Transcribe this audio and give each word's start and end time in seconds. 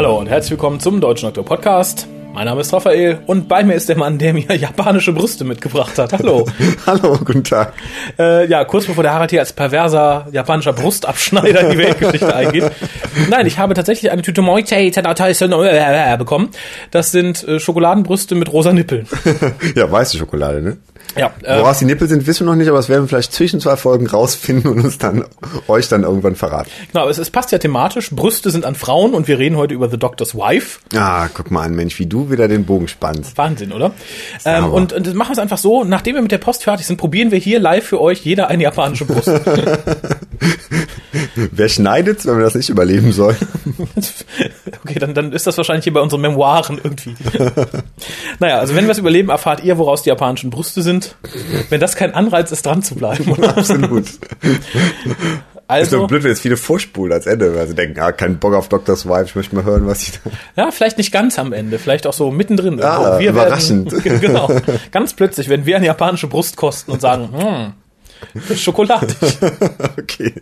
Hallo 0.00 0.18
und 0.18 0.30
herzlich 0.30 0.52
willkommen 0.52 0.80
zum 0.80 0.98
Deutschen 0.98 1.26
Doktor 1.26 1.44
Podcast. 1.44 2.08
Mein 2.32 2.46
Name 2.46 2.62
ist 2.62 2.72
Raphael 2.72 3.18
und 3.26 3.48
bei 3.48 3.62
mir 3.62 3.74
ist 3.74 3.90
der 3.90 3.98
Mann, 3.98 4.16
der 4.16 4.32
mir 4.32 4.46
japanische 4.56 5.12
Brüste 5.12 5.44
mitgebracht 5.44 5.98
hat. 5.98 6.14
Hallo. 6.14 6.48
Hallo, 6.86 7.18
guten 7.22 7.44
Tag. 7.44 7.74
Äh, 8.18 8.48
ja, 8.48 8.64
kurz 8.64 8.86
bevor 8.86 9.02
der 9.02 9.12
Harald 9.12 9.28
hier 9.28 9.40
als 9.40 9.52
perverser 9.52 10.26
japanischer 10.32 10.72
Brustabschneider 10.72 11.60
in 11.64 11.70
die 11.72 11.78
Weltgeschichte 11.78 12.34
eingeht. 12.34 12.72
Nein, 13.28 13.46
ich 13.46 13.58
habe 13.58 13.74
tatsächlich 13.74 14.10
eine 14.10 14.22
Tüte 14.22 14.40
Moitei 14.40 14.88
bekommen. 16.16 16.48
Das 16.90 17.12
sind 17.12 17.46
äh, 17.46 17.60
Schokoladenbrüste 17.60 18.34
mit 18.36 18.50
rosa 18.50 18.72
Nippeln. 18.72 19.06
ja, 19.74 19.92
weiße 19.92 20.16
Schokolade, 20.16 20.62
ne? 20.62 20.78
Ja, 21.16 21.32
äh, 21.42 21.58
Woraus 21.58 21.78
die 21.78 21.84
Nippel 21.84 22.08
sind, 22.08 22.26
wissen 22.26 22.46
wir 22.46 22.52
noch 22.52 22.56
nicht, 22.56 22.68
aber 22.68 22.78
das 22.78 22.88
werden 22.88 23.04
wir 23.04 23.08
vielleicht 23.08 23.32
zwischen 23.32 23.60
zwei 23.60 23.76
Folgen 23.76 24.06
rausfinden 24.06 24.70
und 24.70 24.84
uns 24.84 24.98
dann 24.98 25.24
euch 25.68 25.88
dann 25.88 26.02
irgendwann 26.02 26.36
verraten. 26.36 26.70
genau, 26.92 27.08
es, 27.08 27.18
es 27.18 27.30
passt 27.30 27.52
ja 27.52 27.58
thematisch. 27.58 28.10
Brüste 28.10 28.50
sind 28.50 28.64
an 28.64 28.74
Frauen 28.74 29.14
und 29.14 29.28
wir 29.28 29.38
reden 29.38 29.56
heute 29.56 29.74
über 29.74 29.88
The 29.88 29.98
Doctor's 29.98 30.34
Wife. 30.34 30.80
Ah, 30.94 31.28
guck 31.32 31.50
mal 31.50 31.62
an, 31.62 31.74
Mensch, 31.74 31.98
wie 31.98 32.06
du 32.06 32.30
wieder 32.30 32.48
den 32.48 32.64
Bogen 32.64 32.88
spannst. 32.88 33.36
Wahnsinn, 33.36 33.72
oder? 33.72 33.92
Ähm, 34.44 34.66
und, 34.66 34.92
und 34.92 35.06
das 35.06 35.14
machen 35.14 35.30
wir 35.30 35.34
es 35.34 35.38
einfach 35.38 35.58
so, 35.58 35.84
nachdem 35.84 36.14
wir 36.14 36.22
mit 36.22 36.32
der 36.32 36.38
Post 36.38 36.64
fertig 36.64 36.86
sind, 36.86 36.96
probieren 36.96 37.30
wir 37.30 37.38
hier 37.38 37.60
live 37.60 37.84
für 37.84 38.00
euch 38.00 38.20
jeder 38.20 38.48
eine 38.48 38.62
japanische 38.62 39.04
Brust. 39.04 39.30
Wer 41.34 41.68
schneidet's, 41.68 42.26
wenn 42.26 42.36
wir 42.36 42.44
das 42.44 42.54
nicht 42.54 42.68
überleben 42.68 43.12
sollen? 43.12 43.36
okay, 44.84 44.98
dann, 44.98 45.14
dann 45.14 45.32
ist 45.32 45.46
das 45.46 45.56
wahrscheinlich 45.56 45.84
hier 45.84 45.92
bei 45.92 46.00
unseren 46.00 46.20
Memoiren 46.20 46.80
irgendwie. 46.82 47.14
naja, 48.38 48.58
also 48.58 48.74
wenn 48.74 48.84
wir 48.84 48.92
es 48.92 48.98
überleben, 48.98 49.28
erfahrt 49.28 49.64
ihr, 49.64 49.78
woraus 49.78 50.02
die 50.02 50.08
japanischen 50.08 50.50
Brüste 50.50 50.82
sind. 50.82 50.99
Wenn 51.68 51.80
das 51.80 51.96
kein 51.96 52.14
Anreiz 52.14 52.50
ist, 52.52 52.66
dran 52.66 52.82
zu 52.82 52.94
bleiben. 52.94 53.30
Oder? 53.32 53.56
Absolut. 53.56 54.06
Ist 54.06 54.20
Also, 55.68 55.98
doch 56.00 56.08
blöd, 56.08 56.24
wenn 56.24 56.30
jetzt 56.30 56.40
viele 56.40 56.56
vorspulen 56.56 57.12
als 57.12 57.26
Ende, 57.26 57.54
weil 57.54 57.66
sie 57.68 57.74
denken, 57.74 58.00
ah, 58.00 58.10
kein 58.12 58.38
Bock 58.38 58.54
auf 58.54 58.68
Doctor's 58.68 59.06
Wife, 59.06 59.26
ich 59.26 59.34
möchte 59.36 59.54
mal 59.54 59.64
hören, 59.64 59.86
was 59.86 60.02
ich 60.02 60.12
da... 60.54 60.64
ja, 60.64 60.70
vielleicht 60.72 60.98
nicht 60.98 61.12
ganz 61.12 61.38
am 61.38 61.52
Ende, 61.52 61.78
vielleicht 61.78 62.06
auch 62.08 62.12
so 62.12 62.30
mittendrin. 62.32 62.82
Ah, 62.82 63.18
irgendwo. 63.20 63.40
überraschend. 63.40 63.92
Werden, 64.04 64.20
genau. 64.20 64.50
Ganz 64.90 65.14
plötzlich, 65.14 65.48
wenn 65.48 65.66
wir 65.66 65.76
eine 65.76 65.86
japanische 65.86 66.26
Brust 66.26 66.56
kosten 66.56 66.90
und 66.90 67.00
sagen, 67.00 67.28
hm, 67.32 67.72
schokoladig. 68.56 69.16
Okay, 69.98 70.32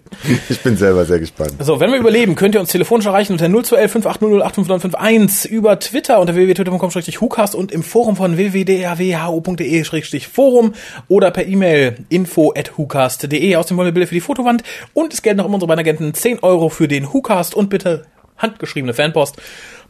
ich 0.48 0.60
bin 0.60 0.76
selber 0.76 1.04
sehr 1.04 1.18
gespannt. 1.20 1.52
So, 1.60 1.78
wenn 1.80 1.90
wir 1.92 1.98
überleben, 1.98 2.34
könnt 2.36 2.54
ihr 2.54 2.60
uns 2.60 2.70
telefonisch 2.70 3.06
erreichen 3.06 3.32
unter 3.32 3.48
0211 3.48 4.06
58085951, 4.06 5.48
über 5.48 5.78
Twitter 5.78 6.20
unter 6.20 6.34
www.twitter.com-hucast 6.34 7.54
und 7.54 7.72
im 7.72 7.82
Forum 7.82 8.16
von 8.16 8.36
www.drwho.de-forum 8.36 10.74
oder 11.08 11.30
per 11.30 11.46
E-Mail 11.46 11.96
info.hucast.de. 12.08 13.56
Außerdem 13.56 13.76
wollen 13.76 13.86
wir 13.88 13.92
Bilder 13.92 14.08
für 14.08 14.14
die 14.14 14.20
Fotowand 14.20 14.62
und 14.94 15.12
es 15.14 15.22
gelten 15.22 15.38
noch 15.38 15.46
um 15.46 15.54
unsere 15.54 15.68
beiden 15.68 15.80
Agenten 15.80 16.14
10 16.14 16.40
Euro 16.40 16.68
für 16.68 16.88
den 16.88 17.12
Hucast 17.12 17.54
und 17.54 17.68
bitte 17.70 18.06
handgeschriebene 18.36 18.94
Fanpost, 18.94 19.36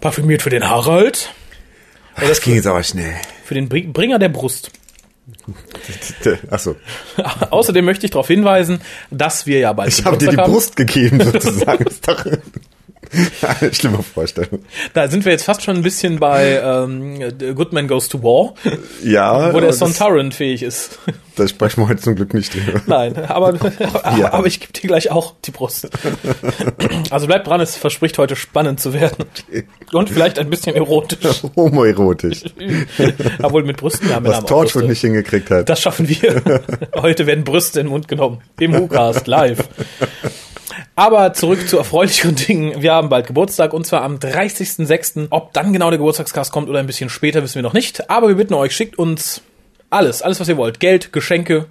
parfümiert 0.01 0.43
für 0.43 0.51
den 0.51 0.69
Harald, 0.69 1.33
Das 2.19 2.41
ging 2.41 2.55
jetzt 2.55 2.67
aber 2.67 2.83
schnell. 2.83 3.13
für 3.45 3.55
den 3.55 3.69
Bring- 3.69 3.93
Bringer 3.93 4.19
der 4.19 4.31
Brust. 4.31 4.71
Achso, 6.51 6.77
Außerdem 7.51 7.85
möchte 7.85 8.07
ich 8.07 8.13
darauf 8.13 8.29
hinweisen, 8.29 8.81
dass 9.11 9.47
wir 9.47 9.59
ja 9.59 9.73
bald 9.73 9.91
ich 9.91 10.05
habe 10.05 10.19
dir 10.19 10.31
die. 10.31 10.37
Brust 10.37 10.77
gegeben, 10.77 11.23
sozusagen. 11.23 11.85
Schlimme 13.73 14.03
Vorstellung. 14.03 14.61
Da 14.93 15.09
sind 15.09 15.25
wir 15.25 15.33
jetzt 15.33 15.45
fast 15.45 15.63
schon 15.63 15.77
ein 15.77 15.83
bisschen 15.83 16.19
bei 16.19 16.61
ähm, 16.63 17.17
The 17.39 17.55
Good 17.55 17.73
Man 17.73 17.89
Goes 17.89 18.09
to 18.09 18.23
War. 18.23 18.55
Ja, 19.03 19.35
wo 19.35 19.39
der 19.39 19.49
aber 19.49 19.61
das- 19.69 19.79
Sontaran 19.79 20.33
fähig 20.33 20.63
ist. 20.63 20.99
Da 21.37 21.47
sprechen 21.47 21.83
wir 21.83 21.89
heute 21.89 22.03
zum 22.03 22.17
Glück 22.17 22.35
nicht 22.35 22.53
drüber. 22.53 22.81
Nein, 22.87 23.17
aber, 23.27 23.55
Ja. 24.19 24.33
aber 24.33 24.47
ich 24.49 24.59
gebe 24.59 24.73
dir 24.73 24.89
gleich 24.89 25.11
auch 25.13 25.35
die 25.45 25.53
Brust. 25.53 25.89
Also 27.11 27.27
bleibt 27.27 27.47
dran, 27.47 27.61
es 27.61 27.77
verspricht 27.77 28.19
heute 28.19 28.37
spannend 28.37 28.81
zu 28.81 28.93
werden. 28.93 29.25
Und 29.93 30.11
vielleicht 30.11 30.39
ein 30.39 30.51
bisschen 30.51 30.75
erotisch. 30.77 31.43
Homoerotisch. 31.57 32.43
Obwohl 33.43 33.65
mit 33.65 33.79
Brüsten 33.79 34.15
haben 34.15 34.27
wir 34.27 34.33
Was 34.33 34.45
Torchwood 34.45 34.85
nicht 34.87 35.01
hingekriegt 35.01 35.51
hat. 35.51 35.69
Das 35.69 35.81
schaffen 35.81 36.09
wir. 36.09 36.43
Heute 36.95 37.27
werden 37.27 37.45
Brüste 37.45 37.81
in 37.81 37.87
den 37.87 37.93
Mund 37.93 38.09
genommen. 38.09 38.41
Im 38.59 38.75
WhoCast 38.75 39.27
live. 39.27 39.59
Aber 40.99 41.33
zurück 41.33 41.69
zu 41.69 41.79
erfreulicheren 41.79 42.35
Dingen. 42.35 42.83
Wir 42.83 42.93
haben 42.93 43.09
bald 43.09 43.29
Geburtstag 43.29 43.73
und 43.73 43.87
zwar 43.87 44.03
am 44.03 44.17
30.06. 44.17 45.29
Ob 45.31 45.53
dann 45.53 45.73
genau 45.73 45.91
der 45.91 45.99
Geburtstagscast 45.99 46.51
kommt 46.51 46.69
oder 46.69 46.81
ein 46.81 46.87
bisschen 46.89 47.09
später, 47.09 47.41
wissen 47.41 47.55
wir 47.55 47.63
noch 47.63 47.73
nicht. 47.73 48.11
Aber 48.11 48.27
wir 48.27 48.35
bitten 48.35 48.55
euch, 48.55 48.75
schickt 48.75 48.99
uns 48.99 49.43
alles, 49.91 50.23
alles 50.23 50.41
was 50.41 50.49
ihr 50.49 50.57
wollt. 50.57 50.81
Geld, 50.81 51.13
Geschenke, 51.13 51.67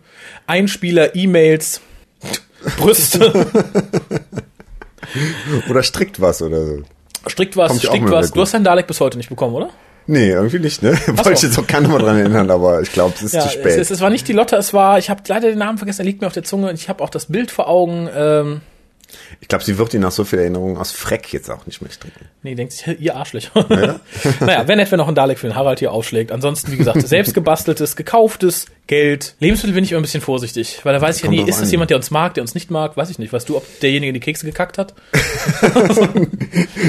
Einspieler, 0.48 1.14
E-Mails, 1.14 1.82
Brüste, 2.78 3.34
Oder 5.70 5.84
strickt 5.84 6.22
was 6.22 6.42
oder 6.42 6.66
so. 6.66 6.84
strickt 7.28 7.58
was, 7.58 7.86
Kommt 7.86 8.04
mal 8.04 8.12
was. 8.12 8.32
Du 8.32 8.40
hast 8.42 8.54
dein 8.54 8.64
Dalek 8.64 8.88
bis 8.88 9.02
heute 9.02 9.18
nicht 9.18 9.28
bekommen, 9.30 9.56
oder? 9.56 9.70
Nee, 10.06 10.30
irgendwie 10.30 10.60
nicht, 10.60 10.82
ne? 10.84 10.92
Wollte 11.08 11.34
ich 11.34 11.42
jetzt 11.42 11.60
auch 11.60 11.68
keiner 11.68 11.90
mal 11.90 12.00
dran 12.00 12.18
erinnern, 12.18 12.50
aber 12.50 12.82
ich 12.82 12.94
glaube, 12.94 13.14
es 13.18 13.24
ist 13.24 13.34
Ja, 13.34 13.42
zu 13.42 13.48
es, 13.48 13.54
spät. 13.56 13.78
es, 13.78 13.92
es 13.92 14.00
war 14.00 14.10
nicht 14.10 14.26
die 14.30 14.34
Lotte, 14.34 14.56
es 14.56 14.74
war, 14.74 14.98
ich 15.00 15.10
habe 15.10 15.22
leider 15.28 15.50
den 15.50 15.60
Namen 15.60 15.78
vergessen, 15.78 16.02
er 16.02 16.06
liegt 16.06 16.22
mir 16.22 16.28
auf 16.28 16.34
der 16.34 16.44
Zunge. 16.44 16.72
Ich 16.72 16.88
habe 16.88 17.04
auch 17.04 17.10
das 17.10 17.26
Bild 17.26 17.52
vor 17.52 17.68
Augen. 17.68 18.08
Ähm, 18.16 18.62
ich 19.40 19.48
glaube, 19.48 19.64
sie 19.64 19.78
wird 19.78 19.94
ihn 19.94 20.02
nach 20.02 20.12
so 20.12 20.24
viel 20.24 20.40
Erinnerungen 20.40 20.78
aus 20.78 20.92
Freck 20.92 21.32
jetzt 21.34 21.50
auch 21.50 21.66
nicht 21.66 21.82
mehr 21.82 21.92
stricken. 21.92 22.26
Nee, 22.44 22.56
denkt 22.56 22.74
sich, 22.74 23.00
ihr 23.00 23.16
Arschlöcher. 23.16 23.66
naja, 24.40 24.64
nett, 24.64 24.92
wenn 24.92 24.98
noch 24.98 25.08
ein 25.08 25.16
Dalek 25.16 25.40
für 25.40 25.48
den 25.48 25.56
Harald 25.56 25.80
hier 25.80 25.92
aufschlägt. 25.92 26.32
Ansonsten, 26.32 26.72
wie 26.72 26.78
gesagt, 26.78 27.02
selbst 27.08 27.34
gebasteltes, 27.34 27.96
gekauftes 27.96 28.66
Geld. 28.88 29.36
Lebensmittel 29.40 29.74
bin 29.76 29.84
ich 29.84 29.92
immer 29.92 30.00
ein 30.00 30.04
bisschen 30.04 30.22
vorsichtig, 30.22 30.80
weil 30.84 30.94
da 30.94 31.02
weiß 31.02 31.18
ich 31.18 31.24
ja 31.24 31.30
nie, 31.30 31.42
ist 31.42 31.60
das 31.60 31.64
an. 31.64 31.72
jemand, 31.72 31.90
der 31.90 31.98
uns 31.98 32.10
mag, 32.10 32.34
der 32.34 32.42
uns 32.42 32.56
nicht 32.56 32.72
mag? 32.72 32.96
Weiß 32.96 33.10
ich 33.10 33.20
nicht. 33.20 33.34
Weißt 33.34 33.48
du, 33.50 33.58
ob 33.58 33.80
derjenige 33.82 34.14
die 34.14 34.20
Kekse 34.20 34.46
gekackt 34.46 34.78
hat? 34.78 34.94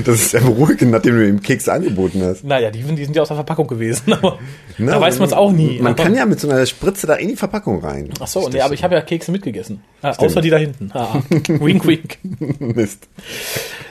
Das 0.04 0.14
ist 0.16 0.30
sehr 0.30 0.40
beruhigend, 0.40 0.90
nachdem 0.92 1.16
du 1.16 1.26
ihm 1.26 1.42
Kekse 1.42 1.72
angeboten 1.72 2.22
hast. 2.22 2.44
Naja, 2.44 2.70
die, 2.70 2.82
die 2.82 3.04
sind 3.04 3.16
ja 3.16 3.22
aus 3.22 3.28
der 3.28 3.36
Verpackung 3.36 3.66
gewesen, 3.66 4.12
aber 4.12 4.38
Na, 4.76 4.92
da 4.92 5.00
weiß 5.00 5.18
man 5.18 5.28
es 5.28 5.34
auch 5.34 5.50
nie. 5.50 5.78
Man 5.80 5.92
aber, 5.92 6.02
kann 6.04 6.14
ja 6.14 6.24
mit 6.24 6.40
so 6.40 6.48
einer 6.48 6.64
Spritze 6.66 7.06
da 7.06 7.14
in 7.14 7.28
die 7.28 7.36
Verpackung 7.36 7.84
rein. 7.84 8.10
Ach 8.20 8.26
so, 8.26 8.48
nee, 8.48 8.60
aber 8.60 8.74
ich 8.74 8.84
habe 8.84 8.94
ja 8.94 9.00
Kekse 9.00 9.32
mitgegessen. 9.32 9.82
Ah, 10.02 10.12
außer 10.16 10.40
die 10.40 10.50
da 10.50 10.58
hinten. 10.58 10.90
Ah, 10.94 11.22
wink, 11.48 11.86
wink. 11.86 12.18
Mist. 12.60 13.08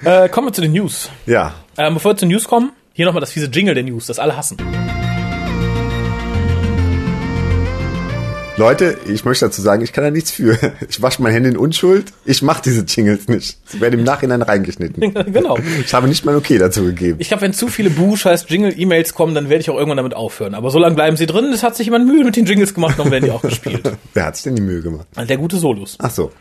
Äh, 0.03 0.29
kommen 0.29 0.47
wir 0.47 0.53
zu 0.53 0.61
den 0.61 0.71
News. 0.71 1.09
Ja. 1.25 1.55
Ähm, 1.77 1.95
bevor 1.95 2.11
wir 2.11 2.17
zu 2.17 2.25
den 2.25 2.31
News 2.31 2.45
kommen, 2.45 2.71
hier 2.93 3.05
nochmal 3.05 3.21
das 3.21 3.31
fiese 3.31 3.47
Jingle 3.47 3.75
der 3.75 3.83
News, 3.83 4.07
das 4.07 4.19
alle 4.19 4.35
hassen. 4.35 4.57
Leute, 8.57 8.97
ich 9.07 9.23
möchte 9.23 9.45
dazu 9.45 9.61
sagen, 9.61 9.83
ich 9.83 9.93
kann 9.93 10.03
da 10.03 10.09
nichts 10.09 10.31
für. 10.31 10.57
Ich 10.89 11.01
wasche 11.01 11.21
meine 11.21 11.35
Hände 11.35 11.49
in 11.49 11.57
Unschuld. 11.57 12.11
Ich 12.25 12.41
mache 12.41 12.61
diese 12.63 12.81
Jingles 12.81 13.27
nicht. 13.27 13.57
Sie 13.65 13.79
werden 13.79 13.99
im 13.99 14.05
Nachhinein 14.05 14.41
reingeschnitten. 14.41 15.13
genau. 15.31 15.57
Ich 15.83 15.93
habe 15.93 16.07
nicht 16.07 16.25
mein 16.25 16.35
Okay 16.35 16.57
dazu 16.57 16.83
gegeben. 16.83 17.17
Ich 17.19 17.27
glaube, 17.27 17.41
wenn 17.41 17.53
zu 17.53 17.67
viele 17.67 17.89
Buh 17.89 18.15
scheiß 18.15 18.45
Jingle-E-Mails 18.47 19.13
kommen, 19.13 19.35
dann 19.35 19.49
werde 19.49 19.61
ich 19.61 19.69
auch 19.69 19.75
irgendwann 19.75 19.97
damit 19.97 20.15
aufhören. 20.15 20.55
Aber 20.55 20.71
so 20.71 20.79
lange 20.79 20.95
bleiben 20.95 21.17
sie 21.17 21.27
drin. 21.27 21.45
Es 21.53 21.61
hat 21.61 21.75
sich 21.75 21.85
jemand 21.85 22.07
Mühe 22.07 22.23
mit 22.23 22.35
den 22.35 22.45
Jingles 22.45 22.73
gemacht, 22.73 22.97
dann 22.97 23.11
werden 23.11 23.25
die 23.25 23.31
auch 23.31 23.41
gespielt. 23.43 23.91
Wer 24.13 24.25
hat 24.25 24.35
sich 24.35 24.43
denn 24.45 24.55
die 24.55 24.61
Mühe 24.61 24.81
gemacht? 24.81 25.07
Der 25.15 25.37
gute 25.37 25.57
Solus. 25.57 25.97
Ach 25.99 26.11
so. 26.11 26.31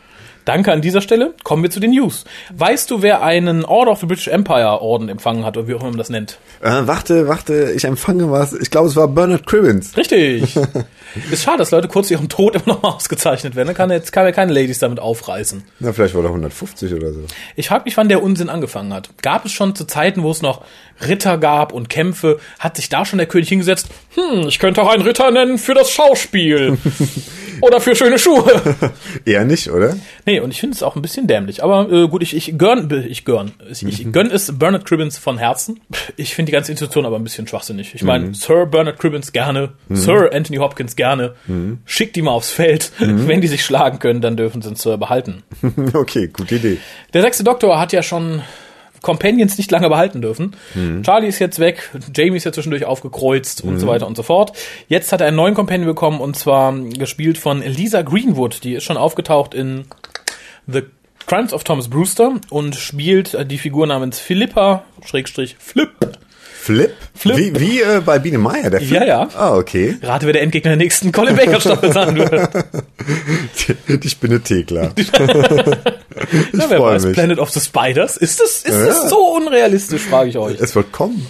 Danke 0.47 0.71
an 0.71 0.79
dieser 0.79 1.01
Stelle. 1.01 1.33
Kommen 1.43 1.61
wir 1.61 1.69
zu 1.69 1.81
den 1.81 1.91
News. 1.91 2.23
Weißt 2.55 2.89
du, 2.89 3.01
wer 3.01 3.21
einen 3.21 3.65
Order 3.65 3.91
of 3.91 3.99
the 3.99 4.05
British 4.05 4.29
Empire 4.29 4.81
Orden 4.81 5.09
empfangen 5.09 5.43
hat, 5.43 5.57
oder 5.57 5.67
wie 5.67 5.73
auch 5.73 5.81
immer 5.81 5.89
man 5.89 5.97
das 5.97 6.09
nennt? 6.09 6.37
Äh, 6.61 6.83
warte, 6.85 7.27
warte, 7.27 7.73
ich 7.75 7.83
empfange 7.83 8.31
was. 8.31 8.53
Ich 8.53 8.71
glaube, 8.71 8.87
es 8.87 8.95
war 8.95 9.09
Bernard 9.09 9.45
Cribbins. 9.45 9.97
Richtig. 9.97 10.55
Ist 11.31 11.43
schade, 11.43 11.57
dass 11.57 11.71
Leute 11.71 11.89
kurz 11.89 12.09
ihrem 12.11 12.29
Tod 12.29 12.55
immer 12.55 12.67
noch 12.67 12.81
mal 12.81 12.89
ausgezeichnet 12.91 13.57
werden. 13.57 13.67
Da 13.67 13.73
kann 13.73 13.91
jetzt 13.91 14.13
kann 14.13 14.25
ja 14.25 14.31
keine 14.31 14.53
Ladies 14.53 14.79
damit 14.79 15.01
aufreißen. 15.01 15.65
Na, 15.81 15.91
vielleicht 15.91 16.15
war 16.15 16.23
er 16.23 16.29
150 16.29 16.93
oder 16.93 17.11
so. 17.11 17.25
Ich 17.57 17.67
frage 17.67 17.83
mich, 17.83 17.97
wann 17.97 18.07
der 18.07 18.23
Unsinn 18.23 18.47
angefangen 18.47 18.93
hat. 18.93 19.09
Gab 19.21 19.43
es 19.43 19.51
schon 19.51 19.75
zu 19.75 19.83
Zeiten, 19.83 20.23
wo 20.23 20.31
es 20.31 20.41
noch 20.41 20.61
Ritter 21.05 21.37
gab 21.37 21.73
und 21.73 21.89
Kämpfe? 21.89 22.39
Hat 22.57 22.77
sich 22.77 22.87
da 22.87 23.03
schon 23.03 23.17
der 23.17 23.27
König 23.27 23.49
hingesetzt? 23.49 23.89
Hm, 24.15 24.47
ich 24.47 24.59
könnte 24.59 24.81
auch 24.81 24.93
einen 24.93 25.03
Ritter 25.03 25.29
nennen 25.29 25.57
für 25.57 25.73
das 25.73 25.91
Schauspiel. 25.91 26.77
Oder 27.61 27.81
für 27.81 27.95
schöne 27.95 28.19
Schuhe. 28.19 28.61
Eher 29.25 29.45
nicht, 29.45 29.69
oder? 29.69 29.95
Nee, 30.25 30.39
und 30.39 30.51
ich 30.51 30.59
finde 30.59 30.75
es 30.75 30.83
auch 30.83 30.95
ein 30.95 31.01
bisschen 31.01 31.27
dämlich. 31.27 31.63
Aber 31.63 31.91
äh, 31.91 32.07
gut, 32.07 32.21
ich, 32.23 32.35
ich 32.35 32.57
gönn, 32.57 32.89
ich 33.07 33.25
gönn, 33.25 33.51
ich, 33.69 33.83
ich 33.83 34.11
gönn 34.11 34.31
es 34.31 34.57
Bernard 34.57 34.85
Cribbins 34.85 35.17
von 35.17 35.37
Herzen. 35.37 35.79
Ich 36.15 36.35
finde 36.35 36.51
die 36.51 36.53
ganze 36.53 36.71
Institution 36.71 37.05
aber 37.05 37.17
ein 37.17 37.23
bisschen 37.23 37.47
schwachsinnig. 37.47 37.95
Ich 37.95 38.03
meine, 38.03 38.33
Sir 38.33 38.65
Bernard 38.65 38.99
Cribbins 38.99 39.31
gerne, 39.31 39.73
Sir 39.89 40.31
Anthony 40.33 40.57
Hopkins 40.57 40.95
gerne. 40.95 41.35
Schickt 41.85 42.15
die 42.15 42.21
mal 42.21 42.31
aufs 42.31 42.51
Feld. 42.51 42.91
Wenn 42.99 43.41
die 43.41 43.47
sich 43.47 43.63
schlagen 43.63 43.99
können, 43.99 44.21
dann 44.21 44.37
dürfen 44.37 44.61
sie 44.61 44.69
den 44.69 44.75
Sir 44.75 44.97
behalten. 44.97 45.43
okay, 45.93 46.27
gute 46.27 46.55
Idee. 46.55 46.77
Der 47.13 47.21
sechste 47.21 47.43
Doktor 47.43 47.79
hat 47.79 47.93
ja 47.93 48.03
schon 48.03 48.41
Companions 49.01 49.57
nicht 49.57 49.71
lange 49.71 49.89
behalten 49.89 50.21
dürfen. 50.21 50.55
Charlie 51.03 51.27
ist 51.27 51.39
jetzt 51.39 51.59
weg, 51.59 51.89
Jamie 52.15 52.37
ist 52.37 52.43
ja 52.43 52.51
zwischendurch 52.51 52.85
aufgekreuzt 52.85 53.63
und 53.63 53.79
so 53.79 53.87
weiter 53.87 54.07
und 54.07 54.17
so 54.17 54.23
fort. 54.23 54.53
Jetzt 54.87 55.11
hat 55.11 55.21
er 55.21 55.27
einen 55.27 55.37
neuen 55.37 55.53
Companion 55.53 55.87
bekommen 55.87 56.19
und 56.19 56.35
zwar 56.35 56.73
gespielt 56.73 57.37
von 57.37 57.61
Lisa 57.61 58.01
Greenwood. 58.01 58.63
Die 58.63 58.73
ist 58.73 58.83
schon 58.83 58.97
aufgetaucht 58.97 59.53
in 59.53 59.85
The 60.67 60.83
Crimes 61.27 61.53
of 61.53 61.63
Thomas 61.63 61.89
Brewster 61.89 62.35
und 62.49 62.75
spielt 62.75 63.37
die 63.51 63.57
Figur 63.57 63.85
namens 63.87 64.19
Philippa, 64.19 64.83
Schrägstrich 65.05 65.57
Flip. 65.59 65.89
Flip? 66.67 66.91
Flip. 67.15 67.37
Wie, 67.37 67.59
wie 67.61 67.81
äh, 67.81 68.01
bei 68.05 68.19
Biene 68.19 68.37
Meier, 68.39 68.69
der 68.69 68.81
Flip? 68.81 68.91
Ja, 68.99 69.05
ja. 69.05 69.29
Ah, 69.37 69.55
okay. 69.55 69.95
Rate, 70.03 70.25
wer 70.25 70.33
der 70.33 70.41
Endgegner 70.41 70.71
der 70.71 70.75
nächsten 70.77 71.13
Colin 71.13 71.37
Baker 71.37 71.61
Staffel 71.61 71.93
sein 71.93 72.17
wird. 72.17 72.49
Die, 73.87 73.97
die 73.97 74.09
Spinne 74.09 74.41
Thekla. 74.41 74.91
ich 74.97 75.09
Na, 76.51 76.69
wer 76.69 76.81
weiß, 76.81 77.05
mich. 77.05 77.13
Planet 77.13 77.39
of 77.39 77.51
the 77.51 77.61
Spiders. 77.61 78.17
Ist 78.17 78.41
das, 78.41 78.63
ist 78.63 78.67
Ja. 78.67 78.85
das 78.85 79.09
so 79.09 79.17
unrealistisch, 79.35 80.01
frage 80.01 80.29
ich 80.29 80.37
euch. 80.37 80.59
Es 80.59 80.75
wird 80.75 80.91
kommen. 80.91 81.25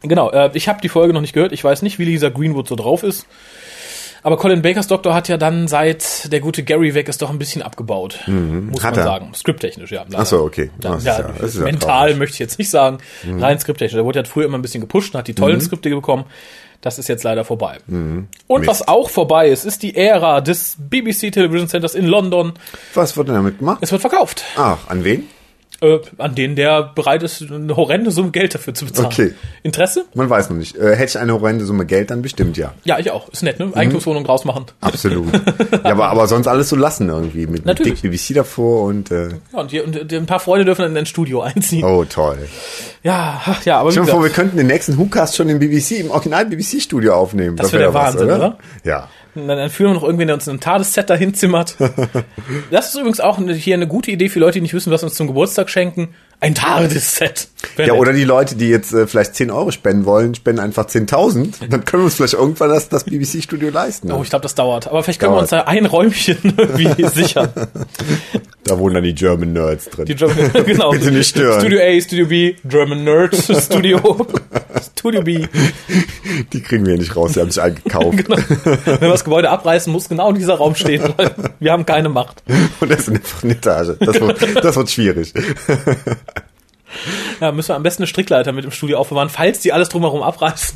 Genau, 0.00 0.30
äh, 0.30 0.50
ich 0.54 0.68
habe 0.68 0.80
die 0.80 0.88
Folge 0.88 1.12
noch 1.12 1.20
nicht 1.20 1.34
gehört. 1.34 1.52
Ich 1.52 1.62
weiß 1.62 1.82
nicht, 1.82 1.98
wie 1.98 2.04
Lisa 2.06 2.30
Greenwood 2.30 2.66
so 2.68 2.74
drauf 2.74 3.02
ist. 3.02 3.26
Aber 4.22 4.36
Colin 4.36 4.62
Bakers 4.62 4.86
Doktor 4.88 5.14
hat 5.14 5.28
ja 5.28 5.36
dann, 5.36 5.68
seit 5.68 6.32
der 6.32 6.40
gute 6.40 6.62
Gary 6.64 6.94
weg 6.94 7.08
ist, 7.08 7.22
doch 7.22 7.30
ein 7.30 7.38
bisschen 7.38 7.62
abgebaut. 7.62 8.18
Muss 8.26 8.34
Mhm. 8.34 8.72
Hat 8.82 8.82
man 8.90 8.94
er? 8.98 9.04
sagen. 9.04 9.34
Skripttechnisch, 9.34 9.90
ja. 9.92 10.04
Ach 10.14 10.26
so, 10.26 10.40
okay. 10.42 10.70
Ja, 10.82 10.98
ja, 10.98 11.20
ja- 11.20 11.60
mental. 11.62 12.12
Mhm. 12.12 12.18
möchte 12.18 12.34
ich 12.34 12.38
jetzt 12.40 12.58
nicht 12.58 12.70
sagen. 12.70 12.98
Rein 13.38 13.58
skripttechnisch. 13.58 13.94
Der 13.94 14.04
wurde 14.04 14.20
ja 14.20 14.24
früher 14.24 14.44
immer 14.46 14.58
ein 14.58 14.62
bisschen 14.62 14.80
gepusht 14.80 15.14
und 15.14 15.18
hat 15.18 15.28
die 15.28 15.34
tollen 15.34 15.60
Skripte 15.60 15.88
bekommen. 15.90 16.24
Das 16.80 16.98
ist 16.98 17.08
jetzt 17.08 17.24
leider 17.24 17.44
vorbei. 17.44 17.78
Und 17.88 17.94
Mhm. 17.94 18.28
Mist. 18.48 18.66
was 18.68 18.86
auch 18.88 19.10
vorbei 19.10 19.48
ist, 19.48 19.64
ist 19.64 19.82
die 19.82 19.96
Ära 19.96 20.40
des 20.40 20.76
BBC 20.78 21.30
Television 21.32 21.68
Centers 21.68 21.94
in 21.96 22.06
London. 22.06 22.52
Was 22.94 23.16
wird 23.16 23.26
denn 23.28 23.34
damit 23.34 23.58
gemacht? 23.58 23.78
Es 23.80 23.90
wird 23.90 24.00
verkauft. 24.00 24.44
Ach, 24.56 24.78
an 24.88 25.02
wen? 25.04 25.24
Äh, 25.80 25.98
an 26.18 26.34
denen 26.34 26.56
der 26.56 26.82
bereit 26.82 27.22
ist, 27.22 27.40
eine 27.52 27.76
horrende 27.76 28.10
Summe 28.10 28.32
Geld 28.32 28.52
dafür 28.52 28.74
zu 28.74 28.84
bezahlen. 28.84 29.06
Okay. 29.06 29.34
Interesse? 29.62 30.06
Man 30.14 30.28
weiß 30.28 30.50
noch 30.50 30.56
nicht. 30.56 30.76
Äh, 30.76 30.96
hätte 30.96 31.10
ich 31.10 31.18
eine 31.18 31.32
horrende 31.34 31.64
Summe 31.64 31.86
Geld, 31.86 32.10
dann 32.10 32.20
bestimmt 32.20 32.56
ja. 32.56 32.74
Ja, 32.82 32.98
ich 32.98 33.12
auch. 33.12 33.28
Ist 33.28 33.44
nett, 33.44 33.60
ne? 33.60 33.66
Mhm. 33.66 33.74
Eigentumswohnung 33.74 34.26
rausmachen. 34.26 34.66
Absolut. 34.80 35.32
ja, 35.84 35.92
aber, 35.92 36.08
aber 36.08 36.26
sonst 36.26 36.48
alles 36.48 36.68
so 36.68 36.74
lassen 36.74 37.08
irgendwie. 37.08 37.46
Mit, 37.46 37.64
mit 37.64 37.78
dick 37.78 38.02
BBC 38.02 38.34
davor 38.34 38.86
und, 38.86 39.12
äh, 39.12 39.28
Ja, 39.52 39.60
und, 39.60 39.70
die, 39.70 39.80
und 39.80 40.12
ein 40.12 40.26
paar 40.26 40.40
Freunde 40.40 40.64
dürfen 40.64 40.82
dann 40.82 40.90
in 40.90 40.98
ein 40.98 41.06
Studio 41.06 41.42
einziehen. 41.42 41.84
oh 41.84 42.04
toll. 42.04 42.38
Ja, 43.04 43.40
ach, 43.44 43.64
ja, 43.64 43.78
aber 43.78 43.92
Stell 43.92 44.04
dir 44.04 44.10
vor, 44.10 44.22
wir 44.24 44.30
könnten 44.30 44.56
den 44.56 44.66
nächsten 44.66 44.98
WhoCast 44.98 45.36
schon 45.36 45.48
im 45.48 45.60
BBC, 45.60 46.00
im 46.00 46.10
Original 46.10 46.46
BBC-Studio 46.46 47.14
aufnehmen. 47.14 47.56
Das 47.56 47.72
wär 47.72 47.78
der 47.78 47.94
Wahnsinn, 47.94 48.30
oder? 48.30 48.58
Ja. 48.82 49.08
Dann, 49.34 49.48
dann 49.48 49.70
führen 49.70 49.90
wir 49.90 49.94
noch 49.94 50.02
irgendwen, 50.02 50.28
der 50.28 50.34
uns 50.34 50.48
ein 50.48 50.60
Tadesset 50.60 51.10
dahin 51.10 51.34
zimmert. 51.34 51.76
das 52.70 52.88
ist 52.88 52.94
übrigens 52.96 53.20
auch 53.20 53.38
hier 53.38 53.74
eine 53.74 53.86
gute 53.86 54.10
Idee 54.10 54.28
für 54.28 54.40
Leute, 54.40 54.54
die 54.54 54.62
nicht 54.62 54.74
wissen, 54.74 54.92
was 54.92 55.02
uns 55.02 55.14
zum 55.14 55.26
Geburtstag 55.26 55.70
schenken. 55.70 56.14
Ein 56.40 56.54
Tadesset. 56.54 57.48
Ja, 57.76 57.94
oder 57.94 58.12
die 58.12 58.22
Leute, 58.22 58.54
die 58.54 58.68
jetzt 58.68 58.92
äh, 58.92 59.08
vielleicht 59.08 59.34
10 59.34 59.50
Euro 59.50 59.72
spenden 59.72 60.04
wollen, 60.04 60.36
spenden 60.36 60.60
einfach 60.60 60.86
10.000. 60.86 61.68
Dann 61.68 61.84
können 61.84 62.02
wir 62.02 62.04
uns 62.04 62.14
vielleicht 62.14 62.34
irgendwann 62.34 62.68
das, 62.70 62.88
das 62.88 63.02
BBC-Studio 63.04 63.70
leisten. 63.70 64.12
Oh, 64.12 64.20
ich 64.22 64.30
glaube, 64.30 64.44
das 64.44 64.54
dauert. 64.54 64.86
Aber 64.86 65.02
vielleicht 65.02 65.18
können 65.18 65.32
wir 65.32 65.40
uns 65.40 65.50
Dauert. 65.50 65.66
da 65.66 65.70
ein 65.70 65.86
Räumchen 65.86 66.38
irgendwie 66.56 67.08
sichern. 67.08 67.50
da 68.62 68.78
wohnen 68.78 68.94
dann 68.94 69.02
die 69.04 69.14
German 69.14 69.52
Nerds 69.52 69.90
drin. 69.90 70.04
Die 70.06 70.14
German, 70.14 70.52
genau. 70.64 70.90
Bitte 70.92 71.10
nicht 71.10 71.28
stören. 71.30 71.58
Studio 71.60 71.80
A, 71.80 72.00
Studio 72.00 72.26
B, 72.26 72.54
German 72.64 73.02
Nerd 73.02 73.34
Studio, 73.64 74.26
Studio 74.96 75.22
B. 75.22 75.46
die 76.52 76.62
kriegen 76.62 76.86
wir 76.86 76.96
nicht 76.96 77.16
raus, 77.16 77.32
die 77.32 77.40
haben 77.40 77.50
sich 77.50 77.62
eingekauft. 77.62 78.18
Genau. 78.28 78.36
Wenn 78.84 79.00
wir 79.00 79.08
das 79.08 79.24
Gebäude 79.24 79.50
abreißen, 79.50 79.92
muss 79.92 80.08
genau 80.08 80.32
dieser 80.32 80.54
Raum 80.54 80.74
stehen, 80.74 81.02
weil 81.16 81.30
wir 81.60 81.72
haben 81.72 81.84
keine 81.86 82.08
Macht. 82.08 82.42
Und 82.80 82.90
das 82.90 83.00
ist 83.00 83.10
einfach 83.10 83.42
eine 83.42 83.52
Etage. 83.52 83.96
Das 84.00 84.20
wird, 84.20 84.64
das 84.64 84.76
wird 84.76 84.90
schwierig. 84.90 85.32
Ja, 87.40 87.52
müssen 87.52 87.68
wir 87.68 87.76
am 87.76 87.82
besten 87.82 88.02
eine 88.02 88.08
Strickleiter 88.08 88.52
mit 88.52 88.64
im 88.64 88.70
Studio 88.70 88.98
aufbewahren, 88.98 89.28
falls 89.28 89.60
die 89.60 89.72
alles 89.72 89.88
drumherum 89.88 90.22
abreißen. 90.22 90.74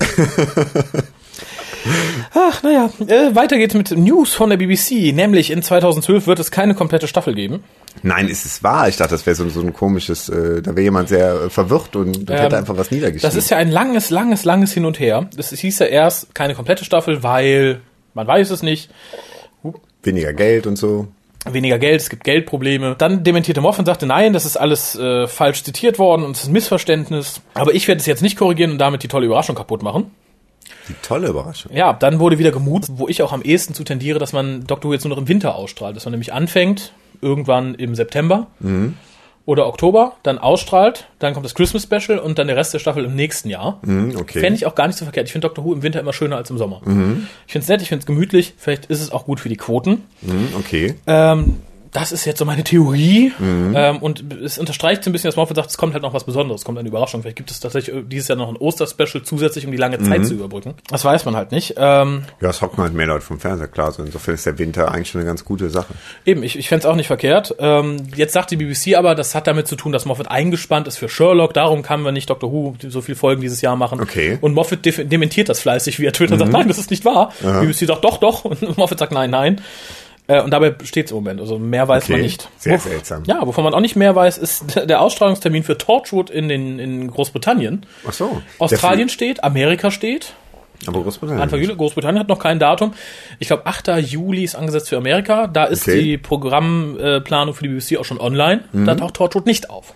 Ach, 2.35 2.63
naja, 2.63 2.91
äh, 3.07 3.35
weiter 3.35 3.59
geht's 3.59 3.75
mit 3.75 3.91
News 3.91 4.35
von 4.35 4.51
der 4.51 4.57
BBC. 4.57 5.13
Nämlich 5.13 5.51
in 5.51 5.63
2012 5.63 6.27
wird 6.27 6.39
es 6.39 6.51
keine 6.51 6.75
komplette 6.75 7.09
Staffel 7.09 7.35
geben. 7.35 7.65
Nein, 8.03 8.29
ist 8.29 8.47
es 8.47 8.63
wahr? 8.63 8.89
Ich 8.89 8.97
dachte, 8.97 9.13
das 9.13 9.27
wäre 9.27 9.37
so, 9.37 9.49
so 9.49 9.61
ein 9.61 9.73
komisches, 9.73 10.29
äh, 10.29 10.63
da 10.63 10.71
wäre 10.73 10.83
jemand 10.83 11.09
sehr 11.09 11.35
äh, 11.35 11.51
verwirrt 11.51 11.97
und, 11.97 12.17
und 12.17 12.31
hätte 12.31 12.57
einfach 12.57 12.77
was 12.77 12.91
niedergeschrieben. 12.91 13.29
Das 13.29 13.35
ist 13.37 13.51
ja 13.51 13.59
ein 13.59 13.71
langes, 13.71 14.11
langes, 14.11 14.45
langes 14.45 14.73
Hin 14.73 14.85
und 14.85 14.99
Her. 14.99 15.29
Es 15.37 15.51
hieß 15.51 15.81
ja 15.81 15.87
erst 15.87 16.35
keine 16.35 16.55
komplette 16.55 16.85
Staffel, 16.85 17.23
weil 17.23 17.81
man 18.15 18.27
weiß 18.27 18.51
es 18.51 18.63
nicht. 18.63 18.91
Weniger 20.03 20.33
Geld 20.33 20.67
und 20.67 20.77
so. 20.77 21.09
Weniger 21.45 21.79
Geld, 21.79 22.01
es 22.01 22.09
gibt 22.09 22.25
Geldprobleme. 22.25 22.95
Dann 22.97 23.25
dementierte 23.25 23.61
Moff 23.61 23.79
und 23.79 23.87
sagte, 23.87 24.07
nein, 24.07 24.33
das 24.33 24.45
ist 24.45 24.57
alles 24.57 24.95
äh, 24.95 25.27
falsch 25.27 25.65
zitiert 25.65 25.99
worden 25.99 26.23
und 26.25 26.37
es 26.37 26.43
ist 26.43 26.49
ein 26.49 26.53
Missverständnis. 26.53 27.41
Aber 27.55 27.75
ich 27.75 27.89
werde 27.89 28.01
es 28.01 28.07
jetzt 28.07 28.23
nicht 28.23 28.37
korrigieren 28.37 28.71
und 28.71 28.79
damit 28.79 29.03
die 29.03 29.09
tolle 29.09 29.27
Überraschung 29.27 29.57
kaputt 29.57 29.83
machen. 29.83 30.13
Die 30.89 30.95
tolle 31.03 31.29
Überraschung. 31.29 31.73
Ja, 31.75 31.93
dann 31.93 32.21
wurde 32.21 32.39
wieder 32.39 32.53
gemut, 32.53 32.87
wo 32.89 33.09
ich 33.09 33.23
auch 33.23 33.33
am 33.33 33.43
ehesten 33.43 33.75
zu 33.75 33.85
tendiere, 33.85 34.19
dass 34.19 34.33
man 34.33 34.65
Doctor 34.67 34.91
Who 34.91 34.95
jetzt 34.95 35.05
nur 35.05 35.11
noch 35.11 35.21
im 35.21 35.29
Winter 35.29 35.55
ausstrahlt. 35.55 35.97
Dass 35.97 36.05
man 36.05 36.13
nämlich 36.13 36.33
anfängt, 36.33 36.93
irgendwann 37.21 37.75
im 37.75 37.95
September 37.95 38.47
oder 39.45 39.67
Oktober, 39.67 40.13
dann 40.23 40.39
ausstrahlt, 40.39 41.07
dann 41.19 41.35
kommt 41.35 41.45
das 41.45 41.55
Christmas 41.55 41.83
Special 41.83 42.19
und 42.19 42.39
dann 42.39 42.47
der 42.47 42.57
Rest 42.57 42.75
der 42.75 42.79
Staffel 42.79 43.05
im 43.05 43.17
nächsten 43.17 43.51
Jahr. 43.51 43.81
Hm, 43.85 44.17
okay. 44.17 44.41
Fände 44.41 44.57
ich 44.57 44.67
auch 44.67 44.75
gar 44.75 44.87
nicht 44.87 44.99
so 44.99 45.05
verkehrt. 45.05 45.27
Ich 45.27 45.33
finde 45.33 45.49
Doctor 45.49 45.65
Who 45.65 45.73
im 45.73 45.83
Winter 45.83 46.01
immer 46.01 46.13
schöner 46.13 46.37
als 46.37 46.51
im 46.51 46.59
Sommer. 46.59 46.81
Ich 47.47 47.53
finde 47.53 47.65
es 47.65 47.69
nett, 47.69 47.83
ich 47.83 47.89
finde 47.89 48.01
es 48.03 48.07
gemütlich. 48.07 48.55
Vielleicht 48.57 48.87
ist 48.87 49.01
es 49.01 49.11
auch 49.11 49.25
gut 49.25 49.41
für 49.41 49.49
die 49.49 49.57
Quoten. 49.57 50.05
Hm, 50.25 50.49
okay. 50.59 50.95
Ähm, 51.07 51.61
das 51.93 52.11
ist 52.11 52.25
jetzt 52.25 52.39
so 52.39 52.45
meine 52.45 52.65
Theorie. 52.65 53.33
Mhm. 53.39 53.75
Ähm, 53.77 53.99
und 53.99 54.33
es 54.33 54.59
unterstreicht 54.59 55.05
so 55.05 55.11
ein 55.11 55.13
bisschen, 55.13 55.29
dass 55.29 55.37
Moffat 55.37 55.57
sagt, 55.57 55.71
es 55.71 55.77
kommt 55.77 55.93
halt 55.93 56.03
noch 56.03 56.15
was 56.15 56.25
Besonderes, 56.25 56.63
es 56.63 56.65
kommt 56.65 56.79
eine 56.79 56.89
Überraschung. 56.89 57.23
Vielleicht 57.23 57.37
gibt 57.37 57.51
es 57.51 57.61
tatsächlich 57.61 57.95
dieses 58.09 58.29
Jahr 58.29 58.39
noch 58.39 58.49
ein 58.49 58.57
Osterspecial 58.57 59.23
zusätzlich, 59.23 59.67
um 59.67 59.73
die 59.73 59.77
lange 59.79 59.99
Mhm. 59.99 60.05
Zeit 60.07 60.27
zu 60.27 60.35
überbrücken. 60.35 60.75
Das 60.89 61.05
weiß 61.05 61.25
man 61.27 61.37
halt 61.37 61.53
nicht. 61.53 61.75
Ähm, 61.77 62.25
Ja, 62.41 62.51
es 62.51 62.63
hocken 62.63 62.83
halt 62.83 62.95
mehr 62.95 63.07
Leute 63.07 63.25
vom 63.25 63.39
Fernseher, 63.39 63.69
klar. 63.69 63.93
So 63.93 64.03
insofern 64.03 64.35
ist 64.35 64.47
der 64.47 64.59
Winter 64.59 64.91
eigentlich 64.91 65.11
schon 65.11 65.21
eine 65.21 65.29
ganz 65.29 65.45
gute 65.45 65.69
Sache. 65.71 65.93
Eben, 66.25 66.43
ich, 66.43 66.59
ich 66.59 66.69
fände 66.69 66.87
es 66.87 66.91
auch 66.91 66.97
nicht 66.97 67.09
verkehrt. 67.09 67.55
Ähm, 67.59 67.99
jetzt 68.17 68.33
sagt 68.33 68.51
die 68.51 68.57
BBC 68.57 68.95
aber, 68.97 69.15
das 69.15 69.35
hat 69.35 69.47
damit 69.47 69.69
zu 69.69 69.77
tun, 69.77 69.93
dass 69.93 70.05
Moffat 70.07 70.31
eingespannt 70.31 70.89
ist 70.89 70.97
für 70.97 71.09
Sherlock. 71.09 71.53
Darum 71.55 71.83
kann 71.83 72.01
man 72.03 72.15
nicht 72.15 72.31
Doctor 72.31 72.51
Who 72.51 72.75
so 72.89 73.01
viele 73.03 73.17
Folgen 73.17 73.43
dieses 73.43 73.61
Jahr 73.61 73.77
machen. 73.77 74.01
Okay. 74.01 74.39
Und 74.41 74.55
Moffat 74.55 74.79
dementiert 74.85 75.49
das 75.51 75.61
fleißig 75.61 75.99
via 75.99 76.11
Twitter 76.11 76.33
und 76.35 76.39
sagt, 76.39 76.53
nein, 76.53 76.69
das 76.69 76.79
ist 76.79 76.91
nicht 76.91 77.05
wahr. 77.05 77.33
Die 77.43 77.67
BBC 77.67 77.87
sagt, 77.87 78.03
doch, 78.05 78.17
doch. 78.19 78.45
Und 78.53 78.79
Moffat 78.79 78.99
sagt, 78.99 79.13
nein, 79.13 79.31
nein. 79.31 79.61
Äh, 80.29 80.41
und 80.41 80.51
dabei 80.53 80.75
steht 80.85 81.07
es 81.07 81.11
im 81.13 81.17
Moment. 81.17 81.41
Also 81.41 81.59
mehr 81.59 81.89
weiß 81.89 82.05
Okay. 82.05 82.13
man 82.13 82.21
nicht. 82.23 82.49
Sehr 82.59 82.75
Wof- 82.75 82.83
seltsam. 82.85 83.25
Ja, 83.27 83.45
wovon 83.47 83.65
man 83.65 83.75
auch 83.75 83.81
nicht 83.81 83.97
mehr 83.97 84.15
weiß, 84.15 84.39
ist 84.39 84.77
der 84.89 85.01
Ausstrahlungstermin 85.01 85.63
für 85.65 85.77
Torchwood 85.79 86.31
in, 86.31 86.49
den, 86.49 86.79
in 86.79 87.11
Großbritannien. 87.11 87.85
Ach 88.09 88.13
so. 88.13 88.41
Australien 88.59 89.09
steht, 89.09 89.43
Amerika 89.43 89.91
steht. 89.91 90.35
Aber 90.87 91.03
Großbritannien. 91.03 91.43
Anfang 91.43 91.61
Juli. 91.61 91.77
Großbritannien 91.77 92.19
hat 92.21 92.29
noch 92.29 92.41
kein 92.41 92.59
Datum. 92.59 92.93
Ich 93.39 93.47
glaube, 93.49 93.67
8. 93.67 93.89
Juli 93.99 94.43
ist 94.43 94.57
angesetzt 94.57 94.89
für 94.89 94.97
Amerika. 94.97 95.47
Da 95.47 95.65
ist 95.65 95.87
Okay. 95.89 96.03
die 96.03 96.19
Programmplanung 96.19 97.55
für 97.55 97.63
die 97.63 97.69
BBC 97.69 97.99
auch 98.01 98.05
schon 98.05 98.19
online. 98.21 98.65
Mhm. 98.73 98.87
Da 98.87 98.95
taucht 98.97 99.15
Torchwood 99.15 99.47
nicht 99.47 99.71
auf. 99.71 99.95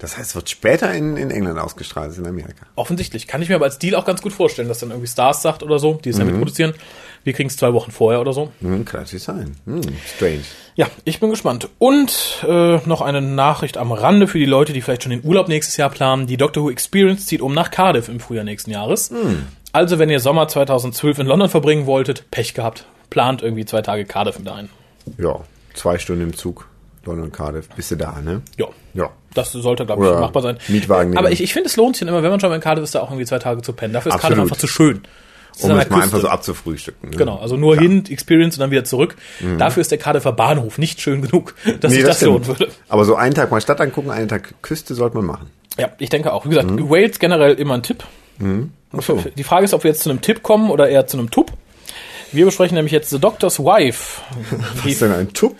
Das 0.00 0.16
heißt, 0.18 0.30
es 0.30 0.34
wird 0.34 0.48
später 0.50 0.92
in, 0.92 1.16
in 1.16 1.30
England 1.30 1.58
ausgestrahlt 1.58 2.08
als 2.08 2.18
in 2.18 2.26
Amerika. 2.26 2.64
Offensichtlich. 2.74 3.26
Kann 3.28 3.42
ich 3.42 3.48
mir 3.50 3.54
aber 3.54 3.66
als 3.66 3.78
Deal 3.78 3.94
auch 3.94 4.04
ganz 4.06 4.22
gut 4.22 4.32
vorstellen, 4.32 4.66
dass 4.66 4.78
dann 4.80 4.90
irgendwie 4.90 5.06
Stars 5.08 5.42
sagt 5.42 5.62
oder 5.62 5.78
so, 5.78 5.94
die 6.02 6.08
es 6.08 6.18
ja 6.18 6.24
Mhm. 6.24 6.30
mitproduzieren. 6.32 6.74
Wir 7.22 7.34
kriegen 7.34 7.48
es 7.50 7.56
zwei 7.58 7.72
Wochen 7.74 7.90
vorher 7.90 8.20
oder 8.22 8.32
so. 8.32 8.50
Hm, 8.60 8.84
kann 8.86 9.02
natürlich 9.02 9.22
sein. 9.24 9.56
Hm, 9.66 9.82
strange. 10.16 10.40
Ja, 10.74 10.86
ich 11.04 11.20
bin 11.20 11.28
gespannt. 11.28 11.68
Und 11.78 12.42
äh, 12.48 12.78
noch 12.86 13.02
eine 13.02 13.20
Nachricht 13.20 13.76
am 13.76 13.92
Rande 13.92 14.26
für 14.26 14.38
die 14.38 14.46
Leute, 14.46 14.72
die 14.72 14.80
vielleicht 14.80 15.02
schon 15.02 15.10
den 15.10 15.22
Urlaub 15.22 15.48
nächstes 15.48 15.76
Jahr 15.76 15.90
planen. 15.90 16.26
Die 16.26 16.38
Doctor 16.38 16.64
Who 16.64 16.70
Experience 16.70 17.26
zieht 17.26 17.42
um 17.42 17.52
nach 17.52 17.70
Cardiff 17.70 18.08
im 18.08 18.20
Frühjahr 18.20 18.44
nächsten 18.44 18.70
Jahres. 18.70 19.10
Hm. 19.10 19.46
Also, 19.72 19.98
wenn 19.98 20.08
ihr 20.08 20.18
Sommer 20.20 20.48
2012 20.48 21.18
in 21.18 21.26
London 21.26 21.50
verbringen 21.50 21.84
wolltet, 21.84 22.30
Pech 22.30 22.54
gehabt. 22.54 22.86
Plant 23.10 23.42
irgendwie 23.42 23.66
zwei 23.66 23.82
Tage 23.82 24.06
Cardiff 24.06 24.38
mit 24.38 24.48
ein. 24.48 24.70
Ja, 25.18 25.40
zwei 25.74 25.98
Stunden 25.98 26.22
im 26.22 26.34
Zug. 26.34 26.68
London, 27.04 27.32
Cardiff. 27.32 27.68
Bist 27.70 27.90
du 27.90 27.96
da, 27.96 28.20
ne? 28.22 28.42
Ja. 28.58 28.66
Ja. 28.94 29.10
Das 29.34 29.52
sollte, 29.52 29.86
glaube 29.86 30.04
ich, 30.04 30.12
machbar 30.12 30.42
sein. 30.42 30.58
Mietwagen 30.68 31.12
Aber 31.16 31.28
nehmen. 31.28 31.34
ich, 31.34 31.42
ich 31.42 31.52
finde, 31.52 31.68
es 31.68 31.76
lohnt 31.76 31.96
sich 31.96 32.06
immer, 32.06 32.22
wenn 32.22 32.30
man 32.30 32.40
schon 32.40 32.50
mal 32.50 32.56
in 32.56 32.60
Cardiff 32.62 32.84
ist, 32.84 32.94
da 32.94 33.00
auch 33.00 33.10
irgendwie 33.10 33.26
zwei 33.26 33.38
Tage 33.38 33.62
zu 33.62 33.72
pennen. 33.72 33.92
Dafür 33.94 34.10
ist 34.10 34.14
Absolut. 34.16 34.36
Cardiff 34.36 34.52
einfach 34.52 34.60
zu 34.60 34.66
schön. 34.66 35.02
Ist 35.56 35.64
Um 35.64 35.70
es 35.70 35.76
der 35.76 35.76
mal 35.76 35.84
Küste. 35.84 36.02
einfach 36.02 36.20
so 36.20 36.28
abzufrühstücken. 36.28 37.10
Ne? 37.10 37.16
Genau, 37.16 37.38
also 37.38 37.56
nur 37.56 37.76
hin, 37.76 38.04
Experience 38.08 38.56
und 38.56 38.60
dann 38.60 38.70
wieder 38.70 38.84
zurück. 38.84 39.16
Dafür 39.58 39.80
ist 39.80 39.90
der 39.90 39.98
Cardiffer 39.98 40.32
Bahnhof 40.32 40.78
nicht 40.78 41.00
schön 41.00 41.22
genug, 41.22 41.54
dass 41.80 41.92
sich 41.92 42.02
das, 42.04 42.16
stimmt. 42.18 42.32
lohnen 42.32 42.46
würde. 42.48 42.68
Aber 42.88 43.04
so 43.04 43.14
einen 43.16 43.34
Tag 43.34 43.50
mal 43.50 43.60
Stadt 43.60 43.80
angucken, 43.80 44.10
einen 44.10 44.28
Tag 44.28 44.54
Küste 44.62 44.94
sollte 44.94 45.16
man 45.16 45.26
machen. 45.26 45.50
Ja, 45.78 45.90
ich 45.98 46.08
denke 46.08 46.32
auch. 46.32 46.44
Wie 46.44 46.50
gesagt, 46.50 46.70
Wales 46.90 47.18
generell 47.18 47.54
immer 47.54 47.74
ein 47.74 47.82
Tipp. 47.82 48.04
Ach 48.96 49.02
so. 49.02 49.22
Die 49.36 49.44
Frage 49.44 49.64
ist, 49.64 49.74
ob 49.74 49.84
wir 49.84 49.90
jetzt 49.90 50.02
zu 50.02 50.10
einem 50.10 50.20
Tipp 50.20 50.42
kommen 50.42 50.70
oder 50.70 50.88
eher 50.88 51.06
zu 51.06 51.18
einem 51.18 51.30
Tup. 51.30 51.52
Wir 52.32 52.44
besprechen 52.46 52.74
nämlich 52.76 52.92
jetzt 52.92 53.10
The 53.10 53.18
Doctor's 53.18 53.58
Wife. 53.58 54.22
Was 54.76 54.86
ist 54.86 55.02
denn 55.02 55.12
ein 55.12 55.32
Tup? 55.32 55.56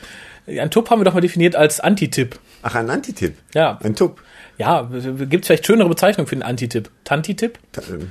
Ein 0.59 0.71
Tup 0.71 0.91
haben 0.91 1.01
wir 1.01 1.05
doch 1.05 1.15
mal 1.15 1.21
definiert 1.21 1.57
als 1.57 1.81
Antitipp. 1.81 2.39
Ach, 2.63 2.75
ein 2.75 2.91
Antitipp. 2.91 3.35
Ja. 3.55 3.79
Ein 3.83 3.95
Tup. 3.95 4.21
Ja, 4.59 4.83
gibt 4.91 5.45
es 5.45 5.47
vielleicht 5.47 5.67
schönere 5.67 5.89
Bezeichnungen 5.89 6.27
für 6.27 6.37
den 6.37 6.43
Antitipp? 6.43 6.91
Tantitipp? 7.05 7.59
Ta- 7.73 7.83
ähm, 7.91 8.11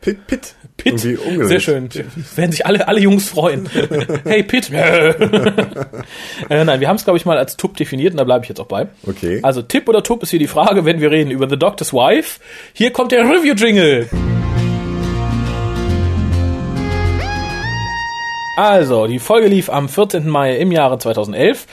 Pit, 0.00 0.26
Pit. 0.28 0.54
Umgedreht. 0.86 1.48
Sehr 1.48 1.58
schön. 1.60 1.88
Werden 2.36 2.52
sich 2.52 2.64
alle, 2.64 2.86
alle 2.86 3.00
Jungs 3.00 3.28
freuen. 3.28 3.68
hey, 4.24 4.44
Pitt. 4.44 4.70
äh, 4.72 4.84
nein, 6.48 6.80
wir 6.80 6.88
haben 6.88 6.96
es, 6.96 7.04
glaube 7.04 7.16
ich, 7.16 7.26
mal 7.26 7.36
als 7.36 7.56
Tup 7.56 7.76
definiert 7.76 8.12
und 8.12 8.18
da 8.18 8.24
bleibe 8.24 8.44
ich 8.44 8.48
jetzt 8.48 8.60
auch 8.60 8.66
bei. 8.66 8.86
Okay. 9.04 9.40
Also 9.42 9.60
Tipp 9.62 9.88
oder 9.88 10.04
Tup 10.04 10.22
ist 10.22 10.30
hier 10.30 10.38
die 10.38 10.46
Frage, 10.46 10.84
wenn 10.84 11.00
wir 11.00 11.10
reden 11.10 11.32
über 11.32 11.48
The 11.50 11.58
Doctor's 11.58 11.92
Wife. 11.92 12.38
Hier 12.74 12.92
kommt 12.92 13.10
der 13.10 13.24
Review-Jingle. 13.24 14.08
Also, 18.58 19.06
die 19.06 19.20
Folge 19.20 19.46
lief 19.46 19.70
am 19.70 19.88
14. 19.88 20.28
Mai 20.28 20.56
im 20.56 20.72
Jahre 20.72 20.98
2011. 20.98 21.68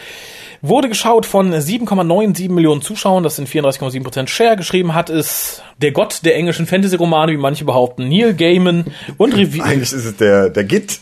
Wurde 0.61 0.87
geschaut 0.87 1.25
von 1.25 1.51
7,97 1.51 2.51
Millionen 2.51 2.83
Zuschauern, 2.83 3.23
das 3.23 3.37
sind 3.37 3.49
34,7% 3.49 4.27
Share. 4.27 4.55
Geschrieben 4.55 4.93
hat 4.93 5.09
es 5.09 5.63
der 5.81 5.93
Gott 5.93 6.19
der 6.25 6.35
englischen 6.35 6.67
Fantasy-Romane, 6.67 7.31
wie 7.31 7.37
manche 7.37 7.65
behaupten, 7.65 8.07
Neil 8.07 8.35
Gaiman 8.35 8.85
und 9.17 9.35
Revi 9.35 9.61
Eigentlich 9.63 9.93
ist 9.93 10.05
es 10.05 10.15
der, 10.17 10.51
der 10.51 10.63
Git. 10.63 10.99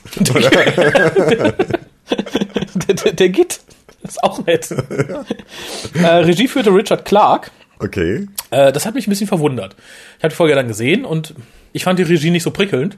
der, 2.88 2.96
der, 2.96 3.12
der 3.12 3.30
Git. 3.30 3.60
Ist 4.04 4.24
auch 4.24 4.46
nett. 4.46 4.72
äh, 5.96 6.06
Regie 6.06 6.48
führte 6.48 6.74
Richard 6.74 7.04
Clark. 7.04 7.52
Okay. 7.80 8.28
Äh, 8.52 8.72
das 8.72 8.86
hat 8.86 8.96
mich 8.96 9.06
ein 9.06 9.10
bisschen 9.10 9.28
verwundert. 9.28 9.76
Ich 10.18 10.24
habe 10.24 10.30
die 10.30 10.36
Folge 10.38 10.56
dann 10.56 10.70
gesehen 10.70 11.04
und 11.04 11.34
ich 11.74 11.84
fand 11.84 12.00
die 12.00 12.04
Regie 12.04 12.30
nicht 12.30 12.44
so 12.44 12.52
prickelnd. 12.52 12.98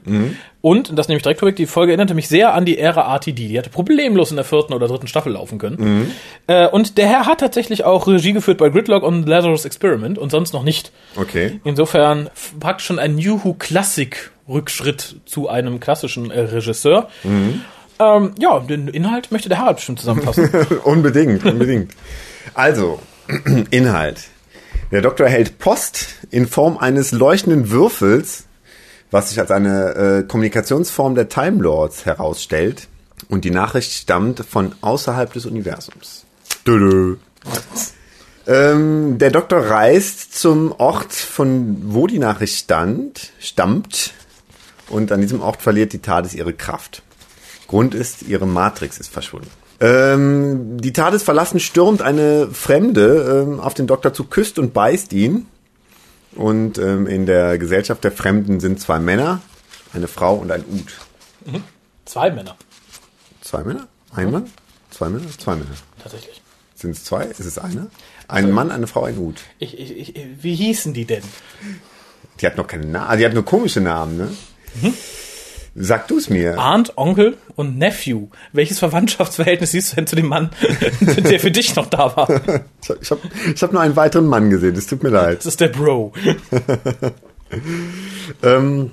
Und, 0.60 0.90
und 0.90 0.96
das 0.96 1.08
nehme 1.08 1.16
ich 1.16 1.22
direkt 1.22 1.40
vorweg, 1.40 1.56
die 1.56 1.66
Folge 1.66 1.92
erinnerte 1.92 2.14
mich 2.14 2.28
sehr 2.28 2.54
an 2.54 2.64
die 2.64 2.78
Ära 2.78 3.12
RTD. 3.14 3.48
Die 3.48 3.58
hatte 3.58 3.70
problemlos 3.70 4.30
in 4.30 4.36
der 4.36 4.44
vierten 4.44 4.72
oder 4.74 4.86
dritten 4.86 5.08
Staffel 5.08 5.32
laufen 5.32 5.58
können. 5.58 6.12
Äh, 6.46 6.68
und 6.68 6.98
der 6.98 7.08
Herr 7.08 7.26
hat 7.26 7.40
tatsächlich 7.40 7.84
auch 7.84 8.06
Regie 8.06 8.32
geführt 8.32 8.58
bei 8.58 8.68
Gridlock 8.68 9.02
und 9.02 9.26
Lazarus 9.26 9.64
Experiment 9.64 10.18
und 10.18 10.30
sonst 10.30 10.52
noch 10.52 10.62
nicht. 10.62 10.92
Okay. 11.16 11.60
Insofern 11.64 12.30
praktisch 12.60 12.86
schon 12.86 12.98
ein 12.98 13.16
New 13.16 13.42
Who 13.42 13.54
Klassik 13.54 14.30
Rückschritt 14.48 15.16
zu 15.24 15.48
einem 15.48 15.80
klassischen 15.80 16.30
äh, 16.30 16.40
Regisseur. 16.40 17.08
Ähm, 17.98 18.34
ja, 18.38 18.60
den 18.60 18.88
Inhalt 18.88 19.32
möchte 19.32 19.48
der 19.48 19.58
Harald 19.58 19.76
bestimmt 19.76 20.00
zusammenfassen. 20.00 20.50
unbedingt, 20.84 21.44
unbedingt. 21.44 21.92
Also, 22.54 23.00
Inhalt. 23.70 24.24
Der 24.92 25.00
Doktor 25.02 25.28
hält 25.28 25.58
Post 25.58 26.14
in 26.30 26.46
Form 26.46 26.78
eines 26.78 27.12
leuchtenden 27.12 27.70
Würfels, 27.70 28.44
was 29.10 29.30
sich 29.30 29.40
als 29.40 29.50
eine 29.50 29.94
äh, 29.94 30.22
Kommunikationsform 30.24 31.14
der 31.14 31.28
Time 31.28 31.62
Lords 31.62 32.06
herausstellt. 32.06 32.88
Und 33.28 33.44
die 33.44 33.50
Nachricht 33.50 33.92
stammt 33.92 34.44
von 34.44 34.74
außerhalb 34.80 35.32
des 35.32 35.46
Universums. 35.46 36.24
Dödö. 36.66 37.16
Ähm, 38.46 39.18
der 39.18 39.30
Doktor 39.30 39.58
reist 39.58 40.38
zum 40.38 40.72
Ort, 40.72 41.12
von 41.12 41.78
wo 41.82 42.06
die 42.06 42.18
Nachricht 42.18 42.56
stand, 42.56 43.32
stammt. 43.40 44.12
Und 44.88 45.10
an 45.10 45.20
diesem 45.20 45.40
Ort 45.40 45.62
verliert 45.62 45.92
die 45.92 45.98
TARDIS 45.98 46.34
ihre 46.34 46.52
Kraft. 46.52 47.02
Grund 47.66 47.94
ist, 47.94 48.22
ihre 48.22 48.46
Matrix 48.46 48.98
ist 48.98 49.12
verschwunden. 49.12 49.50
Ähm, 49.80 50.80
die 50.80 50.92
TARDIS 50.92 51.22
verlassen 51.22 51.60
stürmt 51.60 52.02
eine 52.02 52.48
Fremde 52.52 53.44
ähm, 53.46 53.60
auf 53.60 53.74
den 53.74 53.86
Doktor 53.86 54.14
zu, 54.14 54.24
küsst 54.24 54.58
und 54.58 54.72
beißt 54.72 55.12
ihn. 55.12 55.46
Und 56.36 56.78
ähm, 56.78 57.06
in 57.06 57.26
der 57.26 57.58
Gesellschaft 57.58 58.04
der 58.04 58.12
Fremden 58.12 58.60
sind 58.60 58.80
zwei 58.80 58.98
Männer, 58.98 59.40
eine 59.92 60.06
Frau 60.08 60.34
und 60.34 60.50
ein 60.52 60.64
Ut. 60.70 61.60
Zwei 62.04 62.30
Männer, 62.30 62.56
Zwei 63.40 63.62
Männer? 63.62 63.86
Ein 64.12 64.30
Mann? 64.32 64.50
Zwei 64.90 65.08
Männer? 65.08 65.26
Zwei 65.38 65.54
Männer. 65.54 65.70
tatsächlich. 66.02 66.42
Sind 66.74 66.90
es 66.90 67.04
zwei? 67.04 67.24
Ist 67.24 67.40
es 67.40 67.58
einer? 67.58 67.86
Ein 68.28 68.50
Mann, 68.50 68.70
eine 68.70 68.86
Frau, 68.86 69.04
ein 69.04 69.18
Ut. 69.18 69.40
Ich, 69.58 69.78
ich, 69.78 69.96
ich, 69.96 70.14
wie 70.42 70.54
hießen 70.54 70.92
die 70.94 71.04
denn? 71.04 71.22
Die 72.40 72.46
hat 72.46 72.56
noch 72.56 72.66
keine 72.66 72.86
Namen. 72.86 73.06
Also 73.08 73.18
die 73.20 73.26
hat 73.26 73.34
nur 73.34 73.44
komische 73.44 73.80
Namen, 73.80 74.16
ne? 74.18 74.92
Sag 75.78 76.08
du 76.08 76.16
es 76.16 76.30
mir. 76.30 76.58
Aunt, 76.58 76.96
Onkel 76.96 77.36
und 77.54 77.76
Nephew. 77.76 78.28
Welches 78.52 78.78
Verwandtschaftsverhältnis 78.78 79.72
siehst 79.72 79.92
du 79.92 79.96
denn 79.96 80.06
zu 80.06 80.16
dem 80.16 80.26
Mann, 80.26 80.50
der 81.00 81.38
für 81.38 81.50
dich 81.50 81.76
noch 81.76 81.86
da 81.86 82.16
war? 82.16 82.40
Ich 83.00 83.10
habe 83.10 83.20
ich 83.54 83.62
hab 83.62 83.72
nur 83.72 83.82
einen 83.82 83.94
weiteren 83.94 84.26
Mann 84.26 84.48
gesehen, 84.48 84.74
es 84.74 84.86
tut 84.86 85.02
mir 85.02 85.10
leid. 85.10 85.38
Das 85.38 85.46
ist 85.46 85.60
der 85.60 85.68
Bro. 85.68 86.12
Ähm, 88.42 88.90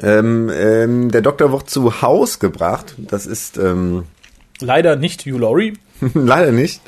ähm, 0.00 0.50
ähm, 0.52 1.10
der 1.10 1.20
Doktor 1.20 1.52
wird 1.52 1.68
zu 1.68 2.00
Haus 2.00 2.38
gebracht. 2.38 2.94
Das 2.96 3.26
ist 3.26 3.58
ähm, 3.58 4.04
Leider 4.60 4.96
nicht 4.96 5.26
Hugh 5.26 5.38
Laurie. 5.38 5.74
leider 6.14 6.52
nicht. 6.52 6.80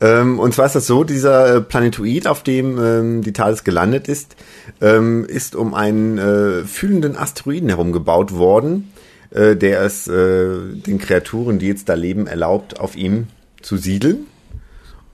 Ähm, 0.00 0.38
und 0.38 0.54
zwar 0.54 0.66
ist 0.66 0.74
das 0.74 0.86
so, 0.86 1.04
dieser 1.04 1.56
äh, 1.56 1.60
Planetoid, 1.60 2.26
auf 2.26 2.42
dem 2.42 2.78
ähm, 2.78 3.22
die 3.22 3.32
TARDIS 3.32 3.64
gelandet 3.64 4.08
ist, 4.08 4.36
ähm, 4.80 5.24
ist 5.24 5.54
um 5.56 5.74
einen 5.74 6.18
äh, 6.18 6.64
fühlenden 6.64 7.16
Asteroiden 7.16 7.68
herum 7.68 7.92
gebaut 7.92 8.32
worden, 8.32 8.92
äh, 9.30 9.56
der 9.56 9.82
es 9.82 10.08
äh, 10.08 10.74
den 10.74 10.98
Kreaturen, 10.98 11.58
die 11.58 11.66
jetzt 11.66 11.88
da 11.88 11.94
leben, 11.94 12.26
erlaubt, 12.26 12.80
auf 12.80 12.96
ihm 12.96 13.28
zu 13.62 13.76
siedeln. 13.76 14.26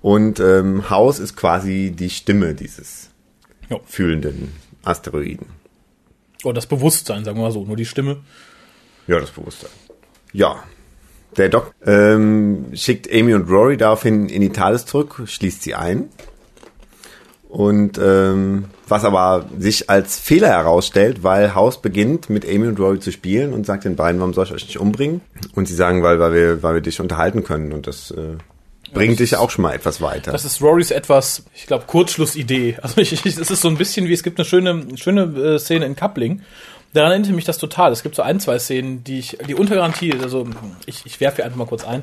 Und 0.03 0.41
ähm, 0.41 0.89
Haus 0.89 1.19
ist 1.19 1.37
quasi 1.37 1.93
die 1.95 2.11
Stimme 2.11 2.55
dieses 2.55 3.11
Jo. 3.69 3.81
fühlenden 3.87 4.53
Asteroiden. 4.85 5.47
Oder 6.45 6.55
das 6.55 6.67
Bewusstsein, 6.67 7.25
sagen 7.25 7.39
wir 7.39 7.43
mal 7.43 7.53
so. 7.53 7.65
Nur 7.65 7.77
die 7.77 7.87
Stimme. 7.87 8.19
Ja, 9.09 9.19
das 9.19 9.31
Bewusstsein. 9.31 9.71
Ja. 10.33 10.63
Der 11.37 11.49
Doc 11.51 11.75
ähm, 11.85 12.67
schickt 12.75 13.13
Amy 13.13 13.35
und 13.35 13.49
Rory 13.51 13.77
daraufhin 13.77 14.29
in 14.29 14.41
die 14.41 14.51
TARDIS 14.51 14.87
zurück, 14.87 15.23
schließt 15.27 15.63
sie 15.63 15.75
ein. 15.75 16.09
Und 17.49 17.99
ähm, 18.03 18.65
was 18.89 19.05
aber 19.05 19.47
sich 19.59 19.89
als 19.89 20.19
Fehler 20.19 20.49
herausstellt, 20.49 21.23
weil 21.23 21.55
House 21.55 21.81
beginnt 21.81 22.29
mit 22.29 22.45
Amy 22.47 22.67
und 22.67 22.79
Rory 22.79 23.01
zu 23.01 23.13
spielen 23.13 23.53
und 23.53 23.65
sagt 23.67 23.85
den 23.85 23.97
beiden, 23.97 24.21
warum 24.21 24.35
soll 24.35 24.45
ich 24.47 24.53
euch 24.53 24.65
nicht 24.67 24.79
umbringen? 24.81 25.21
Und 25.55 25.67
sie 25.69 25.75
sagen, 25.75 26.03
weil, 26.03 26.19
weil, 26.19 26.33
wir, 26.35 26.63
weil 26.63 26.75
wir 26.75 26.81
dich 26.81 27.01
unterhalten 27.01 27.45
können 27.45 27.73
und 27.73 27.87
das 27.87 28.11
äh, 28.11 28.37
bringt 28.93 29.13
das 29.13 29.19
dich 29.19 29.33
ist- 29.33 29.39
auch 29.39 29.51
schon 29.51 29.63
mal 29.63 29.75
etwas 29.75 30.01
weiter. 30.01 30.33
Das 30.33 30.45
ist 30.45 30.61
Rorys 30.61 30.91
etwas, 30.91 31.45
ich 31.55 31.67
glaube, 31.67 31.85
Kurzschlussidee. 31.87 32.79
Also 32.83 33.01
ich, 33.01 33.13
ich, 33.13 33.25
es 33.25 33.39
ist 33.51 33.61
so 33.61 33.69
ein 33.69 33.77
bisschen 33.79 34.09
wie, 34.09 34.13
es 34.13 34.23
gibt 34.23 34.39
eine 34.39 34.45
schöne, 34.45 34.85
schöne 34.97 35.23
äh, 35.55 35.59
Szene 35.59 35.87
in 35.87 35.97
Coupling. 35.97 36.43
Daran 36.97 37.13
erinnert 37.13 37.31
mich 37.33 37.45
das 37.45 37.59
total. 37.59 37.93
Es 37.93 38.03
gibt 38.03 38.15
so 38.15 38.23
ein, 38.23 38.41
zwei 38.41 38.59
Szenen, 38.59 39.05
die 39.05 39.19
ich, 39.19 39.37
die 39.47 39.55
unter 39.55 39.75
Garantie, 39.75 40.15
also 40.23 40.47
ich, 40.87 41.05
ich 41.05 41.21
werfe 41.21 41.37
hier 41.37 41.45
einfach 41.45 41.59
mal 41.59 41.67
kurz 41.67 41.85
ein. 41.85 42.03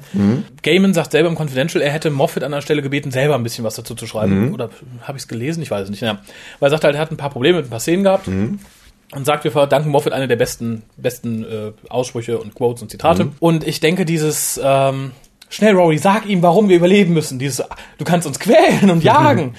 Gaiman 0.62 0.94
sagt 0.94 1.14
selber 1.14 1.30
im 1.30 1.36
Confidential, 1.36 1.82
er 1.82 1.92
hätte 1.92 2.12
Moffat 2.12 2.44
an 2.44 2.52
der 2.52 2.62
Stelle 2.62 2.84
gebeten, 2.84 3.10
selber 3.10 3.34
ein 3.34 3.42
bisschen 3.42 3.64
was 3.64 3.74
dazu 3.74 3.96
zu 3.96 4.06
schreiben. 4.06 4.54
Oder 4.54 4.70
habe 5.02 5.18
ich 5.18 5.24
es 5.24 5.28
gelesen? 5.28 5.64
Ich 5.64 5.72
weiß 5.72 5.86
es 5.86 5.90
nicht. 5.90 6.02
Ja. 6.02 6.20
Weil 6.60 6.68
er 6.68 6.70
sagt 6.70 6.84
halt, 6.84 6.96
er 6.96 7.02
hat 7.02 7.12
ein 7.12 7.18
paar 7.18 7.32
Probleme 7.32 7.58
mit 7.58 7.68
ein 7.68 7.70
paar 7.72 7.80
Szenen 7.80 8.04
gehabt. 8.04 8.28
Und 8.28 9.26
sagt, 9.26 9.44
wir 9.44 9.52
verdanken 9.52 9.90
Moffat 9.90 10.14
eine 10.14 10.28
der 10.28 10.36
besten, 10.36 10.84
besten 10.98 11.44
äh, 11.44 11.72
Aussprüche 11.90 12.40
und 12.40 12.56
Quotes 12.56 12.82
und 12.82 12.90
Zitate. 12.90 13.30
Und 13.40 13.66
ich 13.66 13.80
denke, 13.80 14.06
dieses 14.06 14.60
ähm, 14.64 15.12
Schnell, 15.54 15.76
Rory, 15.76 16.00
sag 16.00 16.26
ihm, 16.26 16.42
warum 16.42 16.68
wir 16.68 16.78
überleben 16.78 17.14
müssen. 17.14 17.38
Dieses, 17.38 17.64
du 18.00 18.06
kannst 18.06 18.26
uns 18.26 18.40
quälen 18.40 18.90
und 18.90 19.04
jagen. 19.04 19.54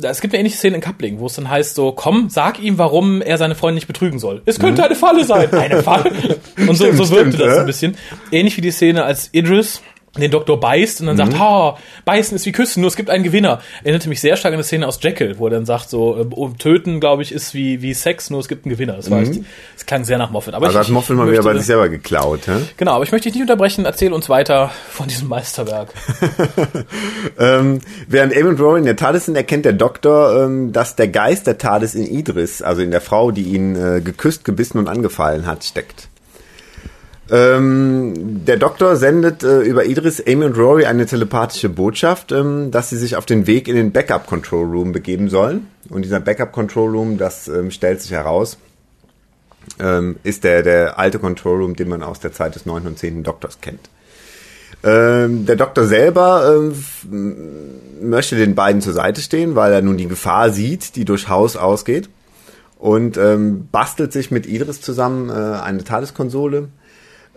Es 0.00 0.20
gibt 0.20 0.32
eine 0.32 0.40
ähnliche 0.40 0.56
Szene 0.56 0.76
in 0.76 0.82
Coupling, 0.82 1.18
wo 1.18 1.26
es 1.26 1.34
dann 1.34 1.50
heißt 1.50 1.74
so, 1.74 1.92
komm, 1.92 2.30
sag 2.30 2.58
ihm, 2.60 2.78
warum 2.78 3.20
er 3.20 3.36
seine 3.36 3.54
Freundin 3.54 3.74
nicht 3.76 3.86
betrügen 3.86 4.18
soll. 4.18 4.40
Es 4.46 4.58
könnte 4.58 4.84
eine 4.84 4.94
Falle 4.94 5.24
sein. 5.24 5.52
Eine 5.52 5.82
Falle? 5.82 6.10
Und 6.56 6.74
so, 6.76 6.84
Stimmt, 6.84 6.96
so 6.96 7.10
wirkte 7.10 7.32
stimmt, 7.32 7.40
das 7.40 7.54
ja. 7.54 7.60
ein 7.60 7.66
bisschen. 7.66 7.96
Ähnlich 8.30 8.56
wie 8.56 8.62
die 8.62 8.70
Szene, 8.70 9.04
als 9.04 9.28
Idris 9.32 9.82
den 10.20 10.30
Doktor 10.30 10.60
beißt 10.60 11.00
und 11.00 11.06
dann 11.06 11.16
sagt, 11.16 11.38
ha, 11.38 11.78
beißen 12.04 12.36
ist 12.36 12.44
wie 12.44 12.52
küssen, 12.52 12.80
nur 12.80 12.88
es 12.88 12.96
gibt 12.96 13.08
einen 13.08 13.24
Gewinner. 13.24 13.60
Erinnerte 13.82 14.10
mich 14.10 14.20
sehr 14.20 14.36
stark 14.36 14.52
an 14.52 14.56
eine 14.56 14.64
Szene 14.64 14.86
aus 14.86 14.98
Jekyll, 15.00 15.38
wo 15.38 15.46
er 15.46 15.52
dann 15.52 15.64
sagt, 15.64 15.88
so, 15.88 16.18
äh, 16.18 16.26
um 16.34 16.58
töten, 16.58 17.00
glaube 17.00 17.22
ich, 17.22 17.32
ist 17.32 17.54
wie, 17.54 17.80
wie 17.80 17.94
Sex, 17.94 18.28
nur 18.28 18.40
es 18.40 18.48
gibt 18.48 18.66
einen 18.66 18.74
Gewinner. 18.74 18.94
Das, 18.94 19.10
war 19.10 19.22
echt, 19.22 19.40
das 19.74 19.86
klang 19.86 20.04
sehr 20.04 20.18
nach 20.18 20.30
Moffat. 20.30 20.52
Aber 20.52 20.66
also 20.66 20.78
ich, 20.78 20.86
hat 20.86 20.92
Moffat 20.92 21.16
mal 21.16 21.30
wieder 21.30 21.42
bei 21.42 21.54
sich 21.54 21.64
selber 21.64 21.88
geklaut. 21.88 22.40
Hä? 22.46 22.52
Genau, 22.76 22.92
aber 22.92 23.04
ich 23.04 23.12
möchte 23.12 23.28
dich 23.28 23.34
nicht 23.34 23.42
unterbrechen. 23.42 23.86
Erzähl 23.86 24.12
uns 24.12 24.28
weiter 24.28 24.70
von 24.90 25.08
diesem 25.08 25.28
Meisterwerk. 25.28 25.92
Ähm, 27.38 27.80
während 28.08 28.36
und 28.36 28.60
Rory 28.60 28.80
in 28.80 28.84
der 28.84 28.96
TARDIS 28.96 29.26
sind, 29.26 29.36
erkennt 29.36 29.64
der 29.64 29.72
Doktor, 29.72 30.44
ähm, 30.44 30.72
dass 30.72 30.96
der 30.96 31.08
Geist 31.08 31.46
der 31.46 31.58
TARDIS 31.58 31.94
in 31.94 32.06
Idris, 32.06 32.62
also 32.62 32.82
in 32.82 32.90
der 32.90 33.00
Frau, 33.00 33.30
die 33.30 33.42
ihn 33.42 33.76
äh, 33.76 34.00
geküsst, 34.00 34.44
gebissen 34.44 34.78
und 34.78 34.88
angefallen 34.88 35.46
hat, 35.46 35.64
steckt. 35.64 36.08
Ähm, 37.30 38.44
der 38.44 38.56
Doktor 38.56 38.96
sendet 38.96 39.44
äh, 39.44 39.60
über 39.60 39.84
Idris, 39.84 40.22
Amy 40.26 40.44
und 40.44 40.56
Rory 40.56 40.86
eine 40.86 41.06
telepathische 41.06 41.68
Botschaft, 41.68 42.32
ähm, 42.32 42.70
dass 42.70 42.90
sie 42.90 42.96
sich 42.96 43.16
auf 43.16 43.26
den 43.26 43.46
Weg 43.46 43.68
in 43.68 43.76
den 43.76 43.92
Backup 43.92 44.26
Control 44.26 44.66
Room 44.66 44.92
begeben 44.92 45.28
sollen. 45.28 45.68
Und 45.88 46.04
dieser 46.04 46.20
Backup 46.20 46.52
Control 46.52 46.90
Room, 46.90 47.18
das 47.18 47.46
ähm, 47.46 47.70
stellt 47.70 48.02
sich 48.02 48.10
heraus, 48.10 48.58
ähm, 49.78 50.16
ist 50.24 50.42
der, 50.42 50.62
der 50.62 50.98
alte 50.98 51.20
Control 51.20 51.60
Room, 51.60 51.76
den 51.76 51.88
man 51.88 52.02
aus 52.02 52.18
der 52.18 52.32
Zeit 52.32 52.56
des 52.56 52.66
9. 52.66 52.88
und 52.88 52.98
10. 52.98 53.22
Doktors 53.22 53.60
kennt. 53.60 53.88
Ähm, 54.82 55.46
der 55.46 55.54
Doktor 55.54 55.84
selber 55.84 56.56
ähm, 56.56 56.74
möchte 58.00 58.34
den 58.34 58.56
beiden 58.56 58.82
zur 58.82 58.94
Seite 58.94 59.20
stehen, 59.20 59.54
weil 59.54 59.72
er 59.72 59.80
nun 59.80 59.96
die 59.96 60.08
Gefahr 60.08 60.50
sieht, 60.50 60.96
die 60.96 61.04
durch 61.04 61.28
Haus 61.28 61.56
ausgeht. 61.56 62.08
Und 62.78 63.16
bastelt 63.70 64.12
sich 64.12 64.32
mit 64.32 64.44
Idris 64.44 64.80
zusammen 64.80 65.30
äh, 65.30 65.32
eine 65.32 65.84
TARDIS-Konsole 65.84 66.66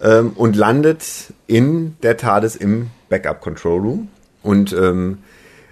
ähm, 0.02 0.32
und 0.36 0.56
landet 0.56 1.34
in 1.48 1.96
der 2.04 2.18
TARDIS 2.18 2.56
im 2.56 2.92
Backup 3.10 3.42
Control 3.42 3.80
Room 3.80 4.08
und 4.44 4.74
ähm, 4.74 5.20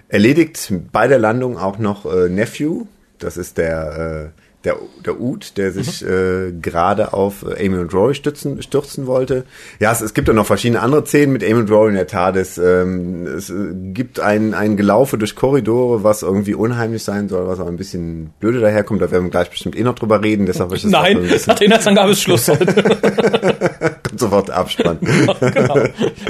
erledigt 0.08 0.72
bei 0.92 1.08
der 1.08 1.18
Landung 1.18 1.58
auch 1.58 1.78
noch 1.78 2.06
äh, 2.06 2.28
Nephew, 2.28 2.86
das 3.18 3.36
ist 3.36 3.58
der, 3.58 4.32
äh, 4.34 4.40
der, 4.64 4.76
der 5.04 5.20
Ut, 5.20 5.56
der 5.56 5.72
sich 5.72 6.04
äh, 6.04 6.52
gerade 6.52 7.12
auf 7.12 7.44
äh, 7.44 7.66
Amy 7.66 7.78
und 7.78 7.92
Rory 7.92 8.14
stützen, 8.14 8.62
stürzen 8.62 9.06
wollte. 9.06 9.44
Ja, 9.78 9.92
es, 9.92 10.00
es 10.00 10.14
gibt 10.14 10.28
auch 10.30 10.34
noch 10.34 10.46
verschiedene 10.46 10.80
andere 10.80 11.04
Szenen 11.04 11.32
mit 11.32 11.44
Amy 11.44 11.54
und 11.54 11.70
Rory 11.70 11.90
in 11.90 11.96
der 11.96 12.06
TARDIS. 12.06 12.58
Ähm, 12.58 13.26
es 13.26 13.50
äh, 13.50 13.54
gibt 13.74 14.20
ein, 14.20 14.54
ein 14.54 14.76
Gelaufe 14.76 15.18
durch 15.18 15.36
Korridore, 15.36 16.02
was 16.02 16.22
irgendwie 16.22 16.54
unheimlich 16.54 17.04
sein 17.04 17.28
soll, 17.28 17.46
was 17.46 17.60
auch 17.60 17.66
ein 17.66 17.76
bisschen 17.76 18.30
blöde 18.40 18.60
daherkommt. 18.60 19.02
Da 19.02 19.10
werden 19.10 19.24
wir 19.24 19.30
gleich 19.30 19.50
bestimmt 19.50 19.76
eh 19.76 19.82
noch 19.82 19.94
drüber 19.94 20.22
reden. 20.22 20.46
Deshalb 20.46 20.72
auch 20.72 20.76
so 20.76 20.88
Nein, 20.88 21.28
der 21.28 21.62
Inhaltsangabe 21.62 22.12
ist 22.12 22.22
Schluss 22.22 22.48
heute. 22.48 23.93
sofort 24.18 24.50
Abspann. 24.50 24.98
genau. 25.00 25.78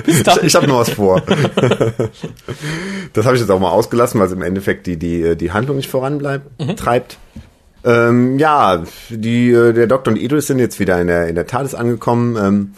Bis 0.05 0.23
Ich, 0.43 0.55
habe 0.55 0.67
noch 0.67 0.79
was 0.79 0.91
vor. 0.91 1.21
das 3.13 3.27
habe 3.27 3.35
ich 3.35 3.41
jetzt 3.41 3.51
auch 3.51 3.61
mal 3.61 3.71
ausgelassen, 3.71 4.21
weil 4.21 4.27
es 4.27 4.33
im 4.33 4.43
Endeffekt 4.43 4.87
die, 4.87 4.97
die, 4.97 5.37
die 5.37 5.53
Handlung 5.53 5.77
nicht 5.77 5.91
voranbleibt, 5.91 6.79
treibt. 6.79 7.19
Ähm, 7.85 8.39
ja, 8.39 8.83
die, 9.11 9.51
äh, 9.51 9.73
der 9.75 9.87
Doktor 9.87 10.13
und 10.13 10.19
Idris 10.19 10.47
sind 10.47 10.59
jetzt 10.59 10.81
wieder 10.81 11.01
in 11.01 11.07
der, 11.07 11.29
in 11.29 11.35
der 11.35 11.47
TARDIS 11.47 11.75
angekommen. 11.75 12.37
Ähm, 12.37 12.73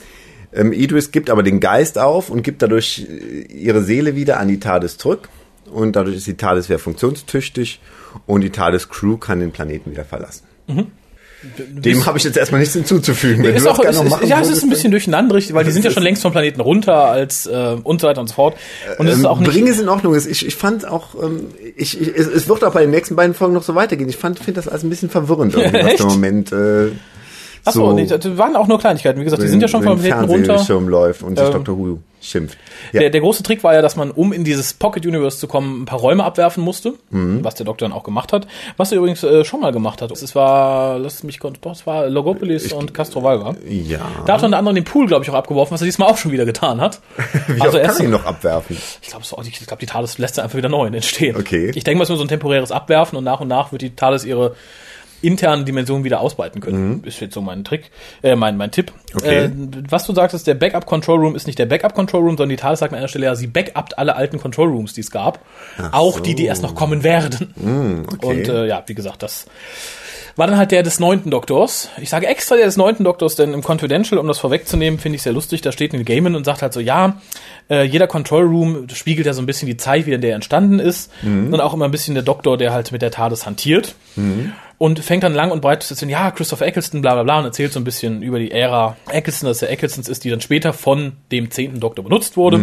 ähm, 0.53 0.73
Idris 0.73 1.13
gibt 1.13 1.31
aber 1.31 1.45
den 1.45 1.61
Geist 1.61 1.99
auf 1.99 2.29
und 2.29 2.43
gibt 2.43 2.63
dadurch 2.63 3.07
äh, 3.09 3.43
ihre 3.53 3.83
Seele 3.83 4.17
wieder 4.17 4.41
an 4.41 4.49
die 4.49 4.59
TARDIS 4.59 4.99
zurück. 4.99 5.29
Und 5.71 5.95
dadurch 5.95 6.17
ist 6.17 6.27
die 6.27 6.37
TARDIS 6.37 6.69
wieder 6.69 6.79
funktionstüchtig 6.79 7.81
und 8.27 8.41
die 8.41 8.51
TARDIS-Crew 8.51 9.17
kann 9.17 9.41
den 9.41 9.53
Planeten 9.53 9.91
wieder 9.91 10.05
verlassen. 10.05 10.45
Dem 11.43 12.07
habe 12.07 12.19
ich 12.19 12.25
jetzt 12.25 12.37
erstmal 12.37 12.61
nichts 12.61 12.75
hinzuzufügen. 12.75 13.45
Wenn 13.45 13.55
ist 13.55 13.67
du 13.67 13.71
auch, 13.71 13.79
ist, 13.79 13.97
noch 13.97 14.05
machen 14.05 14.27
ja, 14.27 14.41
es 14.41 14.49
ist 14.49 14.63
ein 14.63 14.71
bisschen 14.71 14.91
durcheinander, 14.91 15.35
weil 15.51 15.65
die 15.65 15.71
sind 15.71 15.85
ja 15.85 15.91
schon 15.91 16.03
längst 16.03 16.23
vom 16.23 16.33
Planeten 16.33 16.61
runter 16.61 16.95
als 17.05 17.47
äh, 17.47 17.77
und 17.83 18.01
so 18.01 18.07
weiter 18.09 18.21
und 18.21 18.29
so 18.29 18.35
fort. 18.35 18.57
Und 18.99 19.07
es 19.07 19.15
ist 19.15 19.21
Ähm, 19.21 19.27
auch 19.27 19.39
nicht. 19.39 19.53
Bring 19.53 19.69
es 19.69 19.79
in 19.79 19.89
Ordnung. 19.89 20.17
Ich, 20.17 20.47
ich 20.47 20.55
fand 20.57 20.89
auch, 20.89 21.15
ähm, 21.23 21.49
ich, 21.77 22.01
ich, 22.01 22.09
es, 22.09 22.27
es 22.27 22.49
wird 22.49 22.65
auch 22.65 22.73
bei 22.73 22.83
den 22.83 22.91
nächsten 22.91 23.17
beiden 23.17 23.35
Folgen 23.35 23.55
noch 23.55 23.63
so 23.63 23.75
weitergehen. 23.75 24.09
Ich 24.09 24.17
fand, 24.17 24.39
finde 24.39 24.55
das 24.55 24.69
alles 24.69 24.83
ein 24.83 24.91
bisschen 24.91 25.11
verwirrend, 25.11 25.55
irgendwie, 25.57 25.85
was 25.85 26.01
im 26.01 26.07
Moment 26.07 26.53
äh, 26.53 26.89
Achso, 27.67 27.93
nee, 27.93 28.07
das 28.07 28.39
waren 28.39 28.57
auch 28.57 28.67
nur 28.69 28.79
Kleinigkeiten. 28.79 29.21
Wie 29.21 29.25
gesagt, 29.25 29.43
die 29.43 29.49
sind 29.49 29.61
ja 29.61 29.69
schon 29.69 29.83
vom 29.83 29.99
Planeten 30.01 30.25
runter. 30.31 30.45
Fernsehschirm 30.55 30.89
läuft 30.89 31.23
und 31.23 31.39
sich 31.39 31.47
Ähm, 31.47 31.53
Dr. 31.53 31.77
Who 31.79 31.99
schimpft. 32.21 32.59
Ja. 32.93 33.01
Der, 33.01 33.11
der 33.11 33.21
große 33.21 33.43
Trick 33.45 33.63
war 33.63 33.75
ja, 33.75 33.83
dass 33.83 33.95
man, 33.95 34.11
um 34.11 34.33
in 34.33 34.43
dieses 34.43 34.73
Pocket 34.75 35.05
Universe 35.07 35.39
zu 35.39 35.47
kommen, 35.47 35.83
ein 35.83 35.85
paar 35.85 35.99
Räume 36.01 36.25
abwerfen 36.25 36.65
musste, 36.65 36.95
Mhm. 37.11 37.45
was 37.45 37.55
der 37.55 37.67
Doktor 37.67 37.89
dann 37.89 37.97
auch 37.97 38.03
gemacht 38.03 38.33
hat. 38.33 38.47
Was 38.77 38.91
er 38.91 38.99
übrigens 38.99 39.23
äh, 39.23 39.45
schon 39.45 39.61
mal 39.61 39.71
gemacht 39.71 40.03
hat. 40.03 40.11
Es 40.11 40.35
war, 40.35 40.99
lass 40.99 41.23
mich 41.23 41.39
kurz, 41.39 41.61
doch, 41.61 41.73
es 41.73 41.87
war 41.87 42.09
Logopolis 42.09 42.73
und 42.73 42.95
Castrovalva. 42.95 43.55
ja. 43.69 44.01
Da 44.27 44.33
hat 44.35 44.43
er 44.43 44.47
unter 44.47 44.59
anderem 44.59 44.75
den 44.75 44.85
Pool, 44.85 45.07
glaube 45.07 45.25
ich, 45.25 45.31
auch 45.31 45.35
abgeworfen, 45.35 45.75
was 45.75 45.83
er 45.83 45.85
diesmal 45.85 46.09
auch 46.11 46.17
schon 46.17 46.33
wieder 46.33 46.47
getan 46.47 46.81
hat. 46.81 47.01
Wie 47.49 47.61
also 47.61 47.79
oft 47.79 47.87
kann 47.97 48.05
ihn 48.07 48.11
noch 48.11 48.25
abwerfen? 48.25 48.77
ich 49.03 49.09
glaube, 49.09 49.25
so, 49.25 49.41
ich 49.43 49.67
glaube, 49.67 49.81
die 49.81 49.87
TARDIS 49.87 50.19
lässt 50.19 50.39
er 50.39 50.45
einfach 50.45 50.57
wieder 50.59 50.69
neu 50.69 50.87
entstehen. 50.87 51.37
Okay. 51.37 51.71
Ich 51.75 51.85
denke 51.85 51.99
mal, 51.99 52.03
es 52.05 52.07
ist 52.09 52.11
nur 52.11 52.19
so 52.19 52.25
ein 52.25 52.29
temporäres 52.29 52.73
Abwerfen 52.73 53.17
und 53.19 53.25
nach 53.25 53.41
und 53.41 53.49
nach 53.49 53.71
wird 53.73 53.83
die 53.83 53.95
TARDIS 53.95 54.25
ihre 54.25 54.55
internen 55.27 55.65
Dimensionen 55.65 56.05
wieder 56.05 56.21
ausbreiten 56.21 56.61
können. 56.61 57.03
Ist 57.05 57.21
jetzt 57.21 57.35
so 57.35 57.41
mein 57.41 57.65
Trick, 57.65 57.91
äh, 58.23 58.37
mein, 58.37 58.57
mein 58.57 58.71
Tipp. 58.71 58.93
Mhm. 59.13 59.19
Okay. 59.19 59.45
Äh, 59.45 59.51
was 59.89 60.07
du 60.07 60.15
sagtest, 60.15 60.47
der 60.47 60.55
Backup 60.55 60.87
Control 60.87 61.19
Room 61.19 61.37
ist 61.37 61.47
nicht 61.47 61.59
der 61.59 61.67
Backup 61.67 61.95
Control 61.95 62.23
Room, 62.23 62.37
sondern 62.37 62.51
die 62.51 62.57
TARDIS 62.57 62.81
sagt 62.81 62.93
an 62.93 62.99
einer 62.99 63.09
Stelle 63.09 63.27
ja, 63.27 63.35
sie 63.35 63.47
backupt 63.47 63.99
alle 63.99 64.17
alten 64.17 64.39
Control 64.39 64.69
Rooms, 64.69 64.93
die 64.93 65.01
es 65.01 65.11
gab. 65.11 65.41
auch 65.93 66.21
die, 66.21 66.35
die 66.35 66.47
erst 66.47 66.63
noch 66.63 66.75
kommen 66.75 67.03
werden. 67.03 68.05
okay. 68.13 68.27
Und 68.27 68.49
äh, 68.49 68.67
ja, 68.67 68.83
wie 68.87 68.95
gesagt, 68.95 69.23
das 69.23 69.47
war 70.37 70.47
dann 70.47 70.59
halt 70.59 70.71
der 70.71 70.83
des 70.83 71.01
neunten 71.01 71.31
Doktors. 71.31 71.89
Ich 71.99 72.11
sage 72.11 72.27
extra 72.27 72.57
der 72.57 72.67
des 72.67 72.77
neunten 72.77 73.05
Doktors, 73.05 73.37
denn 73.37 73.55
im 73.55 73.63
Confidential, 73.63 74.19
um 74.19 74.29
das 74.29 74.39
vorwegzunehmen, 74.39 75.01
finde 75.01 75.17
ich 75.17 75.23
sehr 75.23 75.33
lustig, 75.33 75.63
da 75.63 75.73
steht 75.73 75.95
Neil 75.95 76.05
Gaiman 76.05 76.35
und 76.37 76.45
sagt 76.45 76.61
halt 76.61 76.75
so, 76.75 76.81
ja, 76.81 77.21
äh, 77.71 77.85
jeder 77.85 78.07
Control 78.07 78.45
Room 78.45 78.87
spiegelt 78.91 79.27
ja 79.27 79.33
so 79.33 79.41
ein 79.41 79.47
bisschen 79.47 79.67
die 79.67 79.79
Zeit, 79.79 80.05
wie 80.05 80.13
in 80.13 80.21
der 80.21 80.31
er 80.31 80.37
entstanden 80.37 80.79
ist. 80.79 81.11
Und 81.53 81.61
auch 81.61 81.73
immer 81.73 81.87
ein 81.87 81.91
bisschen 81.91 82.15
der 82.15 82.23
Doktor, 82.23 82.59
der 82.59 82.73
halt 82.73 82.93
mit 82.93 83.01
der 83.01 83.11
TARDIS 83.11 83.47
hantiert. 83.47 83.95
Und 84.79 84.99
fängt 85.01 85.23
dann 85.23 85.35
lang 85.35 85.51
und 85.51 85.63
breit 85.63 85.83
zu 85.83 85.95
erzählen, 85.95 86.11
ja, 86.11 86.31
Christopher 86.31 86.67
Eccleston, 86.67 87.01
bla 87.01 87.15
bla 87.15 87.23
bla, 87.23 87.39
und 87.39 87.45
erzählt 87.47 87.73
so 87.73 87.81
ein 87.81 87.85
bisschen 87.85 88.21
über 88.23 88.39
die 88.39 88.51
Ära 88.51 88.97
Eccleston, 89.11 89.49
dass 89.49 89.59
der 89.61 89.71
Ecclestons 89.71 90.09
ist, 90.09 90.25
die 90.25 90.31
dann 90.31 90.43
später 90.43 90.73
von 90.75 91.13
dem 91.33 91.51
zehnten 91.51 91.81
Doktor 91.81 92.03
benutzt 92.05 92.37
wurde. 92.37 92.59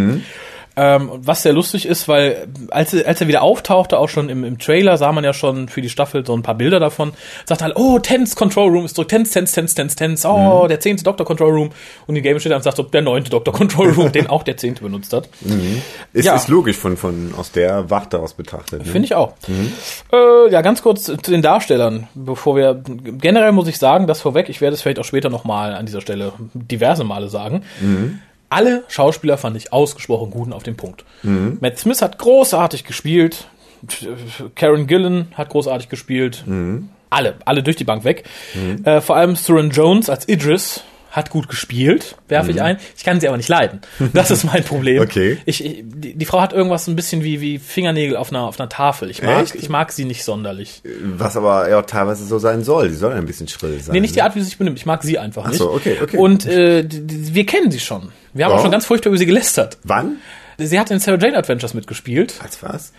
Ähm, 0.75 1.12
was 1.18 1.44
sehr 1.44 1.53
lustig 1.53 1.86
ist, 1.86 2.08
weil 2.08 2.48
als, 2.72 2.96
er- 2.96 3.08
als 3.08 3.22
er 3.22 3.27
wieder 3.27 3.44
auftauchte, 3.44 4.00
auch 4.00 4.10
schon 4.10 4.27
im, 4.30 4.44
im 4.44 4.58
Trailer, 4.58 4.98
sah 4.98 5.12
man 5.12 5.24
ja 5.24 5.32
schon 5.32 5.68
für 5.70 5.82
die 5.82 5.89
Staffel 5.89 6.25
so 6.25 6.36
ein 6.36 6.42
paar 6.42 6.56
Bilder 6.56 6.80
davon, 6.80 7.13
sagt 7.46 7.62
halt, 7.62 7.75
oh, 7.75 8.00
Tense 8.00 8.36
Control 8.36 8.70
Room 8.72 8.86
ist 8.86 8.96
zurück, 8.96 9.08
Tense, 9.10 9.32
Tense, 9.32 9.53
Tense, 9.53 9.75
Tense, 9.75 9.96
Tense, 9.96 10.27
oh, 10.27 10.65
der 10.68 10.80
zehnte 10.80 11.03
Doktor 11.03 11.25
Control 11.25 11.51
Room. 11.53 11.70
Und 12.08 12.15
die 12.15 12.24
Game 12.24 12.39
steht 12.39 12.51
und 12.51 12.63
sagt 12.63 12.77
so, 12.77 12.82
der 12.84 13.03
neunte 13.03 13.30
Doktor 13.30 13.53
Control 13.53 13.92
Room, 13.92 14.12
den 14.12 14.25
auch 14.27 14.42
der 14.42 14.58
zehnte 14.58 14.82
benutzt 14.82 15.13
hat. 15.13 15.30
Ist, 16.12 16.25
ja. 16.25 16.36
ist 16.36 16.48
logisch 16.48 16.77
von, 16.77 16.98
von 16.98 17.36
aus 17.38 17.51
der 17.51 17.92
Warte 17.92 18.18
aus 18.18 18.34
betrachtet. 18.34 18.84
Ne? 18.84 18.92
Finde 18.92 19.06
ich 19.06 19.13
auch. 19.13 19.34
Äh, 20.12 20.51
ja, 20.51 20.62
ganz 20.62 20.82
kurz 20.82 21.03
zu 21.03 21.18
den 21.18 21.44
Darstellern, 21.44 22.08
bevor 22.15 22.56
wir 22.56 22.82
generell 22.84 23.51
muss 23.51 23.68
ich 23.68 23.77
sagen, 23.77 24.07
das 24.07 24.22
vorweg, 24.22 24.50
ich 24.50 24.59
werde 24.59 24.74
es 24.74 24.81
vielleicht 24.81 24.98
auch 24.98 25.05
später 25.05 25.29
nochmal 25.29 25.75
an 25.75 25.86
dieser 25.86 26.01
Stelle 26.01 26.33
diverse 26.55 27.03
Male 27.03 27.29
sagen. 27.29 27.62
Alle 28.53 28.83
Schauspieler 28.87 29.37
fand 29.39 29.57
ich 29.57 29.74
ausgesprochen 29.74 30.29
gut 30.29 30.46
und 30.46 30.53
auf 30.53 30.61
den 30.61 30.77
Punkt. 30.77 31.03
Matt 31.24 31.79
Smith 31.79 32.03
hat 32.03 32.20
großartig 32.20 32.83
gespielt. 32.83 33.48
Karen 34.55 34.85
Gillan 34.85 35.29
hat 35.33 35.50
großartig 35.50 35.89
gespielt. 35.89 36.44
Alle, 37.09 37.35
alle 37.46 37.63
durch 37.63 37.77
die 37.77 37.83
Bank 37.83 38.03
weg. 38.03 38.25
Äh, 38.83 39.01
vor 39.01 39.16
allem 39.16 39.35
Suran 39.35 39.72
Jones 39.72 40.07
als 40.07 40.27
Idris 40.29 40.83
hat 41.09 41.29
gut 41.29 41.48
gespielt, 41.48 42.16
werfe 42.27 42.50
ich 42.51 42.61
ein. 42.61 42.77
Ich 42.98 43.03
kann 43.03 43.20
sie 43.20 43.27
aber 43.27 43.37
nicht 43.37 43.50
leiden. 43.50 43.81
Das 44.13 44.31
ist 44.31 44.44
mein 44.44 44.63
Problem. 44.63 45.01
Okay. 45.13 45.37
Ich, 45.46 45.63
ich, 45.63 45.83
die, 45.85 46.16
die 46.16 46.25
Frau 46.25 46.42
hat 46.42 46.53
irgendwas 46.53 46.87
ein 46.87 46.96
bisschen 46.96 47.24
wie, 47.24 47.42
wie 47.42 47.59
Fingernägel 47.59 48.16
auf 48.16 48.29
einer, 48.31 48.44
auf 48.44 48.59
einer 48.59 48.70
Tafel. 48.70 49.09
Ich 49.09 49.22
mag, 49.22 49.44
Echt? 49.44 49.55
ich 49.55 49.70
mag 49.70 49.92
sie 49.92 50.05
nicht 50.05 50.24
sonderlich. 50.24 50.81
Was 51.18 51.35
aber 51.37 51.70
ja 51.70 51.81
teilweise 51.83 52.25
so 52.25 52.39
sein 52.39 52.63
soll. 52.63 52.89
Die 52.89 52.96
soll 52.96 53.13
ein 53.13 53.25
bisschen 53.25 53.48
schrill 53.48 53.79
sein. 53.79 53.94
Nee, 53.94 54.00
nicht 54.00 54.16
die 54.16 54.22
Art, 54.22 54.35
wie 54.35 54.39
sie 54.39 54.46
sich 54.46 54.57
benimmt. 54.57 54.77
Ich 54.79 54.85
mag 54.85 55.03
sie 55.03 55.20
einfach 55.20 55.48
nicht. 55.48 55.57
so, 55.57 55.72
okay, 55.72 55.98
okay. 56.01 56.18
Und 56.18 56.46
äh, 56.46 56.85
wir 56.89 57.46
kennen 57.46 57.70
sie 57.70 57.79
schon. 57.79 58.09
Wir 58.33 58.46
haben 58.46 58.51
Ja. 58.51 58.57
auch 58.57 58.61
schon 58.61 58.72
ganz 58.72 58.85
furchtbar 58.85 59.09
über 59.09 59.17
sie 59.17 59.25
gelästert. 59.25 59.77
Wann? 59.83 60.17
Sie 60.57 60.79
hat 60.79 60.91
in 60.91 61.00
Sarah 61.00 61.17
Jane 61.19 61.37
Adventures 61.37 61.74
mitgespielt. 61.74 62.35
Als 62.41 62.61
was? 62.63 62.93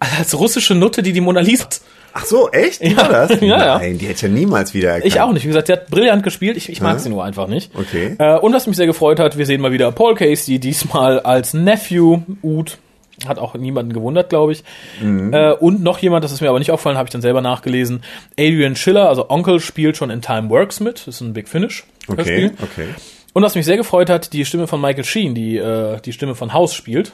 Als 0.00 0.38
russische 0.38 0.74
Nutte, 0.74 1.02
die 1.02 1.12
die 1.12 1.20
Mona 1.20 1.40
Lisa 1.40 1.64
hat. 1.64 1.80
Ach 2.14 2.24
so, 2.24 2.50
echt? 2.50 2.80
Wie 2.80 2.92
Ja. 2.92 2.96
war 2.98 3.08
das? 3.08 3.30
Ja, 3.40 3.58
ja. 3.58 3.78
Nein, 3.78 3.98
die 3.98 4.06
hätte 4.06 4.14
ich 4.16 4.22
ja 4.22 4.28
niemals 4.28 4.74
wieder 4.74 4.88
erkannt. 4.90 5.06
Ich 5.12 5.20
auch 5.20 5.32
nicht. 5.32 5.44
Wie 5.44 5.48
gesagt, 5.48 5.66
sie 5.68 5.72
hat 5.74 5.88
brillant 5.88 6.22
gespielt. 6.22 6.56
Ich, 6.56 6.68
ich 6.68 6.80
mag 6.80 6.98
sie 7.00 7.08
nur 7.10 7.24
einfach 7.24 7.46
nicht. 7.48 7.70
Okay. 7.74 8.16
Äh, 8.18 8.38
und 8.38 8.52
was 8.52 8.66
mich 8.66 8.76
sehr 8.76 8.86
gefreut 8.86 9.20
hat, 9.20 9.36
wir 9.38 9.46
sehen 9.46 9.60
mal 9.60 9.72
wieder 9.72 9.90
Paul 9.92 10.14
Casey, 10.14 10.58
diesmal 10.58 11.20
als 11.20 11.54
Nephew, 11.54 12.22
Ud. 12.42 12.78
Hat 13.26 13.38
auch 13.40 13.54
niemanden 13.54 13.92
gewundert, 13.92 14.28
glaube 14.30 14.52
ich. 14.52 14.62
Mhm. 15.02 15.32
Äh, 15.34 15.52
und 15.52 15.82
noch 15.82 15.98
jemand, 15.98 16.22
das 16.24 16.30
ist 16.32 16.40
mir 16.40 16.48
aber 16.50 16.60
nicht 16.60 16.70
aufgefallen, 16.70 16.96
habe 16.96 17.08
ich 17.08 17.12
dann 17.12 17.22
selber 17.22 17.40
nachgelesen. 17.40 18.02
Adrian 18.38 18.76
Schiller, 18.76 19.08
also 19.08 19.28
Onkel, 19.28 19.58
spielt 19.60 19.96
schon 19.96 20.10
in 20.10 20.22
Time 20.22 20.48
Works 20.50 20.78
mit. 20.80 21.00
Das 21.00 21.16
ist 21.16 21.20
ein 21.20 21.32
Big 21.32 21.48
Finish. 21.48 21.84
Okay, 22.06 22.16
Hörspiel. 22.16 22.52
okay. 22.62 22.88
Und 23.34 23.42
was 23.42 23.54
mich 23.54 23.66
sehr 23.66 23.76
gefreut 23.76 24.10
hat, 24.10 24.32
die 24.32 24.44
Stimme 24.44 24.66
von 24.66 24.80
Michael 24.80 25.04
Sheen, 25.04 25.34
die 25.34 25.56
äh, 25.56 26.00
die 26.00 26.12
Stimme 26.12 26.34
von 26.34 26.52
House 26.52 26.74
spielt. 26.74 27.12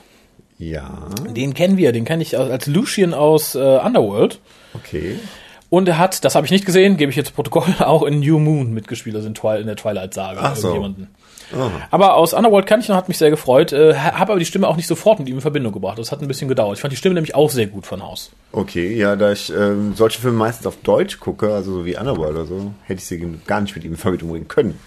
Ja, 0.58 1.08
Den 1.28 1.52
kennen 1.52 1.76
wir, 1.76 1.90
den 1.92 2.04
kenne 2.04 2.22
ich 2.22 2.38
als 2.38 2.66
Lucian 2.66 3.12
aus 3.12 3.54
äh, 3.54 3.58
Underworld. 3.58 4.40
okay. 4.74 5.18
Und 5.70 5.88
er 5.88 5.98
hat, 5.98 6.24
das 6.24 6.36
habe 6.36 6.46
ich 6.46 6.52
nicht 6.52 6.66
gesehen, 6.66 6.96
gebe 6.96 7.10
ich 7.10 7.16
jetzt 7.16 7.34
Protokoll, 7.34 7.64
auch 7.80 8.04
in 8.04 8.20
New 8.20 8.38
Moon 8.38 8.72
mitgespielt, 8.72 9.16
also 9.16 9.26
in, 9.26 9.34
Twi 9.34 9.58
in 9.58 9.66
der 9.66 9.74
Twilight-Saga. 9.74 10.40
Ach 10.40 10.54
so. 10.54 10.68
irgendjemanden. 10.68 11.08
Aber 11.90 12.14
aus 12.14 12.32
Underworld 12.32 12.66
kann 12.66 12.78
ich 12.80 12.88
noch, 12.88 12.96
hat 12.96 13.08
mich 13.08 13.18
sehr 13.18 13.30
gefreut, 13.30 13.72
äh, 13.72 13.94
habe 13.94 14.32
aber 14.32 14.38
die 14.38 14.44
Stimme 14.44 14.68
auch 14.68 14.76
nicht 14.76 14.86
sofort 14.86 15.18
mit 15.18 15.28
ihm 15.28 15.34
in 15.34 15.40
Verbindung 15.40 15.72
gebracht. 15.72 15.98
Das 15.98 16.12
hat 16.12 16.22
ein 16.22 16.28
bisschen 16.28 16.48
gedauert. 16.48 16.76
Ich 16.76 16.80
fand 16.80 16.92
die 16.92 16.96
Stimme 16.96 17.14
nämlich 17.14 17.34
auch 17.34 17.50
sehr 17.50 17.66
gut 17.66 17.86
von 17.86 18.02
Haus. 18.02 18.30
Okay, 18.52 18.96
ja, 18.96 19.16
da 19.16 19.32
ich 19.32 19.52
ähm, 19.52 19.94
solche 19.94 20.20
Filme 20.20 20.38
meistens 20.38 20.66
auf 20.66 20.76
Deutsch 20.82 21.18
gucke, 21.18 21.52
also 21.52 21.72
so 21.72 21.84
wie 21.84 21.96
Underworld 21.96 22.36
oder 22.36 22.46
so, 22.46 22.72
hätte 22.84 23.00
ich 23.00 23.06
sie 23.06 23.18
gar 23.46 23.60
nicht 23.60 23.74
mit 23.74 23.84
ihm 23.84 23.92
in 23.92 23.98
Verbindung 23.98 24.30
bringen 24.30 24.48
können. 24.48 24.78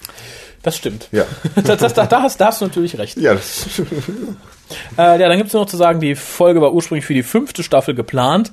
Das 0.67 0.75
stimmt. 0.75 1.07
Ja. 1.13 1.23
Das, 1.63 1.79
das, 1.79 1.93
da, 1.93 2.21
hast, 2.21 2.41
da 2.41 2.47
hast 2.47 2.59
du 2.59 2.65
natürlich 2.65 2.97
recht. 2.97 3.17
Ja, 3.17 3.33
das, 3.33 3.69
Äh, 4.97 5.21
ja, 5.21 5.29
dann 5.29 5.37
gibt's 5.37 5.53
nur 5.53 5.61
noch 5.61 5.69
zu 5.69 5.77
sagen, 5.77 6.01
die 6.01 6.13
Folge 6.13 6.59
war 6.59 6.73
ursprünglich 6.73 7.05
für 7.05 7.13
die 7.13 7.23
fünfte 7.23 7.63
Staffel 7.63 7.95
geplant, 7.95 8.51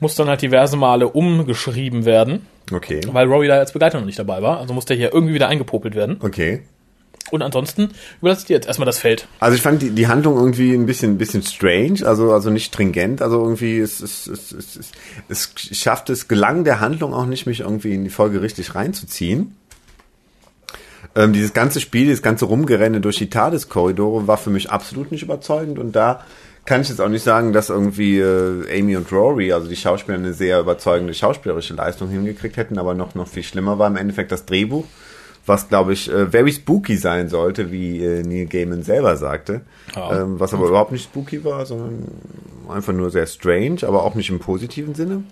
muss 0.00 0.16
dann 0.16 0.26
halt 0.26 0.42
diverse 0.42 0.76
Male 0.76 1.06
umgeschrieben 1.06 2.04
werden, 2.04 2.44
okay. 2.72 3.00
weil 3.06 3.28
Rory 3.28 3.46
da 3.46 3.58
als 3.58 3.72
Begleiter 3.72 4.00
noch 4.00 4.06
nicht 4.06 4.18
dabei 4.18 4.42
war. 4.42 4.58
Also 4.58 4.74
musste 4.74 4.94
er 4.94 4.96
hier 4.98 5.14
irgendwie 5.14 5.32
wieder 5.32 5.46
eingepopelt 5.46 5.94
werden. 5.94 6.16
Okay. 6.20 6.62
Und 7.30 7.42
ansonsten 7.42 7.90
überlasse 8.20 8.40
ich 8.40 8.46
dir 8.46 8.54
jetzt 8.54 8.66
erstmal 8.66 8.86
das 8.86 8.98
Feld. 8.98 9.28
Also 9.38 9.54
ich 9.54 9.62
fand 9.62 9.80
die, 9.80 9.90
die 9.90 10.08
Handlung 10.08 10.34
irgendwie 10.36 10.74
ein 10.74 10.86
bisschen, 10.86 11.12
ein 11.12 11.18
bisschen 11.18 11.44
strange, 11.44 12.04
also, 12.04 12.32
also 12.32 12.50
nicht 12.50 12.66
stringent, 12.66 13.22
also 13.22 13.40
irgendwie 13.40 13.78
es, 13.78 14.00
es, 14.00 14.26
es, 14.26 14.50
es, 14.50 14.76
es, 15.28 15.52
es 15.70 15.78
schafft 15.78 16.10
es, 16.10 16.26
gelang 16.26 16.64
der 16.64 16.80
Handlung 16.80 17.14
auch 17.14 17.26
nicht, 17.26 17.46
mich 17.46 17.60
irgendwie 17.60 17.94
in 17.94 18.02
die 18.02 18.10
Folge 18.10 18.42
richtig 18.42 18.74
reinzuziehen. 18.74 19.54
Ähm, 21.16 21.32
dieses 21.32 21.52
ganze 21.52 21.80
Spiel, 21.80 22.04
dieses 22.06 22.22
ganze 22.22 22.44
Rumgerenne 22.46 23.00
durch 23.00 23.16
die 23.16 23.30
TARDIS-Korridore 23.30 24.26
war 24.26 24.36
für 24.36 24.50
mich 24.50 24.70
absolut 24.70 25.12
nicht 25.12 25.22
überzeugend 25.22 25.78
und 25.78 25.92
da 25.94 26.24
kann 26.66 26.80
ich 26.80 26.88
jetzt 26.88 27.00
auch 27.00 27.08
nicht 27.10 27.22
sagen, 27.22 27.52
dass 27.52 27.68
irgendwie 27.68 28.18
äh, 28.18 28.80
Amy 28.80 28.96
und 28.96 29.12
Rory, 29.12 29.52
also 29.52 29.68
die 29.68 29.76
Schauspieler, 29.76 30.16
eine 30.16 30.32
sehr 30.32 30.60
überzeugende 30.60 31.12
schauspielerische 31.12 31.74
Leistung 31.74 32.08
hingekriegt 32.08 32.56
hätten, 32.56 32.78
aber 32.78 32.94
noch, 32.94 33.14
noch 33.14 33.28
viel 33.28 33.42
schlimmer 33.42 33.78
war 33.78 33.86
im 33.86 33.96
Endeffekt 33.96 34.32
das 34.32 34.46
Drehbuch, 34.46 34.86
was 35.46 35.68
glaube 35.68 35.92
ich 35.92 36.10
äh, 36.10 36.26
very 36.26 36.50
spooky 36.52 36.96
sein 36.96 37.28
sollte, 37.28 37.70
wie 37.70 38.02
äh, 38.02 38.22
Neil 38.22 38.46
Gaiman 38.46 38.82
selber 38.82 39.16
sagte, 39.16 39.60
Ja. 39.94 40.22
ähm, 40.22 40.40
was 40.40 40.54
aber 40.54 40.66
überhaupt 40.66 40.90
nicht 40.92 41.04
spooky 41.04 41.44
war, 41.44 41.66
sondern 41.66 42.08
einfach 42.70 42.94
nur 42.94 43.10
sehr 43.10 43.26
strange, 43.26 43.80
aber 43.86 44.02
auch 44.04 44.14
nicht 44.14 44.30
im 44.30 44.38
positiven 44.38 44.94
Sinne. 44.94 45.22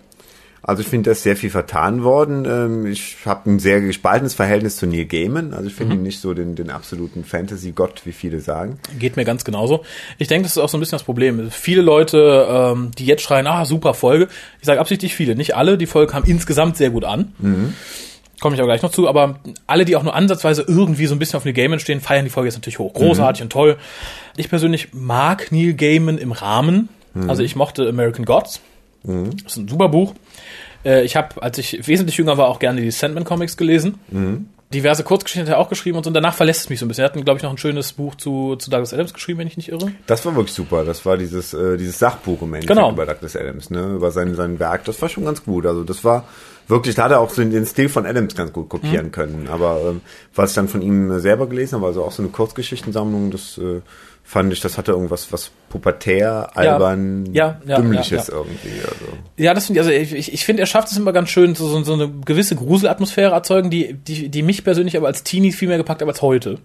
Also 0.65 0.83
ich 0.83 0.89
finde, 0.89 1.09
da 1.09 1.13
ist 1.13 1.25
sehr 1.25 1.37
viel 1.37 1.51
vertan 1.51 2.05
worden. 2.05 2.45
Ähm, 2.47 2.87
ich 2.87 3.17
habe 3.25 3.51
ein 3.51 3.59
sehr 3.59 3.81
gespaltenes 3.81 4.35
Verhältnis 4.35 4.77
zu 4.77 4.87
Neil 4.87 5.07
Gaiman. 5.07 5.55
Also 5.55 5.67
ich 5.67 5.75
finde 5.75 5.97
ihn 5.97 6.03
nicht 6.03 6.21
so 6.21 6.35
den, 6.35 6.55
den 6.55 6.71
absoluten 6.71 7.25
Fantasy-Gott, 7.25 8.03
wie 8.05 8.13
viele 8.13 8.41
sagen. 8.41 8.79
Geht 8.99 9.17
mir 9.17 9.25
ganz 9.25 9.45
genauso. 9.45 9.85
Ich 10.19 10.29
denke, 10.29 10.45
das 10.45 10.53
ist 10.53 10.59
auch 10.59 10.69
so 10.69 10.77
ein 10.77 10.81
bisschen 10.81 10.97
das 10.97 11.03
Problem. 11.03 11.51
Viele 11.51 11.83
Leute, 11.83 12.47
ähm, 12.49 12.93
die 12.97 13.07
jetzt 13.07 13.23
schreien, 13.23 13.47
ah, 13.49 13.65
super 13.65 13.93
Folge. 13.93 14.29
Ich 14.61 14.67
sage 14.67 14.79
absichtlich 14.79 15.17
viele, 15.17 15.35
nicht 15.35 15.57
alle. 15.57 15.77
Die 15.77 15.87
Folge 15.87 16.13
kam 16.13 16.23
insgesamt 16.25 16.77
sehr 16.77 16.91
gut 16.91 17.05
an. 17.05 17.33
komme 18.41 18.55
ich 18.55 18.61
aber 18.61 18.69
gleich 18.69 18.83
noch 18.83 18.91
zu, 18.91 19.09
aber 19.09 19.41
alle, 19.67 19.85
die 19.85 19.97
auch 19.97 20.03
nur 20.03 20.15
ansatzweise 20.15 20.65
irgendwie 20.67 21.07
so 21.07 21.15
ein 21.15 21.19
bisschen 21.19 21.37
auf 21.37 21.45
Neil 21.45 21.55
Gaiman 21.55 21.79
stehen, 21.79 22.01
feiern 22.01 22.25
die 22.25 22.31
Folge 22.31 22.49
jetzt 22.49 22.57
natürlich 22.57 22.79
hoch. 22.79 22.93
Großartig 22.93 23.43
und 23.43 23.51
toll. 23.51 23.77
Ich 24.37 24.49
persönlich 24.49 24.89
mag 24.93 25.51
Neil 25.51 25.75
Gaiman 25.75 26.19
im 26.19 26.33
Rahmen. 26.33 26.89
Also 27.29 27.43
ich 27.43 27.57
mochte 27.57 27.89
American 27.89 28.25
Gods. 28.25 28.61
Das 29.05 29.53
ist 29.53 29.57
ein 29.57 29.69
super 29.69 29.89
Buch. 29.89 30.15
Äh, 30.85 31.05
Ich 31.05 31.17
habe, 31.17 31.43
als 31.43 31.59
ich 31.59 31.87
wesentlich 31.87 32.17
jünger 32.17 32.37
war, 32.39 32.49
auch 32.49 32.59
gerne 32.59 32.81
die 32.81 32.91
Sandman 32.91 33.25
Comics 33.25 33.57
gelesen. 33.57 33.99
Diverse 34.73 35.05
Kurzgeschichten 35.05 35.47
hat 35.51 35.55
er 35.57 35.61
auch 35.61 35.69
geschrieben 35.69 35.99
und 35.99 36.05
so. 36.05 36.09
Und 36.09 36.15
danach 36.15 36.33
verlässt 36.35 36.61
es 36.63 36.71
mich 36.71 36.79
so 36.79 36.87
ein 36.87 36.89
bisschen. 36.89 37.05
Er 37.05 37.11
hat, 37.13 37.25
glaube 37.25 37.37
ich, 37.37 37.43
noch 37.43 37.51
ein 37.51 37.59
schönes 37.59 37.93
Buch 37.93 38.15
zu, 38.15 38.57
zu 38.57 38.71
Douglas 38.71 38.95
Adams 38.95 39.13
geschrieben, 39.13 39.41
wenn 39.41 39.47
ich 39.47 39.59
nicht 39.59 39.69
irre. 39.69 39.93
Das 40.07 40.25
war 40.25 40.35
wirklich 40.35 40.55
super. 40.55 40.83
Das 40.85 41.05
war 41.05 41.19
dieses, 41.19 41.53
äh, 41.53 41.77
dieses 41.77 41.99
Sachbuch 41.99 42.41
im 42.41 42.55
Endeffekt 42.55 42.69
Genau. 42.69 42.91
über 42.91 43.05
Douglas 43.05 43.37
Adams, 43.37 43.69
ne? 43.69 43.97
Über 43.97 44.11
sein, 44.13 44.35
sein 44.35 44.59
Werk. 44.59 44.87
Das 44.87 45.03
war 45.03 45.11
schon 45.11 45.27
ganz 45.27 45.45
gut. 45.45 45.67
Also 45.67 45.85
das 45.85 46.05
war 46.05 46.25
wirklich, 46.69 46.95
da 46.95 47.05
hat 47.05 47.11
er 47.11 47.21
auch 47.21 47.29
so 47.29 47.45
den, 47.45 47.67
Stil 47.67 47.91
von 47.91 48.07
Adams 48.07 48.35
ganz 48.35 48.51
gut 48.55 48.71
kopieren 48.71 49.07
Mhm. 49.09 49.13
können. 49.13 49.49
Aber 49.53 49.79
ähm, 49.91 50.01
was 50.35 50.51
ich 50.53 50.55
dann 50.55 50.69
von 50.69 50.81
ihm 50.81 51.21
selber 51.21 51.49
gelesen 51.49 51.75
habe, 51.77 51.89
also 51.89 52.03
auch 52.03 52.13
so 52.13 52.23
eine 52.23 52.33
Kurzgeschichtensammlung, 52.33 53.31
das 53.31 53.59
äh, 53.59 53.83
fand 54.25 54.53
ich, 54.53 54.61
das 54.61 54.79
hatte 54.79 54.93
irgendwas 54.93 55.33
was 55.33 55.51
pubertär, 55.69 56.51
albern, 56.55 57.27
Ja, 57.33 57.61
ja, 57.67 57.77
dümmliches 57.77 58.29
ja, 58.29 58.35
ja. 58.35 58.39
irgendwie. 58.39 58.81
Also. 58.81 59.05
Ja, 59.37 59.55
das 59.55 59.67
finde 59.67 59.81
ich, 59.81 59.87
also 59.87 59.99
ich, 59.99 60.15
ich, 60.15 60.33
ich 60.33 60.45
finde, 60.45 60.63
er 60.63 60.67
schafft 60.67 60.91
es 60.91 60.97
immer 60.97 61.13
ganz 61.13 61.29
schön, 61.31 61.55
so, 61.55 61.67
so, 61.67 61.83
so 61.83 61.93
eine 61.95 62.09
gewisse 62.25 62.57
Gruselatmosphäre 62.57 63.33
erzeugen, 63.33 63.69
die, 63.71 63.95
die, 63.95 64.29
die 64.29 64.43
mich 64.43 64.65
persönlich 64.65 64.97
aber 64.97 65.07
als 65.09 65.23
Teenie 65.23 65.53
viel 65.53 65.69
mehr 65.69 65.77
gepackt 65.77 66.01
hat 66.01 66.09
als 66.09 66.23
heute. 66.23 66.59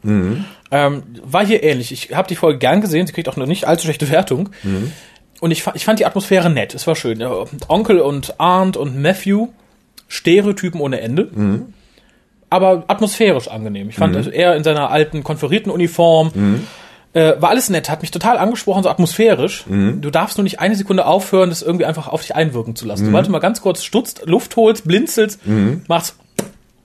Ähm, 0.72 1.04
war 1.24 1.46
hier 1.46 1.64
ähnlich. 1.64 1.92
Ich 1.92 2.16
habe 2.16 2.28
die 2.28 2.36
Folge 2.36 2.60
gern 2.60 2.82
gesehen, 2.82 3.08
sie 3.08 3.14
kriegt 3.14 3.28
auch 3.28 3.38
eine 3.38 3.48
nicht 3.48 3.66
allzu 3.66 3.86
schlechte 3.86 4.10
Wertung. 4.10 4.50
Und 5.40 5.52
ich, 5.52 5.66
ich 5.74 5.86
fand 5.86 6.00
die 6.00 6.06
Atmosphäre 6.06 6.50
nett, 6.50 6.74
es 6.74 6.88
war 6.88 6.96
schön. 6.96 7.20
Ja, 7.20 7.46
Onkel 7.68 8.00
und 8.00 8.40
Aunt 8.40 8.78
und 8.78 9.02
Nephew, 9.02 9.50
Stereotypen 10.08 10.80
ohne 10.80 11.02
Ende. 11.02 11.30
Aber 12.50 12.86
atmosphärisch 12.88 13.50
angenehm. 13.50 13.90
Ich 13.90 13.96
fand 13.96 14.16
also 14.16 14.30
er 14.30 14.56
in 14.56 14.64
seiner 14.64 14.90
alten 14.90 15.24
Konferitenuniform, 15.24 16.32
äh, 17.18 17.42
war 17.42 17.50
alles 17.50 17.70
nett, 17.70 17.90
hat 17.90 18.02
mich 18.02 18.12
total 18.12 18.38
angesprochen, 18.38 18.84
so 18.84 18.90
atmosphärisch. 18.90 19.66
Du 20.02 20.10
darfst 20.12 20.38
nur 20.38 20.44
nicht 20.44 20.60
eine 20.60 20.76
Sekunde 20.76 21.06
aufhören, 21.06 21.50
das 21.50 21.62
irgendwie 21.62 21.86
einfach 21.86 22.08
auf 22.08 22.22
dich 22.22 22.36
einwirken 22.36 22.76
zu 22.76 22.86
lassen. 22.86 23.06
Sobald 23.08 23.28
du 23.28 23.32
mal 23.32 23.40
ganz 23.40 23.62
kurz 23.62 23.84
stutzt, 23.84 24.24
Luft 24.26 24.56
holst, 24.56 24.88
blinzelst, 24.88 25.40
machst 25.88 26.16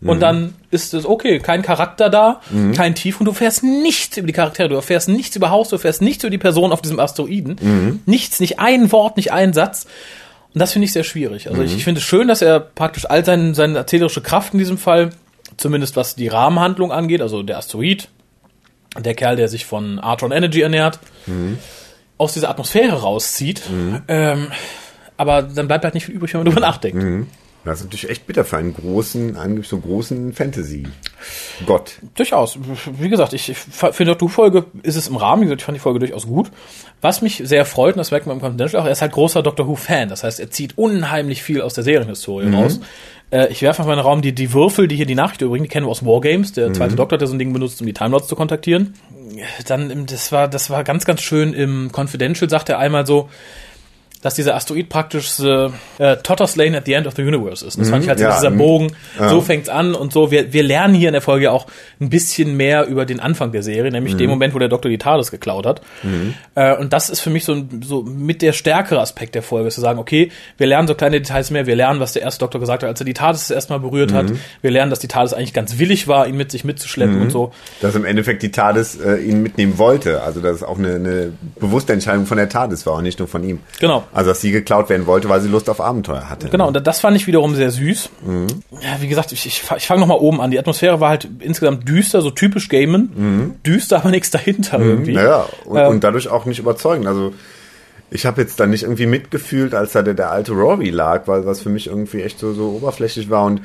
und 0.04 0.20
dann 0.20 0.54
ist 0.70 0.94
es 0.94 1.06
okay, 1.06 1.38
kein 1.38 1.62
Charakter 1.62 2.10
da, 2.10 2.40
kein 2.74 2.94
Tief 2.94 3.20
und 3.20 3.26
du 3.26 3.32
fährst 3.32 3.62
nichts 3.62 4.16
über 4.16 4.26
die 4.26 4.32
Charaktere, 4.32 4.68
du 4.68 4.74
erfährst 4.74 5.08
nichts 5.08 5.36
über 5.36 5.50
Haus, 5.50 5.68
du 5.68 5.76
erfährst 5.76 6.02
nichts 6.02 6.24
über 6.24 6.30
die 6.30 6.38
Person 6.38 6.72
auf 6.72 6.82
diesem 6.82 6.98
Asteroiden, 6.98 8.00
nichts, 8.06 8.40
nicht 8.40 8.58
ein 8.58 8.90
Wort, 8.90 9.16
nicht 9.16 9.32
ein 9.32 9.52
Satz. 9.52 9.86
Und 10.54 10.58
das 10.58 10.72
finde 10.72 10.86
ich 10.86 10.92
sehr 10.92 11.04
schwierig. 11.04 11.48
Also 11.48 11.62
ich, 11.62 11.76
ich 11.76 11.84
finde 11.84 12.00
es 12.00 12.04
schön, 12.04 12.28
dass 12.28 12.42
er 12.42 12.60
praktisch 12.60 13.06
all 13.08 13.24
seine, 13.24 13.54
seine 13.54 13.78
erzählerische 13.78 14.20
Kraft 14.20 14.52
in 14.52 14.58
diesem 14.58 14.76
Fall, 14.76 15.10
zumindest 15.56 15.96
was 15.96 16.14
die 16.16 16.28
Rahmenhandlung 16.28 16.90
angeht, 16.92 17.22
also 17.22 17.42
der 17.42 17.58
Asteroid, 17.58 18.08
der 18.98 19.14
Kerl, 19.14 19.36
der 19.36 19.48
sich 19.48 19.64
von 19.66 19.98
Artron 19.98 20.32
Energy 20.32 20.60
ernährt, 20.60 20.98
aus 22.18 22.34
dieser 22.34 22.50
Atmosphäre 22.50 23.00
rauszieht. 23.00 23.62
Ähm, 24.08 24.48
aber 25.16 25.42
dann 25.42 25.68
bleibt 25.68 25.84
halt 25.84 25.94
nicht 25.94 26.06
viel 26.06 26.14
übrig, 26.14 26.32
wenn 26.34 26.40
man 26.40 26.46
drüber 26.46 26.60
nachdenkt. 26.60 27.26
Das 27.64 27.78
ist 27.78 27.84
natürlich 27.84 28.10
echt 28.10 28.26
bitter 28.26 28.44
für 28.44 28.56
einen 28.56 28.74
großen, 28.74 29.36
angeblich 29.36 29.68
so 29.68 29.78
großen 29.78 30.32
Fantasy-Gott. 30.32 31.92
Durchaus. 32.16 32.58
Wie 32.98 33.08
gesagt, 33.08 33.34
ich, 33.34 33.50
ich 33.50 33.56
finde, 33.56 34.16
die 34.16 34.28
Folge 34.28 34.64
ist 34.82 34.96
es 34.96 35.06
im 35.06 35.14
Rahmen. 35.14 35.42
Wie 35.42 35.46
gesagt, 35.46 35.60
ich 35.60 35.64
fand 35.66 35.76
die 35.76 35.80
Folge 35.80 36.00
durchaus 36.00 36.26
gut. 36.26 36.50
Was 37.00 37.22
mich 37.22 37.40
sehr 37.44 37.64
freut, 37.64 37.94
und 37.94 37.98
das 37.98 38.10
merkt 38.10 38.26
man 38.26 38.36
im 38.38 38.42
Confidential 38.42 38.82
auch, 38.82 38.86
er 38.86 38.90
ist 38.92 39.00
halt 39.00 39.12
großer 39.12 39.44
Doctor 39.44 39.68
Who-Fan. 39.68 40.08
Das 40.08 40.24
heißt, 40.24 40.40
er 40.40 40.50
zieht 40.50 40.76
unheimlich 40.76 41.44
viel 41.44 41.60
aus 41.60 41.74
der 41.74 41.84
Serienhistorie 41.84 42.52
raus. 42.52 42.80
Äh, 43.32 43.48
ich 43.50 43.62
werfe 43.62 43.82
auf 43.82 43.88
meinen 43.88 43.98
Raum 43.98 44.22
die, 44.22 44.32
die 44.32 44.52
Würfel, 44.52 44.86
die 44.86 44.96
hier 44.96 45.06
die 45.06 45.14
Nachricht 45.14 45.42
übrigens, 45.42 45.64
die 45.64 45.68
kennen 45.68 45.86
wir 45.86 45.90
aus 45.90 46.04
Wargames. 46.04 46.52
Der 46.52 46.72
zweite 46.72 46.94
Doktor 46.94 47.16
hat 47.16 47.22
ja 47.22 47.26
so 47.26 47.34
ein 47.34 47.38
Ding 47.38 47.52
benutzt, 47.52 47.80
um 47.80 47.86
die 47.86 47.94
Timelords 47.94 48.28
zu 48.28 48.36
kontaktieren. 48.36 48.94
Dann, 49.66 50.06
das 50.06 50.30
war, 50.30 50.46
das 50.46 50.70
war 50.70 50.84
ganz, 50.84 51.04
ganz 51.04 51.22
schön 51.22 51.54
im 51.54 51.90
Confidential, 51.90 52.48
sagt 52.48 52.68
er 52.68 52.78
einmal 52.78 53.06
so, 53.06 53.28
dass 54.22 54.34
dieser 54.34 54.54
Asteroid 54.54 54.88
praktisch 54.88 55.38
äh, 55.40 55.66
äh, 55.98 56.16
Totter's 56.22 56.56
Lane 56.56 56.78
at 56.78 56.86
the 56.86 56.94
End 56.94 57.06
of 57.06 57.14
the 57.16 57.22
Universe 57.22 57.66
ist. 57.66 57.78
Das 57.78 57.90
fand 57.90 58.04
ich 58.04 58.08
halt 58.08 58.18
so 58.20 58.24
ja, 58.24 58.34
dieser 58.34 58.50
mhm. 58.50 58.58
Bogen. 58.58 58.92
Ja. 59.18 59.28
So 59.28 59.40
fängt's 59.42 59.68
an 59.68 59.94
und 59.94 60.12
so. 60.12 60.30
Wir, 60.30 60.52
wir 60.52 60.62
lernen 60.62 60.94
hier 60.94 61.08
in 61.08 61.12
der 61.12 61.20
Folge 61.22 61.50
auch 61.52 61.66
ein 62.00 62.08
bisschen 62.08 62.56
mehr 62.56 62.86
über 62.86 63.04
den 63.04 63.20
Anfang 63.20 63.52
der 63.52 63.62
Serie, 63.62 63.90
nämlich 63.90 64.16
den 64.16 64.30
Moment, 64.30 64.54
wo 64.54 64.58
der 64.58 64.68
Doktor 64.68 64.88
die 64.88 64.98
TARDIS 64.98 65.30
geklaut 65.30 65.66
hat. 65.66 65.82
Äh, 66.54 66.76
und 66.76 66.92
das 66.92 67.10
ist 67.10 67.20
für 67.20 67.30
mich 67.30 67.44
so, 67.44 67.52
ein- 67.52 67.82
so 67.84 68.02
mit 68.02 68.42
der 68.42 68.52
stärkere 68.52 69.00
Aspekt 69.00 69.34
der 69.34 69.42
Folge, 69.42 69.70
zu 69.70 69.80
sagen, 69.80 69.98
okay, 69.98 70.30
wir 70.56 70.66
lernen 70.66 70.86
so 70.88 70.94
kleine 70.94 71.20
Details 71.20 71.50
mehr. 71.50 71.66
Wir 71.66 71.76
lernen, 71.76 71.98
was 72.00 72.12
der 72.12 72.22
erste 72.22 72.40
Doktor 72.40 72.60
gesagt 72.60 72.82
hat, 72.84 72.88
als 72.88 73.00
er 73.00 73.04
die 73.04 73.14
TARDIS 73.14 73.48
das 73.48 73.50
erste 73.50 73.72
Mal 73.72 73.80
berührt 73.80 74.12
hat. 74.12 74.26
Wir 74.60 74.70
lernen, 74.70 74.90
dass 74.90 75.00
die 75.00 75.08
TARDIS 75.08 75.34
eigentlich 75.34 75.52
ganz 75.52 75.78
willig 75.78 76.06
war, 76.08 76.28
ihn 76.28 76.36
mit 76.36 76.50
sich 76.52 76.64
mitzuschleppen 76.64 77.20
und 77.22 77.30
so. 77.30 77.52
Dass 77.80 77.94
im 77.96 78.04
Endeffekt 78.04 78.42
die 78.44 78.52
TARDIS 78.52 79.00
äh, 79.00 79.16
ihn 79.16 79.42
mitnehmen 79.42 79.78
wollte. 79.78 80.22
Also 80.22 80.40
dass 80.40 80.56
es 80.56 80.62
auch 80.62 80.78
eine, 80.78 80.94
eine 80.94 81.32
bewusste 81.58 81.92
Entscheidung 81.92 82.26
von 82.26 82.36
der 82.36 82.48
TARDIS 82.48 82.86
war 82.86 82.94
und 82.94 83.02
nicht 83.02 83.18
nur 83.18 83.26
von 83.26 83.42
ihm. 83.42 83.58
Genau. 83.80 84.04
Also 84.14 84.30
dass 84.30 84.40
sie 84.42 84.50
geklaut 84.52 84.90
werden 84.90 85.06
wollte, 85.06 85.28
weil 85.30 85.40
sie 85.40 85.48
Lust 85.48 85.70
auf 85.70 85.80
Abenteuer 85.80 86.28
hatte. 86.28 86.48
Genau, 86.50 86.68
und 86.68 86.86
das 86.86 87.00
fand 87.00 87.16
ich 87.16 87.26
wiederum 87.26 87.54
sehr 87.54 87.70
süß. 87.70 88.10
Ja, 88.80 89.00
wie 89.00 89.08
gesagt, 89.08 89.32
ich, 89.32 89.46
ich, 89.46 89.62
ich 89.76 89.86
fange 89.86 90.00
nochmal 90.00 90.18
oben 90.18 90.40
an. 90.40 90.50
Die 90.50 90.58
Atmosphäre 90.58 91.00
war 91.00 91.08
halt 91.08 91.28
insgesamt 91.40 91.88
düster, 91.88 92.20
so 92.20 92.30
typisch 92.30 92.68
Gaiman. 92.68 93.56
Düster, 93.64 93.96
aber 93.96 94.10
nichts 94.10 94.30
dahinter 94.30 94.78
irgendwie. 94.78 95.14
Naja, 95.14 95.46
und, 95.64 95.78
Ähm. 95.78 95.86
und 95.88 96.04
dadurch 96.04 96.28
auch 96.28 96.44
nicht 96.44 96.58
überzeugend. 96.58 97.06
Also 97.06 97.32
ich 98.10 98.26
habe 98.26 98.42
jetzt 98.42 98.60
da 98.60 98.66
nicht 98.66 98.82
irgendwie 98.82 99.06
mitgefühlt, 99.06 99.74
als 99.74 99.92
da 99.92 100.02
der, 100.02 100.12
der 100.12 100.30
alte 100.30 100.52
Rory 100.52 100.90
lag, 100.90 101.26
weil 101.26 101.46
was 101.46 101.62
für 101.62 101.70
mich 101.70 101.86
irgendwie 101.86 102.20
echt 102.20 102.38
so, 102.38 102.52
so 102.52 102.64
oberflächlich 102.76 103.30
war 103.30 103.46
und 103.46 103.62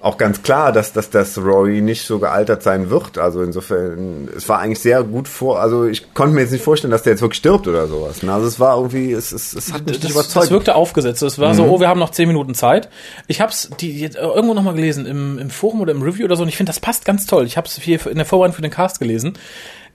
auch 0.00 0.16
ganz 0.16 0.42
klar, 0.42 0.70
dass, 0.70 0.92
dass 0.92 1.10
das 1.10 1.36
Rory 1.38 1.80
nicht 1.80 2.02
so 2.02 2.20
gealtert 2.20 2.62
sein 2.62 2.88
wird. 2.88 3.18
Also 3.18 3.42
insofern, 3.42 4.28
es 4.36 4.48
war 4.48 4.60
eigentlich 4.60 4.78
sehr 4.78 5.02
gut 5.02 5.26
vor, 5.26 5.60
also 5.60 5.86
ich 5.86 6.14
konnte 6.14 6.34
mir 6.36 6.42
jetzt 6.42 6.52
nicht 6.52 6.62
vorstellen, 6.62 6.92
dass 6.92 7.02
der 7.02 7.14
jetzt 7.14 7.20
wirklich 7.20 7.38
stirbt 7.38 7.66
oder 7.66 7.88
sowas. 7.88 8.22
ne? 8.22 8.32
Also 8.32 8.46
es 8.46 8.60
war 8.60 8.76
irgendwie, 8.76 9.12
es, 9.12 9.32
es, 9.32 9.54
es 9.54 9.72
hat 9.72 9.86
mich 9.86 9.94
nicht 9.94 10.04
das, 10.04 10.10
überzeugt. 10.12 10.44
das 10.44 10.50
wirkte 10.52 10.74
aufgesetzt. 10.76 11.22
Es 11.22 11.40
war 11.40 11.52
so, 11.54 11.64
oh, 11.64 11.80
wir 11.80 11.88
haben 11.88 11.98
noch 11.98 12.10
zehn 12.10 12.28
Minuten 12.28 12.54
Zeit. 12.54 12.88
Ich 13.26 13.40
habe 13.40 13.50
es 13.50 13.70
die, 13.80 14.04
irgendwo 14.04 14.54
noch 14.54 14.62
mal 14.62 14.74
gelesen, 14.74 15.04
im, 15.04 15.36
im 15.38 15.50
Forum 15.50 15.80
oder 15.80 15.90
im 15.90 16.02
Review 16.02 16.26
oder 16.26 16.36
so, 16.36 16.42
und 16.44 16.48
ich 16.48 16.56
finde, 16.56 16.70
das 16.70 16.78
passt 16.78 17.04
ganz 17.04 17.26
toll. 17.26 17.44
Ich 17.44 17.56
habe 17.56 17.66
es 17.66 17.76
hier 17.76 18.06
in 18.06 18.16
der 18.16 18.26
Vorbereitung 18.26 18.54
für 18.54 18.62
den 18.62 18.70
Cast 18.70 19.00
gelesen. 19.00 19.32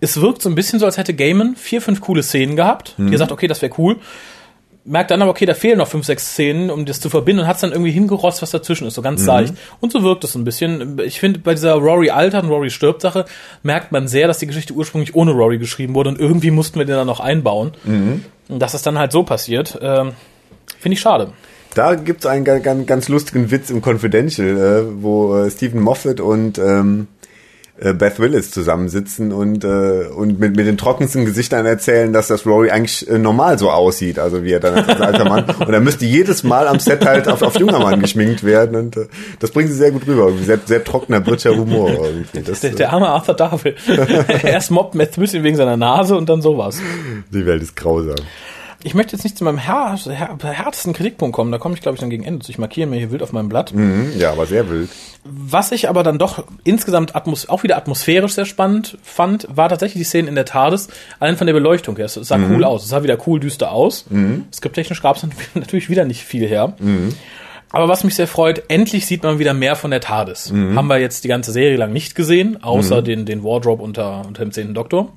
Es 0.01 0.19
wirkt 0.19 0.41
so 0.41 0.49
ein 0.49 0.55
bisschen 0.55 0.79
so, 0.79 0.85
als 0.85 0.97
hätte 0.97 1.13
Gaiman 1.13 1.55
vier, 1.55 1.81
fünf 1.81 2.01
coole 2.01 2.23
Szenen 2.23 2.57
gehabt, 2.57 2.95
die 2.97 3.13
er 3.13 3.17
sagt, 3.17 3.31
okay, 3.31 3.47
das 3.47 3.61
wäre 3.61 3.71
cool. 3.77 3.97
Merkt 4.85 5.11
dann 5.11 5.21
aber, 5.21 5.31
okay, 5.31 5.45
da 5.45 5.53
fehlen 5.53 5.77
noch 5.77 5.87
fünf, 5.87 6.05
sechs 6.05 6.31
Szenen, 6.31 6.69
um 6.69 6.85
das 6.85 6.99
zu 6.99 7.09
verbinden 7.09 7.43
und 7.43 7.47
hat 7.47 7.55
es 7.55 7.61
dann 7.61 7.71
irgendwie 7.71 7.91
hingerotzt, 7.91 8.41
was 8.41 8.51
dazwischen 8.51 8.85
ist, 8.85 8.95
so 8.95 9.01
ganz 9.01 9.25
leicht. 9.25 9.53
Und 9.79 9.93
so 9.93 10.03
wirkt 10.03 10.25
es 10.25 10.35
ein 10.35 10.43
bisschen. 10.43 10.99
Ich 10.99 11.21
finde, 11.21 11.39
bei 11.39 11.53
dieser 11.53 11.75
Rory 11.75 12.09
altert 12.09 12.43
und 12.43 12.49
Rory 12.49 12.69
stirbt 12.69 13.01
Sache 13.01 13.23
merkt 13.61 13.93
man 13.93 14.09
sehr, 14.09 14.27
dass 14.27 14.39
die 14.39 14.47
Geschichte 14.47 14.73
ursprünglich 14.73 15.15
ohne 15.15 15.31
Rory 15.31 15.57
geschrieben 15.57 15.95
wurde 15.95 16.09
und 16.09 16.19
irgendwie 16.19 16.51
mussten 16.51 16.79
wir 16.79 16.85
den 16.85 16.95
dann 16.95 17.07
noch 17.07 17.21
einbauen. 17.21 17.71
Und 18.49 18.59
dass 18.59 18.73
es 18.73 18.81
dann 18.81 18.99
halt 18.99 19.13
so 19.13 19.23
passiert, 19.23 19.79
ähm, 19.81 20.11
finde 20.79 20.93
ich 20.95 20.99
schade. 20.99 21.31
Da 21.75 21.95
gibt's 21.95 22.25
einen 22.25 22.43
ganz, 22.43 22.63
ganz, 22.63 22.85
ganz 22.85 23.09
lustigen 23.09 23.51
Witz 23.51 23.69
im 23.69 23.81
Confidential, 23.81 24.57
äh, 24.57 25.01
wo 25.01 25.35
äh, 25.37 25.49
Stephen 25.49 25.81
Moffat 25.81 26.19
und 26.19 26.57
ähm, 26.59 27.07
äh, 27.79 27.93
Beth 27.93 28.19
Willis 28.19 28.51
zusammensitzen 28.51 29.31
und, 29.31 29.63
äh, 29.63 30.07
und 30.07 30.39
mit, 30.39 30.55
mit 30.55 30.67
den 30.67 30.77
trockensten 30.77 31.25
Gesichtern 31.25 31.65
erzählen, 31.65 32.13
dass 32.13 32.27
das 32.27 32.45
Rory 32.45 32.69
eigentlich 32.69 33.09
äh, 33.09 33.17
normal 33.17 33.57
so 33.57 33.71
aussieht, 33.71 34.19
also 34.19 34.43
wie 34.43 34.51
er 34.51 34.59
dann 34.59 34.75
als 34.75 35.01
alter 35.01 35.25
Mann. 35.25 35.45
Und 35.59 35.73
er 35.73 35.79
müsste 35.79 36.05
jedes 36.05 36.43
Mal 36.43 36.67
am 36.67 36.79
Set 36.79 37.05
halt 37.05 37.27
auf, 37.27 37.41
auf 37.41 37.57
junger 37.57 37.79
Mann 37.79 37.99
geschminkt 37.99 38.43
werden 38.43 38.75
und 38.75 38.97
äh, 38.97 39.07
das 39.39 39.51
bringen 39.51 39.69
sie 39.69 39.75
sehr 39.75 39.91
gut 39.91 40.05
rüber. 40.07 40.31
Sehr, 40.43 40.59
sehr 40.63 40.83
trockener 40.83 41.21
britischer 41.21 41.55
Humor 41.55 41.89
irgendwie. 41.89 42.41
Das, 42.41 42.59
Der, 42.59 42.71
äh, 42.71 42.75
der 42.75 42.93
arme 42.93 43.07
Arthur 43.07 43.35
Darvill. 43.35 43.75
Erst 44.43 44.71
mobbt 44.71 44.95
Matt 44.95 45.13
Smith 45.13 45.33
wegen 45.33 45.55
seiner 45.55 45.77
Nase 45.77 46.15
und 46.15 46.29
dann 46.29 46.41
sowas. 46.41 46.79
die 47.31 47.45
Welt 47.45 47.63
ist 47.63 47.75
grausam. 47.75 48.15
Ich 48.83 48.93
möchte 48.93 49.15
jetzt 49.15 49.23
nicht 49.23 49.37
zu 49.37 49.43
meinem 49.43 49.57
her 49.57 49.97
her 50.07 50.37
härtesten 50.41 50.93
Kritikpunkt 50.93 51.35
kommen, 51.35 51.51
da 51.51 51.57
komme 51.57 51.75
ich 51.75 51.81
glaube 51.81 51.95
ich 51.95 52.01
dann 52.01 52.09
gegen 52.09 52.23
Ende 52.23 52.45
zu. 52.45 52.51
Ich 52.51 52.57
markiere 52.57 52.87
mir 52.87 52.97
hier 52.97 53.11
wild 53.11 53.23
auf 53.23 53.31
meinem 53.31 53.49
Blatt. 53.49 53.73
Mhm, 53.73 54.13
ja, 54.17 54.31
aber 54.31 54.45
sehr 54.45 54.69
wild. 54.69 54.89
Was 55.23 55.71
ich 55.71 55.87
aber 55.87 56.03
dann 56.03 56.17
doch 56.19 56.43
insgesamt 56.65 57.15
auch 57.15 57.63
wieder 57.63 57.77
atmosphärisch 57.77 58.33
sehr 58.33 58.45
spannend 58.45 58.97
fand, 59.01 59.47
war 59.49 59.69
tatsächlich 59.69 60.01
die 60.01 60.07
Szene 60.07 60.27
in 60.27 60.35
der 60.35 60.43
TARDIS, 60.45 60.89
allein 61.19 61.37
von 61.37 61.47
der 61.47 61.53
Beleuchtung 61.53 61.95
her. 61.95 62.05
Es 62.05 62.15
sah 62.15 62.37
cool 62.37 62.63
aus. 62.65 62.83
Es 62.83 62.89
sah 62.89 63.03
wieder 63.03 63.17
cool 63.25 63.39
düster 63.39 63.71
aus. 63.71 64.05
Skripttechnisch 64.53 65.01
gab 65.01 65.15
es 65.15 65.25
natürlich 65.53 65.89
wieder 65.89 66.03
nicht 66.03 66.23
viel 66.23 66.45
her. 66.45 66.73
Aber 67.71 67.87
was 67.87 68.03
mich 68.03 68.13
sehr 68.15 68.27
freut, 68.27 68.63
endlich 68.67 69.05
sieht 69.07 69.23
man 69.23 69.39
wieder 69.39 69.53
mehr 69.53 69.75
von 69.77 69.91
der 69.91 70.01
TARDIS. 70.01 70.51
Haben 70.75 70.87
wir 70.87 70.99
jetzt 70.99 71.23
die 71.23 71.27
ganze 71.29 71.51
Serie 71.53 71.77
lang 71.77 71.93
nicht 71.93 72.15
gesehen, 72.15 72.61
außer 72.61 73.01
den, 73.01 73.25
den 73.25 73.43
Wardrobe 73.43 73.81
unter, 73.81 74.23
unter 74.27 74.43
dem 74.43 74.51
zehnten 74.51 74.73
Doktor. 74.73 75.13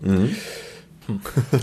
Hm. 1.06 1.20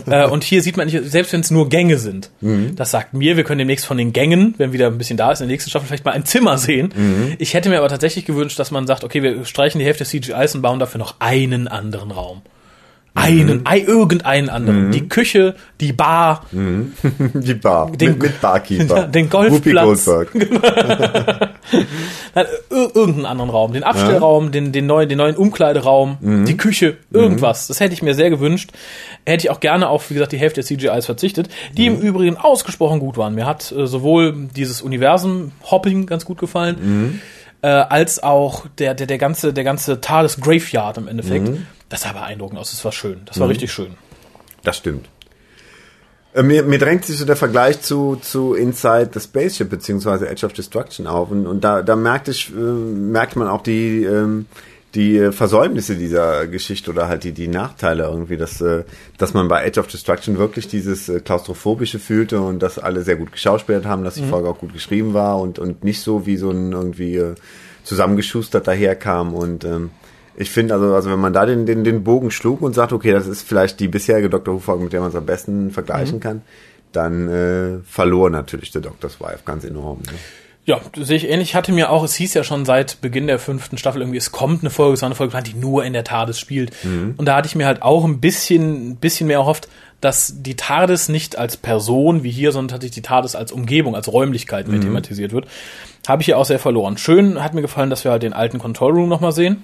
äh, 0.08 0.28
und 0.28 0.44
hier 0.44 0.62
sieht 0.62 0.78
man 0.78 0.88
nicht, 0.88 1.04
selbst 1.06 1.34
wenn 1.34 1.42
es 1.42 1.52
nur 1.52 1.70
Gänge 1.70 1.98
sind, 1.98 2.32
das 2.76 2.92
sagt 2.92 3.14
mir, 3.14 3.38
wir 3.38 3.44
können 3.44 3.60
demnächst 3.60 3.86
von 3.86 3.98
den 3.98 4.14
Gängen, 4.14 4.56
wenn 4.58 4.74
wieder 4.74 4.88
ein 4.88 4.98
bisschen 4.98 5.18
da 5.18 5.32
ist, 5.32 5.42
in 5.42 5.48
der 5.48 5.54
nächsten 5.54 5.70
Staffel 5.70 5.88
vielleicht 5.88 6.06
mal 6.06 6.12
ein 6.12 6.26
Zimmer 6.26 6.58
sehen. 6.58 7.36
Ich 7.40 7.54
hätte 7.54 7.70
mir 7.70 7.78
aber 7.78 7.90
tatsächlich 7.90 8.26
gewünscht, 8.26 8.60
dass 8.60 8.72
man 8.72 8.88
sagt, 8.88 9.04
okay, 9.04 9.22
wir 9.24 9.46
streichen 9.46 9.80
die 9.80 9.86
Hälfte 9.86 10.04
des 10.04 10.10
CGIs 10.10 10.56
und 10.56 10.62
bauen 10.62 10.80
dafür 10.80 11.00
noch 11.00 11.16
einen 11.20 11.68
anderen 11.68 12.12
Raum. 12.12 12.42
Einen, 13.16 13.62
ei, 13.66 13.80
irgendeinen 13.82 14.50
anderen. 14.50 14.92
Die 14.92 15.08
Küche, 15.08 15.54
die 15.80 15.94
Bar, 15.94 16.46
Die 16.52 17.54
Bar. 17.54 17.92
Den- 17.92 18.14
mit, 18.14 18.22
mit 18.24 18.42
Barkeeper. 18.42 19.04
Den 19.08 19.30
Golfplatz. 19.30 20.06
Goldberg. 20.06 20.34
Nein, 22.36 22.46
ir- 22.72 22.96
irgendeinen 22.96 23.26
anderen 23.26 23.50
Raum. 23.52 23.74
Den 23.74 23.84
Abstellraum, 23.84 24.52
den, 24.52 24.72
den, 24.72 24.86
neuen, 24.88 25.08
den 25.10 25.18
neuen 25.20 25.36
Umkleideraum, 25.36 26.18
die 26.46 26.58
Küche, 26.58 26.98
irgendwas. 27.12 27.68
Das 27.68 27.80
hätte 27.80 27.94
ich 27.94 28.02
mir 28.02 28.16
sehr 28.16 28.30
gewünscht. 28.30 28.72
Hätte 29.26 29.46
ich 29.46 29.52
auch 29.52 29.60
gerne 29.60 29.90
auf, 29.90 30.10
wie 30.10 30.16
gesagt, 30.16 30.32
die 30.32 30.38
Hälfte 30.40 30.62
der 30.62 30.66
CGIs 30.66 31.06
verzichtet, 31.06 31.50
die 31.78 31.86
im 31.86 32.00
Übrigen 32.00 32.38
ausgesprochen 32.38 33.00
gut 33.00 33.18
waren. 33.18 33.36
Mir 33.36 33.46
hat 33.46 33.72
äh, 33.72 33.86
sowohl 33.88 34.48
dieses 34.56 34.82
Universum-Hopping 34.82 36.08
ganz 36.08 36.26
gut 36.26 36.40
gefallen, 36.40 37.22
äh, 37.62 37.68
als 37.68 38.22
auch 38.24 38.66
der, 38.80 38.94
der, 38.96 39.08
der 39.08 39.18
ganze, 39.20 39.54
der 39.54 39.64
ganze 39.64 40.02
TARDIS 40.02 40.38
Graveyard 40.42 40.98
im 40.98 41.08
Endeffekt. 41.08 41.48
Das 41.94 42.02
sah 42.02 42.12
beeindruckend 42.12 42.60
aus, 42.60 42.72
das 42.72 42.84
war 42.84 42.92
schön. 42.92 43.22
Das 43.26 43.40
war 43.40 43.48
richtig 43.48 43.72
schön. 43.72 43.94
Das 44.64 44.78
stimmt. 44.78 45.08
Äh, 46.34 46.42
Mir, 46.42 46.64
mir 46.64 46.80
drängt 46.80 47.06
sich 47.06 47.20
so 47.20 47.24
der 47.24 47.36
Vergleich 47.36 47.82
zu, 47.82 48.16
zu 48.16 48.56
Inside 48.56 49.12
the 49.14 49.20
Spaceship 49.20 49.70
beziehungsweise 49.70 50.28
Edge 50.28 50.44
of 50.44 50.54
Destruction 50.54 51.06
auf 51.06 51.30
und, 51.30 51.46
und 51.46 51.64
da, 51.64 51.84
da 51.84 51.96
merkt, 51.96 52.30
ich, 52.30 52.50
äh, 52.50 52.56
merkt 52.56 53.36
man 53.36 53.48
auch 53.48 53.62
die, 53.62 54.06
ähm, 54.06 54.48
die 54.96 55.20
äh, 55.20 55.32
Versäumnisse 55.32 55.96
dieser 55.96 56.48
Geschichte 56.48 56.90
oder 56.90 57.08
halt 57.08 57.26
die, 57.26 57.32
die 57.32 57.48
Nachteile 57.48 58.06
irgendwie, 58.06 58.38
dass, 58.38 58.60
äh, 58.60 58.86
dass 59.20 59.36
man 59.36 59.48
bei 59.48 59.64
Edge 59.64 59.80
of 59.80 59.86
Destruction 59.86 60.40
wirklich 60.40 60.68
dieses 60.68 61.10
äh, 61.10 61.20
Klaustrophobische 61.20 62.00
fühlte 62.00 62.42
und 62.42 62.58
dass 62.64 62.80
alle 62.80 63.04
sehr 63.04 63.18
gut 63.18 63.32
geschauspielert 63.32 63.86
haben, 63.86 64.04
dass 64.04 64.16
die 64.16 64.24
Folge 64.24 64.50
auch 64.50 64.58
gut 64.58 64.74
geschrieben 64.74 65.14
war 65.14 65.40
und, 65.40 65.60
und 65.60 65.84
nicht 65.84 66.02
so 66.02 66.26
wie 66.26 66.38
so 66.38 66.50
ein 66.50 66.72
irgendwie 66.72 67.18
äh, 67.18 67.36
zusammengeschustert 67.84 68.68
daherkam 68.68 69.36
und 69.36 69.64
ähm, 69.64 69.92
ich 70.36 70.50
finde, 70.50 70.74
also, 70.74 70.94
also 70.94 71.12
wenn 71.12 71.20
man 71.20 71.34
da 71.34 71.46
den, 71.46 71.66
den, 71.66 71.84
den 71.84 72.04
Bogen 72.04 72.32
schlug 72.32 72.62
und 72.62 72.74
sagt, 72.74 72.94
okay, 72.94 73.12
das 73.12 73.28
ist 73.28 73.48
vielleicht 73.48 73.80
die 73.80 73.88
bisherige 73.88 74.30
Dr. 74.30 74.56
Who-Folge, 74.56 74.84
mit 74.84 74.94
der 74.94 75.02
man 75.02 75.10
es 75.10 75.16
am 75.16 75.26
besten 75.26 75.72
vergleichen 75.72 76.20
kann, 76.20 76.42
dann 76.92 77.28
äh, 77.30 77.80
verlor 77.86 78.30
natürlich 78.30 78.72
der 78.72 78.82
Doctor's 78.82 79.20
Wife 79.20 79.40
ganz 79.46 79.64
enorm. 79.64 80.00
Ne? 80.00 80.14
Ja, 80.66 80.80
das 80.94 81.08
sehe 81.08 81.18
ich 81.18 81.30
ähnlich. 81.30 81.50
Ich 81.50 81.56
hatte 81.56 81.74
mir 81.74 81.90
auch, 81.90 82.04
es 82.04 82.16
hieß 82.16 82.34
ja 82.36 82.44
schon 82.44 82.64
seit 82.64 83.02
Beginn 83.02 83.28
der 83.28 83.38
fünften 83.38 83.78
Staffel 83.78 84.02
irgendwie, 84.02 84.18
es 84.18 84.32
kommt 84.32 84.62
eine 84.62 84.70
Folge, 84.70 84.94
es 84.94 85.02
war 85.02 85.08
eine 85.08 85.16
Folge, 85.16 85.38
die 85.44 85.56
nur 85.56 85.84
in 85.84 85.92
der 85.92 86.06
TARDIS 86.06 86.40
spielt. 86.40 86.72
Und 87.18 87.26
da 87.26 87.36
hatte 87.36 87.48
ich 87.48 87.56
mir 87.56 87.66
halt 87.66 87.82
auch 87.82 88.06
ein 88.06 88.22
bisschen, 88.22 88.92
ein 88.92 88.96
bisschen 88.96 89.28
mehr 89.28 89.40
erhofft, 89.40 89.68
dass 90.04 90.34
die 90.42 90.56
TARDIS 90.56 91.08
nicht 91.08 91.38
als 91.38 91.56
Person 91.56 92.24
wie 92.24 92.32
hier, 92.32 92.52
sondern 92.52 92.70
tatsächlich 92.76 92.96
die 92.96 93.02
TARDIS 93.08 93.36
als 93.36 93.54
Umgebung, 93.54 93.96
als 93.96 94.12
Räumlichkeit 94.12 94.68
mehr 94.68 94.82
thematisiert 94.82 95.32
wird. 95.32 95.46
Habe 96.06 96.22
ich 96.22 96.26
hier 96.26 96.38
auch 96.38 96.44
sehr 96.44 96.60
verloren. 96.60 96.98
Schön 96.98 97.42
hat 97.42 97.54
mir 97.54 97.62
gefallen, 97.62 97.90
dass 97.90 98.04
wir 98.04 98.12
halt 98.12 98.24
den 98.24 98.34
alten 98.34 98.60
Control 98.60 98.92
Room 98.92 99.08
nochmal 99.08 99.32
sehen. 99.32 99.64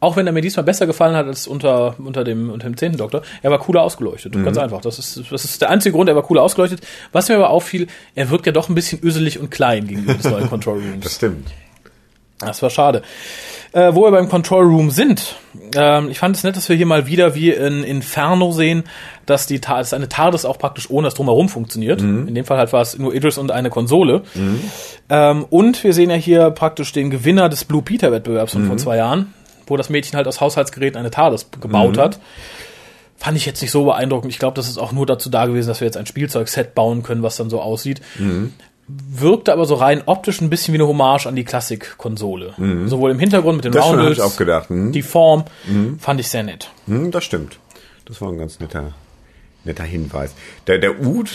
Auch 0.00 0.16
wenn 0.16 0.26
er 0.26 0.34
mir 0.34 0.42
diesmal 0.42 0.64
besser 0.64 0.86
gefallen 0.86 1.16
hat 1.16 1.26
als 1.26 1.46
unter, 1.46 1.94
unter 1.98 2.24
dem, 2.24 2.50
unter 2.50 2.68
dem 2.68 2.76
zehnten 2.76 2.98
Doktor. 2.98 3.22
Er 3.40 3.50
war 3.50 3.58
cooler 3.58 3.82
ausgeleuchtet. 3.82 4.34
Ganz 4.44 4.58
einfach. 4.58 4.82
Das 4.82 4.98
ist, 4.98 5.22
das 5.30 5.44
ist 5.46 5.62
der 5.62 5.70
einzige 5.70 5.94
Grund, 5.94 6.10
er 6.10 6.16
war 6.16 6.22
cooler 6.22 6.42
ausgeleuchtet. 6.42 6.82
Was 7.12 7.30
mir 7.30 7.36
aber 7.36 7.48
auffiel, 7.48 7.86
er 8.14 8.28
wirkt 8.28 8.44
ja 8.44 8.52
doch 8.52 8.68
ein 8.68 8.74
bisschen 8.74 9.02
öselig 9.02 9.38
und 9.38 9.50
klein 9.50 9.86
gegenüber 9.86 10.14
des 10.14 10.24
neuen 10.24 10.48
Control 10.50 10.80
Rooms. 10.80 11.04
Das 11.04 11.14
stimmt. 11.14 11.48
Das 12.40 12.62
war 12.62 12.70
schade. 12.70 13.02
Äh, 13.72 13.94
wo 13.94 14.04
wir 14.04 14.10
beim 14.10 14.28
Control 14.30 14.64
Room 14.64 14.90
sind, 14.90 15.36
ähm, 15.76 16.08
ich 16.10 16.18
fand 16.18 16.34
es 16.36 16.42
nett, 16.42 16.56
dass 16.56 16.68
wir 16.70 16.76
hier 16.76 16.86
mal 16.86 17.06
wieder 17.06 17.34
wie 17.34 17.50
in 17.50 17.84
Inferno 17.84 18.50
sehen, 18.52 18.84
dass 19.26 19.46
die 19.46 19.60
Ta- 19.60 19.76
dass 19.78 19.92
eine 19.92 20.08
TARDIS 20.08 20.46
auch 20.46 20.58
praktisch 20.58 20.88
ohne 20.90 21.06
das 21.08 21.14
Drumherum 21.14 21.50
funktioniert. 21.50 22.00
In 22.28 22.34
dem 22.34 22.44
Fall 22.46 22.56
halt 22.56 22.72
war 22.72 22.80
es 22.80 22.96
nur 22.98 23.14
Idris 23.14 23.36
und 23.36 23.50
eine 23.50 23.68
Konsole. 23.68 24.22
Ähm, 25.10 25.44
und 25.50 25.84
wir 25.84 25.92
sehen 25.92 26.08
ja 26.10 26.16
hier 26.16 26.50
praktisch 26.50 26.92
den 26.92 27.10
Gewinner 27.10 27.48
des 27.50 27.64
Blue 27.64 27.82
Peter 27.82 28.10
Wettbewerbs 28.10 28.52
von 28.52 28.66
vor 28.66 28.76
zwei 28.78 28.96
Jahren, 28.96 29.34
wo 29.66 29.76
das 29.76 29.90
Mädchen 29.90 30.16
halt 30.16 30.26
aus 30.26 30.40
Haushaltsgeräten 30.40 30.98
eine 30.98 31.10
TARDIS 31.10 31.48
gebaut 31.60 31.98
hat. 31.98 32.20
Fand 33.20 33.36
ich 33.36 33.44
jetzt 33.46 33.60
nicht 33.60 33.72
so 33.72 33.84
beeindruckend. 33.84 34.32
Ich 34.32 34.38
glaube, 34.38 34.54
das 34.54 34.68
ist 34.68 34.78
auch 34.78 34.92
nur 34.92 35.04
dazu 35.04 35.28
da 35.28 35.44
gewesen, 35.46 35.68
dass 35.68 35.80
wir 35.80 35.86
jetzt 35.86 35.96
ein 35.96 36.06
Spielzeugset 36.06 36.74
bauen 36.74 37.02
können, 37.02 37.22
was 37.22 37.36
dann 37.36 37.50
so 37.50 37.60
aussieht 37.60 38.00
wirkte 38.88 39.52
aber 39.52 39.66
so 39.66 39.74
rein 39.74 40.02
optisch 40.06 40.40
ein 40.40 40.50
bisschen 40.50 40.72
wie 40.72 40.78
eine 40.78 40.88
Hommage 40.88 41.26
an 41.26 41.36
die 41.36 41.44
Klassik-Konsole. 41.44 42.54
Sowohl 42.86 43.10
im 43.10 43.18
Hintergrund 43.18 43.56
mit 43.56 43.64
den 43.66 43.72
Das 43.72 43.84
Roundels, 43.84 44.18
ich 44.18 44.22
auch 44.22 44.36
gedacht. 44.36 44.70
Hm? 44.70 44.92
die 44.92 45.02
Form, 45.02 45.44
fand 45.98 46.20
ich 46.20 46.28
sehr 46.28 46.42
nett. 46.42 46.70
Hm, 46.86 47.10
das 47.10 47.24
stimmt. 47.24 47.58
Das 48.06 48.20
war 48.22 48.30
ein 48.30 48.38
ganz 48.38 48.58
netter, 48.60 48.94
netter 49.64 49.84
Hinweis. 49.84 50.34
Der, 50.66 50.78
der 50.78 51.00
Ud, 51.00 51.28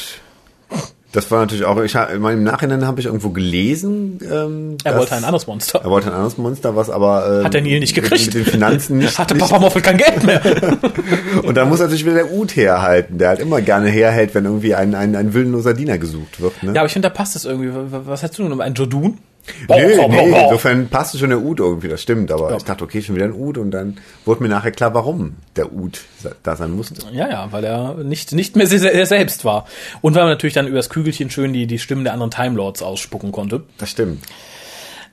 das 1.14 1.32
war 1.32 1.40
natürlich 1.40 1.64
auch, 1.64 1.80
ich, 1.82 1.96
in 1.96 2.22
meinem 2.22 2.44
Nachhinein 2.44 2.86
habe 2.86 3.00
ich 3.00 3.06
irgendwo 3.06 3.30
gelesen, 3.30 4.20
ähm, 4.30 4.78
Er 4.84 4.98
wollte 4.98 5.16
ein 5.16 5.24
anderes 5.24 5.48
Monster. 5.48 5.80
Er 5.84 5.90
wollte 5.90 6.08
ein 6.08 6.14
anderes 6.14 6.38
Monster, 6.38 6.76
was 6.76 6.90
aber 6.90 7.40
ähm, 7.40 7.46
Hat 7.46 7.54
der 7.54 7.62
Neil 7.62 7.80
nicht 7.80 7.96
mit- 7.96 8.04
gekriegt. 8.06 8.26
Mit 8.26 8.34
den 8.36 8.46
Finanzen 8.46 8.98
nicht. 8.98 9.18
Hatte 9.20 9.36
Papa 9.36 9.60
Moffel 9.60 9.82
kein 9.82 9.98
Geld 9.98 10.24
mehr. 10.24 10.42
und 11.44 11.56
da 11.56 11.66
muss 11.66 11.80
natürlich 11.80 12.04
wieder 12.06 12.16
der 12.16 12.34
Ud 12.34 12.56
herhalten, 12.56 13.18
der 13.20 13.30
halt 13.30 13.40
immer 13.40 13.62
gerne 13.62 13.90
herhält, 13.90 14.36
wenn 14.36 14.46
irgendwie 14.46 14.76
ein, 14.76 14.96
ein, 14.96 15.16
ein 15.16 15.34
willenloser 15.34 15.74
Diener 15.74 15.98
gesucht 15.98 16.42
wird. 16.42 16.62
Ne? 16.64 16.74
ja, 16.74 16.82
aber 16.82 16.88
ich 16.88 16.94
finde, 16.94 17.08
da 17.10 17.14
passt 17.14 17.36
es 17.36 17.46
irgendwie. 17.46 17.70
Was 17.90 18.24
hättest 18.24 18.40
du 18.40 18.44
nun? 18.50 18.60
Ein 18.60 18.74
Jodun? 18.74 19.20
Nee, 19.68 20.08
nee, 20.08 20.44
insofern 20.44 20.88
passte 20.88 21.18
schon 21.18 21.30
der 21.30 21.42
Ud 21.42 21.60
irgendwie, 21.60 21.90
das 21.90 22.02
stimmt, 22.02 22.32
aber 22.32 22.56
ich 22.56 22.64
dachte, 22.64 22.84
okay, 22.84 23.02
schon 23.02 23.16
wieder 23.16 23.26
ein 23.26 23.34
Ud 23.34 23.58
und 23.58 23.72
dann 23.72 23.98
wurde 24.26 24.42
mir 24.42 24.50
nachher 24.50 24.72
klar, 24.72 24.94
warum 24.94 25.36
der 25.56 25.74
Ud 25.74 26.02
da 26.44 26.56
sein 26.56 26.72
musste. 26.72 27.02
Ja, 27.12 27.30
ja, 27.30 27.52
weil 27.52 27.64
er 27.66 27.96
nicht, 27.96 28.32
nicht 28.32 28.56
mehr 28.56 28.72
er 28.72 29.06
selbst 29.06 29.44
war. 29.44 29.66
Und 30.02 30.16
weil 30.16 30.24
man 30.24 30.32
natürlich 30.32 30.54
dann 30.54 30.68
übers 30.68 30.90
Kügelchen 30.90 31.30
schön 31.30 31.52
die, 31.52 31.68
die 31.68 31.80
Stimmen 31.80 32.06
der 32.06 32.14
anderen 32.14 32.32
Time 32.32 32.56
Lords 32.56 32.82
ausspucken 32.82 33.32
konnte. 33.32 33.64
Das 33.78 33.90
stimmt. 33.90 34.24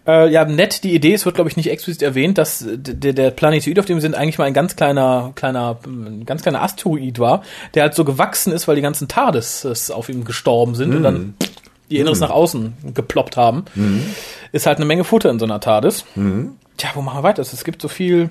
Äh, 0.06 0.30
ja, 0.30 0.44
nett 0.44 0.82
die 0.82 0.94
Idee, 0.94 1.12
es 1.12 1.26
wird, 1.26 1.34
glaube 1.34 1.50
ich, 1.50 1.56
nicht 1.56 1.70
explizit 1.70 2.02
erwähnt, 2.02 2.38
dass 2.38 2.64
der, 2.66 3.12
der 3.12 3.30
Planetoid, 3.30 3.78
auf 3.78 3.84
dem 3.84 3.98
wir 3.98 4.00
sind, 4.00 4.14
eigentlich 4.14 4.38
mal 4.38 4.44
ein 4.44 4.54
ganz 4.54 4.74
kleiner, 4.74 5.32
kleiner, 5.34 5.78
ein 5.84 6.24
ganz 6.24 6.42
kleiner 6.42 6.62
Asteroid 6.62 7.18
war, 7.18 7.42
der 7.74 7.82
halt 7.82 7.94
so 7.94 8.04
gewachsen 8.04 8.52
ist, 8.52 8.66
weil 8.66 8.76
die 8.76 8.82
ganzen 8.82 9.08
TARDIS 9.08 9.90
auf 9.90 10.08
ihm 10.08 10.24
gestorben 10.24 10.74
sind 10.74 10.94
und 10.94 11.02
dann 11.02 11.34
die 11.90 11.98
Inneres 11.98 12.20
nach 12.20 12.30
außen 12.30 12.72
geploppt 12.94 13.36
haben. 13.36 13.64
Ist 14.52 14.66
halt 14.66 14.78
eine 14.78 14.86
Menge 14.86 15.04
Futter 15.04 15.30
in 15.30 15.38
so 15.38 15.44
einer 15.44 15.60
TARDIS. 15.60 16.04
Tja, 16.76 16.90
wo 16.94 17.02
machen 17.02 17.18
wir 17.18 17.22
weiter? 17.22 17.42
Es 17.42 17.64
gibt 17.64 17.82
so 17.82 17.88
viel, 17.88 18.30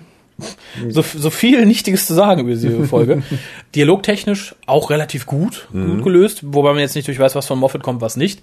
so, 0.89 1.01
so 1.01 1.29
viel 1.29 1.65
Nichtiges 1.65 2.07
zu 2.07 2.13
sagen 2.13 2.41
über 2.41 2.51
diese 2.51 2.85
Folge. 2.85 3.21
Dialogtechnisch 3.75 4.55
auch 4.65 4.89
relativ 4.89 5.25
gut, 5.25 5.67
gut 5.71 6.03
gelöst, 6.03 6.39
wobei 6.43 6.71
man 6.71 6.79
jetzt 6.79 6.95
nicht 6.95 7.07
durch 7.07 7.19
weiß, 7.19 7.35
was 7.35 7.45
von 7.45 7.59
Moffat 7.59 7.83
kommt, 7.83 8.01
was 8.01 8.17
nicht. 8.17 8.41